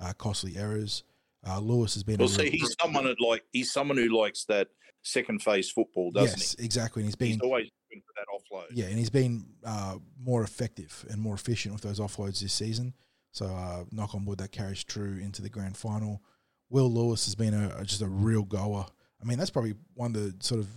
uh, 0.00 0.12
costly 0.14 0.56
errors. 0.56 1.04
Uh, 1.46 1.60
Lewis 1.60 1.94
has 1.94 2.02
been. 2.02 2.18
Well, 2.18 2.28
see, 2.28 2.50
he's 2.50 2.74
someone 2.80 3.04
that 3.04 3.20
like 3.20 3.44
he's 3.52 3.72
someone 3.72 3.98
who 3.98 4.08
likes 4.08 4.44
that 4.46 4.68
second 5.02 5.42
phase 5.42 5.70
football, 5.70 6.10
doesn't 6.10 6.38
yes, 6.38 6.56
exactly, 6.58 7.02
and 7.02 7.08
he's 7.08 7.14
he? 7.14 7.18
been 7.18 7.32
He's 7.34 7.40
always 7.40 7.70
looking 7.94 8.02
for 8.06 8.12
that 8.16 8.26
offload. 8.32 8.66
Yeah, 8.76 8.86
and 8.86 8.98
he's 8.98 9.10
been 9.10 9.46
uh, 9.64 9.96
more 10.18 10.42
effective 10.42 11.04
and 11.10 11.20
more 11.20 11.34
efficient 11.34 11.74
with 11.74 11.82
those 11.82 12.00
offloads 12.00 12.40
this 12.40 12.52
season. 12.52 12.94
So 13.32 13.46
uh, 13.46 13.84
knock 13.90 14.14
on 14.14 14.24
wood 14.24 14.38
that 14.38 14.52
carries 14.52 14.84
true 14.84 15.18
into 15.22 15.42
the 15.42 15.48
grand 15.48 15.76
final. 15.76 16.22
Will 16.70 16.92
Lewis 16.92 17.24
has 17.26 17.34
been 17.34 17.54
a, 17.54 17.74
a- 17.78 17.84
just 17.84 18.02
a 18.02 18.06
real 18.08 18.42
goer. 18.42 18.86
I 19.20 19.24
mean, 19.24 19.38
that's 19.38 19.50
probably 19.50 19.74
one 19.94 20.14
of 20.14 20.22
the 20.22 20.34
sort 20.44 20.60
of 20.60 20.68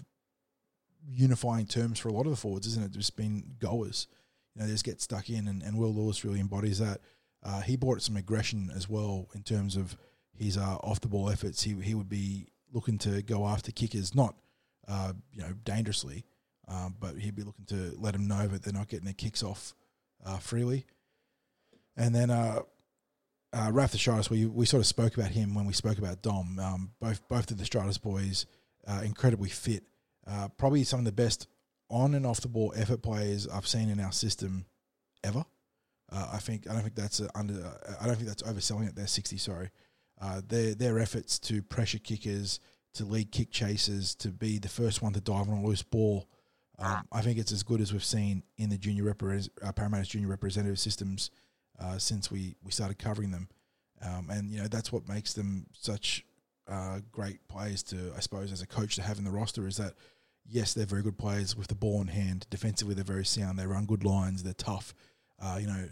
unifying 1.09 1.65
terms 1.65 1.99
for 1.99 2.09
a 2.09 2.13
lot 2.13 2.25
of 2.25 2.31
the 2.31 2.37
forwards, 2.37 2.67
isn't 2.67 2.83
it? 2.83 2.91
Just 2.91 3.15
been 3.15 3.43
goers. 3.59 4.07
You 4.55 4.61
know, 4.61 4.67
they 4.67 4.73
just 4.73 4.85
get 4.85 5.01
stuck 5.01 5.29
in, 5.29 5.47
and, 5.47 5.61
and 5.63 5.77
Will 5.77 5.93
Lewis 5.93 6.23
really 6.25 6.39
embodies 6.39 6.79
that. 6.79 6.99
Uh, 7.43 7.61
he 7.61 7.75
brought 7.77 8.01
some 8.01 8.17
aggression 8.17 8.71
as 8.75 8.89
well 8.89 9.29
in 9.35 9.43
terms 9.43 9.75
of 9.75 9.95
his 10.35 10.57
uh, 10.57 10.77
off 10.77 10.99
the 10.99 11.07
ball 11.07 11.29
efforts. 11.29 11.63
He 11.63 11.73
he 11.81 11.93
would 11.93 12.09
be 12.09 12.47
looking 12.73 12.97
to 12.99 13.21
go 13.21 13.45
after 13.45 13.71
kickers, 13.71 14.15
not 14.15 14.35
uh, 14.87 15.13
you 15.31 15.41
know 15.41 15.53
dangerously, 15.63 16.25
um, 16.67 16.95
but 16.99 17.17
he'd 17.17 17.35
be 17.35 17.43
looking 17.43 17.65
to 17.65 17.95
let 17.97 18.13
them 18.13 18.27
know 18.27 18.47
that 18.47 18.63
they're 18.63 18.73
not 18.73 18.87
getting 18.87 19.05
their 19.05 19.13
kicks 19.13 19.43
off 19.43 19.73
uh, 20.25 20.37
freely. 20.37 20.85
And 21.95 22.13
then 22.13 22.29
uh, 22.29 22.61
uh, 23.53 23.69
Raf 23.71 23.91
the 23.91 23.97
Stratus, 23.97 24.29
we 24.29 24.45
we 24.45 24.65
sort 24.65 24.81
of 24.81 24.87
spoke 24.87 25.17
about 25.17 25.31
him 25.31 25.55
when 25.55 25.65
we 25.65 25.73
spoke 25.73 25.97
about 25.97 26.21
Dom. 26.21 26.59
Um, 26.59 26.91
both 26.99 27.27
both 27.27 27.49
of 27.51 27.57
the 27.57 27.65
Stratus 27.65 27.97
boys, 27.97 28.45
uh, 28.87 29.01
incredibly 29.03 29.49
fit. 29.49 29.83
Uh, 30.25 30.49
probably 30.57 30.83
some 30.83 30.99
of 30.99 31.05
the 31.05 31.11
best 31.11 31.47
on 31.89 32.13
and 32.13 32.25
off 32.25 32.41
the 32.41 32.49
ball 32.49 32.73
effort 32.75 33.01
players 33.01 33.47
I've 33.47 33.67
seen 33.67 33.89
in 33.89 33.99
our 33.99 34.11
system 34.11 34.65
ever. 35.23 35.45
Uh, 36.11 36.29
I 36.33 36.37
think 36.37 36.69
I 36.69 36.73
don't 36.73 36.83
think 36.83 36.95
that's 36.95 37.21
under. 37.33 37.53
I 37.99 38.05
don't 38.05 38.15
think 38.15 38.27
that's 38.27 38.43
overselling 38.43 38.87
it. 38.87 38.95
They're 38.95 39.07
sixty. 39.07 39.37
Sorry, 39.37 39.71
uh, 40.21 40.41
their 40.47 40.75
their 40.75 40.99
efforts 40.99 41.39
to 41.39 41.61
pressure 41.61 41.99
kickers, 41.99 42.59
to 42.93 43.05
lead 43.05 43.31
kick 43.31 43.51
chasers, 43.51 44.15
to 44.15 44.29
be 44.29 44.59
the 44.59 44.69
first 44.69 45.01
one 45.01 45.13
to 45.13 45.21
dive 45.21 45.49
on 45.49 45.57
a 45.57 45.63
loose 45.63 45.83
ball. 45.83 46.27
Um, 46.79 47.07
I 47.11 47.21
think 47.21 47.39
it's 47.39 47.51
as 47.51 47.63
good 47.63 47.81
as 47.81 47.91
we've 47.91 48.03
seen 48.03 48.43
in 48.57 48.69
the 48.69 48.77
junior 48.77 49.03
repre- 49.03 49.49
uh, 49.63 49.71
Parramatta's 49.71 50.09
junior 50.09 50.27
representative 50.27 50.79
systems 50.79 51.31
uh, 51.79 51.97
since 51.97 52.29
we, 52.31 52.55
we 52.63 52.71
started 52.71 52.99
covering 52.99 53.31
them, 53.31 53.49
um, 54.01 54.29
and 54.29 54.51
you 54.51 54.61
know 54.61 54.67
that's 54.67 54.91
what 54.91 55.07
makes 55.07 55.33
them 55.33 55.65
such 55.73 56.23
uh, 56.67 56.99
great 57.11 57.47
players 57.47 57.81
to 57.83 58.13
I 58.15 58.19
suppose 58.19 58.51
as 58.51 58.61
a 58.61 58.67
coach 58.67 58.95
to 58.95 59.01
have 59.01 59.17
in 59.17 59.23
the 59.23 59.31
roster 59.31 59.67
is 59.67 59.77
that 59.77 59.93
yes 60.45 60.73
they're 60.73 60.85
very 60.85 61.01
good 61.01 61.17
players 61.17 61.55
with 61.55 61.67
the 61.67 61.75
ball 61.75 62.01
in 62.01 62.07
hand. 62.07 62.45
Defensively 62.49 62.93
they're 62.93 63.03
very 63.03 63.25
sound. 63.25 63.57
They 63.57 63.65
run 63.65 63.85
good 63.85 64.03
lines. 64.03 64.43
They're 64.43 64.53
tough. 64.53 64.93
Uh, 65.41 65.57
you 65.59 65.67
know 65.67 65.89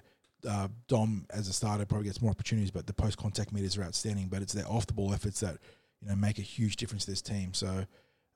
uh, 0.48 0.68
Dom 0.88 1.26
as 1.32 1.48
a 1.48 1.54
starter 1.54 1.86
probably 1.86 2.06
gets 2.06 2.22
more 2.22 2.30
opportunities 2.30 2.70
but 2.70 2.86
the 2.86 2.94
post 2.94 3.18
contact 3.18 3.52
meters 3.52 3.78
are 3.78 3.84
outstanding. 3.84 4.28
But 4.28 4.42
it's 4.42 4.54
their 4.54 4.68
off 4.68 4.86
the 4.86 4.94
ball 4.94 5.14
efforts 5.14 5.40
that 5.40 5.58
you 6.02 6.10
know 6.10 6.16
make 6.16 6.38
a 6.38 6.44
huge 6.44 6.76
difference 6.76 7.06
to 7.06 7.12
this 7.12 7.22
team. 7.22 7.54
So 7.54 7.86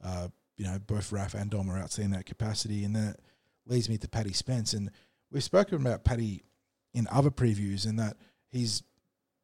uh, 0.03 0.29
you 0.59 0.65
know 0.65 0.77
both 0.85 1.11
Raf 1.11 1.33
and 1.33 1.49
Dom 1.49 1.71
are 1.71 1.79
outstanding 1.79 2.13
in 2.13 2.19
that 2.19 2.25
capacity 2.25 2.83
and 2.83 2.95
that 2.95 3.17
leads 3.65 3.89
me 3.89 3.97
to 3.97 4.07
Paddy 4.07 4.33
Spence 4.33 4.73
and 4.73 4.91
we've 5.31 5.43
spoken 5.43 5.81
about 5.81 6.03
Paddy 6.03 6.43
in 6.93 7.07
other 7.11 7.31
previews 7.31 7.87
and 7.87 7.97
that 7.97 8.17
he's 8.49 8.83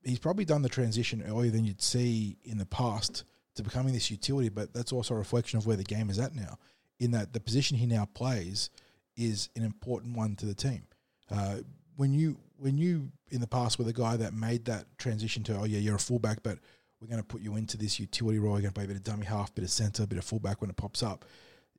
he's 0.04 0.20
probably 0.20 0.46
done 0.46 0.62
the 0.62 0.70
transition 0.70 1.24
earlier 1.28 1.52
than 1.52 1.66
you'd 1.66 1.82
see 1.82 2.38
in 2.44 2.58
the 2.58 2.66
past 2.66 3.24
to 3.56 3.64
becoming 3.64 3.94
this 3.94 4.12
utility, 4.12 4.50
but 4.50 4.74
that's 4.74 4.92
also 4.92 5.14
a 5.14 5.18
reflection 5.18 5.58
of 5.58 5.66
where 5.66 5.78
the 5.78 5.84
game 5.84 6.10
is 6.10 6.20
at 6.20 6.36
now. 6.36 6.58
In 7.00 7.12
that 7.12 7.34
the 7.34 7.40
position 7.40 7.78
he 7.78 7.86
now 7.86 8.06
plays 8.14 8.70
is 9.18 9.50
an 9.56 9.64
important 9.64 10.16
one 10.16 10.36
to 10.36 10.46
the 10.46 10.54
team. 10.54 10.84
Uh, 11.32 11.58
when 11.96 12.14
you 12.14 12.38
when 12.58 12.78
you 12.78 13.12
in 13.32 13.42
the 13.42 13.48
past 13.48 13.78
were 13.80 13.86
the 13.86 13.94
guy 13.94 14.16
that 14.18 14.34
made 14.34 14.66
that 14.66 14.86
transition 14.98 15.44
to 15.44 15.58
oh 15.58 15.64
yeah 15.64 15.80
you're 15.80 15.96
a 15.96 16.00
fullback, 16.00 16.44
but 16.44 16.60
we're 17.06 17.12
going 17.12 17.22
to 17.22 17.28
put 17.28 17.42
you 17.42 17.56
into 17.56 17.78
this 17.78 18.00
utility 18.00 18.40
role. 18.40 18.54
You're 18.54 18.64
going 18.64 18.74
to 18.74 18.76
play 18.76 18.86
a 18.86 18.88
bit 18.88 18.98
of 18.98 19.04
dummy 19.04 19.26
half, 19.26 19.54
bit 19.54 19.64
of 19.64 19.70
center, 19.70 20.08
bit 20.08 20.18
of 20.18 20.26
fullback 20.26 20.62
when 20.62 20.70
it 20.70 20.76
pops 20.76 21.04
up. 21.04 21.26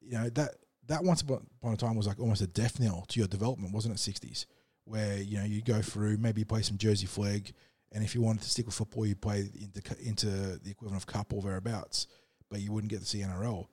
You 0.00 0.18
know 0.18 0.28
that 0.30 0.54
that 0.86 1.02
once 1.02 1.22
upon 1.22 1.42
a 1.64 1.76
time 1.76 1.96
was 1.96 2.06
like 2.06 2.20
almost 2.20 2.42
a 2.42 2.46
death 2.46 2.78
knell 2.78 3.04
to 3.08 3.18
your 3.18 3.26
development, 3.26 3.74
wasn't 3.74 3.94
it? 3.94 3.98
Sixties, 3.98 4.46
where 4.84 5.16
you 5.16 5.38
know 5.38 5.44
you 5.44 5.62
go 5.62 5.82
through 5.82 6.18
maybe 6.18 6.44
play 6.44 6.62
some 6.62 6.78
Jersey 6.78 7.06
Flegg, 7.06 7.52
and 7.90 8.04
if 8.04 8.14
you 8.14 8.22
wanted 8.22 8.42
to 8.42 8.50
stick 8.50 8.66
with 8.66 8.76
football, 8.76 9.04
you 9.04 9.16
play 9.16 9.50
into 9.60 10.00
into 10.00 10.26
the 10.26 10.70
equivalent 10.70 11.02
of 11.02 11.06
cup 11.06 11.32
or 11.32 11.42
thereabouts, 11.42 12.06
but 12.48 12.60
you 12.60 12.70
wouldn't 12.70 12.90
get 12.90 13.00
to 13.00 13.06
see 13.06 13.18
NRL. 13.18 13.66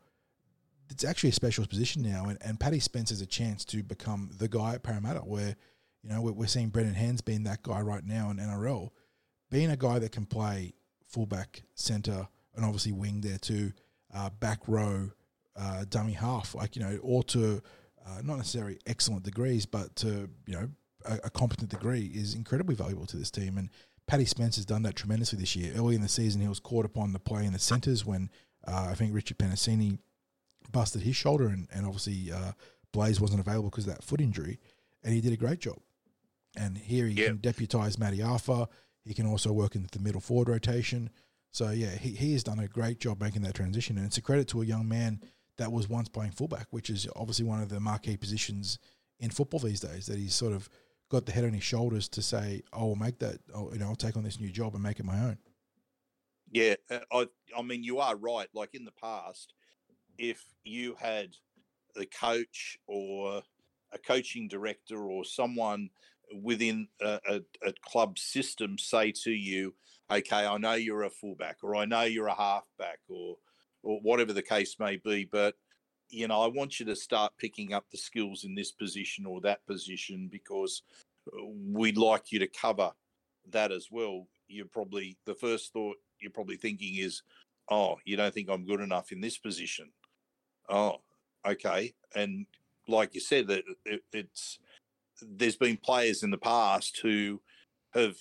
It's 0.90 1.06
actually 1.06 1.30
a 1.30 1.34
special 1.34 1.66
position 1.68 2.02
now, 2.02 2.26
and, 2.26 2.38
and 2.42 2.60
Paddy 2.60 2.80
Spence 2.80 3.12
has 3.12 3.22
a 3.22 3.28
chance 3.28 3.64
to 3.66 3.84
become 3.84 4.32
the 4.38 4.48
guy 4.48 4.74
at 4.74 4.84
Parramatta, 4.84 5.20
where 5.20 5.56
you 6.02 6.10
know 6.10 6.20
we're, 6.22 6.32
we're 6.32 6.48
seeing 6.48 6.70
Brendan 6.70 6.96
Hands 6.96 7.22
being 7.22 7.44
that 7.44 7.62
guy 7.62 7.82
right 7.82 8.04
now 8.04 8.32
in 8.32 8.38
NRL, 8.38 8.90
being 9.52 9.70
a 9.70 9.78
guy 9.78 10.00
that 10.00 10.12
can 10.12 10.26
play 10.26 10.74
fullback, 11.14 11.64
centre, 11.76 12.28
and 12.56 12.66
obviously 12.66 12.92
wing 12.92 13.22
there 13.22 13.38
too, 13.38 13.72
uh, 14.14 14.30
back 14.40 14.60
row, 14.68 15.12
uh, 15.56 15.86
dummy 15.90 16.14
half, 16.14 16.56
like 16.56 16.76
you 16.76 16.82
know, 16.82 17.00
or 17.04 17.24
to 17.24 17.62
uh, 18.06 18.22
not 18.24 18.38
necessarily 18.38 18.80
excellent 18.88 19.24
degrees, 19.24 19.66
but 19.66 19.96
to 19.96 20.30
you 20.48 20.54
know 20.54 20.70
a, 21.06 21.20
a, 21.26 21.30
competent 21.30 21.70
degree 21.70 22.12
is 22.14 22.34
incredibly 22.34 22.76
valuable 22.76 23.06
to 23.06 23.18
this 23.18 23.32
team. 23.32 23.58
And 23.58 23.70
Paddy 24.08 24.26
Spence 24.26 24.56
has 24.56 24.66
done 24.66 24.84
that 24.84 24.96
tremendously 24.96 25.40
this 25.40 25.56
year. 25.56 25.74
Early 25.76 25.96
in 25.96 26.02
the 26.02 26.10
season, 26.10 26.42
he 26.42 26.48
was 26.48 26.60
caught 26.60 26.86
upon 26.86 27.14
the 27.14 27.20
play 27.20 27.46
in 27.46 27.54
the 27.54 27.60
centres 27.60 28.06
when 28.06 28.30
uh, 28.68 28.88
I 28.90 28.96
think 28.96 29.14
Richard 29.14 29.38
Penisini 29.38 30.00
busted 30.72 31.04
his 31.04 31.16
shoulder, 31.16 31.48
and, 31.48 31.68
and 31.72 31.86
obviously 31.86 32.32
uh, 32.32 32.54
Blaize 32.92 33.22
wasn't 33.22 33.40
available 33.40 33.70
because 33.70 33.88
of 33.88 33.94
that 33.96 34.04
foot 34.04 34.22
injury, 34.22 34.60
and 35.04 35.14
he 35.14 35.22
did 35.22 35.34
a 35.34 35.38
great 35.38 35.60
job. 35.60 35.78
And 36.56 36.78
here 36.78 37.08
he 37.08 37.14
yep. 37.14 37.28
can 37.28 37.38
deputise 37.40 37.98
Matty 37.98 38.22
Arthur. 38.22 38.68
He 39.06 39.14
can 39.14 39.26
also 39.26 39.52
work 39.52 39.76
in 39.76 39.88
the 39.92 40.00
middle 40.00 40.22
forward 40.22 40.50
rotation. 40.50 41.10
So 41.52 41.70
yeah, 41.70 41.92
he, 41.96 42.10
he 42.10 42.34
has 42.34 42.44
done 42.44 42.60
a 42.60 42.68
great 42.68 43.00
job 43.00 43.22
making 43.22 43.44
that 43.44 43.56
transition, 43.56 43.98
and 43.98 44.06
it's 44.06 44.18
a 44.18 44.22
credit 44.22 44.48
to 44.50 44.62
a 44.62 44.66
young 44.66 44.88
man 44.88 45.22
that 45.58 45.72
was 45.72 45.88
once 45.88 46.10
playing 46.10 46.32
fullback, 46.32 46.68
which 46.72 46.90
is 46.90 47.08
obviously 47.16 47.46
one 47.46 47.62
of 47.62 47.70
the 47.70 47.80
marquee 47.80 48.18
positions 48.18 48.80
in 49.20 49.30
football 49.30 49.60
these 49.60 49.80
days. 49.80 50.08
That 50.08 50.18
he's 50.18 50.34
sort 50.34 50.54
of 50.54 50.68
got 51.10 51.26
the 51.26 51.32
head 51.32 51.44
on 51.44 51.54
his 51.54 51.64
shoulders 51.64 52.08
to 52.10 52.22
say, 52.22 52.64
"I 52.72 52.80
will 52.80 52.96
make 52.96 53.20
that. 53.20 53.40
I'll, 53.54 53.70
you 53.72 53.80
know, 53.80 53.88
I'll 53.88 53.96
take 53.96 54.18
on 54.18 54.24
this 54.24 54.40
new 54.40 54.50
job 54.50 54.74
and 54.74 54.82
make 54.82 55.00
it 55.00 55.06
my 55.06 55.20
own." 55.20 55.38
Yeah, 56.52 56.76
uh, 56.90 57.00
I, 57.12 57.28
I 57.58 57.62
mean, 57.62 57.84
you 57.84 58.00
are 58.00 58.16
right. 58.16 58.48
Like 58.54 58.74
in 58.74 58.86
the 58.86 58.92
past, 58.92 59.54
if 60.18 60.44
you 60.64 60.96
had 61.00 61.36
the 61.96 62.06
coach 62.06 62.78
or 62.88 63.44
a 63.92 63.98
coaching 63.98 64.48
director 64.48 64.98
or 64.98 65.24
someone 65.24 65.90
within 66.42 66.88
a, 67.02 67.20
a, 67.30 67.42
a, 67.68 67.74
club 67.86 68.18
system 68.18 68.78
say 68.78 69.12
to 69.24 69.32
you, 69.32 69.74
okay, 70.12 70.46
I 70.46 70.58
know 70.58 70.74
you're 70.74 71.04
a 71.04 71.10
fullback 71.10 71.58
or 71.64 71.76
I 71.76 71.86
know 71.86 72.04
you're 72.04 72.28
a 72.28 72.36
halfback 72.36 73.00
or 73.08 73.38
or 73.84 74.00
whatever 74.02 74.32
the 74.32 74.42
case 74.42 74.78
may 74.80 74.96
be, 74.96 75.28
but 75.30 75.56
you 76.10 76.28
know, 76.28 76.42
I 76.42 76.48
want 76.48 76.80
you 76.80 76.86
to 76.86 76.96
start 76.96 77.34
picking 77.38 77.74
up 77.74 77.86
the 77.92 77.98
skills 77.98 78.44
in 78.44 78.56
this 78.56 78.72
position 78.72 79.26
or 79.26 79.42
that 79.42 79.66
position 79.66 80.30
because 80.32 80.84
uh, 81.28 81.46
we'd 81.46 81.98
like 81.98 82.32
you 82.32 82.40
to 82.40 82.48
cover 82.48 82.92
that 83.52 83.72
as 83.72 83.88
well. 83.92 84.28
You're 84.48 84.68
probably 84.68 85.18
the 85.26 85.36
first 85.36 85.74
thought 85.74 85.98
you're 86.20 86.32
probably 86.32 86.58
thinking 86.58 86.96
is, 86.98 87.24
oh, 87.70 87.98
you 88.06 88.16
don't 88.16 88.34
think 88.34 88.50
I'm 88.50 88.66
good 88.66 88.80
enough 88.80 89.12
in 89.12 89.22
this 89.22 89.38
position. 89.38 89.92
Oh, 90.70 91.02
okay. 91.46 91.94
And 92.16 92.46
like 92.88 93.14
you 93.14 93.22
said, 93.22 93.48
that 93.48 93.64
it, 93.86 94.04
it's 94.14 94.60
there's 95.28 95.56
been 95.56 95.78
players 95.78 96.24
in 96.24 96.32
the 96.32 96.38
past 96.38 97.00
who 97.02 97.42
have 97.94 98.16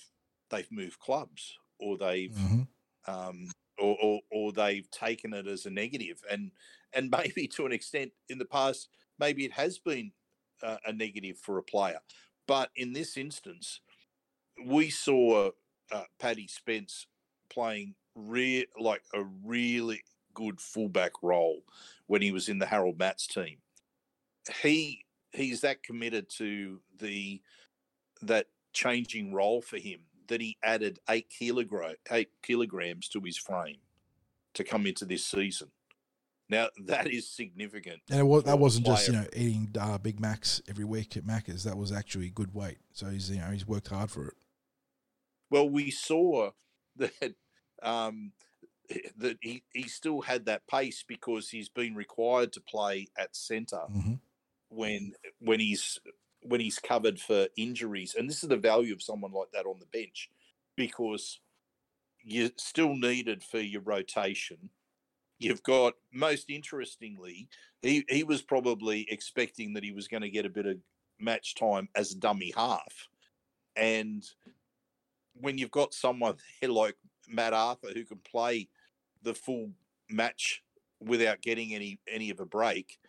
they've 0.49 0.71
moved 0.71 0.99
clubs 0.99 1.57
or 1.79 1.97
they've 1.97 2.31
mm-hmm. 2.31 3.11
um, 3.11 3.47
or, 3.79 3.97
or, 4.01 4.19
or 4.31 4.51
they've 4.51 4.89
taken 4.91 5.33
it 5.33 5.47
as 5.47 5.65
a 5.65 5.69
negative. 5.69 6.21
And 6.31 6.51
and 6.93 7.09
maybe 7.17 7.47
to 7.49 7.65
an 7.65 7.71
extent 7.71 8.11
in 8.29 8.37
the 8.37 8.45
past 8.45 8.89
maybe 9.19 9.45
it 9.45 9.51
has 9.53 9.79
been 9.79 10.11
uh, 10.61 10.77
a 10.85 10.93
negative 10.93 11.37
for 11.37 11.57
a 11.57 11.63
player. 11.63 11.99
But 12.47 12.69
in 12.75 12.93
this 12.93 13.17
instance 13.17 13.81
we 14.65 14.89
saw 14.89 15.49
uh, 15.91 16.03
Paddy 16.19 16.47
Spence 16.47 17.07
playing 17.49 17.95
real 18.15 18.65
like 18.79 19.03
a 19.13 19.23
really 19.43 20.03
good 20.33 20.59
fullback 20.59 21.11
role 21.21 21.61
when 22.07 22.21
he 22.21 22.31
was 22.31 22.49
in 22.49 22.59
the 22.59 22.65
Harold 22.65 22.97
Matts 22.97 23.27
team. 23.27 23.57
He 24.61 25.02
he's 25.33 25.61
that 25.61 25.83
committed 25.83 26.29
to 26.37 26.79
the 26.99 27.41
that 28.21 28.47
changing 28.71 29.33
role 29.33 29.61
for 29.61 29.77
him 29.77 29.99
that 30.27 30.41
he 30.41 30.57
added 30.63 30.99
eight 31.09 31.29
kilogram 31.29 31.95
eight 32.11 32.29
kilograms 32.41 33.09
to 33.09 33.19
his 33.19 33.37
frame 33.37 33.77
to 34.53 34.63
come 34.63 34.85
into 34.85 35.05
this 35.05 35.25
season. 35.25 35.69
Now 36.49 36.67
that 36.85 37.07
is 37.07 37.29
significant. 37.29 38.01
And 38.09 38.19
it 38.19 38.23
was, 38.23 38.43
that 38.43 38.59
wasn't 38.59 38.85
just 38.85 39.07
you 39.07 39.13
know 39.13 39.25
eating 39.33 39.75
uh, 39.79 39.97
Big 39.97 40.19
Macs 40.19 40.61
every 40.67 40.85
week 40.85 41.17
at 41.17 41.25
Macca's. 41.25 41.63
That 41.63 41.77
was 41.77 41.91
actually 41.91 42.29
good 42.29 42.53
weight. 42.53 42.77
So 42.93 43.07
he's 43.07 43.29
you 43.29 43.39
know 43.39 43.47
he's 43.47 43.67
worked 43.67 43.89
hard 43.89 44.11
for 44.11 44.27
it. 44.27 44.35
Well, 45.49 45.69
we 45.69 45.91
saw 45.91 46.51
that 46.95 47.35
um, 47.81 48.31
that 49.17 49.37
he, 49.41 49.63
he 49.73 49.83
still 49.83 50.21
had 50.21 50.45
that 50.45 50.67
pace 50.67 51.03
because 51.07 51.49
he's 51.49 51.69
been 51.69 51.95
required 51.95 52.53
to 52.53 52.61
play 52.61 53.07
at 53.17 53.35
center 53.35 53.81
mm-hmm 53.89 54.13
when 54.73 55.13
when 55.39 55.59
he's 55.59 55.99
when 56.41 56.59
he's 56.59 56.79
covered 56.79 57.19
for 57.19 57.47
injuries. 57.57 58.15
And 58.17 58.29
this 58.29 58.43
is 58.43 58.49
the 58.49 58.57
value 58.57 58.93
of 58.93 59.01
someone 59.01 59.31
like 59.31 59.51
that 59.53 59.65
on 59.65 59.79
the 59.79 59.85
bench 59.85 60.29
because 60.75 61.39
you're 62.23 62.49
still 62.57 62.95
needed 62.95 63.43
for 63.43 63.59
your 63.59 63.81
rotation. 63.81 64.69
You've 65.39 65.63
got 65.63 65.93
most 66.11 66.49
interestingly, 66.49 67.49
he, 67.81 68.05
he 68.07 68.23
was 68.23 68.41
probably 68.41 69.05
expecting 69.09 69.73
that 69.73 69.83
he 69.83 69.91
was 69.91 70.07
going 70.07 70.21
to 70.21 70.29
get 70.29 70.45
a 70.45 70.49
bit 70.49 70.65
of 70.65 70.77
match 71.19 71.55
time 71.55 71.89
as 71.95 72.11
a 72.11 72.17
dummy 72.19 72.53
half. 72.55 73.07
And 73.75 74.23
when 75.33 75.57
you've 75.57 75.71
got 75.71 75.93
someone 75.93 76.35
like 76.67 76.95
Matt 77.27 77.53
Arthur 77.53 77.89
who 77.93 78.05
can 78.05 78.19
play 78.19 78.69
the 79.21 79.33
full 79.33 79.71
match 80.09 80.63
without 80.99 81.41
getting 81.41 81.73
any 81.73 81.99
any 82.07 82.29
of 82.29 82.39
a 82.39 82.45
break, 82.45 82.99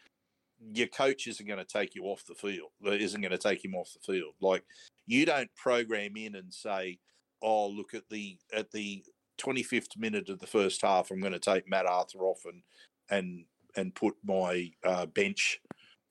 your 0.73 0.87
coach 0.89 1.27
isn't 1.27 1.47
going 1.47 1.59
to 1.59 1.65
take 1.65 1.95
you 1.95 2.05
off 2.05 2.25
the 2.27 2.35
field. 2.35 2.71
Isn't 2.85 3.21
going 3.21 3.33
to 3.33 3.39
take 3.39 3.65
him 3.65 3.75
off 3.75 3.93
the 3.93 4.13
field. 4.13 4.35
Like 4.41 4.65
you 5.07 5.27
don't 5.27 5.55
program 5.57 6.17
in 6.17 6.35
and 6.35 6.53
say, 6.53 6.99
"Oh, 7.43 7.69
look 7.69 7.95
at 7.95 8.09
the 8.11 8.39
at 8.53 8.71
the 8.71 9.05
25th 9.39 9.97
minute 9.97 10.29
of 10.29 10.39
the 10.39 10.47
first 10.47 10.83
half, 10.83 11.11
I'm 11.11 11.21
going 11.21 11.33
to 11.33 11.39
take 11.39 11.69
Matt 11.69 11.87
Arthur 11.87 12.21
off 12.21 12.43
and 12.45 12.63
and 13.11 13.45
and 13.77 13.95
put 13.95 14.15
my 14.25 14.71
uh, 14.85 15.07
bench 15.07 15.61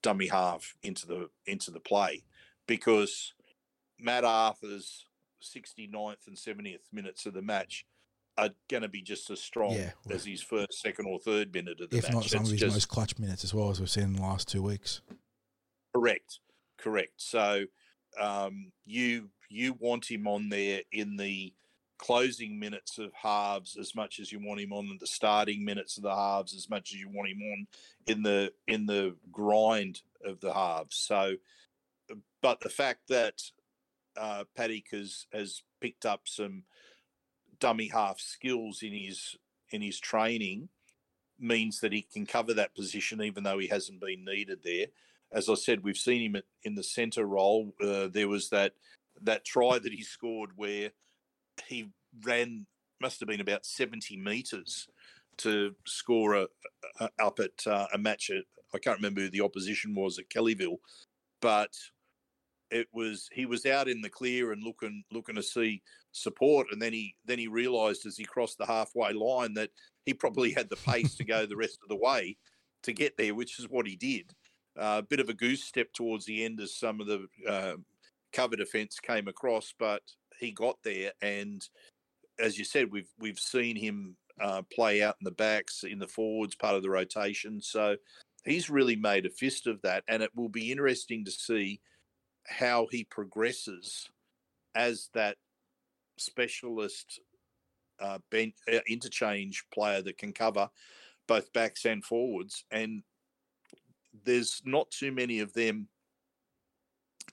dummy 0.01 0.27
half 0.27 0.75
into 0.83 1.07
the 1.07 1.29
into 1.45 1.71
the 1.71 1.79
play," 1.79 2.23
because 2.67 3.33
Matt 3.99 4.23
Arthur's 4.23 5.05
69th 5.41 6.27
and 6.27 6.37
70th 6.37 6.91
minutes 6.91 7.25
of 7.25 7.33
the 7.33 7.41
match 7.41 7.85
are 8.37 8.49
going 8.69 8.83
to 8.83 8.89
be 8.89 9.01
just 9.01 9.29
as 9.29 9.39
strong 9.39 9.73
yeah. 9.73 9.91
as 10.09 10.25
his 10.25 10.41
first, 10.41 10.81
second, 10.81 11.05
or 11.05 11.19
third 11.19 11.53
minute 11.53 11.79
of 11.81 11.89
the 11.89 11.97
if 11.97 12.03
match. 12.03 12.09
If 12.09 12.15
not 12.15 12.23
some 12.25 12.41
it's 12.41 12.49
of 12.49 12.51
his 12.53 12.61
just, 12.61 12.75
most 12.75 12.89
clutch 12.89 13.19
minutes 13.19 13.43
as 13.43 13.53
well, 13.53 13.69
as 13.69 13.79
we've 13.79 13.89
seen 13.89 14.05
in 14.05 14.13
the 14.13 14.21
last 14.21 14.47
two 14.47 14.61
weeks. 14.61 15.01
Correct, 15.95 16.39
correct. 16.77 17.13
So 17.17 17.65
um, 18.19 18.71
you 18.85 19.29
you 19.49 19.73
want 19.79 20.09
him 20.09 20.27
on 20.27 20.49
there 20.49 20.81
in 20.91 21.15
the 21.15 21.53
closing 21.99 22.59
minutes 22.59 22.97
of 22.97 23.13
halves 23.13 23.77
as 23.77 23.95
much 23.95 24.19
as 24.19 24.31
you 24.31 24.39
want 24.43 24.59
him 24.59 24.73
on 24.73 24.97
the 24.99 25.07
starting 25.07 25.63
minutes 25.63 25.95
of 25.95 26.03
the 26.03 26.13
halves 26.13 26.53
as 26.55 26.69
much 26.69 26.91
as 26.91 26.99
you 26.99 27.07
want 27.07 27.29
him 27.29 27.41
on 27.41 27.67
in 28.07 28.23
the 28.23 28.51
in 28.67 28.85
the 28.85 29.15
grind 29.31 30.01
of 30.25 30.39
the 30.41 30.53
halves. 30.53 30.97
So, 30.97 31.35
but 32.41 32.59
the 32.61 32.69
fact 32.69 33.01
that 33.09 33.41
uh, 34.17 34.43
Paddy 34.55 34.83
has 34.91 35.27
has 35.31 35.61
picked 35.79 36.05
up 36.05 36.21
some 36.25 36.63
dummy 37.63 37.87
half 37.87 38.19
skills 38.19 38.83
in 38.83 38.91
his 38.91 39.37
in 39.71 39.81
his 39.81 39.97
training 39.97 40.67
means 41.39 41.79
that 41.79 41.93
he 41.93 42.01
can 42.01 42.25
cover 42.25 42.53
that 42.53 42.75
position 42.75 43.21
even 43.21 43.41
though 43.41 43.57
he 43.57 43.67
hasn't 43.67 44.01
been 44.01 44.25
needed 44.25 44.59
there. 44.65 44.87
As 45.31 45.49
I 45.49 45.53
said, 45.53 45.81
we've 45.81 45.97
seen 45.97 46.21
him 46.21 46.41
in 46.63 46.75
the 46.75 46.83
centre 46.83 47.25
role. 47.25 47.73
Uh, 47.81 48.07
there 48.07 48.27
was 48.27 48.49
that 48.49 48.73
that 49.21 49.45
try 49.45 49.79
that 49.79 49.93
he 49.93 50.03
scored 50.03 50.49
where 50.57 50.91
he 51.67 51.87
ran 52.25 52.65
must 52.99 53.21
have 53.21 53.29
been 53.29 53.39
about 53.39 53.65
70 53.65 54.17
metres 54.17 54.89
to 55.37 55.73
score 55.85 56.33
a, 56.35 56.47
a 56.99 57.09
up 57.21 57.39
at 57.39 57.65
uh, 57.65 57.87
a 57.93 57.97
match 57.97 58.29
at 58.29 58.43
I 58.75 58.79
can't 58.79 58.97
remember 58.97 59.21
who 59.21 59.29
the 59.29 59.41
opposition 59.41 59.95
was 59.95 60.19
at 60.19 60.29
Kellyville, 60.29 60.79
but 61.41 61.73
it 62.71 62.87
was 62.91 63.29
he 63.31 63.45
was 63.45 63.65
out 63.65 63.87
in 63.87 64.01
the 64.01 64.09
clear 64.09 64.51
and 64.51 64.61
looking 64.61 65.05
looking 65.13 65.35
to 65.35 65.43
see 65.43 65.81
support, 66.13 66.67
and 66.71 66.81
then 66.81 66.93
he 66.93 67.15
then 67.25 67.39
he 67.39 67.47
realised 67.47 68.05
as 68.05 68.17
he 68.17 68.23
crossed 68.23 68.57
the 68.57 68.65
halfway 68.65 69.11
line 69.11 69.53
that 69.55 69.69
he 70.05 70.13
probably 70.13 70.51
had 70.51 70.69
the 70.69 70.77
pace 70.77 71.15
to 71.15 71.25
go 71.25 71.45
the 71.45 71.57
rest 71.57 71.79
of 71.83 71.89
the 71.89 71.95
way 71.95 72.37
to 72.83 72.93
get 72.93 73.17
there, 73.17 73.35
which 73.35 73.59
is 73.59 73.69
what 73.69 73.87
he 73.87 73.95
did. 73.95 74.31
A 74.77 74.81
uh, 74.81 75.01
bit 75.01 75.19
of 75.19 75.29
a 75.29 75.33
goose 75.33 75.63
step 75.63 75.93
towards 75.93 76.25
the 76.25 76.43
end 76.43 76.59
as 76.59 76.75
some 76.75 76.99
of 76.99 77.07
the 77.07 77.27
uh, 77.47 77.75
cover 78.31 78.55
defence 78.55 78.99
came 78.99 79.27
across, 79.27 79.73
but 79.77 80.01
he 80.39 80.51
got 80.51 80.77
there 80.83 81.11
and 81.21 81.67
as 82.39 82.57
you 82.57 82.65
said, 82.65 82.91
we've 82.91 83.09
we've 83.19 83.39
seen 83.39 83.75
him 83.75 84.15
uh, 84.41 84.61
play 84.73 85.03
out 85.03 85.15
in 85.21 85.25
the 85.25 85.31
backs, 85.31 85.83
in 85.83 85.99
the 85.99 86.07
forwards, 86.07 86.55
part 86.55 86.75
of 86.75 86.83
the 86.83 86.89
rotation. 86.89 87.61
So 87.61 87.95
he's 88.43 88.69
really 88.69 88.95
made 88.95 89.25
a 89.25 89.29
fist 89.29 89.67
of 89.67 89.81
that, 89.83 90.03
and 90.07 90.23
it 90.23 90.31
will 90.35 90.49
be 90.49 90.71
interesting 90.71 91.25
to 91.25 91.31
see 91.31 91.81
how 92.47 92.87
he 92.91 93.03
progresses 93.05 94.09
as 94.75 95.09
that 95.13 95.37
specialist 96.23 97.19
uh, 97.99 98.19
bench, 98.31 98.55
uh, 98.71 98.79
interchange 98.87 99.65
player 99.73 100.01
that 100.01 100.17
can 100.17 100.33
cover 100.33 100.69
both 101.27 101.51
backs 101.53 101.85
and 101.85 102.03
forwards. 102.03 102.65
And 102.71 103.03
there's 104.25 104.61
not 104.65 104.91
too 104.91 105.11
many 105.11 105.39
of 105.39 105.53
them 105.53 105.87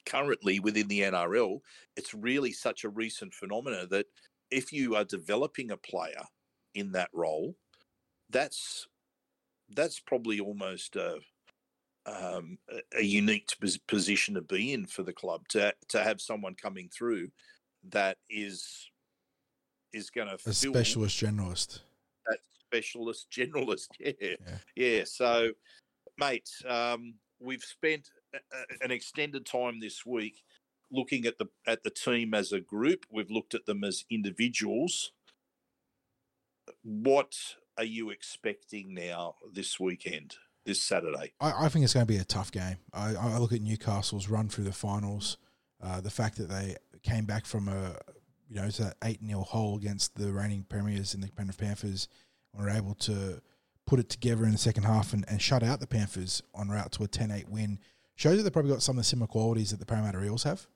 currently 0.06 0.60
within 0.60 0.88
the 0.88 1.00
NRL. 1.00 1.60
It's 1.96 2.14
really 2.14 2.52
such 2.52 2.84
a 2.84 2.88
recent 2.88 3.34
phenomena 3.34 3.86
that 3.88 4.06
if 4.50 4.72
you 4.72 4.96
are 4.96 5.04
developing 5.04 5.70
a 5.70 5.76
player 5.76 6.22
in 6.74 6.92
that 6.92 7.10
role, 7.12 7.56
that's 8.30 8.86
that's 9.76 10.00
probably 10.00 10.40
almost 10.40 10.96
a, 10.96 11.18
um, 12.06 12.58
a 12.96 13.02
unique 13.02 13.48
position 13.86 14.34
to 14.34 14.40
be 14.40 14.72
in 14.72 14.86
for 14.86 15.02
the 15.02 15.12
club 15.12 15.46
to 15.48 15.72
to 15.88 16.02
have 16.02 16.20
someone 16.20 16.54
coming 16.54 16.88
through 16.88 17.28
that 17.88 18.18
is 18.28 18.90
is 19.92 20.10
going 20.10 20.28
to 20.28 20.34
a 20.34 20.52
specialist 20.52 21.20
generalist. 21.20 21.80
That 22.26 22.38
specialist 22.66 23.26
generalist, 23.30 23.88
yeah, 24.00 24.12
yeah. 24.20 24.36
yeah. 24.76 25.04
So, 25.04 25.50
mate, 26.18 26.48
um, 26.68 27.14
we've 27.40 27.62
spent 27.62 28.08
a, 28.34 28.84
an 28.84 28.90
extended 28.90 29.46
time 29.46 29.80
this 29.80 30.04
week 30.06 30.42
looking 30.92 31.26
at 31.26 31.38
the 31.38 31.46
at 31.66 31.82
the 31.82 31.90
team 31.90 32.34
as 32.34 32.52
a 32.52 32.60
group. 32.60 33.06
We've 33.10 33.30
looked 33.30 33.54
at 33.54 33.66
them 33.66 33.84
as 33.84 34.04
individuals. 34.10 35.12
What 36.82 37.34
are 37.76 37.84
you 37.84 38.10
expecting 38.10 38.94
now 38.94 39.36
this 39.52 39.80
weekend, 39.80 40.36
this 40.64 40.82
Saturday? 40.82 41.32
I, 41.40 41.66
I 41.66 41.68
think 41.68 41.84
it's 41.84 41.94
going 41.94 42.06
to 42.06 42.12
be 42.12 42.18
a 42.18 42.24
tough 42.24 42.52
game. 42.52 42.76
I, 42.92 43.14
I, 43.14 43.38
look 43.38 43.52
at 43.52 43.60
Newcastle's 43.60 44.28
run 44.28 44.48
through 44.48 44.64
the 44.64 44.72
finals, 44.72 45.36
uh, 45.82 46.00
the 46.00 46.10
fact 46.10 46.36
that 46.36 46.48
they 46.48 46.76
came 47.02 47.24
back 47.24 47.46
from 47.46 47.68
a 47.68 47.96
you 48.50 48.56
know, 48.56 48.64
it's 48.64 48.78
that 48.78 48.96
8 49.02 49.20
0 49.24 49.42
hole 49.42 49.76
against 49.76 50.16
the 50.16 50.32
reigning 50.32 50.64
premiers 50.68 51.14
in 51.14 51.20
the 51.20 51.28
Penrith 51.28 51.58
Panthers. 51.58 52.08
And 52.52 52.64
were 52.64 52.70
able 52.70 52.94
to 52.94 53.40
put 53.86 54.00
it 54.00 54.08
together 54.08 54.44
in 54.44 54.50
the 54.50 54.58
second 54.58 54.82
half 54.82 55.12
and, 55.12 55.24
and 55.28 55.40
shut 55.40 55.62
out 55.62 55.78
the 55.78 55.86
Panthers 55.86 56.42
on 56.52 56.68
route 56.68 56.90
to 56.92 57.04
a 57.04 57.08
10 57.08 57.30
8 57.30 57.48
win. 57.48 57.78
Shows 58.16 58.36
that 58.36 58.42
they've 58.42 58.52
probably 58.52 58.72
got 58.72 58.82
some 58.82 58.96
of 58.98 59.04
the 59.04 59.04
similar 59.04 59.28
qualities 59.28 59.70
that 59.70 59.78
the 59.78 59.86
Parramatta 59.86 60.22
Eels 60.22 60.42
have. 60.42 60.66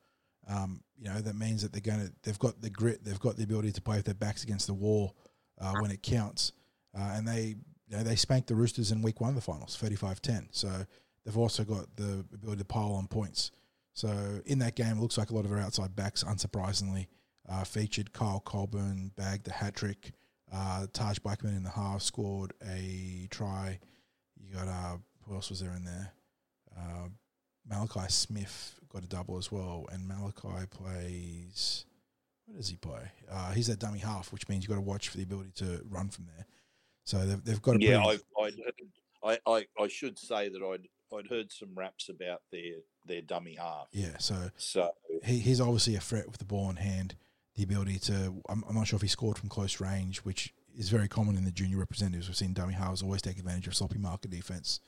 Um, 0.48 0.82
you 0.96 1.06
know, 1.06 1.20
that 1.20 1.34
means 1.34 1.62
that 1.62 1.72
they're 1.72 1.80
going 1.80 2.06
to, 2.06 2.12
they've 2.22 2.38
got 2.38 2.60
the 2.60 2.70
grit, 2.70 3.02
they've 3.02 3.18
got 3.18 3.36
the 3.36 3.42
ability 3.42 3.72
to 3.72 3.82
play 3.82 3.96
with 3.96 4.04
their 4.04 4.14
backs 4.14 4.44
against 4.44 4.66
the 4.66 4.74
wall 4.74 5.16
uh, 5.60 5.74
when 5.80 5.90
it 5.90 6.02
counts. 6.02 6.52
Uh, 6.96 7.12
and 7.14 7.26
they, 7.26 7.56
you 7.88 7.96
know, 7.96 8.04
they 8.04 8.14
spanked 8.14 8.48
the 8.48 8.54
Roosters 8.54 8.92
in 8.92 9.02
week 9.02 9.20
one 9.20 9.30
of 9.30 9.34
the 9.34 9.40
finals, 9.40 9.76
35 9.76 10.22
10. 10.22 10.48
So 10.52 10.70
they've 11.24 11.36
also 11.36 11.64
got 11.64 11.96
the 11.96 12.24
ability 12.32 12.60
to 12.60 12.64
pile 12.64 12.92
on 12.92 13.08
points. 13.08 13.50
So 13.94 14.40
in 14.44 14.58
that 14.58 14.74
game, 14.74 14.98
it 14.98 15.00
looks 15.00 15.16
like 15.16 15.30
a 15.30 15.34
lot 15.34 15.44
of 15.44 15.52
our 15.52 15.60
outside 15.60 15.94
backs, 15.94 16.24
unsurprisingly, 16.24 17.06
uh, 17.48 17.64
featured 17.64 18.12
Kyle 18.12 18.40
Colburn, 18.40 19.12
bagged 19.16 19.44
the 19.44 19.52
hat 19.52 19.76
trick. 19.76 20.12
Uh, 20.52 20.86
Taj 20.92 21.18
Blackman 21.20 21.56
in 21.56 21.62
the 21.62 21.70
half 21.70 22.02
scored 22.02 22.52
a 22.66 23.28
try. 23.30 23.78
You 24.36 24.54
got 24.54 24.68
uh, 24.68 24.96
who 25.26 25.34
else 25.34 25.48
was 25.48 25.60
there 25.60 25.74
in 25.74 25.84
there? 25.84 26.12
Uh, 26.76 27.08
Malachi 27.66 28.08
Smith 28.08 28.78
got 28.92 29.04
a 29.04 29.08
double 29.08 29.38
as 29.38 29.50
well, 29.50 29.86
and 29.92 30.06
Malachi 30.06 30.66
plays. 30.70 31.86
What 32.46 32.58
does 32.58 32.68
he 32.68 32.76
play? 32.76 33.10
Uh, 33.30 33.52
he's 33.52 33.68
a 33.68 33.76
dummy 33.76 34.00
half, 34.00 34.32
which 34.32 34.48
means 34.48 34.64
you've 34.64 34.70
got 34.70 34.76
to 34.76 34.82
watch 34.82 35.08
for 35.08 35.16
the 35.16 35.22
ability 35.22 35.52
to 35.56 35.80
run 35.88 36.08
from 36.08 36.26
there. 36.26 36.46
So 37.04 37.24
they've, 37.24 37.44
they've 37.44 37.62
got 37.62 37.76
a 37.76 37.80
yeah. 37.80 38.04
I, 38.04 38.18
I, 39.24 39.38
I 39.46 39.66
I 39.78 39.88
should 39.88 40.18
say 40.18 40.48
that 40.48 40.62
I'd 40.62 40.88
I'd 41.12 41.28
heard 41.28 41.52
some 41.52 41.70
raps 41.74 42.08
about 42.08 42.42
their 42.50 42.76
their 43.06 43.22
dummy 43.22 43.56
half. 43.58 43.88
Yeah, 43.92 44.18
so 44.18 44.50
so 44.56 44.92
he, 45.24 45.38
he's 45.38 45.60
obviously 45.60 45.96
a 45.96 46.00
threat 46.00 46.26
with 46.26 46.38
the 46.38 46.44
ball 46.44 46.70
in 46.70 46.76
hand 46.76 47.16
the 47.56 47.62
ability 47.62 47.98
to. 48.00 48.42
I'm, 48.48 48.64
I'm, 48.68 48.74
not 48.74 48.86
sure 48.86 48.96
if 48.96 49.02
he 49.02 49.08
scored 49.08 49.38
from 49.38 49.48
close 49.48 49.80
range, 49.80 50.18
which 50.18 50.52
is 50.76 50.88
very 50.88 51.08
common 51.08 51.36
in 51.36 51.44
the 51.44 51.50
junior 51.50 51.78
representatives. 51.78 52.28
We've 52.28 52.36
seen 52.36 52.52
dummy 52.52 52.74
halves 52.74 53.02
always 53.02 53.22
take 53.22 53.38
advantage 53.38 53.66
of 53.66 53.74
sloppy 53.74 53.98
market 53.98 54.30
defense. 54.30 54.80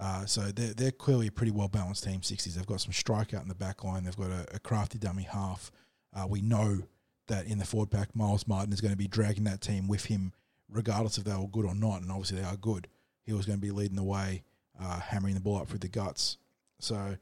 Uh, 0.00 0.26
so 0.26 0.42
they're, 0.50 0.74
they're 0.74 0.90
clearly 0.90 1.28
a 1.28 1.32
pretty 1.32 1.52
well 1.52 1.68
balanced 1.68 2.04
team. 2.04 2.20
60s. 2.20 2.54
They've 2.54 2.66
got 2.66 2.80
some 2.80 2.92
strike 2.92 3.32
out 3.32 3.42
in 3.42 3.48
the 3.48 3.54
back 3.54 3.84
line. 3.84 4.04
They've 4.04 4.16
got 4.16 4.30
a, 4.30 4.46
a 4.54 4.58
crafty 4.58 4.98
dummy 4.98 5.22
half. 5.22 5.70
Uh, 6.12 6.26
we 6.28 6.40
know 6.40 6.82
that 7.28 7.46
in 7.46 7.58
the 7.58 7.64
forward 7.64 7.90
pack, 7.90 8.14
Miles 8.14 8.46
Martin 8.46 8.72
is 8.72 8.80
going 8.80 8.92
to 8.92 8.98
be 8.98 9.08
dragging 9.08 9.44
that 9.44 9.60
team 9.60 9.88
with 9.88 10.06
him, 10.06 10.32
regardless 10.68 11.18
if 11.18 11.24
they 11.24 11.34
were 11.34 11.48
good 11.48 11.64
or 11.64 11.74
not. 11.74 12.02
And 12.02 12.10
obviously 12.10 12.40
they 12.40 12.46
are 12.46 12.56
good. 12.56 12.88
He 13.24 13.32
was 13.32 13.46
going 13.46 13.58
to 13.58 13.66
be 13.66 13.70
leading 13.70 13.96
the 13.96 14.02
way, 14.02 14.42
uh, 14.80 15.00
hammering 15.00 15.34
the 15.34 15.40
ball 15.40 15.58
up 15.58 15.68
through 15.68 15.78
the 15.78 15.88
guts. 15.88 16.38
So, 16.80 17.16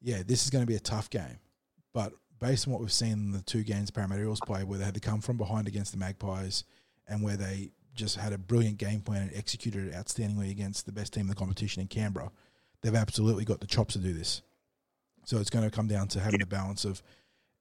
yeah, 0.00 0.22
this 0.26 0.44
is 0.44 0.50
going 0.50 0.62
to 0.62 0.70
be 0.70 0.76
a 0.76 0.80
tough 0.80 1.10
game. 1.10 1.38
But 1.92 2.12
based 2.40 2.66
on 2.66 2.72
what 2.72 2.80
we've 2.80 2.92
seen 2.92 3.12
in 3.12 3.32
the 3.32 3.42
two 3.42 3.62
games 3.62 3.90
Parramatta 3.90 4.22
Eels 4.22 4.40
play, 4.40 4.64
where 4.64 4.78
they 4.78 4.84
had 4.84 4.94
to 4.94 5.00
come 5.00 5.20
from 5.20 5.36
behind 5.36 5.68
against 5.68 5.92
the 5.92 5.98
Magpies, 5.98 6.64
and 7.06 7.22
where 7.22 7.36
they 7.36 7.70
just 7.94 8.16
had 8.16 8.32
a 8.32 8.38
brilliant 8.38 8.78
game 8.78 9.00
plan 9.00 9.22
and 9.22 9.36
executed 9.36 9.88
it 9.88 9.94
outstandingly 9.94 10.50
against 10.50 10.86
the 10.86 10.92
best 10.92 11.12
team 11.12 11.22
in 11.22 11.28
the 11.28 11.34
competition 11.34 11.80
in 11.80 11.88
Canberra, 11.88 12.30
they've 12.82 12.94
absolutely 12.94 13.44
got 13.44 13.60
the 13.60 13.66
chops 13.66 13.94
to 13.94 14.00
do 14.00 14.12
this. 14.12 14.42
So 15.24 15.38
it's 15.38 15.50
going 15.50 15.64
to 15.64 15.70
come 15.70 15.86
down 15.86 16.08
to 16.08 16.20
having 16.20 16.40
the 16.40 16.46
balance 16.46 16.84
of 16.84 17.02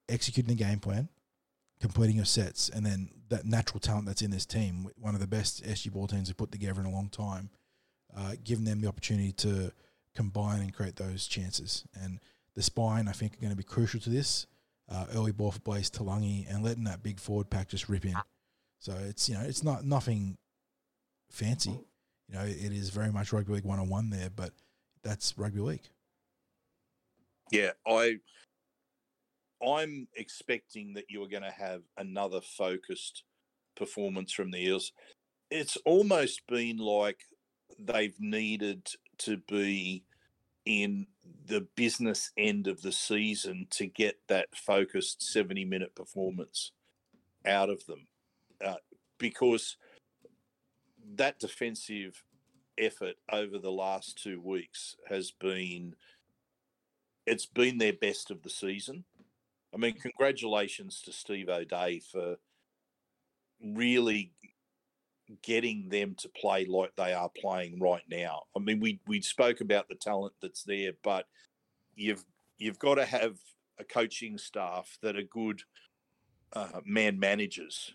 executing 0.10 0.56
the 0.56 0.64
game 0.64 0.80
plan, 0.80 1.08
completing 1.80 2.16
your 2.16 2.26
sets, 2.26 2.70
and 2.70 2.86
then 2.86 3.10
that 3.30 3.46
natural 3.46 3.80
talent 3.80 4.06
that's 4.06 4.22
in 4.22 4.32
this 4.32 4.46
team, 4.46 4.90
one 4.98 5.16
of 5.16 5.22
the 5.22 5.28
best 5.28 5.64
SG 5.64 5.92
ball 5.92 6.08
teams 6.08 6.28
have 6.28 6.38
put 6.38 6.52
together 6.52 6.82
in 6.82 6.88
a 6.88 6.92
long 6.92 7.10
time, 7.10 7.50
uh, 8.16 8.34
giving 8.44 8.66
them 8.66 8.82
the 8.82 8.88
opportunity 8.88 9.32
to 9.32 9.72
combine 10.16 10.62
and 10.62 10.74
create 10.74 10.96
those 10.96 11.28
chances. 11.28 11.86
And 12.00 12.20
the 12.56 12.62
spine, 12.62 13.08
I 13.08 13.12
think, 13.12 13.34
are 13.34 13.42
going 13.42 13.52
to 13.52 13.58
be 13.58 13.64
crucial 13.64 14.00
to 14.02 14.10
this 14.10 14.48
uh, 14.90 15.06
early 15.16 15.32
ball 15.32 15.52
for 15.52 15.60
Blaize 15.60 15.90
Talagi 15.90 16.46
and 16.50 16.64
letting 16.64 16.84
that 16.86 17.04
big 17.04 17.20
forward 17.20 17.50
pack 17.50 17.70
just 17.70 17.90
rip 17.90 18.06
in. 18.06 18.16
So 18.80 18.94
it's 19.08 19.30
you 19.30 19.36
know 19.36 19.42
it's 19.42 19.64
not 19.64 19.86
nothing 19.86 20.38
fancy. 21.32 21.80
You 22.30 22.36
know 22.36 22.44
it 22.44 22.72
is 22.72 22.90
very 22.90 23.12
much 23.12 23.32
rugby 23.32 23.54
league 23.54 23.64
one 23.64 23.80
on 23.80 23.90
one 23.90 24.10
there, 24.10 24.30
but 24.30 24.52
that's 25.04 25.38
rugby 25.38 25.62
league. 25.62 25.90
Yeah, 27.52 27.72
I 27.88 28.20
I'm 29.66 30.08
expecting 30.16 30.94
that 30.96 31.06
you 31.10 31.24
are 31.24 31.28
going 31.28 31.44
to 31.44 31.52
have 31.52 31.84
another 31.98 32.42
focused 32.42 33.24
performance 33.76 34.34
from 34.34 34.52
the 34.52 34.60
Eels. 34.60 34.92
It's 35.50 35.78
almost 35.86 36.42
been 36.48 36.78
like 36.78 37.20
they've 37.80 38.20
needed 38.20 38.90
to 39.20 39.38
be 39.38 40.04
in 40.66 41.08
the 41.46 41.68
business 41.76 42.32
end 42.38 42.68
of 42.68 42.82
the 42.82 42.92
season 42.92 43.68
to 43.70 43.86
get 43.86 44.20
that 44.28 44.56
focused 44.56 45.22
70 45.22 45.66
minute 45.66 45.96
performance 45.96 46.72
out 47.46 47.70
of 47.70 47.86
them. 47.86 48.08
Uh, 48.64 48.76
because 49.18 49.78
that 51.16 51.40
defensive 51.40 52.24
effort 52.78 53.16
over 53.32 53.58
the 53.58 53.72
last 53.72 54.22
two 54.22 54.40
weeks 54.42 54.96
has 55.10 55.32
been 55.32 55.96
it's 57.26 57.46
been 57.46 57.78
their 57.78 57.94
best 57.94 58.32
of 58.32 58.42
the 58.42 58.50
season. 58.50 59.04
I 59.74 59.78
mean 59.78 59.94
congratulations 59.94 61.02
to 61.04 61.12
steve 61.12 61.50
o'day 61.50 62.00
for 62.00 62.38
really 63.64 64.32
getting 65.42 65.90
them 65.90 66.16
to 66.16 66.30
play 66.30 66.66
like 66.66 66.96
they 66.96 67.14
are 67.14 67.30
playing 67.30 67.80
right 67.80 68.04
now. 68.10 68.44
I 68.56 68.60
mean, 68.60 68.80
we 68.80 69.00
we 69.08 69.22
spoke 69.22 69.62
about 69.62 69.90
the 69.90 69.96
talent 69.96 70.34
that's 70.42 70.64
there, 70.64 70.92
but 71.04 71.26
you've 71.96 72.24
you've 72.58 72.80
got 72.80 72.96
to 72.96 73.06
have 73.06 73.38
a 73.80 73.84
coaching 73.84 74.38
staff 74.38 74.98
that 75.02 75.18
are 75.18 75.24
good 75.24 75.62
uh, 76.54 76.82
man 76.86 77.20
managers. 77.20 77.94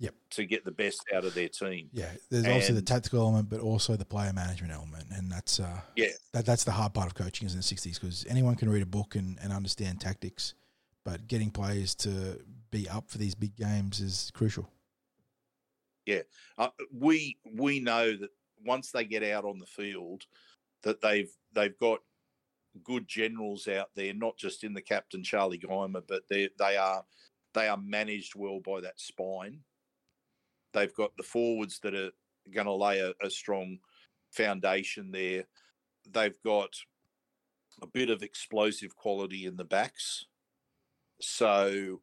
Yep. 0.00 0.14
To 0.30 0.44
get 0.44 0.64
the 0.64 0.72
best 0.72 1.04
out 1.14 1.24
of 1.24 1.34
their 1.34 1.48
team. 1.48 1.88
Yeah, 1.92 2.10
there's 2.28 2.44
and, 2.44 2.52
also 2.52 2.72
the 2.72 2.82
tactical 2.82 3.20
element, 3.20 3.48
but 3.48 3.60
also 3.60 3.94
the 3.94 4.04
player 4.04 4.32
management 4.32 4.72
element, 4.72 5.06
and 5.12 5.30
that's 5.30 5.60
uh, 5.60 5.80
yeah, 5.94 6.08
that, 6.32 6.44
that's 6.44 6.64
the 6.64 6.72
hard 6.72 6.92
part 6.92 7.06
of 7.06 7.14
coaching 7.14 7.46
is 7.46 7.54
in 7.54 7.60
the 7.60 7.64
'60s 7.64 8.00
because 8.00 8.26
anyone 8.28 8.56
can 8.56 8.68
read 8.68 8.82
a 8.82 8.86
book 8.86 9.14
and, 9.14 9.38
and 9.40 9.52
understand 9.52 10.00
tactics, 10.00 10.54
but 11.04 11.28
getting 11.28 11.48
players 11.48 11.94
to 11.94 12.40
be 12.72 12.88
up 12.88 13.08
for 13.08 13.18
these 13.18 13.36
big 13.36 13.54
games 13.54 14.00
is 14.00 14.32
crucial. 14.34 14.68
Yeah, 16.06 16.22
uh, 16.58 16.68
we 16.92 17.38
we 17.44 17.80
know 17.80 18.16
that 18.16 18.30
once 18.64 18.90
they 18.90 19.04
get 19.04 19.22
out 19.22 19.44
on 19.44 19.58
the 19.58 19.66
field, 19.66 20.24
that 20.82 21.00
they've 21.00 21.30
they've 21.54 21.78
got 21.78 22.00
good 22.82 23.06
generals 23.06 23.68
out 23.68 23.90
there, 23.94 24.12
not 24.12 24.36
just 24.36 24.64
in 24.64 24.74
the 24.74 24.82
captain 24.82 25.22
Charlie 25.22 25.58
Geimer, 25.58 26.02
but 26.06 26.22
they 26.28 26.48
they 26.58 26.76
are 26.76 27.04
they 27.54 27.68
are 27.68 27.78
managed 27.78 28.34
well 28.34 28.60
by 28.60 28.80
that 28.80 29.00
spine. 29.00 29.60
They've 30.72 30.94
got 30.94 31.16
the 31.16 31.22
forwards 31.22 31.78
that 31.80 31.94
are 31.94 32.10
going 32.52 32.66
to 32.66 32.74
lay 32.74 32.98
a, 32.98 33.12
a 33.24 33.30
strong 33.30 33.78
foundation 34.32 35.12
there. 35.12 35.44
They've 36.10 36.40
got 36.44 36.70
a 37.80 37.86
bit 37.86 38.10
of 38.10 38.22
explosive 38.22 38.94
quality 38.96 39.46
in 39.46 39.56
the 39.56 39.64
backs. 39.64 40.26
So 41.20 42.00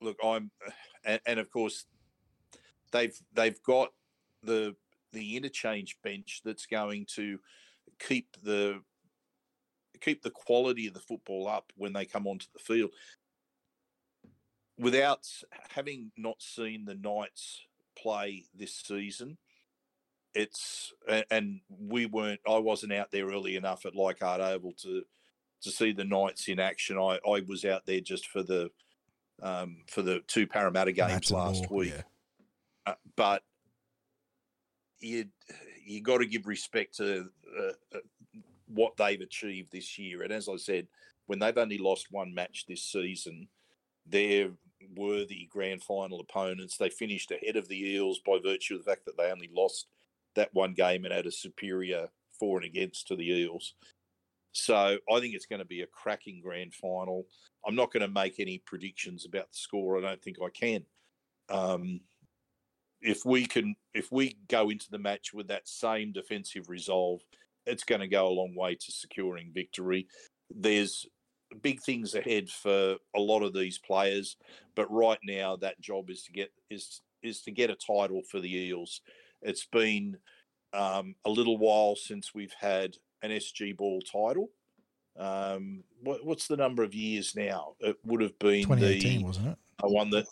look, 0.00 0.16
I'm, 0.22 0.50
and, 1.04 1.20
and 1.26 1.40
of 1.40 1.50
course, 1.50 1.86
they've 2.92 3.18
they've 3.34 3.62
got 3.62 3.92
the 4.42 4.74
the 5.12 5.36
interchange 5.36 5.96
bench 6.02 6.42
that's 6.44 6.66
going 6.66 7.06
to 7.14 7.38
keep 7.98 8.36
the 8.42 8.80
keep 10.00 10.22
the 10.22 10.30
quality 10.30 10.86
of 10.86 10.94
the 10.94 11.00
football 11.00 11.48
up 11.48 11.72
when 11.76 11.92
they 11.92 12.04
come 12.04 12.26
onto 12.26 12.46
the 12.52 12.58
field. 12.58 12.90
Without 14.78 15.26
having 15.70 16.12
not 16.18 16.42
seen 16.42 16.84
the 16.84 16.94
Knights 16.94 17.62
play 17.98 18.44
this 18.54 18.74
season, 18.74 19.38
it's 20.34 20.92
and 21.30 21.60
we 21.70 22.04
weren't. 22.04 22.40
I 22.46 22.58
wasn't 22.58 22.92
out 22.92 23.10
there 23.10 23.26
early 23.26 23.56
enough 23.56 23.86
at 23.86 23.96
Leichhardt 23.96 24.40
Oval 24.40 24.74
to 24.82 25.02
to 25.62 25.70
see 25.70 25.92
the 25.92 26.04
Knights 26.04 26.48
in 26.48 26.60
action. 26.60 26.98
I, 26.98 27.18
I 27.26 27.40
was 27.46 27.64
out 27.64 27.86
there 27.86 28.00
just 28.00 28.28
for 28.28 28.42
the 28.42 28.70
um, 29.42 29.84
for 29.88 30.02
the 30.02 30.20
two 30.26 30.46
Parramatta 30.46 30.92
games 30.92 31.30
last 31.30 31.70
week. 31.70 31.94
Yeah. 31.96 32.02
Uh, 32.86 32.94
but 33.16 33.42
you 35.00 35.26
you 35.84 36.02
got 36.02 36.18
to 36.18 36.26
give 36.26 36.46
respect 36.46 36.96
to 36.96 37.26
uh, 37.58 37.96
uh, 37.96 38.00
what 38.66 38.96
they've 38.96 39.20
achieved 39.20 39.70
this 39.72 39.98
year. 39.98 40.22
And 40.22 40.32
as 40.32 40.48
I 40.48 40.56
said, 40.56 40.88
when 41.26 41.38
they've 41.38 41.56
only 41.56 41.78
lost 41.78 42.08
one 42.10 42.34
match 42.34 42.64
this 42.66 42.82
season, 42.82 43.48
they're 44.06 44.50
worthy 44.96 45.48
grand 45.50 45.82
final 45.82 46.20
opponents. 46.20 46.76
They 46.76 46.90
finished 46.90 47.30
ahead 47.30 47.56
of 47.56 47.68
the 47.68 47.80
Eels 47.94 48.20
by 48.24 48.38
virtue 48.42 48.74
of 48.74 48.84
the 48.84 48.90
fact 48.90 49.04
that 49.06 49.16
they 49.16 49.30
only 49.30 49.50
lost 49.54 49.86
that 50.34 50.52
one 50.52 50.74
game 50.74 51.04
and 51.04 51.14
had 51.14 51.26
a 51.26 51.32
superior 51.32 52.08
for 52.38 52.58
and 52.58 52.66
against 52.66 53.08
to 53.08 53.16
the 53.16 53.30
Eels. 53.30 53.74
So 54.52 54.98
I 55.10 55.20
think 55.20 55.34
it's 55.34 55.46
going 55.46 55.58
to 55.60 55.66
be 55.66 55.82
a 55.82 55.86
cracking 55.86 56.40
grand 56.42 56.74
final. 56.74 57.26
I'm 57.66 57.74
not 57.74 57.92
going 57.92 58.02
to 58.02 58.08
make 58.08 58.38
any 58.38 58.62
predictions 58.64 59.26
about 59.26 59.50
the 59.52 59.58
score. 59.58 59.98
I 59.98 60.00
don't 60.00 60.22
think 60.22 60.38
I 60.42 60.48
can. 60.50 60.84
Um, 61.48 62.00
if 63.00 63.24
we 63.24 63.46
can, 63.46 63.76
if 63.94 64.10
we 64.10 64.36
go 64.48 64.70
into 64.70 64.90
the 64.90 64.98
match 64.98 65.32
with 65.32 65.48
that 65.48 65.68
same 65.68 66.12
defensive 66.12 66.68
resolve, 66.68 67.20
it's 67.66 67.84
going 67.84 68.00
to 68.00 68.08
go 68.08 68.26
a 68.26 68.30
long 68.30 68.54
way 68.54 68.74
to 68.74 68.92
securing 68.92 69.52
victory. 69.52 70.06
There's 70.50 71.06
big 71.62 71.80
things 71.80 72.14
ahead 72.14 72.48
for 72.48 72.96
a 73.14 73.20
lot 73.20 73.42
of 73.42 73.52
these 73.52 73.78
players, 73.78 74.36
but 74.74 74.90
right 74.90 75.18
now 75.24 75.56
that 75.56 75.80
job 75.80 76.10
is 76.10 76.22
to 76.24 76.32
get 76.32 76.52
is 76.70 77.02
is 77.22 77.42
to 77.42 77.50
get 77.50 77.70
a 77.70 77.74
title 77.74 78.22
for 78.30 78.40
the 78.40 78.56
Eels. 78.56 79.00
It's 79.42 79.66
been 79.66 80.16
um, 80.72 81.14
a 81.24 81.30
little 81.30 81.58
while 81.58 81.96
since 81.96 82.34
we've 82.34 82.54
had 82.58 82.96
an 83.22 83.30
SG 83.30 83.76
Ball 83.76 84.00
title. 84.00 84.50
Um, 85.18 85.82
what, 86.02 86.24
what's 86.24 86.46
the 86.46 86.56
number 86.56 86.82
of 86.82 86.94
years 86.94 87.34
now? 87.34 87.74
It 87.80 87.96
would 88.04 88.20
have 88.20 88.38
been 88.38 88.64
2018, 88.64 89.18
the 89.18 89.24
wasn't 89.24 89.48
it? 89.48 89.58
one 89.82 90.10
that 90.10 90.26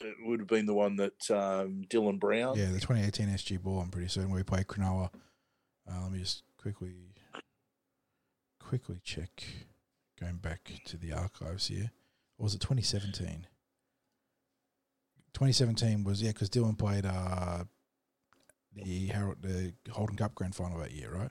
it 0.00 0.16
would 0.22 0.40
have 0.40 0.48
been 0.48 0.66
the 0.66 0.74
one 0.74 0.96
that 0.96 1.30
um, 1.30 1.84
Dylan 1.88 2.18
Brown. 2.18 2.56
Yeah, 2.56 2.66
the 2.66 2.80
2018 2.80 3.28
SG 3.28 3.62
Ball. 3.62 3.80
I'm 3.80 3.90
pretty 3.90 4.08
certain 4.08 4.30
we 4.30 4.42
played 4.42 4.66
Cronulla. 4.66 5.10
Uh, 5.88 6.02
let 6.02 6.12
me 6.12 6.18
just 6.18 6.42
quickly 6.56 7.14
quickly 8.60 9.00
check. 9.02 9.44
Going 10.20 10.36
back 10.36 10.70
to 10.86 10.96
the 10.96 11.12
archives 11.12 11.66
here, 11.66 11.90
or 12.38 12.44
was 12.44 12.54
it 12.54 12.60
2017? 12.60 13.48
2017 15.34 16.04
was 16.04 16.22
yeah, 16.22 16.30
because 16.30 16.48
Dylan 16.48 16.78
played 16.78 17.04
uh, 17.04 17.64
the 18.72 19.06
Harold 19.06 19.38
the 19.42 19.72
Holden 19.90 20.16
Cup 20.16 20.34
Grand 20.36 20.54
Final 20.54 20.78
that 20.78 20.92
year, 20.92 21.10
right? 21.12 21.30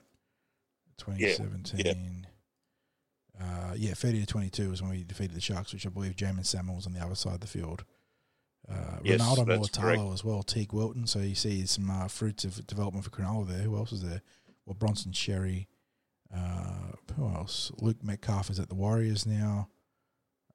2017. 0.98 1.80
Yeah, 1.80 1.92
yeah. 1.94 2.24
Uh, 3.40 3.74
yeah, 3.76 3.94
30 3.94 4.20
to 4.20 4.26
22 4.26 4.70
was 4.70 4.82
when 4.82 4.90
we 4.90 5.02
defeated 5.02 5.34
the 5.34 5.40
Sharks, 5.40 5.72
which 5.72 5.86
I 5.86 5.88
believe 5.88 6.14
Jaeman 6.14 6.46
Salmon 6.46 6.76
was 6.76 6.86
on 6.86 6.92
the 6.92 7.00
other 7.00 7.16
side 7.16 7.34
of 7.34 7.40
the 7.40 7.46
field. 7.46 7.84
Uh, 8.70 8.98
yes, 9.02 9.20
Ronaldo 9.20 9.46
Mulitalo 9.46 10.12
as 10.14 10.24
well, 10.24 10.42
Teig 10.42 10.72
Wilton. 10.72 11.06
So 11.06 11.18
you 11.18 11.34
see 11.34 11.66
some 11.66 11.90
uh, 11.90 12.08
fruits 12.08 12.44
of 12.44 12.66
development 12.66 13.04
for 13.04 13.10
Cronulla 13.10 13.46
there. 13.46 13.58
Who 13.58 13.76
else 13.76 13.92
is 13.92 14.02
there? 14.02 14.22
Well, 14.64 14.74
Bronson 14.74 15.12
Xerri. 15.12 15.66
Uh, 16.34 16.92
who 17.16 17.26
else? 17.28 17.70
Luke 17.78 18.02
Metcalf 18.02 18.50
is 18.50 18.58
at 18.58 18.68
the 18.68 18.74
Warriors 18.74 19.26
now. 19.26 19.68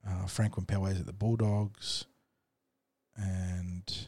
Uh, 0.07 0.25
Franklin 0.25 0.65
Pele 0.65 0.91
is 0.91 0.99
at 0.99 1.05
the 1.05 1.13
Bulldogs. 1.13 2.05
And 3.15 4.07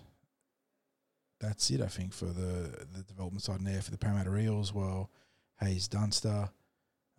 that's 1.40 1.70
it, 1.70 1.82
I 1.82 1.88
think, 1.88 2.14
for 2.14 2.26
the, 2.26 2.86
the 2.96 3.04
development 3.04 3.44
side 3.44 3.64
there. 3.64 3.82
For 3.82 3.92
the 3.92 3.98
Parramatta 3.98 4.36
Eels, 4.36 4.74
well, 4.74 5.12
Hayes 5.60 5.88
Dunster. 5.88 6.50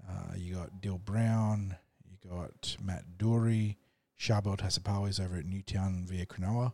Uh, 0.09 0.35
you 0.37 0.55
got 0.55 0.81
Dill 0.81 0.99
Brown. 0.99 1.77
You 2.05 2.31
got 2.31 2.77
Matt 2.83 3.19
Doorey. 3.19 3.79
Charbel 4.23 4.57
Tasipale 4.57 5.09
is 5.09 5.19
over 5.19 5.37
at 5.37 5.47
Newtown 5.47 6.05
via 6.07 6.25
Cronulla. 6.25 6.73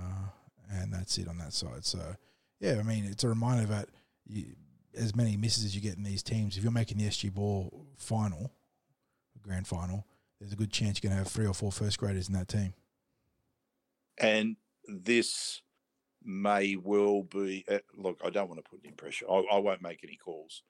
Uh, 0.00 0.28
and 0.72 0.90
that's 0.90 1.18
it 1.18 1.28
on 1.28 1.36
that 1.36 1.52
side. 1.52 1.84
So, 1.84 2.16
yeah, 2.60 2.78
I 2.78 2.82
mean, 2.82 3.04
it's 3.04 3.24
a 3.24 3.28
reminder 3.28 3.66
that 3.66 3.90
you, 4.26 4.54
as 4.96 5.14
many 5.14 5.36
misses 5.36 5.66
as 5.66 5.74
you 5.74 5.82
get 5.82 5.98
in 5.98 6.02
these 6.02 6.22
teams, 6.22 6.56
if 6.56 6.62
you're 6.62 6.72
making 6.72 6.96
the 6.96 7.04
SG 7.04 7.30
Ball 7.30 7.84
final, 7.98 8.50
grand 9.42 9.68
final, 9.68 10.06
there's 10.40 10.54
a 10.54 10.56
good 10.56 10.72
chance 10.72 10.98
you're 11.02 11.10
going 11.10 11.18
to 11.18 11.22
have 11.22 11.30
three 11.30 11.46
or 11.46 11.52
four 11.52 11.70
first 11.70 11.98
graders 11.98 12.28
in 12.28 12.34
that 12.34 12.48
team. 12.48 12.72
And 14.16 14.56
this 14.86 15.60
may 16.24 16.76
well 16.76 17.22
be. 17.22 17.66
Uh, 17.70 17.78
look, 17.94 18.18
I 18.24 18.30
don't 18.30 18.48
want 18.48 18.64
to 18.64 18.70
put 18.70 18.80
any 18.82 18.94
pressure. 18.94 19.26
I, 19.30 19.44
I, 19.52 19.58
won't 19.58 19.82
make 19.82 20.00
any 20.02 20.16
calls 20.16 20.62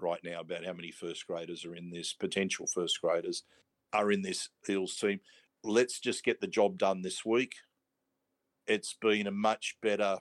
right 0.00 0.20
now 0.24 0.40
about 0.40 0.64
how 0.64 0.72
many 0.72 0.90
first 0.90 1.24
graders 1.28 1.64
are 1.64 1.76
in 1.76 1.90
this. 1.90 2.12
Potential 2.12 2.66
first 2.66 3.00
graders 3.00 3.44
are 3.94 4.12
in 4.12 4.20
this 4.20 4.50
Eels 4.68 4.96
team. 4.96 5.20
Let's 5.62 6.00
just 6.00 6.24
get 6.24 6.40
the 6.40 6.46
job 6.46 6.76
done 6.76 7.00
this 7.00 7.24
week. 7.24 7.54
It's 8.66 8.94
been 9.00 9.26
a 9.26 9.32
much 9.32 9.76
better 9.80 10.18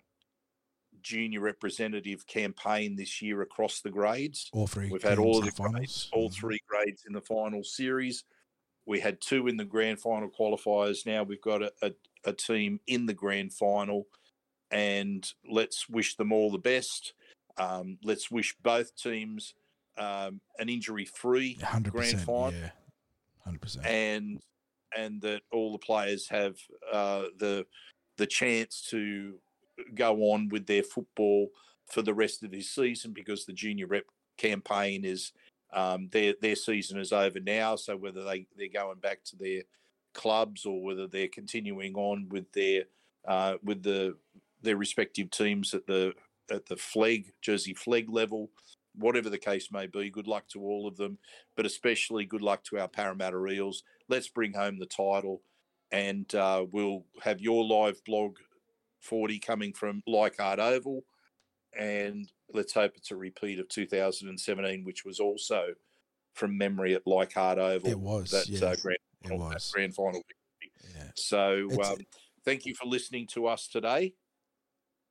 junior 1.01 1.41
representative 1.41 2.25
campaign 2.27 2.95
this 2.95 3.21
year 3.21 3.41
across 3.41 3.81
the 3.81 3.89
grades. 3.89 4.49
All 4.53 4.67
three. 4.67 4.89
We've 4.89 5.03
had 5.03 5.17
all 5.17 5.41
the 5.41 5.51
finals. 5.51 5.73
Grades, 5.73 6.09
all 6.13 6.29
mm-hmm. 6.29 6.39
three 6.39 6.59
grades 6.67 7.03
in 7.05 7.13
the 7.13 7.21
final 7.21 7.63
series. 7.63 8.23
We 8.85 8.99
had 8.99 9.21
two 9.21 9.47
in 9.47 9.57
the 9.57 9.65
grand 9.65 9.99
final 9.99 10.29
qualifiers. 10.29 11.05
Now 11.05 11.23
we've 11.23 11.41
got 11.41 11.61
a, 11.61 11.71
a, 11.81 11.91
a 12.25 12.33
team 12.33 12.79
in 12.87 13.05
the 13.05 13.13
grand 13.13 13.53
final 13.53 14.07
and 14.71 15.29
let's 15.49 15.87
wish 15.87 16.15
them 16.15 16.31
all 16.31 16.51
the 16.51 16.57
best. 16.57 17.13
Um, 17.57 17.97
let's 18.03 18.31
wish 18.31 18.55
both 18.61 18.95
teams 18.95 19.53
um, 19.97 20.41
an 20.57 20.69
injury-free 20.69 21.59
grand 21.83 22.21
final. 22.21 22.53
Yeah, 22.53 22.71
hundred 23.43 23.61
percent. 23.61 23.85
And 23.85 24.39
and 24.95 25.21
that 25.21 25.41
all 25.51 25.71
the 25.71 25.79
players 25.79 26.27
have 26.29 26.55
uh, 26.91 27.23
the 27.37 27.65
the 28.17 28.27
chance 28.27 28.85
to 28.89 29.35
go 29.95 30.31
on 30.31 30.49
with 30.49 30.67
their 30.67 30.83
football 30.83 31.49
for 31.87 32.01
the 32.01 32.13
rest 32.13 32.43
of 32.43 32.51
this 32.51 32.69
season 32.69 33.11
because 33.11 33.45
the 33.45 33.53
junior 33.53 33.87
rep 33.87 34.05
campaign 34.37 35.03
is 35.03 35.31
um, 35.73 36.09
their 36.11 36.35
their 36.41 36.55
season 36.55 36.99
is 36.99 37.11
over 37.11 37.39
now. 37.39 37.75
So 37.75 37.97
whether 37.97 38.23
they 38.23 38.47
they're 38.57 38.67
going 38.67 38.99
back 38.99 39.23
to 39.25 39.35
their 39.35 39.63
clubs 40.13 40.65
or 40.65 40.81
whether 40.81 41.07
they're 41.07 41.27
continuing 41.27 41.95
on 41.95 42.29
with 42.29 42.51
their 42.53 42.83
uh, 43.27 43.55
with 43.63 43.83
the 43.83 44.15
their 44.61 44.77
respective 44.77 45.29
teams 45.31 45.73
at 45.73 45.87
the 45.87 46.13
at 46.51 46.65
the 46.67 46.75
Flegg 46.75 47.33
Jersey 47.41 47.73
Flegg 47.73 48.07
level 48.09 48.49
whatever 48.95 49.29
the 49.29 49.37
case 49.37 49.69
may 49.71 49.87
be 49.87 50.09
good 50.09 50.27
luck 50.27 50.47
to 50.47 50.61
all 50.61 50.87
of 50.87 50.97
them 50.97 51.17
but 51.55 51.65
especially 51.65 52.25
good 52.25 52.41
luck 52.41 52.63
to 52.63 52.77
our 52.79 52.87
parramatta 52.87 53.45
eels 53.47 53.83
let's 54.09 54.29
bring 54.29 54.53
home 54.53 54.77
the 54.77 54.85
title 54.85 55.41
and 55.91 56.33
uh, 56.35 56.65
we'll 56.71 57.05
have 57.21 57.39
your 57.39 57.63
live 57.63 58.03
blog 58.05 58.37
40 59.01 59.39
coming 59.39 59.73
from 59.73 60.01
leichhardt 60.07 60.59
oval 60.59 61.03
and 61.77 62.31
let's 62.53 62.73
hope 62.73 62.93
it's 62.95 63.11
a 63.11 63.15
repeat 63.15 63.59
of 63.59 63.67
2017 63.69 64.83
which 64.83 65.05
was 65.05 65.19
also 65.19 65.67
from 66.33 66.57
memory 66.57 66.93
at 66.93 67.05
leichhardt 67.07 67.57
oval 67.57 67.89
it 67.89 67.99
was 67.99 68.31
that 68.31 68.47
yeah, 68.47 68.69
uh, 68.69 68.75
grand, 68.81 68.97
it 69.23 69.37
was. 69.37 69.71
grand 69.73 69.95
final 69.95 70.21
yeah. 70.95 71.09
so 71.15 71.67
um, 71.83 71.97
thank 72.45 72.65
you 72.65 72.75
for 72.75 72.87
listening 72.87 73.27
to 73.27 73.47
us 73.47 73.67
today 73.67 74.13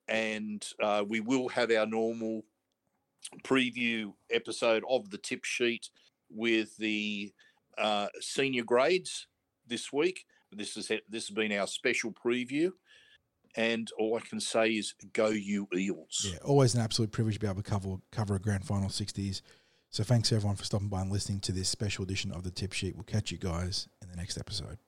and 0.08 0.66
uh, 0.82 1.04
we 1.06 1.20
will 1.20 1.48
have 1.48 1.70
our 1.70 1.86
normal 1.86 2.44
preview 3.44 4.12
episode 4.30 4.82
of 4.88 5.10
the 5.10 5.18
tip 5.18 5.44
sheet 5.44 5.90
with 6.30 6.76
the 6.76 7.32
uh, 7.78 8.08
senior 8.20 8.64
grades 8.64 9.26
this 9.66 9.92
week. 9.92 10.26
This 10.50 10.76
is 10.76 10.88
this 11.08 11.28
has 11.28 11.30
been 11.30 11.52
our 11.52 11.66
special 11.66 12.12
preview, 12.12 12.72
and 13.56 13.90
all 13.98 14.16
I 14.16 14.20
can 14.20 14.40
say 14.40 14.70
is 14.70 14.94
go 15.12 15.28
you 15.28 15.66
Eels! 15.74 16.28
Yeah, 16.30 16.38
always 16.44 16.74
an 16.74 16.82
absolute 16.82 17.10
privilege 17.10 17.36
to 17.36 17.40
be 17.40 17.46
able 17.46 17.62
to 17.62 17.70
cover 17.70 17.96
cover 18.10 18.34
a 18.36 18.38
grand 18.40 18.66
final 18.66 18.90
sixties. 18.90 19.42
So 19.88 20.04
thanks 20.04 20.32
everyone 20.32 20.56
for 20.56 20.64
stopping 20.64 20.88
by 20.88 21.02
and 21.02 21.12
listening 21.12 21.40
to 21.40 21.52
this 21.52 21.68
special 21.68 22.04
edition 22.04 22.32
of 22.32 22.44
the 22.44 22.50
tip 22.50 22.72
sheet. 22.72 22.94
We'll 22.94 23.04
catch 23.04 23.30
you 23.30 23.38
guys 23.38 23.88
in 24.02 24.08
the 24.08 24.16
next 24.16 24.38
episode. 24.38 24.78